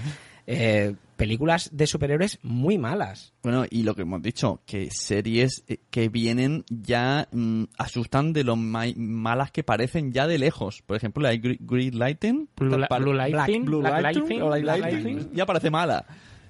[0.51, 3.35] eh, películas de superhéroes muy malas.
[3.43, 8.45] Bueno, y lo que hemos dicho, que series eh, que vienen ya mm, asustan de
[8.45, 10.83] lo ma- malas que parecen ya de lejos.
[10.87, 12.49] Por ejemplo, la Green Lighting.
[12.57, 15.31] Blue Lighting, Blue Lighting, Lighting, Lighting, Lighting.
[15.35, 16.07] ya parece mala.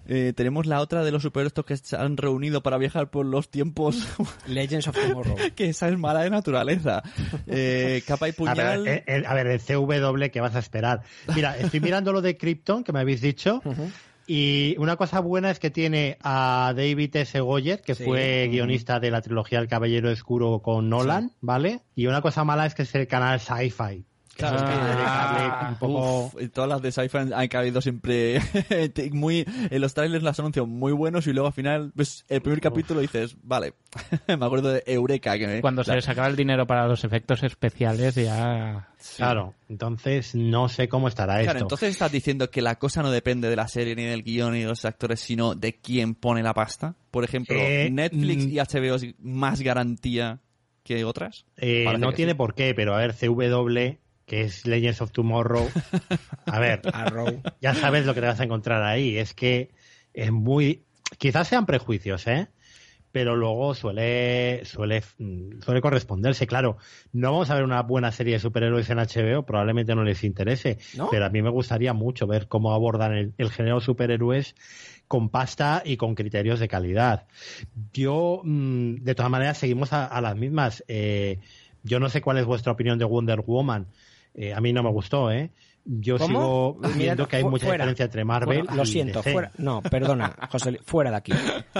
[0.08, 3.50] Eh, tenemos la otra de los superhéroes que se han reunido para viajar por los
[3.50, 4.08] tiempos.
[4.46, 5.36] Legends of Tomorrow.
[5.54, 7.02] que esa es mala de naturaleza.
[7.46, 8.82] Eh, capa y A puñal.
[8.84, 11.02] ver, el, el- a ver, el CW, ¿qué vas a esperar?
[11.34, 13.60] Mira, estoy mirando lo de Krypton, que me habéis dicho.
[14.26, 17.40] Y una cosa buena es que tiene a David S.
[17.40, 18.04] Goyer, que Sí.
[18.04, 21.80] fue guionista de la trilogía El Caballero Oscuro con Nolan, ¿vale?
[21.94, 24.04] Y una cosa mala es que es el canal Sci-Fi.
[24.38, 28.38] Claro, es que Ah, un poco- uf, todas las de sci-fi han caído siempre
[29.12, 32.60] muy en los trailers las anuncian muy buenos y luego al final ves el primer
[32.60, 33.74] capítulo y dices vale
[34.28, 37.42] me acuerdo de Eureka que me- Cuando se les acaba el dinero para los efectos
[37.42, 38.88] especiales ya...
[39.16, 41.64] Claro, entonces no sé cómo estará Claro, esto.
[41.64, 44.60] entonces estás diciendo que la cosa no depende de la serie ni del guion ni
[44.60, 48.48] de los actores sino de quién pone la pasta por ejemplo Eh, Netflix mm.
[48.50, 50.38] y HBO es más garantía
[50.84, 52.36] que otras Eh, no que tiene sí.
[52.38, 53.98] por qué, pero a ver, CW,
[54.28, 55.68] que es Legends of Tomorrow,
[56.46, 56.82] a ver,
[57.60, 59.16] ya sabes lo que te vas a encontrar ahí.
[59.16, 59.70] Es que
[60.12, 60.84] es muy.
[61.16, 62.48] Quizás sean prejuicios, ¿eh?
[63.10, 66.46] Pero luego suele, suele, mm, suele corresponderse.
[66.46, 66.76] Claro,
[67.12, 70.76] no vamos a ver una buena serie de superhéroes en HBO, probablemente no les interese.
[70.94, 71.08] ¿No?
[71.10, 74.54] Pero a mí me gustaría mucho ver cómo abordan el, el género superhéroes
[75.08, 77.26] con pasta y con criterios de calidad.
[77.94, 80.84] Yo, mm, de todas maneras, seguimos a, a las mismas.
[80.86, 81.38] Eh,
[81.82, 83.86] yo no sé cuál es vuestra opinión de Wonder Woman.
[84.40, 85.50] Eh, a mí no me gustó, ¿eh?
[85.84, 86.76] Yo ¿Cómo?
[86.78, 87.84] sigo viendo que hay mucha fuera.
[87.84, 88.66] diferencia entre Marvel.
[88.74, 89.32] Lo y siento, DC.
[89.32, 89.50] fuera.
[89.58, 91.32] No, perdona, José, fuera de aquí.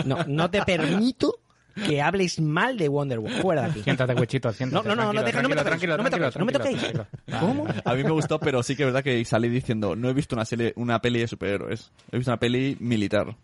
[0.05, 1.39] No, no te permito
[1.86, 3.40] que hables mal de Wonder Woman.
[3.43, 3.82] Fuera de aquí.
[3.82, 4.89] Siéntate, Wichito, siéntate.
[4.89, 6.80] No, no, no, no, no me toquéis, no me tranquilo, toquéis, no me tranquilo, toquéis.
[6.80, 7.06] tranquilo.
[7.39, 7.66] ¿Cómo?
[7.85, 10.35] a mí me gustó pero sí que es verdad que salí diciendo no he visto
[10.35, 13.36] una serie una peli de superhéroes he visto una peli militar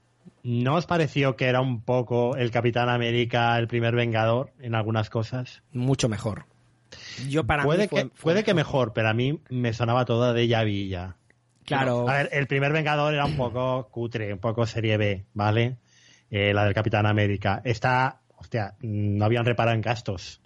[0.42, 5.08] ¿No os pareció que era un poco el Capitán América, el primer Vengador en algunas
[5.08, 5.62] cosas?
[5.72, 6.44] Mucho mejor.
[7.28, 10.04] Yo para puede mí fue- que, fue puede que mejor, pero a mí me sonaba
[10.04, 11.16] toda de ya vi ya.
[11.64, 12.08] Claro.
[12.08, 15.78] A ver, el primer Vengador era un poco cutre, un poco serie B, ¿vale?
[16.30, 17.62] Eh, la del Capitán América.
[17.64, 20.40] Esta, hostia, no habían reparado en gastos.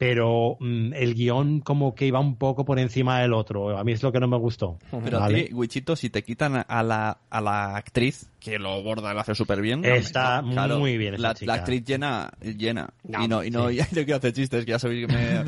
[0.00, 3.76] Pero mm, el guion como que iba un poco por encima del otro.
[3.76, 4.78] A mí es lo que no me gustó.
[5.04, 5.42] Pero a ¿vale?
[5.42, 9.34] ti, Wichito, si te quitan a la, a la actriz, que lo borda, lo hace
[9.34, 9.84] súper bien.
[9.84, 11.52] Está muy bien esa La, chica.
[11.52, 12.94] la actriz llena, llena.
[13.04, 13.76] No, y no, y no, sí.
[13.92, 15.44] yo quiero hacer chistes, que ya sabéis que me...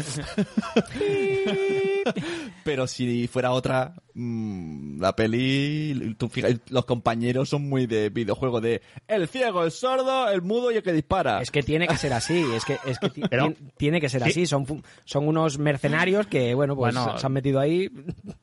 [2.65, 8.61] Pero si fuera otra, mm, la peli, tú fija- los compañeros son muy de videojuego,
[8.61, 11.41] de el ciego, el sordo, el mudo y el que dispara.
[11.43, 14.09] Es que tiene que ser así, es que, es que ti- Pero- tien- tiene que
[14.09, 14.31] ser Sí.
[14.31, 14.47] así.
[14.47, 17.91] Son, unos mercenarios que, bueno, pues Bueno, se han metido ahí.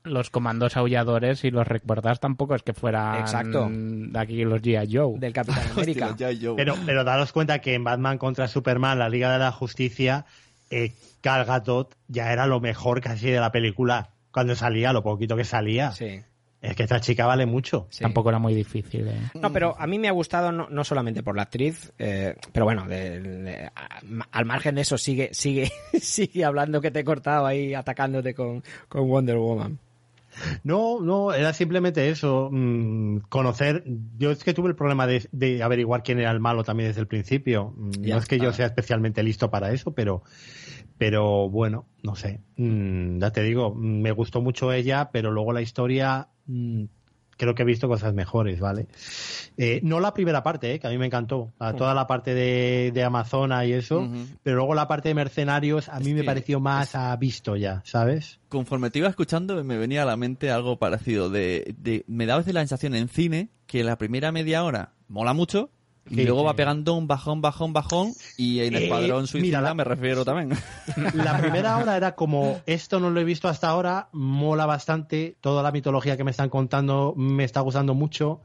[0.03, 3.68] Los comandos aulladores y los recuerdas tampoco es que fueran Exacto.
[3.72, 4.90] de aquí los G.I.
[4.95, 5.19] Joe.
[5.19, 6.07] Del Capitán América.
[6.10, 6.30] Hostia.
[6.56, 10.26] Pero, pero daros cuenta que en Batman contra Superman, la Liga de la Justicia,
[10.69, 10.94] eh,
[11.24, 14.12] Gal Gadot ya era lo mejor casi de la película.
[14.32, 15.91] Cuando salía, lo poquito que salía.
[15.91, 16.22] Sí.
[16.62, 17.88] Es que esta chica vale mucho.
[17.90, 18.02] Sí.
[18.04, 19.08] Tampoco era muy difícil.
[19.08, 19.18] ¿eh?
[19.34, 22.66] No, pero a mí me ha gustado no, no solamente por la actriz, eh, pero
[22.66, 24.00] bueno, de- de- a-
[24.32, 25.72] al margen de eso sigue, sigue,
[26.02, 29.80] sigue hablando que te he cortado ahí atacándote con, con Wonder Woman.
[30.64, 33.84] No, no, era simplemente eso, mm, conocer.
[34.18, 37.02] Yo es que tuve el problema de, de averiguar quién era el malo también desde
[37.02, 37.74] el principio.
[37.76, 38.16] Mm, Ya.
[38.16, 40.24] No es que yo sea especialmente listo para eso, pero,
[41.00, 42.42] pero bueno, no sé.
[42.58, 46.84] Mm, ya te digo, mm, me gustó mucho ella, pero luego la historia, mm,
[47.38, 48.88] creo que he visto cosas mejores, ¿vale?
[49.56, 51.54] Eh, no la primera parte, eh, que a mí me encantó.
[51.58, 54.10] A toda la parte de, de Amazona y eso,
[54.44, 57.82] pero luego la parte de mercenarios a mí Es me pareció más a visto ya,
[57.86, 58.42] ¿sabes?
[58.50, 61.30] Conforme te iba escuchando, me venía a la mente algo parecido.
[61.30, 64.96] De, de, me da a veces la sensación en cine que la primera media hora
[65.08, 65.72] mola mucho
[66.10, 69.84] y luego va pegando un bajón, bajón, bajón y en Eh, Escuadrón Suicida mira, me
[69.84, 70.57] refiero también.
[71.14, 75.64] La primera hora era como, esto no lo he visto hasta ahora, mola bastante, toda
[75.64, 78.41] la mitología que me están contando me está gustando mucho.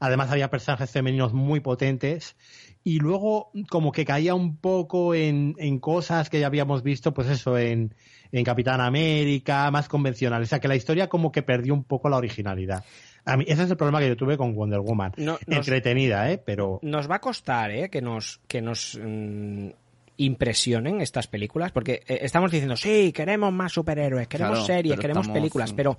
[0.00, 2.34] Además había personajes femeninos muy potentes.
[2.82, 7.28] Y luego como que caía un poco en, en cosas que ya habíamos visto, pues
[7.28, 7.94] eso, en,
[8.32, 10.42] en Capitán América, más convencional.
[10.42, 12.84] O sea que la historia como que perdió un poco la originalidad.
[13.24, 15.12] A mí, ese es el problema que yo tuve con Wonder Woman.
[15.16, 16.38] No, nos- Entretenida, ¿eh?
[16.38, 17.88] Pero Nos va a costar, ¿eh?
[17.88, 19.68] Que nos, que nos mm,
[20.16, 25.22] impresionen estas películas, porque eh, estamos diciendo, sí, queremos más superhéroes, queremos Claro, series, queremos
[25.22, 25.98] estamos- películas, pero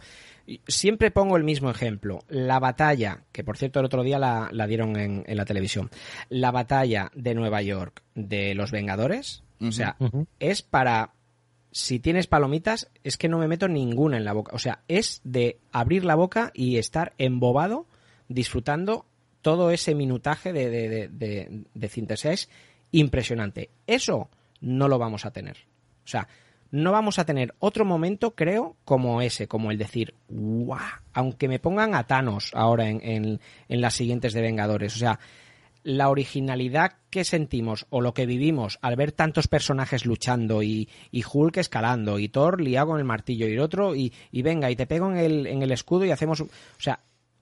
[0.68, 2.24] siempre pongo el mismo ejemplo.
[2.30, 5.90] La batalla, que por cierto el otro día la, la dieron en, en la televisión,
[6.30, 9.96] la batalla de Nueva York de los Vengadores, o sea,
[10.40, 11.14] es para...
[11.74, 14.56] Si tienes palomitas, es que no me meto ninguna en la boca.
[14.56, 17.88] O sea, es de abrir la boca y estar embobado
[18.28, 19.08] disfrutando
[19.42, 22.50] todo ese minutaje de, de, de, es
[22.92, 23.72] impresionante.
[23.88, 24.30] Eso
[24.62, 25.58] no lo vamos a tener.
[26.06, 26.28] O sea,
[26.70, 30.80] no vamos a tener otro momento, creo, como ese, como el decir, ¡guau!
[31.12, 34.96] Aunque me pongan a Thanos ahora en, en, en las siguientes de Vengadores.
[34.96, 35.20] O sea,
[35.84, 41.24] la originalidad que sentimos o lo que vivimos al ver tantos personajes luchando y, y
[41.32, 44.76] Hulk escalando y Thor liado con el martillo y el otro y, y venga y
[44.76, 46.42] te pego en el, en el escudo y hacemos...
[46.42, 46.48] O
[46.78, 47.00] sea,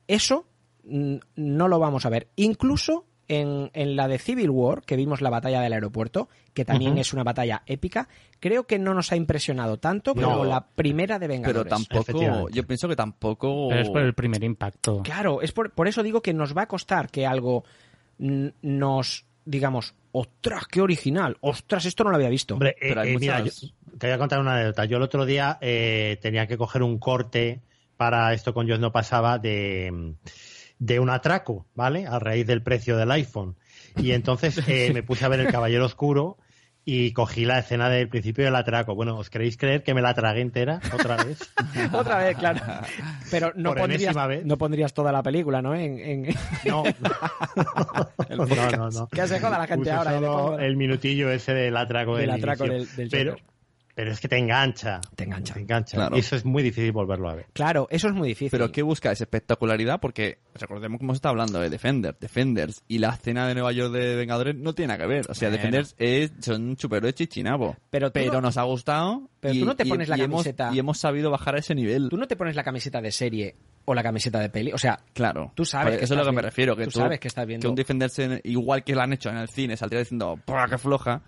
[0.07, 0.45] eso
[0.83, 2.29] no lo vamos a ver.
[2.35, 6.93] Incluso en, en, la de Civil War, que vimos la batalla del aeropuerto, que también
[6.93, 7.01] uh -huh.
[7.01, 8.09] es una batalla épica,
[8.39, 11.63] creo que no nos ha impresionado tanto no, como la primera de Vengadores.
[11.63, 13.69] Pero tampoco, yo pienso que tampoco...
[13.69, 15.01] Pero es por el primer impacto.
[15.03, 17.63] Claro, es por, por eso digo que nos va a costar que algo
[18.21, 22.53] nos digamos, ostras, qué original, ostras, esto no lo había visto.
[22.53, 23.51] Hombre, eh, eh, mira, yo,
[23.97, 24.85] te voy a contar una anécdota.
[24.85, 27.61] Yo el otro día eh, tenía que coger un corte
[27.97, 30.15] para esto con yo no pasaba de,
[30.79, 32.07] de un atraco, ¿vale?
[32.07, 33.55] A raíz del precio del iPhone.
[33.97, 36.37] Y entonces eh, me puse a ver El Caballero Oscuro
[36.83, 38.95] y cogí la escena del principio del atraco.
[38.95, 41.39] Bueno, ¿os queréis creer que me la tragué entera otra vez?
[41.93, 42.59] otra vez, claro.
[43.29, 45.75] Pero no pondrías, no pondrías toda la película, ¿no?
[45.75, 46.35] En, en...
[46.65, 46.83] No.
[48.29, 48.45] no,
[48.77, 49.07] no, no.
[49.07, 50.11] Que se joda la gente Puse ahora.
[50.13, 52.95] Solo el minutillo ese del atraco del, del atraco inicio.
[52.97, 53.35] del, del Pero,
[54.01, 54.99] pero es que te engancha.
[55.15, 55.53] Te engancha.
[55.53, 55.95] Te engancha.
[55.95, 56.15] Claro.
[56.17, 57.45] Y eso es muy difícil volverlo a ver.
[57.53, 58.49] Claro, eso es muy difícil.
[58.49, 59.11] Pero ¿qué busca?
[59.11, 63.53] Es espectacularidad porque recordemos cómo se está hablando de Defender, Defenders y la escena de
[63.53, 65.25] Nueva York de Vengadores no tiene nada que ver.
[65.29, 65.57] O sea, Bueno.
[65.57, 67.77] Defenders es, son superhéroes chichinabo.
[67.91, 70.21] Pero pero no- nos ha gustado Pero y, tú no te y- pones la y
[70.21, 72.09] hemos, camiseta- y hemos sabido bajar a ese nivel.
[72.09, 73.55] Tú no te pones la camiseta de serie
[73.85, 74.71] o la camiseta de peli.
[74.73, 75.51] O sea, Claro.
[75.53, 76.75] Tú sabes que eso es lo que me refiero.
[76.75, 79.13] Que tú tú, sabes que estás viendo- Que un Defenders, en- igual que lo han
[79.13, 81.21] hecho en el cine, saldría diciendo, ¡pua, qué floja!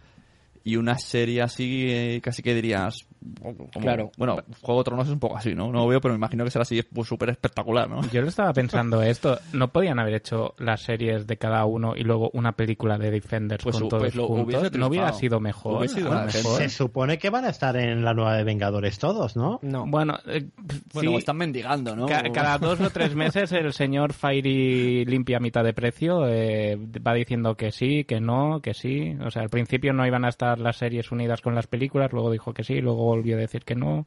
[0.63, 3.05] Y una serie así, eh, casi que dirías...
[3.41, 4.11] como- Claro.
[4.17, 5.67] Bueno, Juego de Tronos es un poco así, ¿no?
[5.71, 8.01] No lo veo, pero me imagino que será así pues, súper espectacular, ¿no?
[8.11, 9.39] Yo lo estaba pensando esto.
[9.53, 13.63] ¿No podían haber hecho las series de cada uno y luego una película de Defenders
[13.63, 14.55] Pues con todos pues lo juntos?
[14.61, 15.79] hubiese ¿No hubiera sido mejor?
[15.79, 16.29] Hubiese sido.
[16.29, 19.59] Se supone que van a estar en la nueva de Vengadores todos, ¿no?
[19.61, 19.85] No.
[19.87, 20.45] Bueno, eh,
[20.93, 22.05] Bueno, sí, están mendigando, ¿no?
[22.07, 26.77] ca- cada dos o tres meses el señor Fairy limpia a mitad de precio, eh,
[27.05, 29.15] va diciendo que sí, que no, que sí.
[29.25, 32.31] O sea, al principio no iban a estar las series unidas con las películas, luego
[32.31, 34.05] dijo que sí, luego volvió a decir que no.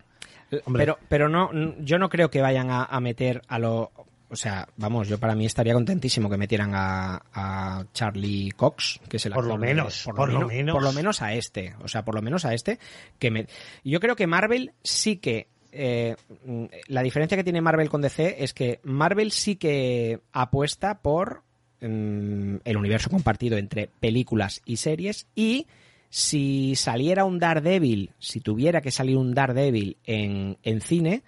[0.73, 1.51] Pero, pero no,
[1.81, 3.91] yo no creo que vayan a, a meter a lo.
[4.29, 9.19] O sea, vamos, yo para mí estaría contentísimo que metieran a, a Charlie Cox, que
[9.19, 10.75] es el Por lo de- menos, por lo menos.
[10.75, 11.75] Por lo menos a este.
[11.83, 12.79] O sea, por lo menos a este.
[13.19, 13.47] que me
[13.85, 15.47] Yo creo que Marvel sí que.
[15.73, 20.99] eh, mm, la diferencia que tiene Marvel con DC es que Marvel sí que apuesta
[20.99, 21.43] por
[21.81, 25.67] mm, el universo compartido entre películas y series y
[26.11, 31.23] si saliera un Daredevil, si tuviera que salir un Daredevil en, en cine,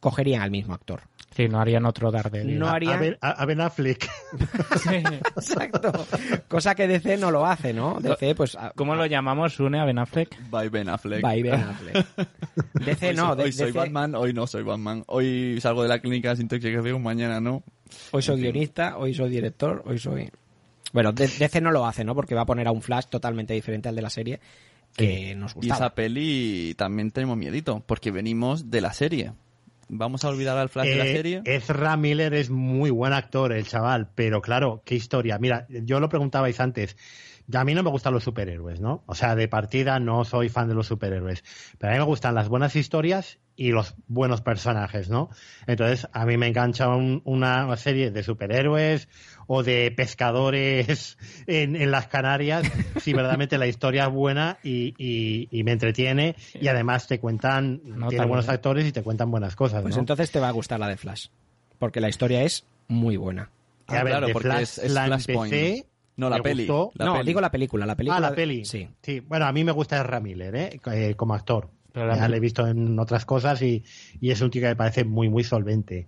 [0.00, 1.02] cogerían al mismo actor.
[1.34, 2.58] Sí, no harían otro Daredevil.
[2.58, 4.08] No haría- A Ben, a- a Ben Affleck.
[5.36, 5.92] Exacto.
[6.48, 7.98] Cosa que DC no lo hace, ¿no?
[8.00, 8.56] DC, pues.
[8.56, 9.58] a- ¿Cómo lo llamamos?
[9.60, 10.36] ¿Une a Ben Affleck?
[10.50, 11.22] By Ben Affleck.
[11.22, 12.06] By Ben Affleck.
[12.84, 15.04] DC hoy no, soy, hoy soy DC Batman, hoy no soy Batman.
[15.06, 17.62] Hoy salgo de la clínica sin intoxicación, mañana no.
[18.10, 20.30] Hoy soy guionista, hoy soy director, hoy soy.
[20.92, 22.14] Bueno, DC no lo hace, ¿no?
[22.14, 24.40] Porque va a poner a un Flash totalmente diferente al de la serie
[24.96, 25.76] que nos Y gustaba.
[25.86, 29.32] esa peli también tenemos miedito, porque venimos de la serie.
[29.90, 31.42] Vamos a olvidar al Flash de la Eh, serie.
[31.44, 35.38] Ezra Miller es muy buen actor, el chaval, pero claro, qué historia.
[35.38, 36.96] Mira, yo lo preguntabais antes.
[37.46, 39.02] Ya a mí no me gustan los superhéroes, ¿no?
[39.06, 41.42] O sea, de partida no soy fan de los superhéroes.
[41.78, 45.30] Pero a mí me gustan las buenas historias y los buenos personajes, ¿no?
[45.66, 49.08] Entonces, a mí me engancha un- una serie de superhéroes
[49.50, 51.18] o de pescadores
[51.48, 52.70] en, en las Canarias
[53.02, 57.80] si verdaderamente la historia es buena y, y- y me entretiene y además te cuentan,
[57.80, 58.54] tiene tan buenos bien.
[58.54, 60.00] actores y te cuentan buenas cosas, Pues ¿no?
[60.00, 61.26] entonces te va a gustar la de Flash.
[61.78, 63.50] Porque la historia es muy buena.
[63.86, 65.52] A ver, claro, de porque Flash es- es la Flashpoint.
[65.54, 66.90] empecé, No, la peli, gustó.
[66.94, 67.26] la no, peli.
[67.26, 67.86] digo la película.
[67.86, 68.64] La película Ah, la peli.
[68.64, 68.88] Sí.
[69.02, 70.80] Sí, bueno, a mí me gusta Ezra Miller, ¿eh?
[70.92, 71.70] Eh, como actor.
[71.92, 73.82] Pero la ya le he visto en otras cosas y,
[74.20, 76.06] y es un tío que me parece muy, muy solvente.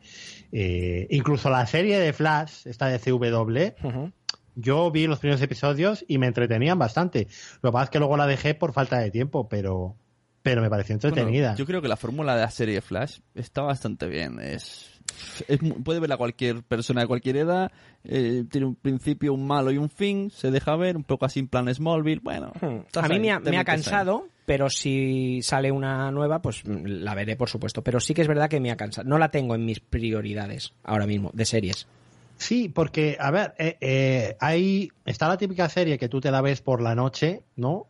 [0.53, 3.89] Eh, incluso la serie de Flash, esta de CW,
[4.57, 7.29] yo vi los primeros episodios y me entretenían bastante.
[7.63, 9.97] Lo que pasa es que luego la dejé por falta de tiempo, pero,
[10.43, 11.49] pero me pareció entretenida.
[11.51, 14.39] Bueno, yo creo que la fórmula de la serie Flash está bastante bien.
[14.41, 15.01] Es,
[15.49, 17.71] es mu- puede verla cualquier persona de cualquier edad.
[18.05, 20.31] eh, tiene un principio, un malo y un fin.
[20.31, 22.21] Se deja ver, un poco así en plan Smallville.
[22.23, 22.81] Bueno, Hmm.
[22.99, 23.67] A mí ahí, me ha, me ha ahí.
[24.51, 27.85] Pero si sale una nueva, pues mm, la veré, por supuesto.
[27.85, 29.09] Pero sí que es verdad que me ha cansado.
[29.09, 31.87] No la tengo en mis prioridades ahora mismo, de series.
[32.37, 36.41] Sí, porque, a ver, eh, eh, hay, está la típica serie que tú te la
[36.41, 37.87] ves por la noche, ¿no?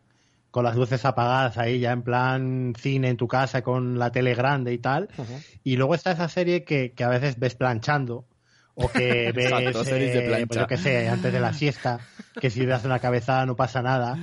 [0.51, 4.35] Con las luces apagadas ahí, ya en plan cine en tu casa, con la tele
[4.35, 5.09] grande y tal.
[5.63, 8.25] Y luego está esa serie que, que a veces ves planchando
[8.75, 9.83] o que ves, Exacto,
[10.39, 11.99] eh, pues yo qué sé, antes de la siesta,
[12.39, 14.17] que si das una cabezada no pasa nada.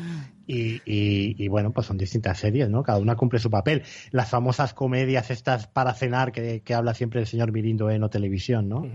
[0.51, 2.83] Y, y- y bueno, pues son distintas series, ¿no?
[2.83, 3.83] Cada una cumple su papel.
[4.13, 8.09] Las famosas comedias estas para cenar que, que habla siempre el señor Mirindo en O
[8.09, 8.87] Televisión, ¿no?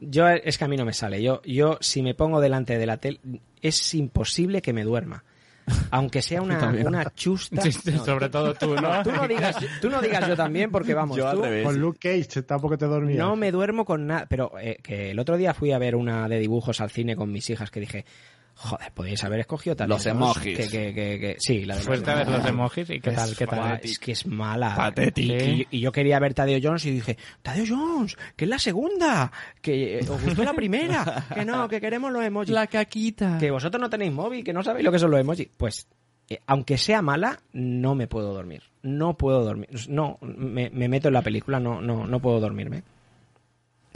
[0.00, 1.22] Yo es que a mí no me sale.
[1.22, 3.20] Yo, yo si me pongo delante de la tele,
[3.62, 5.22] es imposible que me duerma.
[5.90, 7.62] Aunque sea una, una chusta.
[7.62, 9.02] Sí, sí, sobre todo tú, ¿no?
[9.02, 11.64] Tú no, digas, tú no digas yo también, porque vamos, Yo al tú- revés.
[11.64, 13.18] Con Luke Cage tampoco te dormías.
[13.18, 14.26] No me duermo con nada.
[14.28, 17.30] Pero eh, que el otro día fui a ver una de dibujos al cine con
[17.32, 18.04] mis hijas que dije,
[18.54, 19.96] joder, podéis haber escogido también.
[19.96, 20.56] Los emojis.
[20.56, 23.16] Que, que, que, que- sí, la de Fuiste a ver los emojis y qué Es-
[23.16, 23.80] tal, qué tal.
[23.82, 24.92] Es que es mala.
[25.16, 28.58] Y, y- y yo quería ver Tadeo Jones y dije, Tadeo Jones, que es la
[28.58, 32.50] segunda, que eh, os gustó la primera, que no, que queremos los emojis.
[32.50, 33.38] La caquita.
[33.38, 35.48] Que vosotros no tenéis móvil, que no sabéis lo que son los emojis.
[35.56, 35.86] Pues,
[36.28, 38.62] eh, aunque sea mala, no me puedo dormir.
[38.82, 39.68] No puedo dormir.
[39.88, 42.82] No, me, me meto en la película, no, no, no puedo dormirme.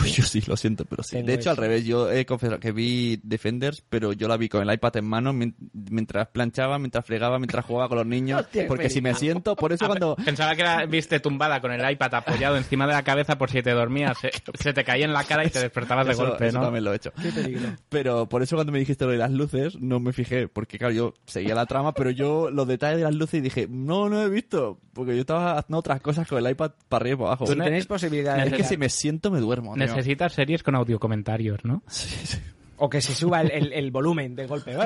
[0.16, 1.16] Yo sí, lo siento, pero sí.
[1.16, 4.48] Tengo de hecho, al revés, yo he confesado que vi Defenders, pero yo la vi
[4.48, 8.40] con el iPad en mano mien- mientras planchaba, mientras fregaba, mientras jugaba con los niños.
[8.48, 10.16] Hostia, porque si me siento, por eso Ah, cuando...
[10.16, 13.62] Pensaba que era, viste tumbada con el iPad apoyado encima de la cabeza por si
[13.62, 14.16] te dormías.
[14.18, 14.30] Se,
[14.60, 16.64] se te caía en la cara y te despertabas de Eso- golpe, eso ¿no?
[16.64, 17.12] también lo he hecho.
[17.20, 17.68] Qué peligro.
[17.89, 20.93] Pero por eso cuando me dijiste lo de las luces, no me fijé, porque claro,
[20.94, 24.22] yo seguía la trama, pero yo los detalles de las luces y dije, no, no
[24.22, 27.28] he visto, porque yo estaba haciendo otras cosas con el iPad para arriba y para
[27.30, 27.47] abajo.
[27.47, 29.74] Si tenéis posibilidad Es que si me siento me duermo.
[29.74, 29.97] tío.
[29.98, 31.82] Necesitas series con audio comentarios, ¿no?
[32.78, 34.74] O que se suba el, el- el volumen de golpe.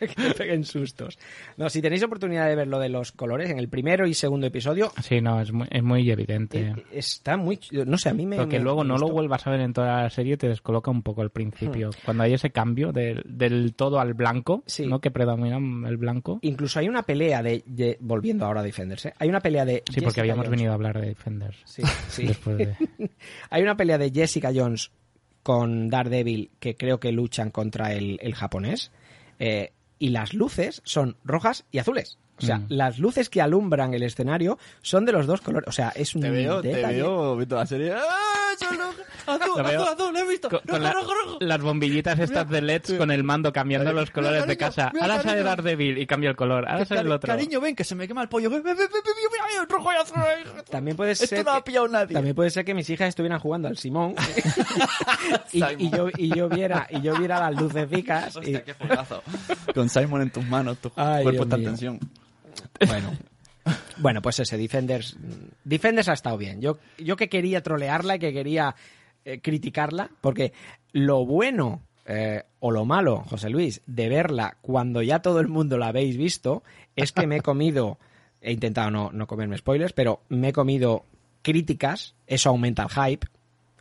[0.00, 1.18] que peguen sustos.
[1.56, 4.46] No, si tenéis oportunidad de ver lo de los colores en el primero y segundo
[4.46, 6.74] episodio, Sí, no, es muy, es muy evidente.
[6.92, 7.58] está muy...
[7.86, 8.36] No sé, a mí me...
[8.36, 10.90] Porque me- luego me no lo vuelvas a ver en toda la serie te descoloca
[10.90, 11.90] un poco al principio.
[12.04, 15.00] Cuando hay ese cambio del, del todo al blanco, ¿no?
[15.00, 15.58] Que predomina
[15.88, 16.38] el blanco.
[16.42, 17.62] Incluso hay una pelea de...
[17.66, 19.14] de- volviendo ahora a Defenders, ¿eh?
[19.18, 19.82] Hay una pelea de...
[19.86, 20.50] Sí, porque Jessica habíamos Jones.
[20.58, 21.58] venido a hablar de Defenders.
[21.64, 22.26] Sí, sí.
[22.26, 22.74] Después de...
[23.50, 24.69] Hay una pelea de Jessica Jones
[25.42, 28.90] con Daredevil que creo que luchan contra el, japonés.
[29.38, 32.18] eh, y las luces son rojas y azules.
[32.42, 32.66] O sea, Mm.
[32.68, 35.68] las luces que alumbran el escenario son de los dos colores.
[35.68, 36.96] O sea, es un Te veo, te detalle.
[36.96, 37.92] veo viendo la serie.
[37.94, 38.00] ¡Ah,
[38.58, 38.78] son!
[39.26, 40.48] Azul, azul, azul, lo he visto.
[40.48, 41.38] Con, con Rojo, la- rojo, rojo.
[41.40, 44.90] las bombillitas estas de LEDs con el mando cambiando los colores de cariño, casa.
[44.92, 45.42] mira, Ahora sale.
[45.42, 46.66] Daredevil y cambia el color.
[46.68, 47.28] Ahora sale el otro.
[47.28, 48.50] Cariño, ven, que se me quema el pollo.
[48.50, 50.64] Ven, ven, ven, ven, ven, ven, ven, rojo y azul.
[50.70, 52.14] También puede Esto ser no lo ha pillado nadie.
[52.14, 54.14] También puede ser que mis hijas estuvieran jugando al Simón
[55.52, 58.34] y, y yo, y yo viera y yo viera las lucecicas.
[58.36, 59.22] y- Hostia, qué juegazo.
[59.74, 62.00] Con Simon en tus manos, tu Ay, cuerpo Dios está en tensión.
[62.86, 63.12] Bueno.
[63.98, 65.18] Bueno, pues ese, Defenders.
[65.64, 66.62] Defenders ha estado bien.
[66.62, 68.74] Yo, yo que quería trolearla y que quería
[69.24, 70.54] eh, criticarla, porque
[70.92, 75.76] lo bueno eh, o lo malo, José Luis, de verla cuando ya todo el mundo
[75.76, 76.62] la habéis visto,
[76.96, 77.98] es que me he comido,
[78.40, 81.04] he intentado no, no comerme spoilers, pero me he comido
[81.42, 83.26] críticas, eso aumenta el hype,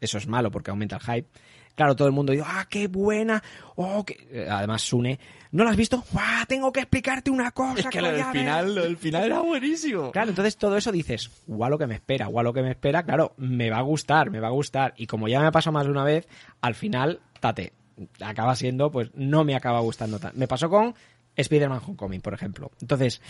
[0.01, 1.29] eso es malo porque aumenta el hype.
[1.75, 3.41] Claro, todo el mundo dice, ah, qué buena,
[3.77, 4.47] oh, qué-".
[4.49, 5.17] Además Sune,
[5.51, 6.03] ¿no la has visto?
[6.11, 6.45] ¡Guau!
[6.47, 7.79] Tengo que explicarte una cosa.
[7.81, 8.41] Es que lo del a ver".
[8.41, 10.11] final, lo del final era buenísimo.
[10.11, 13.03] Claro, entonces todo eso dices, guau lo que me espera, guau lo que me espera,
[13.03, 14.93] claro, me va a gustar, me va a gustar.
[14.97, 16.27] Y como ya me ha pasado más de una vez,
[16.61, 17.73] al final, tate,
[18.21, 20.37] acaba siendo, pues no me acaba gustando tanto.
[20.37, 20.93] Me pasó con
[21.35, 22.71] Spider-Man Homecoming, por ejemplo.
[22.81, 23.21] Entonces,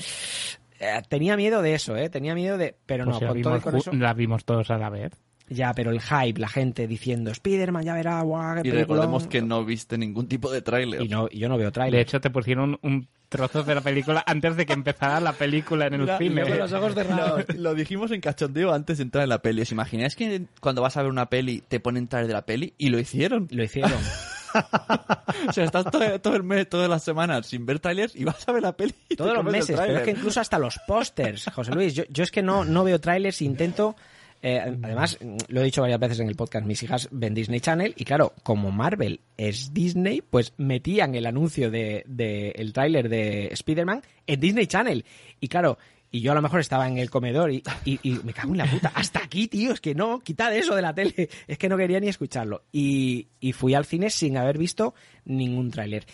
[0.80, 2.10] eh, tenía miedo de eso, ¿eh?
[2.10, 2.76] Tenía miedo de...
[2.86, 3.94] Pero Pues no, ya con todo vimos con ju- eso...
[3.94, 5.12] la vimos todos a la vez.
[5.50, 8.80] Ya, pero el hype, la gente diciendo, Spider-Man ya verá, guau, qué Y peliculón".
[8.82, 11.02] recordemos que no viste ningún tipo de tráiler.
[11.02, 12.00] Y no, y yo no veo De tráiler.
[12.02, 15.94] hecho, te pusieron un trozo de la película antes de que empezara la película en
[15.96, 16.58] el Mira, cine.
[16.58, 17.46] los ojos cerrados.
[17.56, 19.62] Lo, lo dijimos en cachondeo antes de entrar en la peli.
[19.62, 22.74] ¿Os imagináis que cuando vas a ver una peli te ponen trailer de la peli?
[22.78, 23.48] Y lo hicieron.
[23.52, 23.92] Lo hicieron.
[25.48, 28.48] o sea, estás todo, todo el mes, todas las semanas sin ver trailers y vas
[28.48, 28.94] a ver la peli.
[29.16, 30.04] Todos los meses, pero es tráiler.
[30.06, 31.94] que incluso hasta los pósters, José Luis.
[31.94, 33.96] Yo, yo es que no, no veo trailers, intento.
[34.42, 37.60] Eh, además, mm, lo he dicho varias veces en el podcast, mis hijas ven Disney
[37.60, 43.10] Channel y claro, como Marvel es Disney, pues metían el anuncio de, de el tráiler
[43.10, 45.04] de Spider-Man en Disney Channel.
[45.40, 45.78] Y claro,
[46.12, 48.58] y yo a lo mejor estaba en el comedor y, y- y me cago en
[48.58, 48.92] la puta.
[48.96, 51.30] Hasta aquí, tío, es que no, quitad eso de la tele.
[51.48, 52.64] Es que no quería ni escucharlo.
[52.72, 54.96] Y, y fui al cine sin haber visto
[55.26, 56.06] ningún tráiler.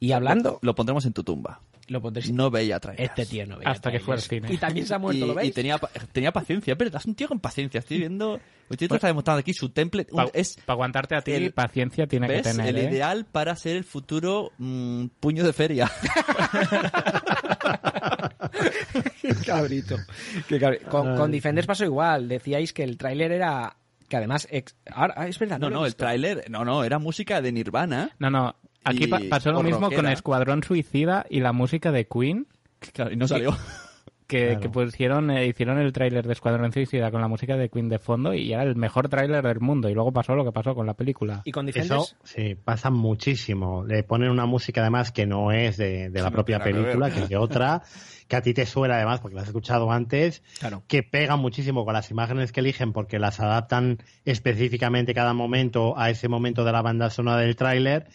[0.00, 0.58] Y hablando...
[0.62, 1.60] Lo pondremos en tu tumba.
[1.88, 3.10] Lo pondréis No veía trailers.
[3.10, 4.48] Este tío no veía Hasta que fue al cine.
[4.52, 5.50] Y también se ha muerto, y, ¿lo veis?
[5.50, 5.78] y tenía,
[6.12, 7.80] tenía paciencia, pero es un tío con paciencia.
[7.80, 8.40] Estoy viendo.
[8.70, 10.10] El tío te está demostrando aquí su template.
[10.12, 10.24] un-
[10.64, 12.42] Para aguantarte a ti, el- paciencia tiene ¿ves?
[12.42, 12.68] que tener.
[12.68, 12.90] el ¿eh?
[12.90, 15.90] ideal para ser el futuro mm, puño de feria.
[19.20, 19.96] Qué cabrito.
[20.48, 22.28] Qué cabri- Con, con Defenders pasó igual.
[22.28, 23.76] Decíais que el tráiler era...
[24.08, 24.46] Que además...
[24.50, 25.58] ex- Ahora, ah, es verdad.
[25.58, 26.44] No, he no, el tráiler.
[26.50, 28.10] No, no, era música de Nirvana.
[28.18, 28.56] No, no.
[28.84, 30.12] Aquí pa- pasó lo mismo con rockera.
[30.12, 32.46] Escuadrón Suicida y la música de Queen.
[32.92, 33.56] Claro, y no salió.
[34.26, 34.60] que, Claro.
[34.60, 37.98] que pusieron, eh, hicieron el tráiler de Escuadrón Suicida con la música de Queen de
[37.98, 39.90] fondo y era el mejor tráiler del mundo.
[39.90, 41.42] Y luego pasó lo que pasó con la película.
[41.44, 43.84] ¿Y con Eso, sí, pasa muchísimo.
[43.84, 47.28] Le ponen una música además que no es de, de la propia película, que es
[47.28, 47.82] de otra,
[48.28, 50.82] que a ti te suena además porque la has escuchado antes, Claro.
[50.88, 56.08] que pega muchísimo con las imágenes que eligen porque las adaptan específicamente cada momento a
[56.10, 58.06] ese momento de la banda sonora del tráiler.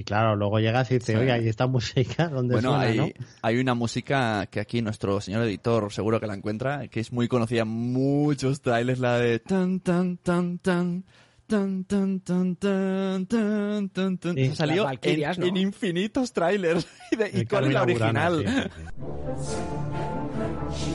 [0.00, 1.20] Y claro, luego llegas y dices, Sí.
[1.20, 3.08] oiga, ¿y esta música dónde Bueno, suena, hay, no?
[3.42, 7.28] hay una música que aquí nuestro señor editor seguro que la encuentra, que es muy
[7.28, 11.04] conocida en muchos trailers, la de tan tan tan tan
[11.46, 14.34] tan tan tan tan tan tan tan.
[14.36, 15.46] Sí, salió en, ¿no?
[15.46, 16.86] en infinitos trailers.
[17.12, 18.42] ¿Y, de- y es la original?
[20.72, 20.92] sí,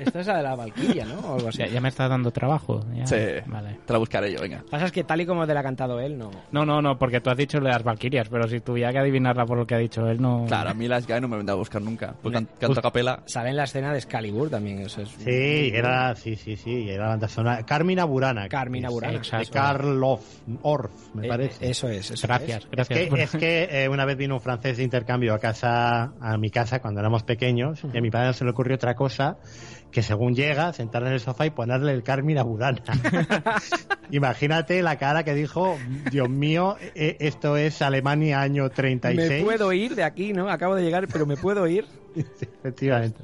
[0.00, 1.18] Esta es la de la Valquiria, ¿no?
[1.20, 1.58] O algo así.
[1.58, 2.84] Ya, ya me está dando trabajo.
[2.94, 3.06] ya.
[3.06, 3.78] Sí, Vale.
[3.86, 4.62] te la buscaré yo, venga.
[4.70, 6.30] Pasa es que tal y como te la ha cantado él, no.
[6.52, 9.44] No, no, no, porque tú has dicho de las Valquirias, pero si tuviera que adivinarla
[9.46, 10.44] por lo que ha dicho él, no.
[10.46, 12.14] Claro, a mí las Guy no me vendrá a buscar nunca.
[12.22, 13.22] Pues can- canto a capela.
[13.26, 15.08] Sale en la escena de Excalibur también, eso es.
[15.10, 17.62] Sí, era, sí, sí, sí, era la banda sonora.
[17.64, 18.48] Carmina Burana.
[18.48, 19.12] Carmina es, Burana.
[19.12, 19.50] De Exacto.
[19.52, 20.02] Karl
[20.62, 21.70] Orff, me Eh, parece.
[21.70, 22.64] Eso es, eso Gracias, es.
[22.64, 22.98] Es gracias.
[23.10, 26.50] que, es que eh, una vez vino un francés de intercambio a casa, a mi
[26.50, 29.36] casa cuando éramos pequeños, y a mi padre se le ocurrió otra cosa
[29.90, 32.82] que según llega, sentarle en el sofá y ponerle el Carmina Burana.
[34.10, 35.76] Imagínate la cara que dijo,
[36.10, 39.30] Dios mío, eh, esto es Alemania año 36.
[39.30, 40.48] Me puedo ir de aquí, ¿no?
[40.50, 41.86] Acabo de llegar, pero me puedo ir.
[42.16, 43.20] Efectivamente.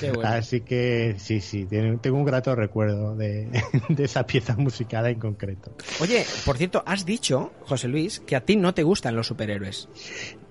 [0.00, 0.28] Qué bueno.
[0.28, 3.48] Así que sí, sí, tengo un grato recuerdo de,
[3.88, 5.76] de esa pieza musical en concreto.
[6.00, 9.88] Oye, por cierto, has dicho, José Luis, que a ti no te gustan los superhéroes.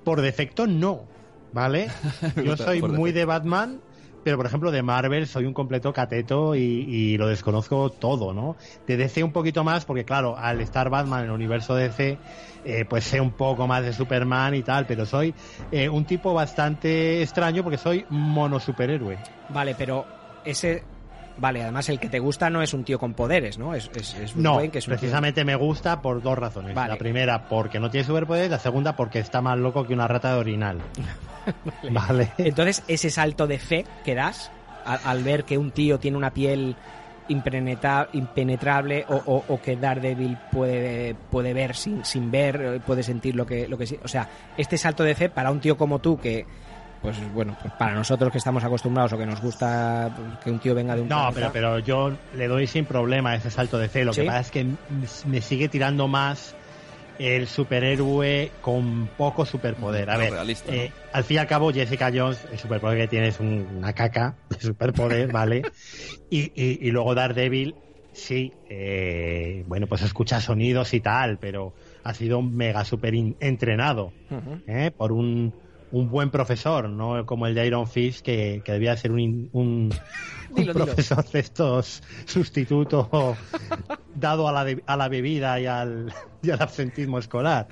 [0.03, 1.07] Por defecto no,
[1.51, 1.89] ¿vale?
[2.43, 3.81] Yo soy muy de Batman,
[4.23, 8.55] pero por ejemplo de Marvel soy un completo cateto y, lo desconozco todo, ¿no?
[8.87, 12.19] De DC un poquito más, porque claro, al estar Batman en el universo DC,
[12.63, 15.35] eh, pues sé un poco más de Superman y tal, pero soy
[15.71, 19.17] eh, un tipo bastante extraño porque soy mono superhéroe.
[19.49, 20.05] Vale, pero
[20.43, 20.90] ese.
[21.41, 23.73] Vale, además el que te gusta no es un tío con poderes, ¿no?
[23.75, 26.37] Es, es, es Bruce No, Wayne, que es un tío- precisamente me gusta por dos
[26.37, 26.73] razones.
[26.75, 26.93] Vale.
[26.93, 30.33] La primera, porque no tiene superpoderes, la segunda, porque está más loco que una rata
[30.33, 30.77] de orinal.
[31.91, 32.31] Vale.
[32.37, 34.51] Entonces, ese salto de fe que das
[34.85, 36.75] al, al ver que un tío tiene una piel
[37.27, 43.03] impenetra- impenetrable o, o- o que Daredevil puede, puede ver sin, sin ver, eh, puede
[43.03, 43.97] sentir lo que, lo que sí.
[44.03, 46.45] O sea, este salto de fe para un tío como tú que.
[47.01, 50.75] Pues bueno, pues para nosotros que estamos acostumbrados o que nos gusta que un tío
[50.75, 54.05] venga de un No, pero, pero yo le doy sin problema ese salto de fe.
[54.05, 54.21] Lo ¿Sí?
[54.21, 56.55] que pasa es que m- me sigue tirando más
[57.17, 60.09] el superhéroe con poco superpoder.
[60.11, 63.07] A No, ver, realista, eh, al fin y al cabo, Jessica Jones, el superpoder que
[63.07, 65.65] tiene es un- una caca de superpoder, ¿vale?
[66.29, 67.79] Y, y, y luego Daredevil,
[68.11, 71.73] sí, eh, bueno, pues escucha sonidos y tal, pero
[72.03, 74.13] ha sido un mega super entrenado.
[74.67, 74.91] ¿eh?
[74.95, 75.53] por un,
[75.91, 79.89] un buen profesor, no como el de Iron Fist, que, que debía ser un, un,
[80.49, 80.85] un Dilo, dilo.
[80.85, 83.09] profesor de estos sustituto
[84.15, 87.67] dado a la, de- a la bebida y al, y al absentismo escolar,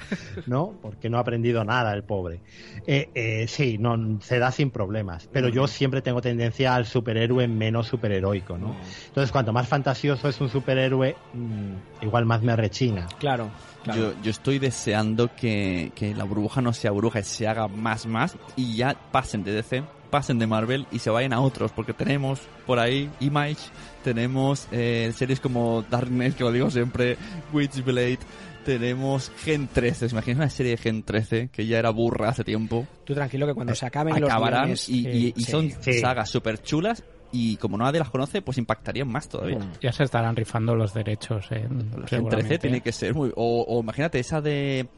[0.47, 0.77] ¿no?
[0.81, 2.41] Porque no ha aprendido nada el pobre.
[2.87, 7.47] Eh, eh, sí, no, se da sin problemas, pero yo siempre tengo tendencia al superhéroe
[7.47, 8.79] menos superheroico, ¿no?
[9.07, 13.07] Entonces, cuanto más fantasioso es un superhéroe, mm, igual más me rechina.
[13.19, 13.49] Claro,
[13.93, 14.13] claro.
[14.15, 18.05] Yo, yo estoy deseando que, que la burbuja no sea burbuja y se haga más,
[18.05, 21.93] más y ya pasen de DC, pasen de Marvel y se vayan a otros, porque
[21.93, 23.57] tenemos por ahí Image,
[24.03, 27.17] tenemos eh, series como Darkness, que lo digo siempre,
[27.53, 28.19] Witchblade,
[28.65, 32.43] tenemos Gen 13, ¿os imagináis una serie de Gen 13 que ya era burra hace
[32.43, 32.85] tiempo?
[33.05, 35.51] Tú tranquilo que cuando se acaben los Acabarán guiones, y, y- eh, y sí.
[35.51, 35.99] son Sí.
[35.99, 39.59] sagas súper chulas y como nadie las conoce, pues impactarían más todavía.
[39.81, 42.59] Ya se estarán rifando los derechos, eh, Gen 13 seguramente.
[42.59, 43.31] tiene que ser muy...
[43.35, 44.89] O, o imagínate esa de...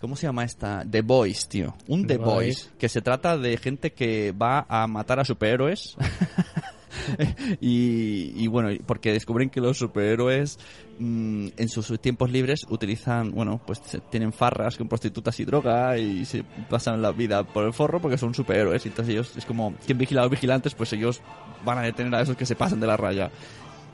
[0.00, 0.84] ¿Cómo se llama esta?
[0.88, 1.74] The Boys, tío.
[1.88, 2.34] Un The, The Boys.
[2.34, 2.72] Boys.
[2.78, 5.96] Que se trata de gente que va a matar a superhéroes.
[7.60, 10.58] y, y bueno, porque descubren que los superhéroes
[10.98, 16.24] mm, en sus tiempos libres utilizan, bueno, pues tienen farras con prostitutas y droga y
[16.24, 18.84] se pasan la vida por el forro porque son superhéroes.
[18.84, 21.20] Y entonces ellos, es como, quien vigila a los vigilantes, pues ellos
[21.64, 23.30] van a detener a esos que se pasan de la raya.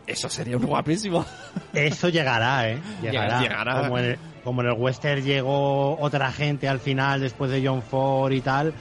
[0.07, 1.25] Eso sería un guapísimo.
[1.73, 2.79] Eso llegará, ¿eh?
[3.03, 3.41] Llegará.
[3.41, 3.83] Llegará.
[3.83, 7.83] Como, en el, como en el western llegó otra gente al final, después de John
[7.83, 8.75] Ford y tal,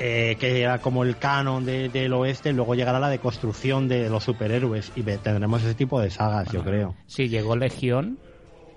[0.00, 4.24] eh, que era como el canon de- del oeste, luego llegará la deconstrucción de los
[4.24, 6.94] superhéroes y tendremos ese tipo de sagas, yo creo.
[7.06, 8.18] Sí, llegó Legión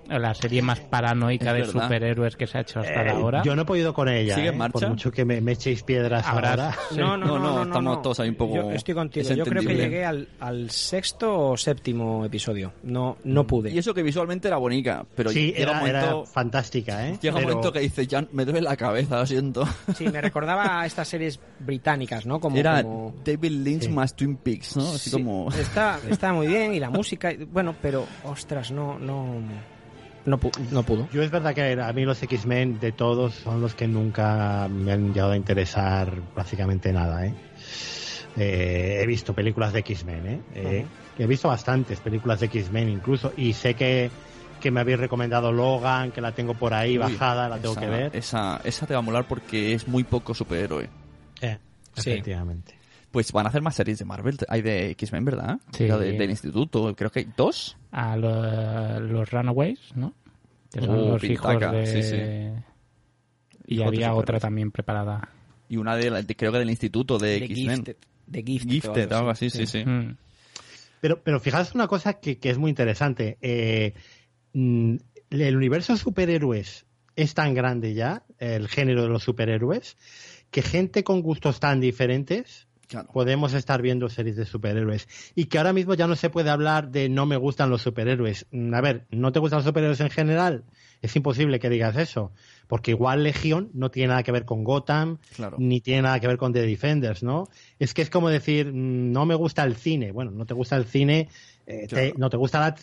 [0.08, 1.82] la serie más paranoica Es de verdad.
[1.84, 3.42] superhéroes que se ha hecho hasta Eh, ahora.
[3.42, 4.58] Yo no he podido con ella, ¿Sigue en ¿eh?
[4.58, 4.78] marcha?
[4.80, 6.74] por mucho que me, me echéis piedras ahora.
[6.96, 8.02] No, no, no, no, no, estamos no.
[8.02, 8.54] todos ahí un poco.
[8.56, 9.28] Yo estoy contigo.
[9.28, 12.72] es Yo creo que llegué al, al sexto o séptimo episodio.
[12.82, 13.70] No, no pude.
[13.70, 17.18] Y eso que visualmente era bonita, pero sí, llega era, un era momento, fantástica, ¿eh?
[17.20, 19.64] llega un momento que dices, ya me duele la cabeza, lo siento.
[19.96, 22.40] Sí, me recordaba a estas series británicas, ¿no?
[22.40, 24.82] Como, era como- David Lynch más Twin Peaks, ¿no?
[24.88, 25.48] Así Sí, como...
[25.52, 29.26] está, está muy bien y la música, bueno, pero ostras, no, no,
[30.28, 31.08] no, pu- no pudo.
[31.12, 34.92] Yo es verdad que a mí los X-Men de todos son los que nunca me
[34.92, 37.34] han llegado a interesar prácticamente nada, ¿eh?
[38.36, 40.40] Eh, he visto películas de X-Men, ¿eh?
[40.54, 40.86] Eh,
[41.18, 44.08] He visto bastantes películas de X-Men incluso y sé que,
[44.60, 47.80] que me habéis recomendado Logan, que la tengo por ahí Uy, bajada, la tengo esa-
[47.80, 48.10] que ver.
[48.14, 50.88] Esa, esa te va a molar porque es muy poco superhéroe.
[51.40, 51.58] Eh,
[51.94, 52.10] Sí.
[52.10, 52.74] efectivamente.
[53.10, 54.36] Pues van a hacer más series de Marvel.
[54.48, 55.58] Hay de X-Men, ¿verdad?
[55.72, 55.84] Sí.
[55.86, 56.94] De- del instituto.
[56.94, 57.76] Creo que hay dos.
[57.90, 60.12] A lo- los Runaways, ¿no?
[60.80, 61.86] Que son Oh, los pintaca, hijos de...
[61.86, 62.62] sí, sí.
[63.66, 65.28] Y había otra también preparada.
[65.68, 67.76] Y una de, la- de- creo que del instituto de, De X-Men.
[67.84, 67.96] Gifted.
[68.26, 69.12] De Gifted.
[69.12, 69.84] algo así, así, sí, sí.
[69.84, 70.16] Mm.
[71.00, 73.38] Pero, pero fijaos una cosa que, que es muy interesante.
[73.40, 73.94] Eh,
[74.54, 74.96] mm,
[75.30, 79.96] el universo de superhéroes es tan grande ya, el género de los superhéroes,
[80.50, 83.08] que gente con gustos tan diferentes Claro.
[83.12, 85.06] podemos estar viendo series de superhéroes.
[85.34, 88.46] Y que ahora mismo ya no se puede hablar de no me gustan los superhéroes.
[88.50, 90.64] Mm, A ver, ¿no te gustan los superhéroes en general?
[91.02, 92.32] Es imposible que digas eso.
[92.66, 95.56] Porque igual Legión no tiene nada que ver con Gotham, Claro.
[95.60, 97.48] ni tiene nada que ver con The Defenders, ¿no?
[97.78, 100.10] Es que es como decir, mm, no me gusta el cine.
[100.12, 101.28] Bueno, no te gusta el cine,
[101.66, 102.76] eh, te- no te gusta la-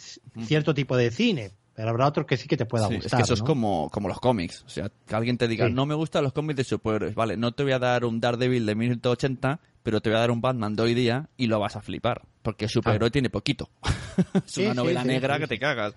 [0.45, 3.07] cierto tipo de cine, pero habrá otro que sí que te pueda Sí, gustar.
[3.07, 4.63] es que eso es como, como los cómics.
[4.65, 5.73] O sea, que alguien te diga, Sí.
[5.73, 7.15] no me gustan los cómics de superhéroes.
[7.15, 10.31] Vale, no te voy a dar un Daredevil de 1980, pero te voy a dar
[10.31, 12.23] un Batman de hoy día y lo vas a flipar.
[12.41, 13.69] Porque el superhéroe tiene poquito.
[14.33, 15.93] es Sí, una novela sí, negra que te cagas.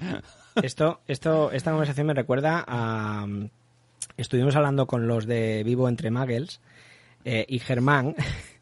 [0.62, 3.26] Esto, esto, esta conversación me recuerda a.
[3.26, 3.49] mm,
[4.18, 6.60] Estuvimos hablando con los de Vivo entre Muggles
[7.25, 8.15] eh, y Germán.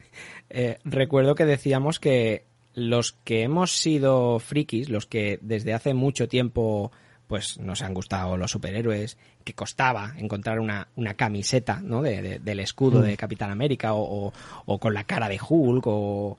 [0.48, 6.28] eh, recuerdo que decíamos que los que hemos sido frikis, los que desde hace mucho
[6.28, 6.92] tiempo
[7.26, 12.02] pues nos han gustado los superhéroes, que costaba encontrar una, una camiseta ¿no?
[12.02, 13.02] de, de- del escudo Mm.
[13.04, 14.32] de Capitán América o, o-
[14.66, 16.38] o con la cara de Hulk o...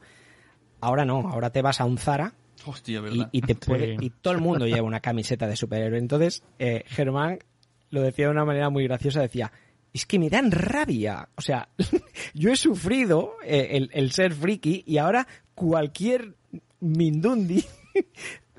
[0.80, 2.33] Ahora no, ahora te vas a un Zara
[2.66, 3.30] Hostia, y, ¿verdad?
[3.32, 4.06] y te puede, Sí.
[4.06, 5.98] y todo el mundo lleva una camiseta de superhéroe.
[5.99, 7.40] Entonces, eh, Germán
[7.90, 9.51] lo decía de una manera muy graciosa, decía,
[9.93, 11.30] es que me dan rabia.
[11.35, 11.69] O sea,
[12.33, 16.35] yo he sufrido eh, el, el ser friki y ahora cualquier
[16.80, 17.66] mindundi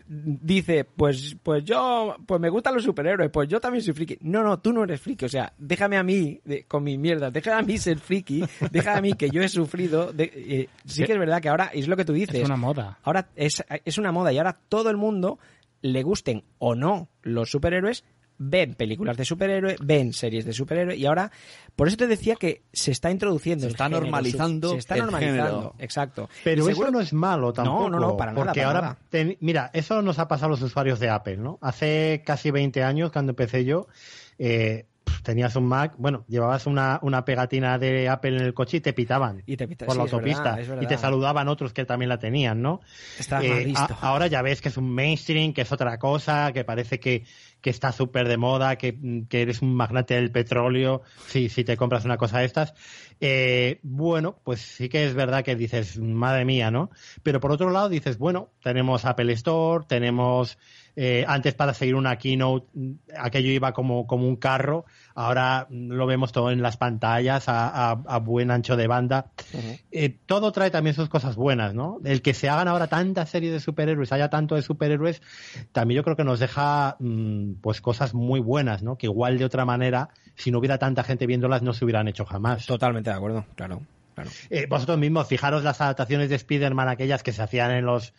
[0.08, 4.16] dice, pues, pues yo, pues me gustan los superhéroes, pues yo también soy friki.
[4.22, 7.30] No, no, tú no eres friki, o sea, déjame a mí de- con mi mierda,
[7.30, 10.12] déjame a mí ser friki, déjame a mí que yo he sufrido.
[10.12, 12.34] de- eh, sí que es verdad que ahora es lo que tú dices.
[12.36, 12.98] Es una moda.
[13.02, 15.38] Ahora es, es una moda y ahora todo el mundo,
[15.82, 18.04] le gusten o no los superhéroes,
[18.38, 21.30] ven películas de superhéroes, ven series de superhéroes y ahora,
[21.76, 23.64] por eso te decía que se está introduciendo.
[23.66, 25.74] Se está género, normalizando Se está el normalizando, género.
[25.78, 26.28] exacto.
[26.44, 27.90] Pero eso no es malo tampoco.
[27.90, 28.44] No, no, no, para nada.
[28.44, 28.98] Porque para ahora, nada.
[29.10, 31.58] ten- mira, eso nos ha pasado a los usuarios de Apple, ¿no?
[31.60, 33.88] Hace casi 20 años, cuando empecé yo,
[34.38, 34.86] eh,
[35.22, 38.92] tenías un Mac, bueno, llevabas una, una pegatina de Apple en el coche y te
[38.92, 40.56] pitaban Y te pita- por sí, la autopista.
[40.56, 42.80] verdad, y te saludaban otros que también la tenían, ¿no?
[43.18, 43.94] Está Eh, mal visto.
[44.00, 47.24] a- ahora ya ves que es un mainstream, que es otra cosa, que parece que,
[47.60, 51.76] que está súper de moda, que, que eres un magnate del petróleo si, si te
[51.76, 52.74] compras una cosa de estas.
[53.20, 56.90] Eh, bueno, pues sí que es verdad que dices, madre mía, ¿no?
[57.22, 60.58] Pero por otro lado dices, bueno, tenemos Apple Store, tenemos...
[60.96, 64.84] eh, antes para seguir una keynote, mm, aquello iba como, como un carro,
[65.18, 69.26] ahora mm, lo vemos todo en las pantallas a, a- a buen ancho de banda
[69.90, 71.98] eh, todo trae también sus cosas buenas, ¿no?
[72.04, 75.22] El que se hagan ahora tantas series de superhéroes, haya tanto de superhéroes,
[75.72, 78.96] también yo creo que nos deja mm, pues cosas muy buenas, ¿no?
[78.96, 82.24] Que igual de otra manera, si no hubiera tanta gente viéndolas, no se hubieran hecho
[82.24, 82.66] jamás.
[82.66, 83.80] Totalmente de acuerdo, claro.
[84.22, 84.30] Claro.
[84.50, 88.14] Eh, vosotros mismos, fijaros las adaptaciones de Spider-Man, aquellas que se hacían en los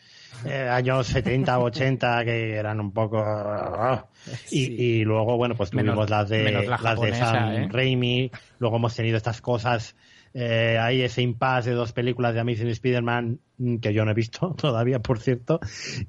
[0.46, 3.20] eh, años 70 o 80, que eran un poco...
[3.24, 4.06] ah,
[4.52, 7.68] y, y luego, bueno, pues Menos- tuvimos las de, la las de Sam ¿eh?
[7.72, 9.96] Raimi, luego hemos tenido estas cosas,
[10.42, 14.14] eh, ahí ese impasse de dos películas de Amazing Spider-Man, mm, que yo no he
[14.14, 15.60] visto todavía, por cierto,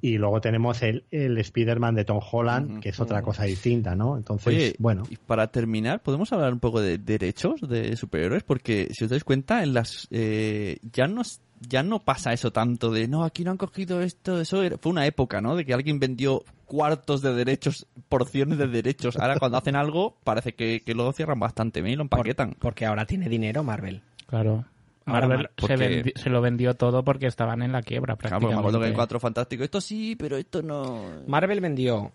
[0.00, 4.16] y luego tenemos el, el Spider-Man de Tom Holland, que es otra cosa distinta, ¿no?
[4.16, 5.02] Entonces, Oye, bueno.
[5.10, 8.44] y para terminar, ¿podemos hablar un poco de derechos de superhéroes?
[8.44, 11.22] Porque si os dais cuenta, en las eh, ya no
[11.68, 14.92] ya no pasa eso tanto de no, aquí no han cogido esto, eso era- fue
[14.92, 15.56] una época, ¿no?
[15.56, 19.18] De que alguien vendió cuartos de derechos, porciones de derechos.
[19.18, 22.56] Ahora cuando hacen algo, parece que, que luego cierran bastante bien y lo empaquetan.
[22.58, 24.00] Porque ahora tiene dinero Marvel.
[24.30, 24.64] Claro.
[25.06, 28.16] Marvel Mar- se, porque- vendi- se lo vendió todo porque estaban en la quiebra Claro,
[28.16, 28.54] porque prácticamente.
[28.54, 29.64] me acuerdo que hay cuatro fantásticos.
[29.64, 31.02] Esto sí, pero esto no.
[31.26, 32.12] Marvel vendió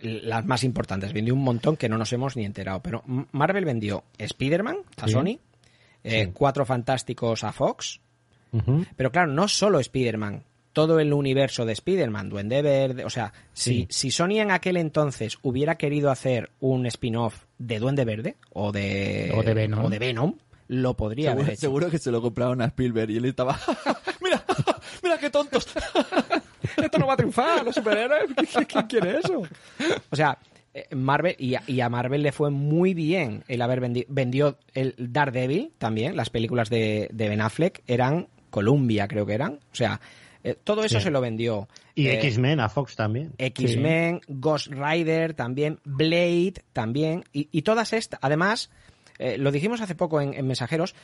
[0.00, 1.12] las más importantes.
[1.12, 2.80] Vendió un montón que no nos hemos ni enterado.
[2.80, 5.12] Pero Marvel vendió Spider-Man a Sí.
[5.12, 5.38] Sony,
[6.04, 6.30] eh, Sí.
[6.32, 8.00] Cuatro Fantásticos a Fox.
[8.96, 13.86] Pero claro, no solo Spider-Man, todo el universo de Spider-Man, Duende Verde, o sea, si,
[13.90, 19.32] si Sony en aquel entonces hubiera querido hacer un spin-off de Duende Verde o de,
[19.34, 19.84] O de Venom.
[19.84, 20.34] o de Venom,
[20.68, 21.60] lo podría Seguro, haber hecho.
[21.60, 23.58] seguro que se lo compraron a Spielberg y él estaba.
[24.22, 24.44] ¡Mira!
[25.02, 25.66] ¡Mira qué tontos!
[26.76, 28.30] Esto no va a triunfar, los superhéroes.
[28.68, 29.42] ¿Quién, quiere eso?
[30.10, 30.38] O sea,
[30.74, 34.06] eh, Marvel, y a, y a Marvel le fue muy bien el haber vendido.
[34.10, 39.54] Vendió el Daredevil también, las películas de, de Ben Affleck eran Columbia, creo que eran.
[39.54, 40.00] O sea,
[40.44, 41.04] eh, todo eso Sí.
[41.04, 41.68] se lo vendió.
[41.94, 43.32] Y Eh, X-Men a Fox también.
[43.38, 48.70] X-Men, Ghost Rider también, Blade también, y, y todas estas, además,
[49.18, 50.94] eh, lo dijimos hace poco en, en Mensajeros,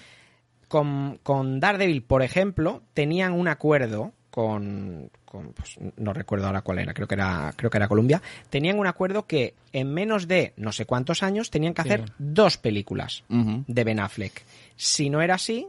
[0.68, 6.80] con, con Daredevil, por ejemplo, tenían un acuerdo con, con, pues, no recuerdo ahora cuál
[6.80, 8.20] era, creo que era, creo que era Columbia,
[8.50, 12.12] tenían un acuerdo que en menos de no sé cuántos años tenían que hacer Sí.
[12.18, 14.42] dos películas de Ben Affleck.
[14.74, 15.68] Si no era así,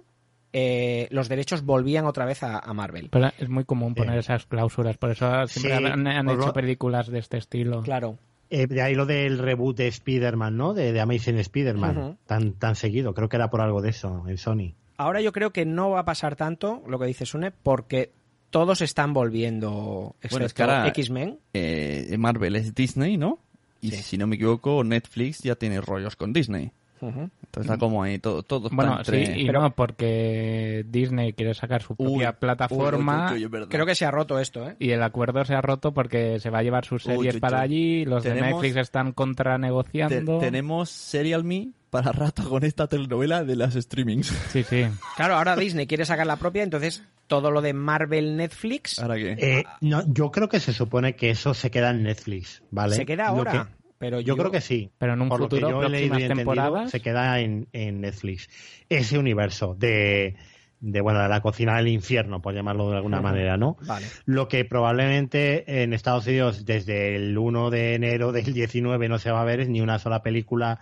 [0.53, 3.09] eh, los derechos volvían otra vez a, a Marvel.
[3.11, 4.19] Pero es muy común poner Eh.
[4.19, 7.81] esas cláusulas, por eso siempre Sí, han, han hecho lo- películas de este estilo.
[7.83, 8.17] Claro.
[8.57, 10.73] Eh, de ahí lo del reboot de Spider-Man, ¿no?
[10.73, 12.17] De, de Amazing Spider-Man.
[12.25, 13.13] Tan, tan seguido.
[13.13, 14.73] Creo que era por algo de eso en Sony.
[14.95, 18.13] Ahora yo creo que no va a pasar tanto lo que dice Sune porque
[18.51, 21.39] todos están volviendo, excepto Bueno, es que ahora- X-Men.
[21.53, 23.39] Eh, Marvel es Disney, ¿no?
[23.81, 26.71] Y si no me equivoco, Netflix ya tiene rollos con Disney.
[27.01, 27.31] Entonces
[27.71, 31.81] está como ahí todo, todo está Bueno, entre- sí y no, porque Disney quiere sacar
[31.81, 33.67] su propia Uy, plataforma uy, uy, uy, es verdad.
[33.69, 34.75] Creo que se ha roto esto, ¿eh?
[34.79, 37.57] y el acuerdo se ha roto porque se va a llevar sus series uy, para
[37.59, 37.63] uy.
[37.63, 40.39] allí, los de Netflix están Te- contranegociando.
[40.39, 44.27] tenemos Serial Me para rato con esta telenovela de las streamings.
[44.51, 44.85] Sí, sí.
[45.15, 49.35] Claro, ahora Disney quiere sacar la propia, entonces todo lo de Marvel Netflix ¿Ahora qué?
[49.39, 52.95] Eh, no, yo creo que se supone que eso se queda en Netflix, ¿vale?
[52.95, 53.69] se queda Lo ahora.
[54.05, 54.91] Pero yo, creo que sí.
[54.99, 56.91] Pero en un Por lo que futuro, yo he leído y temporadas.
[56.91, 58.47] se queda en, en Netflix.
[58.87, 60.35] Ese universo de,
[60.79, 63.77] de, bueno, de la cocina del infierno, por llamarlo de alguna manera, ¿no?
[63.87, 64.05] Vale.
[64.25, 69.31] Lo que probablemente en Estados Unidos desde el 1 de enero del 19 no se
[69.31, 70.79] va a ver es ni una sola película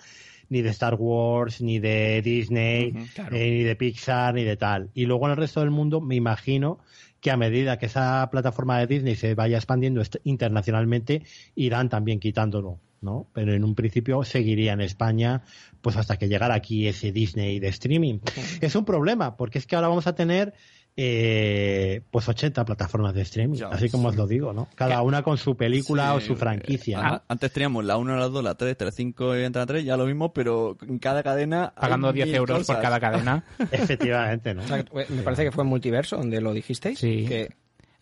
[0.50, 3.36] ni de Star Wars, ni de Disney, claro.
[3.36, 4.90] eh, ni de Pixar, ni de tal.
[4.94, 6.80] Y luego en el resto del mundo me imagino
[7.22, 11.24] que a medida que esa plataforma de Disney se vaya expandiendo internacionalmente,
[11.56, 13.28] irán también quitándolo, ¿no?
[13.34, 15.44] Pero en un principio seguiría en España,
[15.82, 18.20] pues hasta que llegara aquí ese Disney de streaming.
[18.62, 20.54] Es un problema, porque es que ahora vamos a tener
[20.96, 24.68] eh, pues 80 plataformas de streaming, Ya así como os lo digo, ¿no?
[24.76, 27.02] Cada una con su película Sí, o su franquicia.
[27.02, 27.08] ¿no?
[27.08, 29.98] Ah, Antes teníamos la 1, la 2, la 3, la 5 y la 3, ya
[29.98, 31.74] lo mismo, pero en cada cadena.
[31.80, 33.44] Pagando 10 mil euros por cada cadena.
[33.72, 34.62] Efectivamente, ¿no?
[34.64, 37.00] O sea, me parece que fue en Multiverso donde lo dijisteis.
[37.00, 37.26] Sí.
[37.28, 37.50] Que,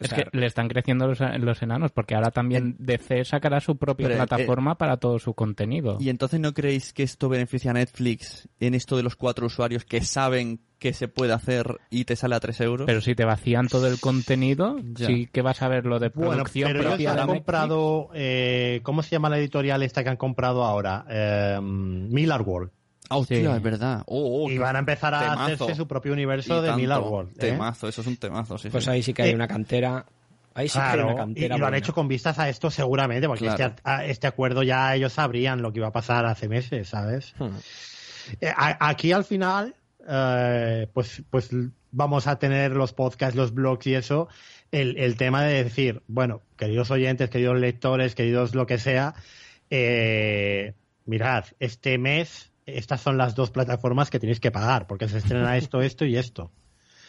[0.01, 3.59] o Es sea, que le están creciendo los, los enanos, porque ahora también DC sacará
[3.59, 5.97] su propia Pero, eh, plataforma para todo su contenido.
[5.99, 9.85] ¿Y entonces no creéis que esto beneficia a Netflix en esto de los cuatro usuarios
[9.85, 12.85] que saben que se puede hacer y te sale a 3 euros?
[12.87, 15.05] Pero si te vacían todo el contenido, Ya.
[15.07, 18.79] sí que vas a ver lo de Bueno, producción pero ellos propia han comprado, eh,
[18.83, 21.05] ¿cómo se llama la editorial esta que han comprado ahora?
[21.07, 22.71] Eh, Miller World.
[23.11, 23.45] Ah, hostia, Sí.
[23.57, 24.03] es verdad.
[24.07, 25.41] Oh, oh, Y van a empezar a temazo.
[25.41, 26.81] hacerse su propio universo Y de tanto.
[26.81, 27.31] Miller World.
[27.31, 27.39] ¿eh?
[27.39, 28.69] Temazo, eso es un temazo, sí.
[28.69, 28.89] pues sí.
[28.89, 30.05] ahí sí que hay Eh, una cantera.
[30.53, 31.55] Ahí sí que hay Claro, una y, cantera.
[31.55, 33.65] y lo han hecho con vistas a esto seguramente, porque Claro.
[33.67, 37.33] este, a- este acuerdo ya ellos sabrían lo que iba a pasar hace meses, ¿sabes?
[37.37, 37.49] Hmm.
[38.39, 39.75] Eh, a- aquí al final,
[40.09, 41.49] eh, pues, pues
[41.91, 44.27] vamos a tener los podcasts, los blogs y eso,
[44.71, 49.15] el, el tema de decir, bueno, queridos oyentes, queridos lectores, queridos lo que sea,
[49.69, 50.73] eh,
[51.05, 55.57] mirad, este mes estas son las dos plataformas que tenéis que pagar, porque se estrena
[55.57, 56.51] esto, esto y esto.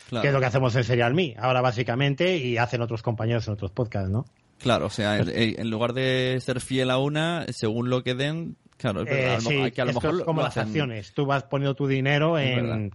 [0.08, 0.22] Claro.
[0.22, 3.54] Que es lo que hacemos en Serial Me, ahora básicamente, y hacen otros compañeros en
[3.54, 4.24] otros podcasts, ¿no?
[4.58, 5.28] Claro, o sea, en,
[5.60, 9.40] en lugar de ser fiel a una, según lo que den, claro, es verdad, Eh,
[9.40, 11.12] sí, que a lo esto mejor es lo- como lo las hacen- acciones.
[11.14, 12.92] Tú vas poniendo tu dinero en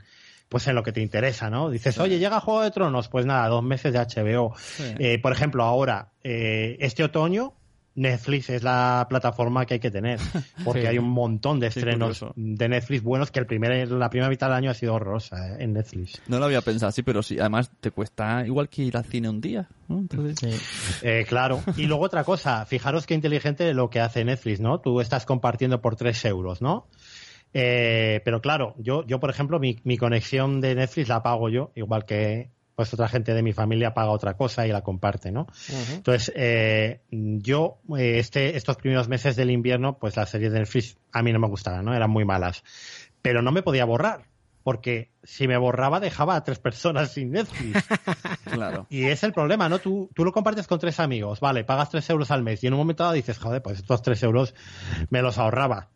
[0.49, 1.69] pues en lo que te interesa, ¿no?
[1.69, 4.55] Dices, oye, llega Juego de Tronos, pues nada, dos meses de HBO.
[4.97, 7.53] Eh, por ejemplo, ahora, eh, este otoño,
[7.97, 10.19] Netflix es la plataforma que hay que tener,
[10.63, 10.87] porque Sí.
[10.87, 14.55] hay un montón de estrenos de Netflix buenos que el primer, la primera mitad del
[14.55, 16.21] año ha sido horrorosa eh, en Netflix.
[16.27, 17.39] No lo había pensado así, pero sí.
[17.39, 19.67] Además, te cuesta igual que ir al cine un día.
[19.89, 19.97] ¿no?
[19.99, 21.61] Entonces, Eh, claro.
[21.75, 24.79] Y luego otra cosa, fijaros qué inteligente lo que hace Netflix, ¿no?
[24.79, 26.87] Tú estás compartiendo por 3 euros, ¿no?
[27.53, 31.71] Eh, pero claro, yo, yo por ejemplo, mi, mi conexión de Netflix la pago yo,
[31.75, 35.47] igual que pues otra gente de mi familia paga otra cosa y la comparte, ¿no?
[35.95, 40.95] Entonces, eh, yo, eh, este, estos primeros meses del invierno, pues las series de Netflix
[41.11, 41.95] a mí no me gustaban, ¿no?
[41.95, 42.63] Eran muy malas.
[43.23, 44.25] Pero no me podía borrar.
[44.63, 47.83] porque si me borraba dejaba a tres personas sin Netflix.
[48.43, 48.85] Claro.
[48.89, 49.79] Y es el problema, ¿no?
[49.79, 52.73] Tú, tú lo compartes con tres amigos, vale, pagas tres euros al mes y en
[52.73, 54.53] un momento dado dices, joder, pues estos tres euros
[55.09, 55.89] me los ahorraba.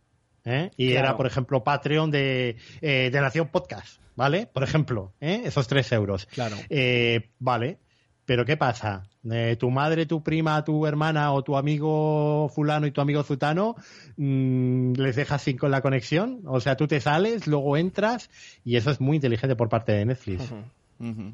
[0.46, 0.72] ¿eh?
[0.78, 1.08] Y Claro.
[1.08, 4.48] era, por ejemplo, Patreon de, eh, de Nación Podcast, ¿vale?
[4.48, 5.42] Por ejemplo, ¿eh?
[5.46, 6.28] esos tres euros.
[6.28, 6.56] Claro.
[6.70, 7.80] Eh, vale,
[8.26, 9.10] pero ¿qué pasa?
[9.30, 13.76] Eh, tu madre, tu prima, tu hermana o tu amigo fulano y tu amigo zutano
[14.18, 16.42] mm, les dejas sin con la conexión.
[16.46, 18.30] O sea, tú te sales, luego entras
[18.64, 20.52] y eso es muy inteligente por parte de Netflix.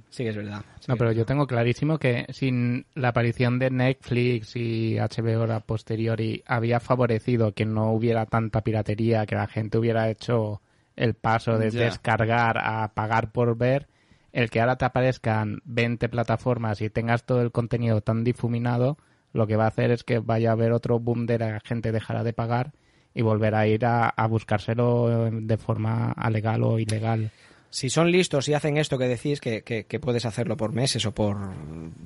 [0.10, 0.64] Sí, que es verdad.
[0.88, 6.42] No, pero yo tengo clarísimo que sin la aparición de Netflix y HBO a posteriori
[6.46, 10.62] había favorecido que no hubiera tanta piratería, que la gente hubiera hecho
[10.98, 11.86] el paso de Ya.
[11.86, 13.88] descargar a pagar por ver,
[14.34, 18.98] el que ahora te aparezcan 20 plataformas y tengas todo el contenido tan difuminado,
[19.34, 21.92] lo que va a hacer es que vaya a haber otro boom de la gente
[21.92, 22.74] dejará de pagar
[23.14, 27.32] y volverá a ir a, a buscárselo de forma legal o ilegal.
[27.70, 31.06] Si son listos y hacen esto que decís, que, que- que puedes hacerlo por meses
[31.06, 31.38] o por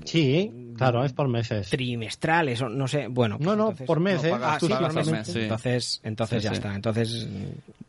[0.05, 1.69] Sí, claro, es por meses.
[1.69, 3.37] trimestrales o no sé, bueno.
[3.39, 4.57] No, no, por mes, no, ¿eh?
[4.59, 5.11] sí, por mes.
[5.11, 5.39] mes, sí.
[5.39, 6.55] Entonces, entonces Sí, ya sí.
[6.55, 6.75] está.
[6.75, 7.27] Entonces,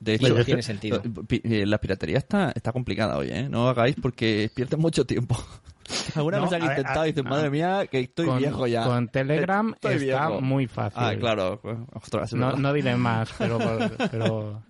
[0.00, 1.00] De hecho, tiene sentido.
[1.26, 3.48] pi- eh, La piratería está, está complicada hoy, ¿eh?
[3.48, 5.36] No lo hagáis porque pierdes mucho tiempo.
[6.14, 8.84] Alguna No, vez han ver, intentado y dicen, madre mía, que estoy Con- viejo ya.
[8.84, 10.40] con Telegram Estoy está viejo.
[10.42, 11.02] muy fácil.
[11.02, 11.60] Ah, claro.
[11.94, 13.58] Ostras, es No, no diré más, pero,
[14.10, 14.62] pero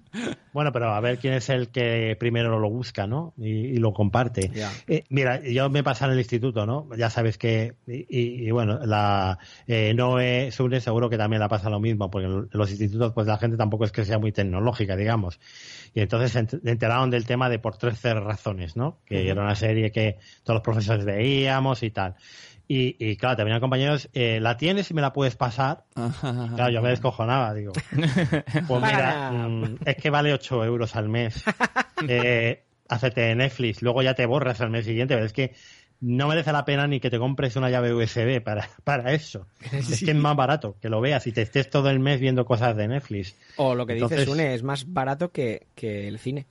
[0.52, 3.32] Bueno, pero a ver quién es el que primero lo busca, ¿no?
[3.38, 4.50] Y, y lo comparte.
[4.86, 6.88] Eh, mira, yo me pasa en el instituto, ¿no?
[6.96, 11.48] Ya sabes que, y, y- y bueno, la eh, Noé Sune seguro que también la
[11.48, 14.32] pasa lo mismo, porque en los institutos, pues la gente tampoco es que sea muy
[14.32, 15.40] tecnológica, digamos.
[15.94, 18.98] Y entonces se ent- enteraron del tema de por 13 razones, ¿no?
[19.06, 22.14] Que era una serie que todos los profesores veíamos y tal.
[22.68, 25.84] Y, y claro, te venían compañeros, eh, ¿la tienes y me la puedes pasar?
[26.54, 27.72] Claro, yo me descojonaba, digo.
[28.68, 31.42] Pues mira, mm, es que vale 8 euros al mes.
[32.08, 35.54] Eh, hacerte Netflix, luego ya te borras al mes siguiente, pero es que
[36.02, 39.46] no merece la pena ni que te compres una llave USB para, para eso.
[39.70, 42.44] Es que es más barato que lo veas y te estés todo el mes viendo
[42.44, 43.36] cosas de Netflix.
[43.56, 46.46] O lo que dices, Une, es más barato que, que el cine.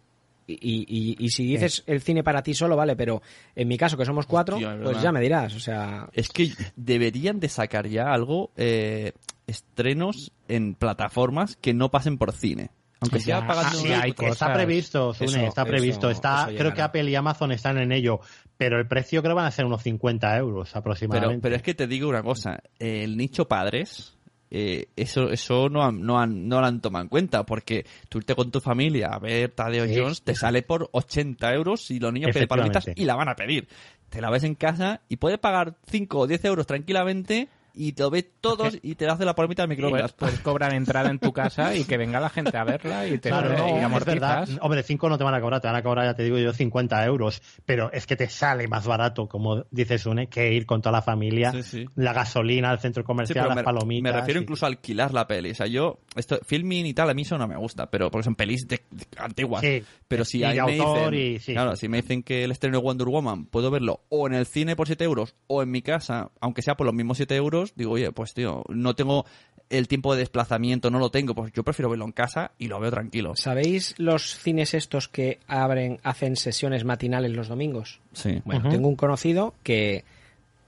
[0.60, 3.22] Y, y- y- si dices el cine para ti solo, vale, pero
[3.56, 6.10] en mi caso, que somos cuatro, Hostia, pues ya me dirás, o sea...
[6.14, 9.14] Es que deberían de sacar ya algo, eh,
[9.48, 12.70] estrenos en plataformas que no pasen por cine.
[13.02, 16.08] Aunque sea Ya, pagando sí, hay está previsto, Eso, está previsto.
[16.08, 18.20] eso, está, eso creo que Apple y Amazon están en ello,
[18.58, 21.42] pero el precio creo van a ser unos 50 euros Pero, aproximadamente.
[21.42, 24.16] pero es que te digo una cosa, el nicho padres,
[24.52, 28.18] eh, eso eso no han, no, han, no lo han tomado en cuenta, porque tú
[28.18, 29.96] irte con tu familia a ver Tadeo Sí.
[29.98, 33.36] Jones te sale por 80 euros y los niños piden palomitas y la van a
[33.36, 33.68] pedir.
[34.10, 38.04] Te la ves en casa y puedes pagar 5 o 10 euros tranquilamente y te
[38.04, 40.14] lo ves todos y te das de la palomita de microondas.
[40.14, 43.18] Puedes, puedes cobrar entrada en tu casa y que venga la gente a verla y
[43.18, 44.20] te Claro, y no, amortizas.
[44.50, 44.50] verdad.
[44.62, 46.54] Hombre, 5 no te van a cobrar, te van a cobrar, ya te digo yo,
[46.54, 47.42] 50 euros.
[47.66, 51.02] Pero es que te sale más barato, como dice Sune, que ir con toda la
[51.02, 51.86] familia, Sí, sí.
[51.96, 54.04] la gasolina, al centro Sí, comercial, pero las me, palomitas.
[54.14, 55.52] me refiero y- incluso a alquilar la peli.
[55.52, 58.24] O sea, yo, esto, filming y tal, a mí eso no me gusta, pero porque
[58.26, 59.62] son pelis de, de- antiguas.
[59.62, 59.84] Sí.
[60.08, 61.54] Pero si Y de me dicen, y- sí.
[61.54, 64.46] claro, si me dicen que el estreno de Wonder Woman puedo verlo o en el
[64.46, 67.61] cine por 7 euros o en mi casa, aunque sea por los mismos 7 euros,
[67.76, 69.26] digo, oye, pues tío, no tengo
[69.70, 72.80] el tiempo de desplazamiento, no lo tengo, pues yo prefiero verlo en casa y lo
[72.80, 73.34] veo tranquilo.
[73.38, 78.02] ¿Sabéis los cines estos que abren, hacen sesiones matinales los domingos?
[78.14, 78.42] Sí.
[78.44, 80.04] Bueno, tengo un conocido que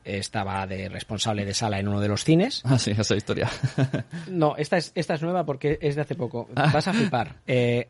[0.06, 2.62] estaba de responsable de sala en uno de los cines.
[2.66, 3.50] Ah, sí, esa historia.
[4.30, 6.48] No, esta es, esta es nueva porque es de hace poco.
[6.56, 6.70] Ah.
[6.74, 7.36] Vas a flipar.
[7.48, 7.88] Eh,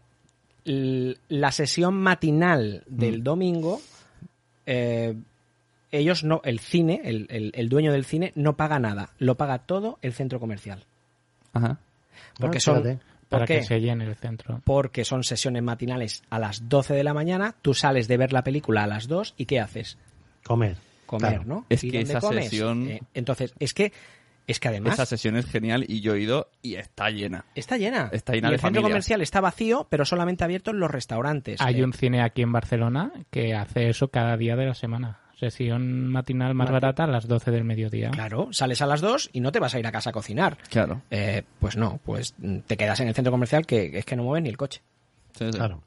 [0.66, 3.24] la sesión matinal del Mm.
[3.24, 3.82] domingo,
[4.66, 5.14] eh,
[5.98, 9.10] ellos no, el cine, el, el- el dueño del cine, no paga nada.
[9.20, 10.86] Lo paga todo el centro comercial.
[11.54, 11.78] Ajá.
[12.40, 12.78] Porque Ah, son.
[12.78, 13.04] espérate.
[13.30, 13.60] ¿por Para qué?
[13.60, 14.62] que se llene el centro.
[14.64, 18.44] Porque son sesiones matinales a las 12 de la mañana, tú sales de ver la
[18.44, 19.98] película a las 2 y ¿qué haces?
[20.44, 20.78] Comer.
[21.08, 21.44] Comer, Claro.
[21.46, 21.66] ¿no?
[21.70, 22.44] Es ¿Y que dónde esa comes?
[22.46, 23.92] sesión- Eh, entonces, es que,
[24.46, 27.46] es que además Esa sesión es genial y yo he ido y está llena.
[27.56, 28.10] está llena.
[28.12, 31.60] Está llena y de el centro comercial está vacío, pero solamente abierto en los restaurantes.
[31.62, 35.20] Hay Eh, un cine aquí en Barcelona que hace eso cada día de la semana.
[35.40, 38.12] Sesión matinal más barata a las 12 del mediodía.
[38.12, 40.58] Claro, sales a las 2 y no te vas a ir a casa a cocinar.
[40.70, 41.02] Claro.
[41.12, 42.36] Eh, pues no, pues
[42.68, 44.82] te quedas en el centro comercial que es que no mueves ni el coche.
[45.38, 45.58] Sí, sí.
[45.58, 45.82] Claro.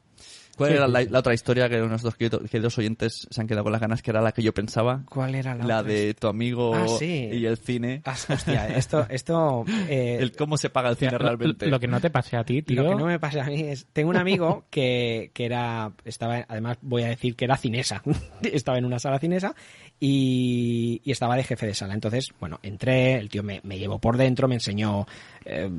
[0.57, 4.01] ¿Cuál era la, otra historia que nuestros queridos, oyentes se han quedado con las ganas,
[4.01, 5.03] que era la que yo pensaba?
[5.09, 5.91] ¿Cuál era la La otra?
[5.93, 7.29] de tu amigo Ah, sí.
[7.31, 8.01] y el cine.
[8.05, 11.67] Ah, hostia, esto, esto, eh, El cómo se paga el cine Lo- realmente.
[11.67, 12.83] Lo que no te pase a ti, tío.
[12.83, 16.43] Lo que no me pasa a mí es, tengo un amigo que, que era, estaba,
[16.47, 18.01] además voy a decir que era cinesa,
[18.41, 19.53] estaba en una sala cinesa
[19.99, 21.93] y, y estaba de jefe de sala.
[21.93, 25.05] Entonces, bueno, entré, el tío me, me llevó por dentro, me enseñó,
[25.45, 25.69] eh,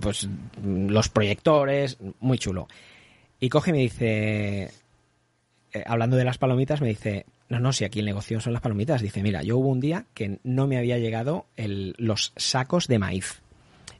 [0.00, 0.28] pues,
[0.64, 2.68] los proyectores, muy chulo.
[3.40, 4.70] Y coge y me dice,
[5.72, 8.62] eh, hablando de las palomitas, me dice, no, no, si aquí el negocio son las
[8.62, 9.02] palomitas.
[9.02, 12.98] Dice, mira, yo hubo un día que no me había llegado el, los sacos de
[12.98, 13.42] maíz.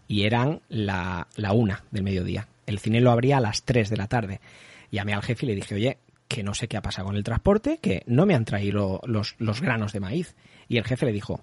[0.07, 2.49] Y eran la, la una del mediodía.
[2.67, 4.41] El cine lo abría a las 3 de la tarde.
[4.91, 5.99] Llamé al jefe y le dije, oye,
[6.29, 9.35] que no sé qué ha pasado con el transporte, que no me han traído los,
[9.39, 10.35] los granos de maíz.
[10.69, 11.43] Y el jefe le dijo,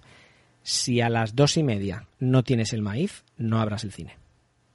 [0.62, 4.16] si a las dos y media no tienes el maíz, no abras el cine.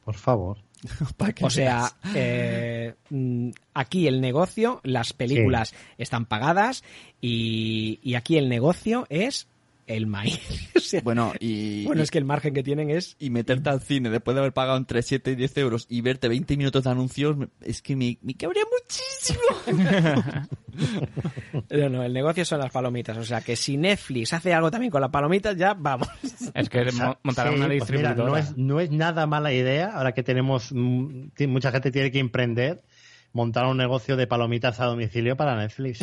[0.04, 0.58] Por favor.
[1.42, 6.84] O sea, eh, mm, aquí el negocio, las películas están pagadas
[7.22, 9.48] y, y aquí el negocio es
[9.88, 10.40] el maíz.
[10.78, 11.84] O sea, Bueno, y.
[11.86, 13.18] bueno, es que el margen que tienen es...
[13.20, 16.30] Y meterte al cine después de haber pagado entre 7 y 10 euros y verte
[16.30, 20.48] 20 minutos de anuncios, me- es que me, me cabrea muchísimo.
[21.72, 23.18] No, no, el negocio son las palomitas.
[23.18, 26.08] O sea, que si Netflix hace algo también con las palomitas, ya vamos.
[26.54, 28.26] Es que mo- montarán Sí, una pues mira, distribuidora.
[28.30, 32.20] no, es, no es nada mala idea, ahora que tenemos, mm, mucha gente tiene que
[32.20, 32.84] emprender,
[33.34, 36.00] montar un negocio de palomitas a domicilio para Netflix.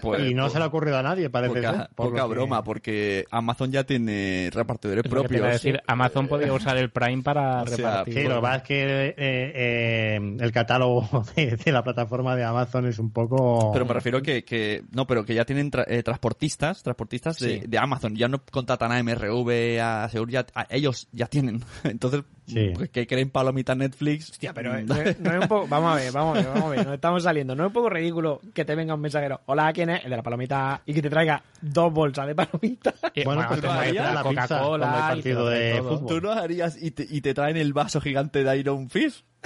[0.00, 2.22] Pues- y no pues- se le ha ocurrido a nadie, parece Poca, ser, por poca
[2.22, 5.52] que- broma, porque Amazon ya tiene repartidores Es lo que propios.
[5.52, 8.14] decir, Amazon podía usar el Prime para O sea, repartir.
[8.14, 12.44] Sí, lo que pasa es que eh, eh, el catálogo de, de la plataforma de
[12.44, 13.72] Amazon es un poco...
[13.72, 17.60] Pero me refiero que, que no, pero que ya tienen tra- eh, transportistas, transportistas de,
[17.60, 17.66] Sí.
[17.66, 21.62] de Amazon, ya no contratan a MRV, a Seur, ya, a- ellos ya tienen.
[21.84, 22.72] Entonces, Sí.
[22.74, 24.30] pues, que creen palomita Netflix.
[24.30, 25.66] Hostia, pero no, es- no es un poco...
[25.68, 26.84] Vamos a ver, vamos a ver, vamos a ver.
[26.86, 27.54] Nos estamos saliendo.
[27.54, 29.40] No es un poco ridículo que te venga un mensajero.
[29.46, 30.82] Hola, ¿quién El de la palomita.
[30.86, 32.94] Y que te traiga dos bolsas de palomitas.
[33.24, 33.94] Bueno, pues ¿tú harías?
[34.04, 36.06] trae la pizza Coca-Cola y partido de fútbol.
[36.06, 39.24] ¿Tú no harías y te, y te traen el vaso gigante de Iron Fist?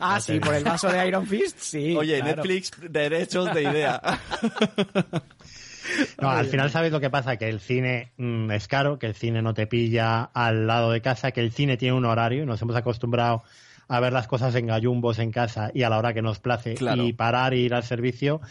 [0.00, 1.96] Ah, sí, por el vaso de Iron Fist, sí.
[1.96, 2.36] Oye, claro.
[2.36, 4.00] Netflix, derechos de idea.
[6.20, 9.14] No, al final sabes lo que pasa, que el cine mm, es caro, que el
[9.14, 12.60] cine no te pilla al lado de casa, que el cine tiene un horario, nos
[12.60, 13.42] hemos acostumbrado
[13.88, 16.74] a ver las cosas en gallumbos en casa y a la hora que nos place
[16.74, 17.02] Claro.
[17.04, 18.42] y parar e ir al servicio.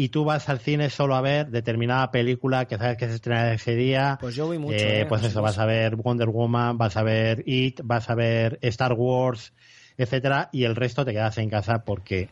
[0.00, 3.52] Y tú vas al cine solo a ver determinada película que sabes que se estrena
[3.52, 4.16] ese día.
[4.20, 7.02] Pues yo voy mucho, Eh, eh, pues eso, vas a ver Wonder Woman, vas a
[7.02, 9.52] ver It, vas a ver Star Wars,
[9.96, 12.28] etcétera, y el resto te quedas en casa porque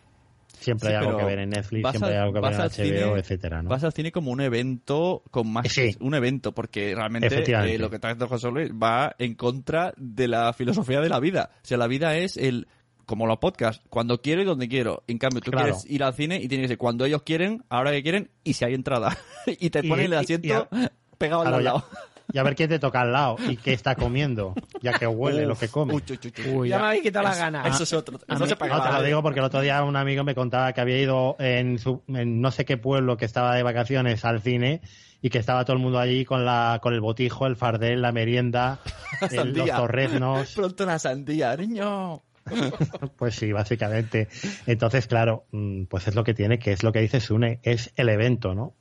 [0.61, 2.71] siempre Sí, hay algo que ver en Netflix, siempre hay algo que ver en HBO,
[2.71, 3.71] cine- etcétera, ¿no?
[3.71, 5.97] Vas al cine como un evento con más Sí.
[5.99, 10.29] un evento porque realmente eh, lo que está haciendo José Luis va en contra de
[10.29, 11.51] la filosofía de la vida.
[11.53, 12.69] O sea, la vida es el
[13.07, 15.03] como los podcasts, cuando quiero y donde quiero.
[15.07, 15.67] En cambio, tú Claro.
[15.69, 18.53] quieres ir al cine y tienes que ser cuando ellos quieren, ahora que quieren y
[18.55, 19.17] si hay entrada.
[19.47, 20.69] y te Y- ponen el asiento y a-
[21.17, 21.85] pegado al ya- lado.
[22.33, 24.53] Y a ver quién te toca al lado y qué está comiendo,
[24.83, 25.95] ya que huele lo que come.
[25.95, 26.53] Uy, uy, uy, uy.
[26.57, 27.69] Uy, Ya me habéis quitado la Eso- gana.
[27.69, 28.19] Eso es otro.
[28.27, 28.79] Eso mí- se paga.
[28.79, 31.37] no, te lo digo porque el otro día un amigo me contaba que había ido
[31.39, 34.81] en, su, en no sé qué pueblo que estaba de vacaciones al cine
[35.23, 38.11] y que estaba todo el mundo allí con la con el botijo, el fardel, la
[38.11, 38.81] merienda,
[39.31, 40.53] el- los torreznos.
[40.57, 42.23] Pronto la sandía, niño.
[43.17, 44.29] Pues sí, básicamente.
[44.67, 47.93] Entonces, claro, mm, pues es lo que tiene, que es lo que dice Sune, es
[47.97, 48.75] el evento, ¿no?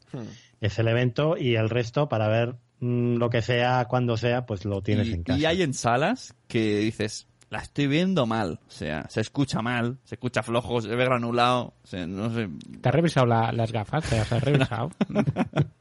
[0.62, 4.66] Es el evento y el resto para ver mm, lo que sea, cuando sea, pues
[4.66, 5.40] lo tienes y, en casa.
[5.40, 8.60] y hay en salas que dices, la estoy viendo mal.
[8.68, 11.74] O sea, se escucha mal, se escucha flojo, se ve granulado.
[11.84, 12.50] O sea, no sé.
[12.82, 14.10] ¿Te has revisado la- las gafas?
[14.10, 14.92] ¿Te las has revisado?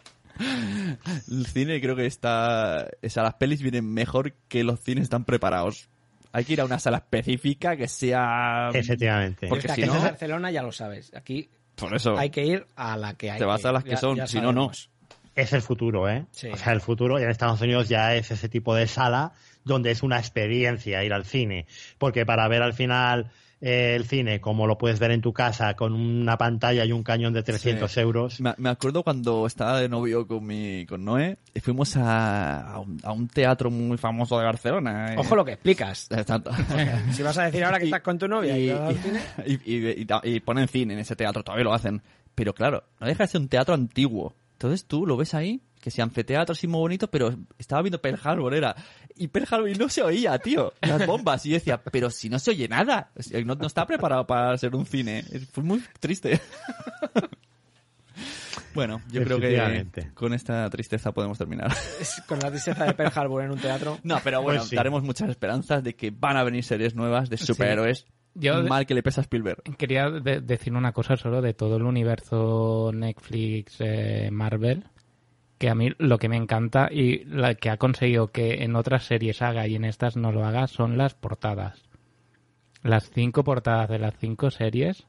[1.28, 2.88] El cine creo que está...
[3.04, 5.88] O sea, las pelis vienen mejor que los cines están preparados.
[6.36, 8.68] Hay que ir a una sala específica que sea...
[8.74, 9.46] Efectivamente.
[9.46, 9.94] Porque si que no...
[9.96, 11.12] es Barcelona ya lo sabes.
[11.14, 12.18] Aquí Por eso...
[12.18, 13.38] hay que ir a la que hay.
[13.38, 14.72] Te vas que a las que Ya- son, ya si no, no.
[15.36, 16.26] es el futuro, ¿eh?
[16.32, 16.48] Sí.
[16.48, 19.32] O sea, el futuro en Estados Unidos ya es ese tipo de sala
[19.62, 21.66] donde es una experiencia ir al cine.
[21.98, 23.30] Porque para ver al final
[23.66, 27.32] el cine, como lo puedes ver en tu casa, con una pantalla y un cañón
[27.32, 28.00] de 300 Sí.
[28.00, 28.40] euros.
[28.40, 32.78] Me, me acuerdo cuando estaba de novio con mi con Noé, y fuimos a, a,
[32.80, 35.14] un, a un teatro muy famoso de Barcelona.
[35.14, 35.16] eh.
[35.18, 36.08] Ojo lo que explicas.
[37.12, 39.20] Si vas a decir ahora que estás con tu novia y, y, vas al cine,
[39.46, 42.02] y, y- y ta- y ponen cine en ese teatro, todavía lo hacen.
[42.34, 44.34] Pero claro, no deja de ser un teatro antiguo.
[44.52, 48.18] Entonces tú lo ves ahí, que si anfiteatro así muy bonito, pero estaba viendo Pearl
[48.22, 48.74] Harbor, era.
[49.16, 50.72] Y Pearl Harbor y no se oía, tío.
[50.80, 51.46] Las bombas.
[51.46, 53.10] Y yo decía, pero si no se oye nada.
[53.44, 55.22] No, no está preparado para ser un cine.
[55.52, 56.40] Fue muy triste.
[58.74, 61.72] Bueno, yo creo que con esta tristeza podemos terminar.
[62.26, 63.98] con la tristeza de Pearl Harbor en un teatro.
[64.02, 64.76] No, pero bueno, Pues sí.
[64.76, 68.06] daremos muchas esperanzas de que van a venir series nuevas de superhéroes.
[68.34, 69.62] Yo- Mal que le pesa a Spielberg.
[69.78, 74.82] Quería de- decir una cosa solo de todo el universo Netflix eh, Marvel,
[75.64, 79.04] que a mí lo que me encanta y la que ha conseguido que en otras
[79.04, 81.82] series haga y en estas no lo haga son las portadas.
[82.82, 85.06] Las cinco portadas de las cinco series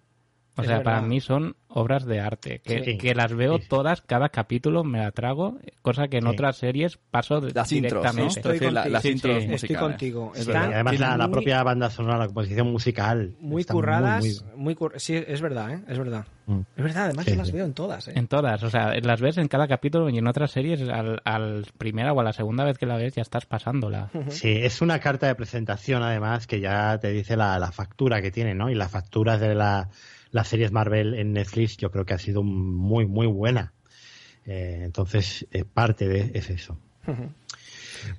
[0.58, 2.98] O Es sea, para mí son obras de arte, que, Sí.
[2.98, 6.30] que las veo todas, cada capítulo me la trago, cosa que en Sí.
[6.30, 8.12] otras series paso de- Las intros, ¿no?
[8.12, 8.40] directamente.
[8.40, 8.94] Estoy la- contigo.
[8.94, 9.50] las Sí, intros sí.
[9.50, 9.82] musicales.
[9.82, 10.32] contigo.
[10.34, 13.36] Es Están Y además la, la muy- propia banda sonora, la composición musical.
[13.42, 15.82] Muy está curradas, muy- muy, cur- Sí, es verdad, ¿eh?
[15.90, 16.26] Es verdad.
[16.46, 16.60] Mm.
[16.78, 17.54] Es verdad, además Sí, yo las sí.
[17.54, 18.14] veo en todas, ¿eh?
[18.16, 21.66] En todas, o sea, las ves en cada capítulo y en otras series al, al
[21.78, 24.12] primera o a la segunda vez que la ves ya estás pasándola.
[24.30, 28.32] Sí, es una carta de presentación además que ya te dice la, la factura que
[28.32, 28.70] tiene, ¿no?
[28.70, 29.90] Y la factura de la,
[30.36, 33.74] las series Marvel en Netflix yo creo que ha sido muy, muy buena.
[34.46, 36.78] Eh, entonces, eh, parte de es eso.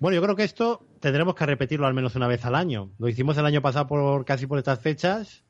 [0.00, 2.90] Bueno, yo creo que esto tendremos que repetirlo al menos una vez al año.
[2.98, 5.44] Lo hicimos el año pasado por casi por estas fechas.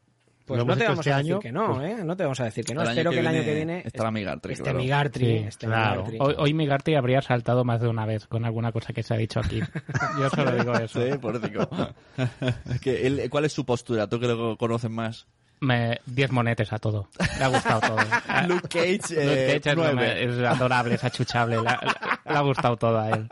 [0.44, 2.04] Pues no te vamos este a decir año, que no, pues- ¿eh?
[2.04, 2.82] No te vamos a decir que no.
[2.82, 4.78] Espero que que el año que viene estará Migartri, esté claro.
[4.78, 5.32] Migartri, Sí.
[5.46, 6.04] esté Claro.
[6.04, 6.18] Migartri.
[6.20, 9.16] Hoy, hoy Migarty habría saltado más de una vez con alguna cosa que se ha
[9.16, 9.60] dicho aquí.
[10.20, 11.00] Yo solo digo eso.
[11.00, 11.68] Sí, pobrecito.
[12.72, 14.08] Es que él- ¿Cuál es su postura?
[14.08, 15.26] Tú que lo conoces más.
[15.60, 17.08] Me, 10 monetes a todo.
[17.38, 17.96] Le ha gustado todo.
[18.48, 21.60] Luke Cage, Luke eh, Cage es, me- es adorable, es achuchable.
[21.62, 23.28] Le, ha- le ha gustado todo a él.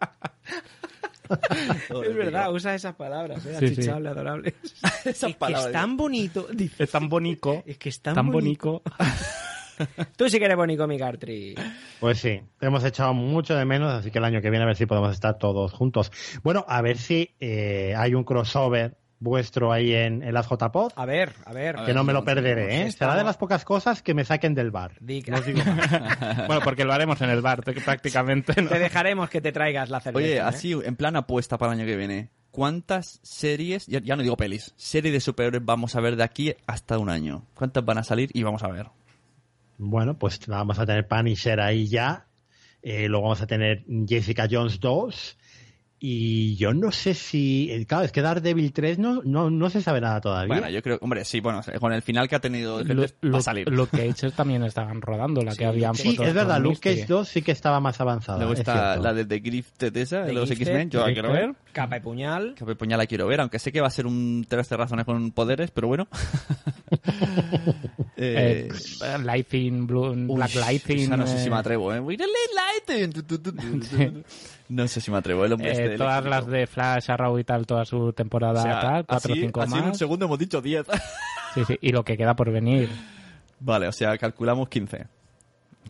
[2.04, 3.74] Es verdad, usa esas palabras, ¿eh?
[3.74, 4.54] Sí, adorable.
[5.04, 5.66] Esas es que palabras.
[5.66, 6.46] es tan bonito.
[6.78, 7.62] Es tan bonito.
[7.66, 8.82] Es que es tan, Tan bonito.
[10.16, 11.54] Tú sí que eres bonito, Migartri.
[11.98, 14.66] Pues sí, te hemos echado mucho de menos, así que el año que viene a
[14.66, 16.12] ver si podemos estar todos juntos.
[16.42, 21.04] Bueno, a ver si eh, hay un crossover vuestro ahí en, en las JPod, A
[21.06, 21.76] ver, a ver.
[21.84, 22.86] que no me lo perderé, ¿eh?
[22.86, 24.92] Estamos- Será de las pocas cosas que me saquen del bar.
[25.00, 25.90] No os digo más.
[26.46, 28.60] Bueno, porque lo haremos en el bar, te- prácticamente.
[28.62, 28.68] ¿no?
[28.68, 30.24] Te dejaremos que te traigas la cerveza.
[30.24, 30.40] Oye, ¿eh?
[30.40, 32.30] así, en plan apuesta para el año que viene.
[32.50, 36.54] ¿Cuántas series, ya, ya no digo pelis, series de superhéroes vamos a ver de aquí
[36.68, 37.46] hasta un año?
[37.54, 38.86] ¿Cuántas van a salir y vamos a ver?
[39.78, 42.26] Bueno, pues vamos a tener Punisher ahí ya.
[42.82, 45.38] Eh, luego vamos a tener Jessica Jones 2.
[46.06, 47.70] Y yo no sé si.
[47.70, 50.54] eh, Claro, es que Daredevil 3 no, no, no se sabe nada todavía.
[50.54, 53.10] Bueno, yo creo, hombre, sí, bueno, con el final que ha tenido Lu- va a
[53.22, 53.68] Luke, salir.
[53.70, 56.78] Luke Cage también estaban rodando, la que habían sí, es verdad, Luke.
[56.78, 58.36] Cage 2 sí que estaba más avanzada.
[58.36, 59.02] Luego es está cierto.
[59.02, 61.54] la de The Gifted esa, de los X-Men, yo la quiero ver.
[61.74, 62.54] Capa y puñal.
[62.54, 65.30] Que Puñal la quiero ver, aunque sé que va a ser un 13 razones con
[65.32, 66.08] poderes, pero bueno.
[68.16, 71.00] Eh, eh, Lightning, Blue, uy, Black Lightning.
[71.00, 72.00] esa no sé si me eh, atrevo, ¿eh?
[73.26, 73.40] Tu.
[74.68, 77.38] No sé si me atrevo, el hombre eh, este del todas las de Flash, Arrow
[77.38, 79.88] y tal, toda su temporada O sea, tal, cuatro o así- cinco así en un
[79.88, 79.98] más.
[79.98, 80.86] segundo hemos dicho 10.
[81.54, 82.88] Sí, sí, y lo que queda por venir.
[83.60, 85.06] Vale, o sea, calculamos 15.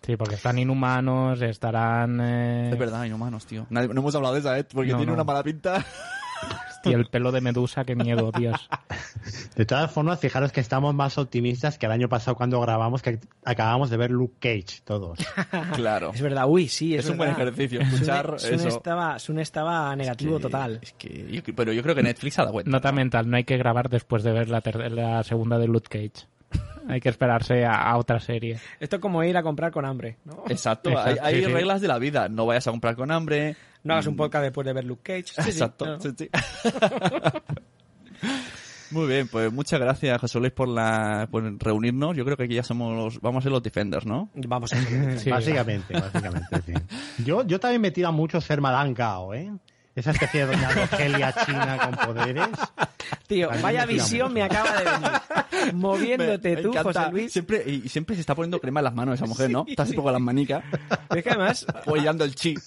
[0.02, 2.20] Sí, porque están inhumanos, estarán...
[2.20, 2.70] Eh...
[2.72, 3.66] Es verdad, inhumanos, tío.
[3.70, 4.64] Nadie- no hemos hablado de esa, ¿eh?
[4.64, 5.14] Porque No, tiene no.
[5.14, 5.84] una mala pinta.
[6.86, 8.68] Y el pelo de Medusa, qué miedo, Dios.
[9.56, 13.18] De todas formas, fijaros que estamos más optimistas que el año pasado cuando grabamos, que
[13.42, 15.18] acabamos de ver Luke Cage todos.
[15.74, 16.10] Claro.
[16.14, 18.68] Es verdad, uy, sí, es, Es un buen ejercicio escuchar Sune eso.
[18.68, 20.80] Estaba, Sune estaba negativo total.
[20.82, 22.70] Es que, yo- pero yo creo que Netflix ha dado cuenta.
[22.70, 25.88] Nota mental, no hay que grabar después de ver la, ter- la segunda de Luke
[25.88, 26.26] Cage.
[26.88, 28.58] Hay que esperarse a, a otra serie.
[28.80, 30.44] Esto es como ir a comprar con hambre, ¿no?
[30.48, 31.52] Exacto, Exacto, hay, hay sí, sí.
[31.52, 32.28] reglas de la vida.
[32.28, 33.56] No vayas a comprar con hambre.
[33.82, 35.34] No hagas un podcast después de ver Luke Cage.
[35.34, 35.86] Sí, sí, Exacto.
[35.86, 36.00] no.
[36.00, 36.28] sí, sí.
[38.90, 42.16] Muy bien, pues muchas gracias, José Luis, por, la, por reunirnos.
[42.16, 44.28] Yo creo que aquí ya somos los, vamos a ser los Defenders, ¿no?
[44.34, 44.76] Vamos a.
[45.18, 45.30] Sí.
[45.30, 46.72] básicamente, básicamente, sí.
[47.24, 49.50] Yo, yo también me tira mucho ser Madame Gao, ¿eh?
[49.96, 52.48] Esa especie de doña Rogelia china con poderes.
[53.28, 54.34] Tío, vaya visión mucho.
[54.34, 55.72] me acaba de venir.
[55.74, 57.00] Moviéndote Me- me tú, encanta.
[57.00, 57.32] José Luis.
[57.32, 59.64] Siempre, y siempre se está poniendo crema en las manos esa mujer, ¿no?
[59.68, 60.64] Está siempre con las manicas,
[61.14, 62.54] Es que además apoyando el chi.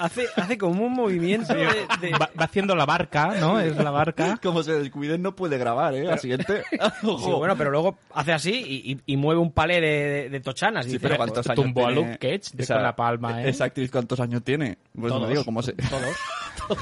[0.00, 1.66] hace, hace como un movimiento de,
[2.00, 3.60] de- Va, va haciendo la barca, ¿no?
[3.60, 4.38] Es la barca.
[4.42, 6.10] Como se descuiden, no puede grabar, ¿eh?
[6.10, 6.64] Al siguiente.
[7.04, 7.24] Ojo.
[7.24, 10.40] Sí, bueno, pero luego hace así y, y- y mueve un palé de, de- de
[10.40, 10.86] tochanas.
[10.86, 13.42] y Sí, dice, pero ¿cuántos años Tumbó a tiene Luke Cage de- con la palma,
[13.42, 13.48] ¿eh?
[13.50, 14.78] Esa actriz, ¿cuántos años tiene?
[14.98, 15.22] Pues Todos.
[15.22, 15.72] me digo, ¿cómo se...?
[15.74, 16.16] Todos.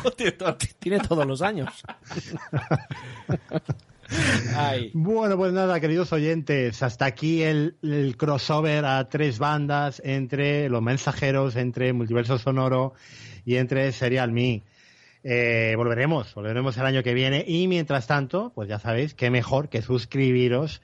[0.03, 1.69] Todo tiene todo- Tiene todos los años.
[4.93, 7.77] Bueno, pues nada, queridos oyentes, hasta aquí el,
[8.17, 12.95] crossover a tres bandas entre Los Mensajeros, entre Multiverso Sonoro
[13.45, 14.62] y entre Serial Me.
[15.25, 19.69] Eh, volveremos, volveremos el año que viene y mientras tanto, pues ya sabéis, qué mejor
[19.69, 20.81] que suscribiros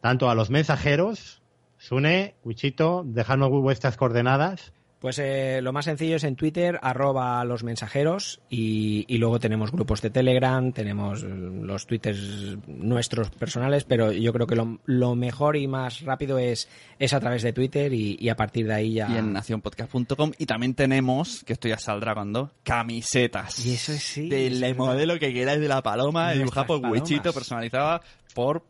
[0.00, 1.42] tanto a Los Mensajeros,
[1.78, 4.72] Sune, Wichito, dejadnos vuestras coordenadas.
[5.00, 9.70] Pues eh, lo más sencillo es en Twitter, arroba los mensajeros, y, y luego tenemos
[9.70, 15.14] grupos de Telegram, tenemos eh, los twitters nuestros personales, pero yo creo que lo, lo
[15.14, 16.68] mejor y más rápido es,
[16.98, 19.08] es a través de Twitter y, y a partir de ahí ya...
[19.08, 20.32] Y en nacionpodcast.com.
[20.36, 23.64] Y también tenemos, que esto ya saldrá cuando, camisetas.
[23.64, 24.28] Y eso sí.
[24.28, 26.84] Del es modelo que queráis de la paloma, dibujada por.
[26.88, 28.00] Wichito, personalizada
[28.34, 28.64] por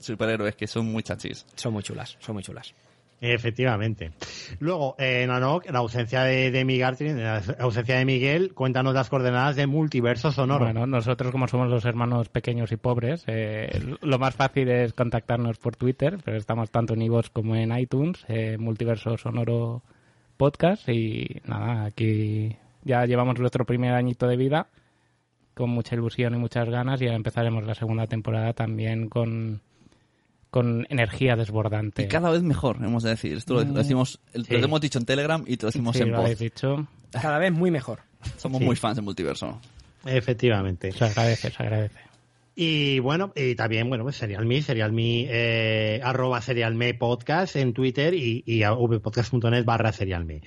[0.00, 1.46] superhéroes que son muy chachis.
[1.54, 2.74] Son muy chulas, son muy chulas.
[3.20, 4.12] Efectivamente.
[4.60, 7.20] Luego, eh, Nanok, en ausencia de, de Miguel, en
[7.58, 10.64] ausencia de Miguel, cuéntanos las coordenadas de multiverso sonoro.
[10.66, 15.58] Bueno, nosotros como somos los hermanos pequeños y pobres, eh, lo más fácil es contactarnos
[15.58, 19.82] por Twitter, pero estamos tanto en iVoox como en iTunes, eh, Multiverso Sonoro
[20.36, 24.68] Podcast y nada, aquí ya llevamos nuestro primer añito de vida
[25.54, 29.60] con mucha ilusión y muchas ganas y ahora empezaremos la segunda temporada también con
[30.58, 32.02] con energía desbordante.
[32.02, 33.36] Y cada vez mejor, hemos de decir.
[33.36, 34.42] Esto lo, lo decimos, Sí.
[34.56, 36.24] lo hemos dicho en Telegram y te lo decimos Sí, en lo voz.
[36.24, 36.86] habéis dicho.
[37.10, 38.00] Cada vez muy mejor.
[38.36, 38.64] Somos Sí.
[38.64, 39.60] muy fans de multiverso.
[40.04, 40.92] Efectivamente.
[40.92, 41.98] Se agradece, se agradece.
[42.60, 47.54] Y bueno, y también, bueno, pues Serial Me, Serial Me, eh, arroba Serial Me Podcast
[47.54, 50.40] en Twitter y, y vpodcast.net barra Serial Me.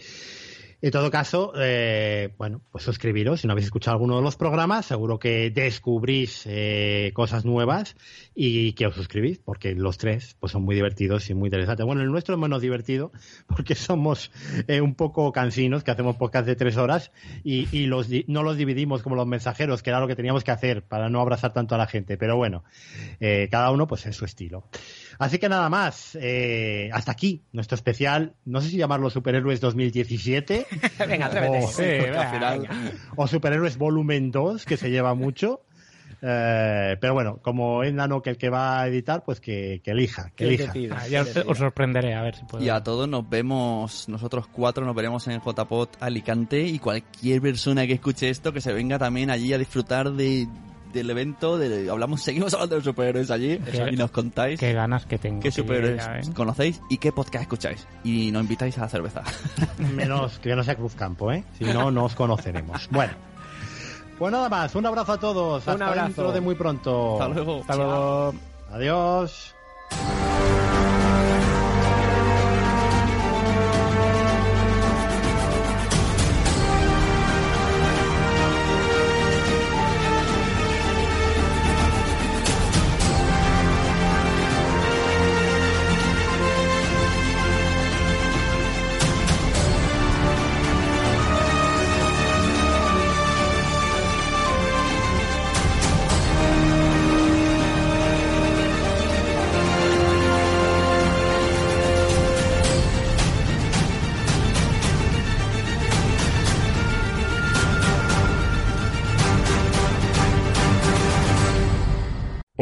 [0.84, 3.42] En todo caso, eh, bueno, pues suscribiros.
[3.42, 7.96] Si no habéis escuchado alguno de los programas, seguro que descubrís eh, cosas nuevas
[8.34, 11.86] y que os suscribís, porque los tres pues son muy divertidos y muy interesantes.
[11.86, 13.12] Bueno, el nuestro es menos divertido,
[13.48, 14.32] porque somos
[14.68, 17.12] eh, un poco cansinos, que hacemos podcast de tres horas
[17.44, 20.52] y, y los, no los dividimos como los mensajeros, que era lo que teníamos que
[20.52, 22.18] hacer para no abrazar tanto a la gente.
[22.18, 22.64] Pero bueno,
[23.20, 24.64] eh, cada uno pues es su estilo.
[25.22, 30.66] Así que nada más, eh, hasta aquí nuestro especial, no sé si llamarlo Superhéroes 2017
[31.08, 31.64] Venga, atrévete.
[31.64, 32.70] o, Sí, venga, venga.
[33.16, 35.62] o Superhéroes Volumen 2, que se lleva mucho.
[36.24, 39.90] Eh, pero bueno, como es Nano que el que va a editar, pues que, que
[39.90, 40.72] elija, que elija.
[40.96, 42.64] Ah, ya os, os sorprenderé, a ver si puedo.
[42.64, 47.88] Y a todos nos vemos, nosotros cuatro nos veremos en JPod Alicante y cualquier persona
[47.88, 50.48] que escuche esto que se venga también allí a disfrutar de,
[50.94, 53.60] del evento, de, hablamos, seguimos hablando de superhéroes allí
[53.92, 55.40] y nos contáis Qué ganas que tengo.
[55.42, 56.34] qué superhéroes ya, ¿eh?
[56.36, 59.24] conocéis y qué podcast escucháis y nos invitáis a la cerveza.
[59.96, 61.44] Menos que no sea Cruzcampo, ¿eh?
[61.58, 62.88] Si no, no os conoceremos.
[62.92, 63.14] Bueno.
[64.20, 65.66] Pues nada más, un abrazo a todos.
[65.66, 66.06] Un Hasta abrazo.
[66.08, 67.14] dentro de muy pronto.
[67.14, 67.62] Hasta luego.
[67.62, 68.34] Hasta luego.
[68.72, 69.56] Adiós.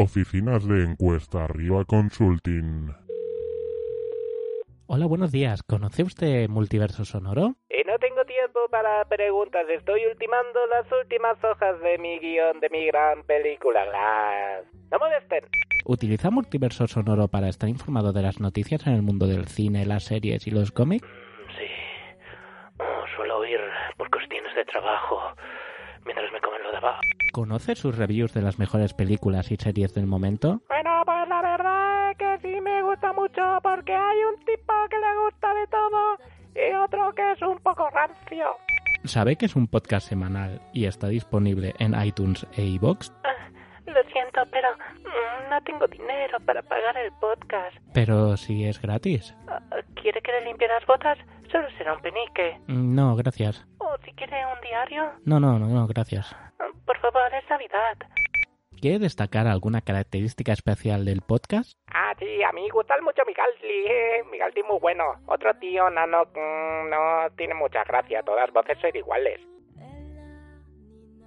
[0.02, 2.88] Oficinas de encuesta arriba consulting.
[4.88, 5.62] Hola, buenos días.
[5.62, 7.56] ¿Conoce usted Multiverso Sonoro?
[7.70, 12.70] Y no tengo tiempo para preguntas, estoy ultimando las últimas hojas de mi guion de
[12.70, 13.86] mi gran película.
[13.88, 14.74] Las...
[14.90, 15.44] No molesten.
[15.84, 20.06] ¿Utiliza Multiverso Sonoro para estar informado de las noticias en el mundo del cine, las
[20.06, 21.06] series y los cómics?
[21.58, 21.68] Sí.
[22.80, 23.60] Oh, suelo oír
[23.98, 25.36] por cuestiones de trabajo
[26.06, 27.02] mientras me comen lo de abajo.
[27.34, 30.62] ¿Conoce sus reviews de las mejores películas y series del momento?
[30.68, 34.98] Bueno, pues la verdad es que sí me gusta mucho porque hay un tipo que
[34.98, 36.18] le gusta de todo
[36.56, 38.48] y otro que es un poco rancio.
[39.06, 43.12] ¿Sabe que es un podcast semanal y está disponible en iTunes e iVoox?
[43.94, 47.76] Lo siento, pero mm, no tengo dinero para pagar el podcast.
[47.94, 49.36] Pero si es gratis.
[49.48, 49.60] Ah,
[49.96, 51.18] ¿Quiere que le limpie las botas?
[51.52, 52.60] Solo será un penique.
[52.68, 53.66] Mm, No, gracias.
[53.80, 55.12] O si quiere un diario.
[55.26, 56.36] No, no, no, no, gracias.
[56.60, 57.98] Ah, Por favor, es Navidad.
[58.80, 61.74] ¿Quiere destacar alguna característica especial del podcast?
[61.88, 63.68] Ah, sí, a mí me gusta mucho mi Galti.
[63.68, 64.24] Eh.
[64.32, 65.04] Mi Galti es muy bueno.
[65.26, 68.22] Otro tío, Nano, mm, no tiene mucha gracia.
[68.24, 69.42] Todas voces son iguales.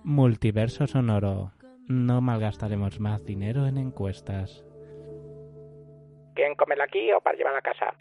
[0.05, 1.53] Multiverso sonoro.
[1.89, 4.65] No malgastaremos más dinero en encuestas.
[6.35, 7.95] ¿Quieren comerla aquí o para llevar a casa?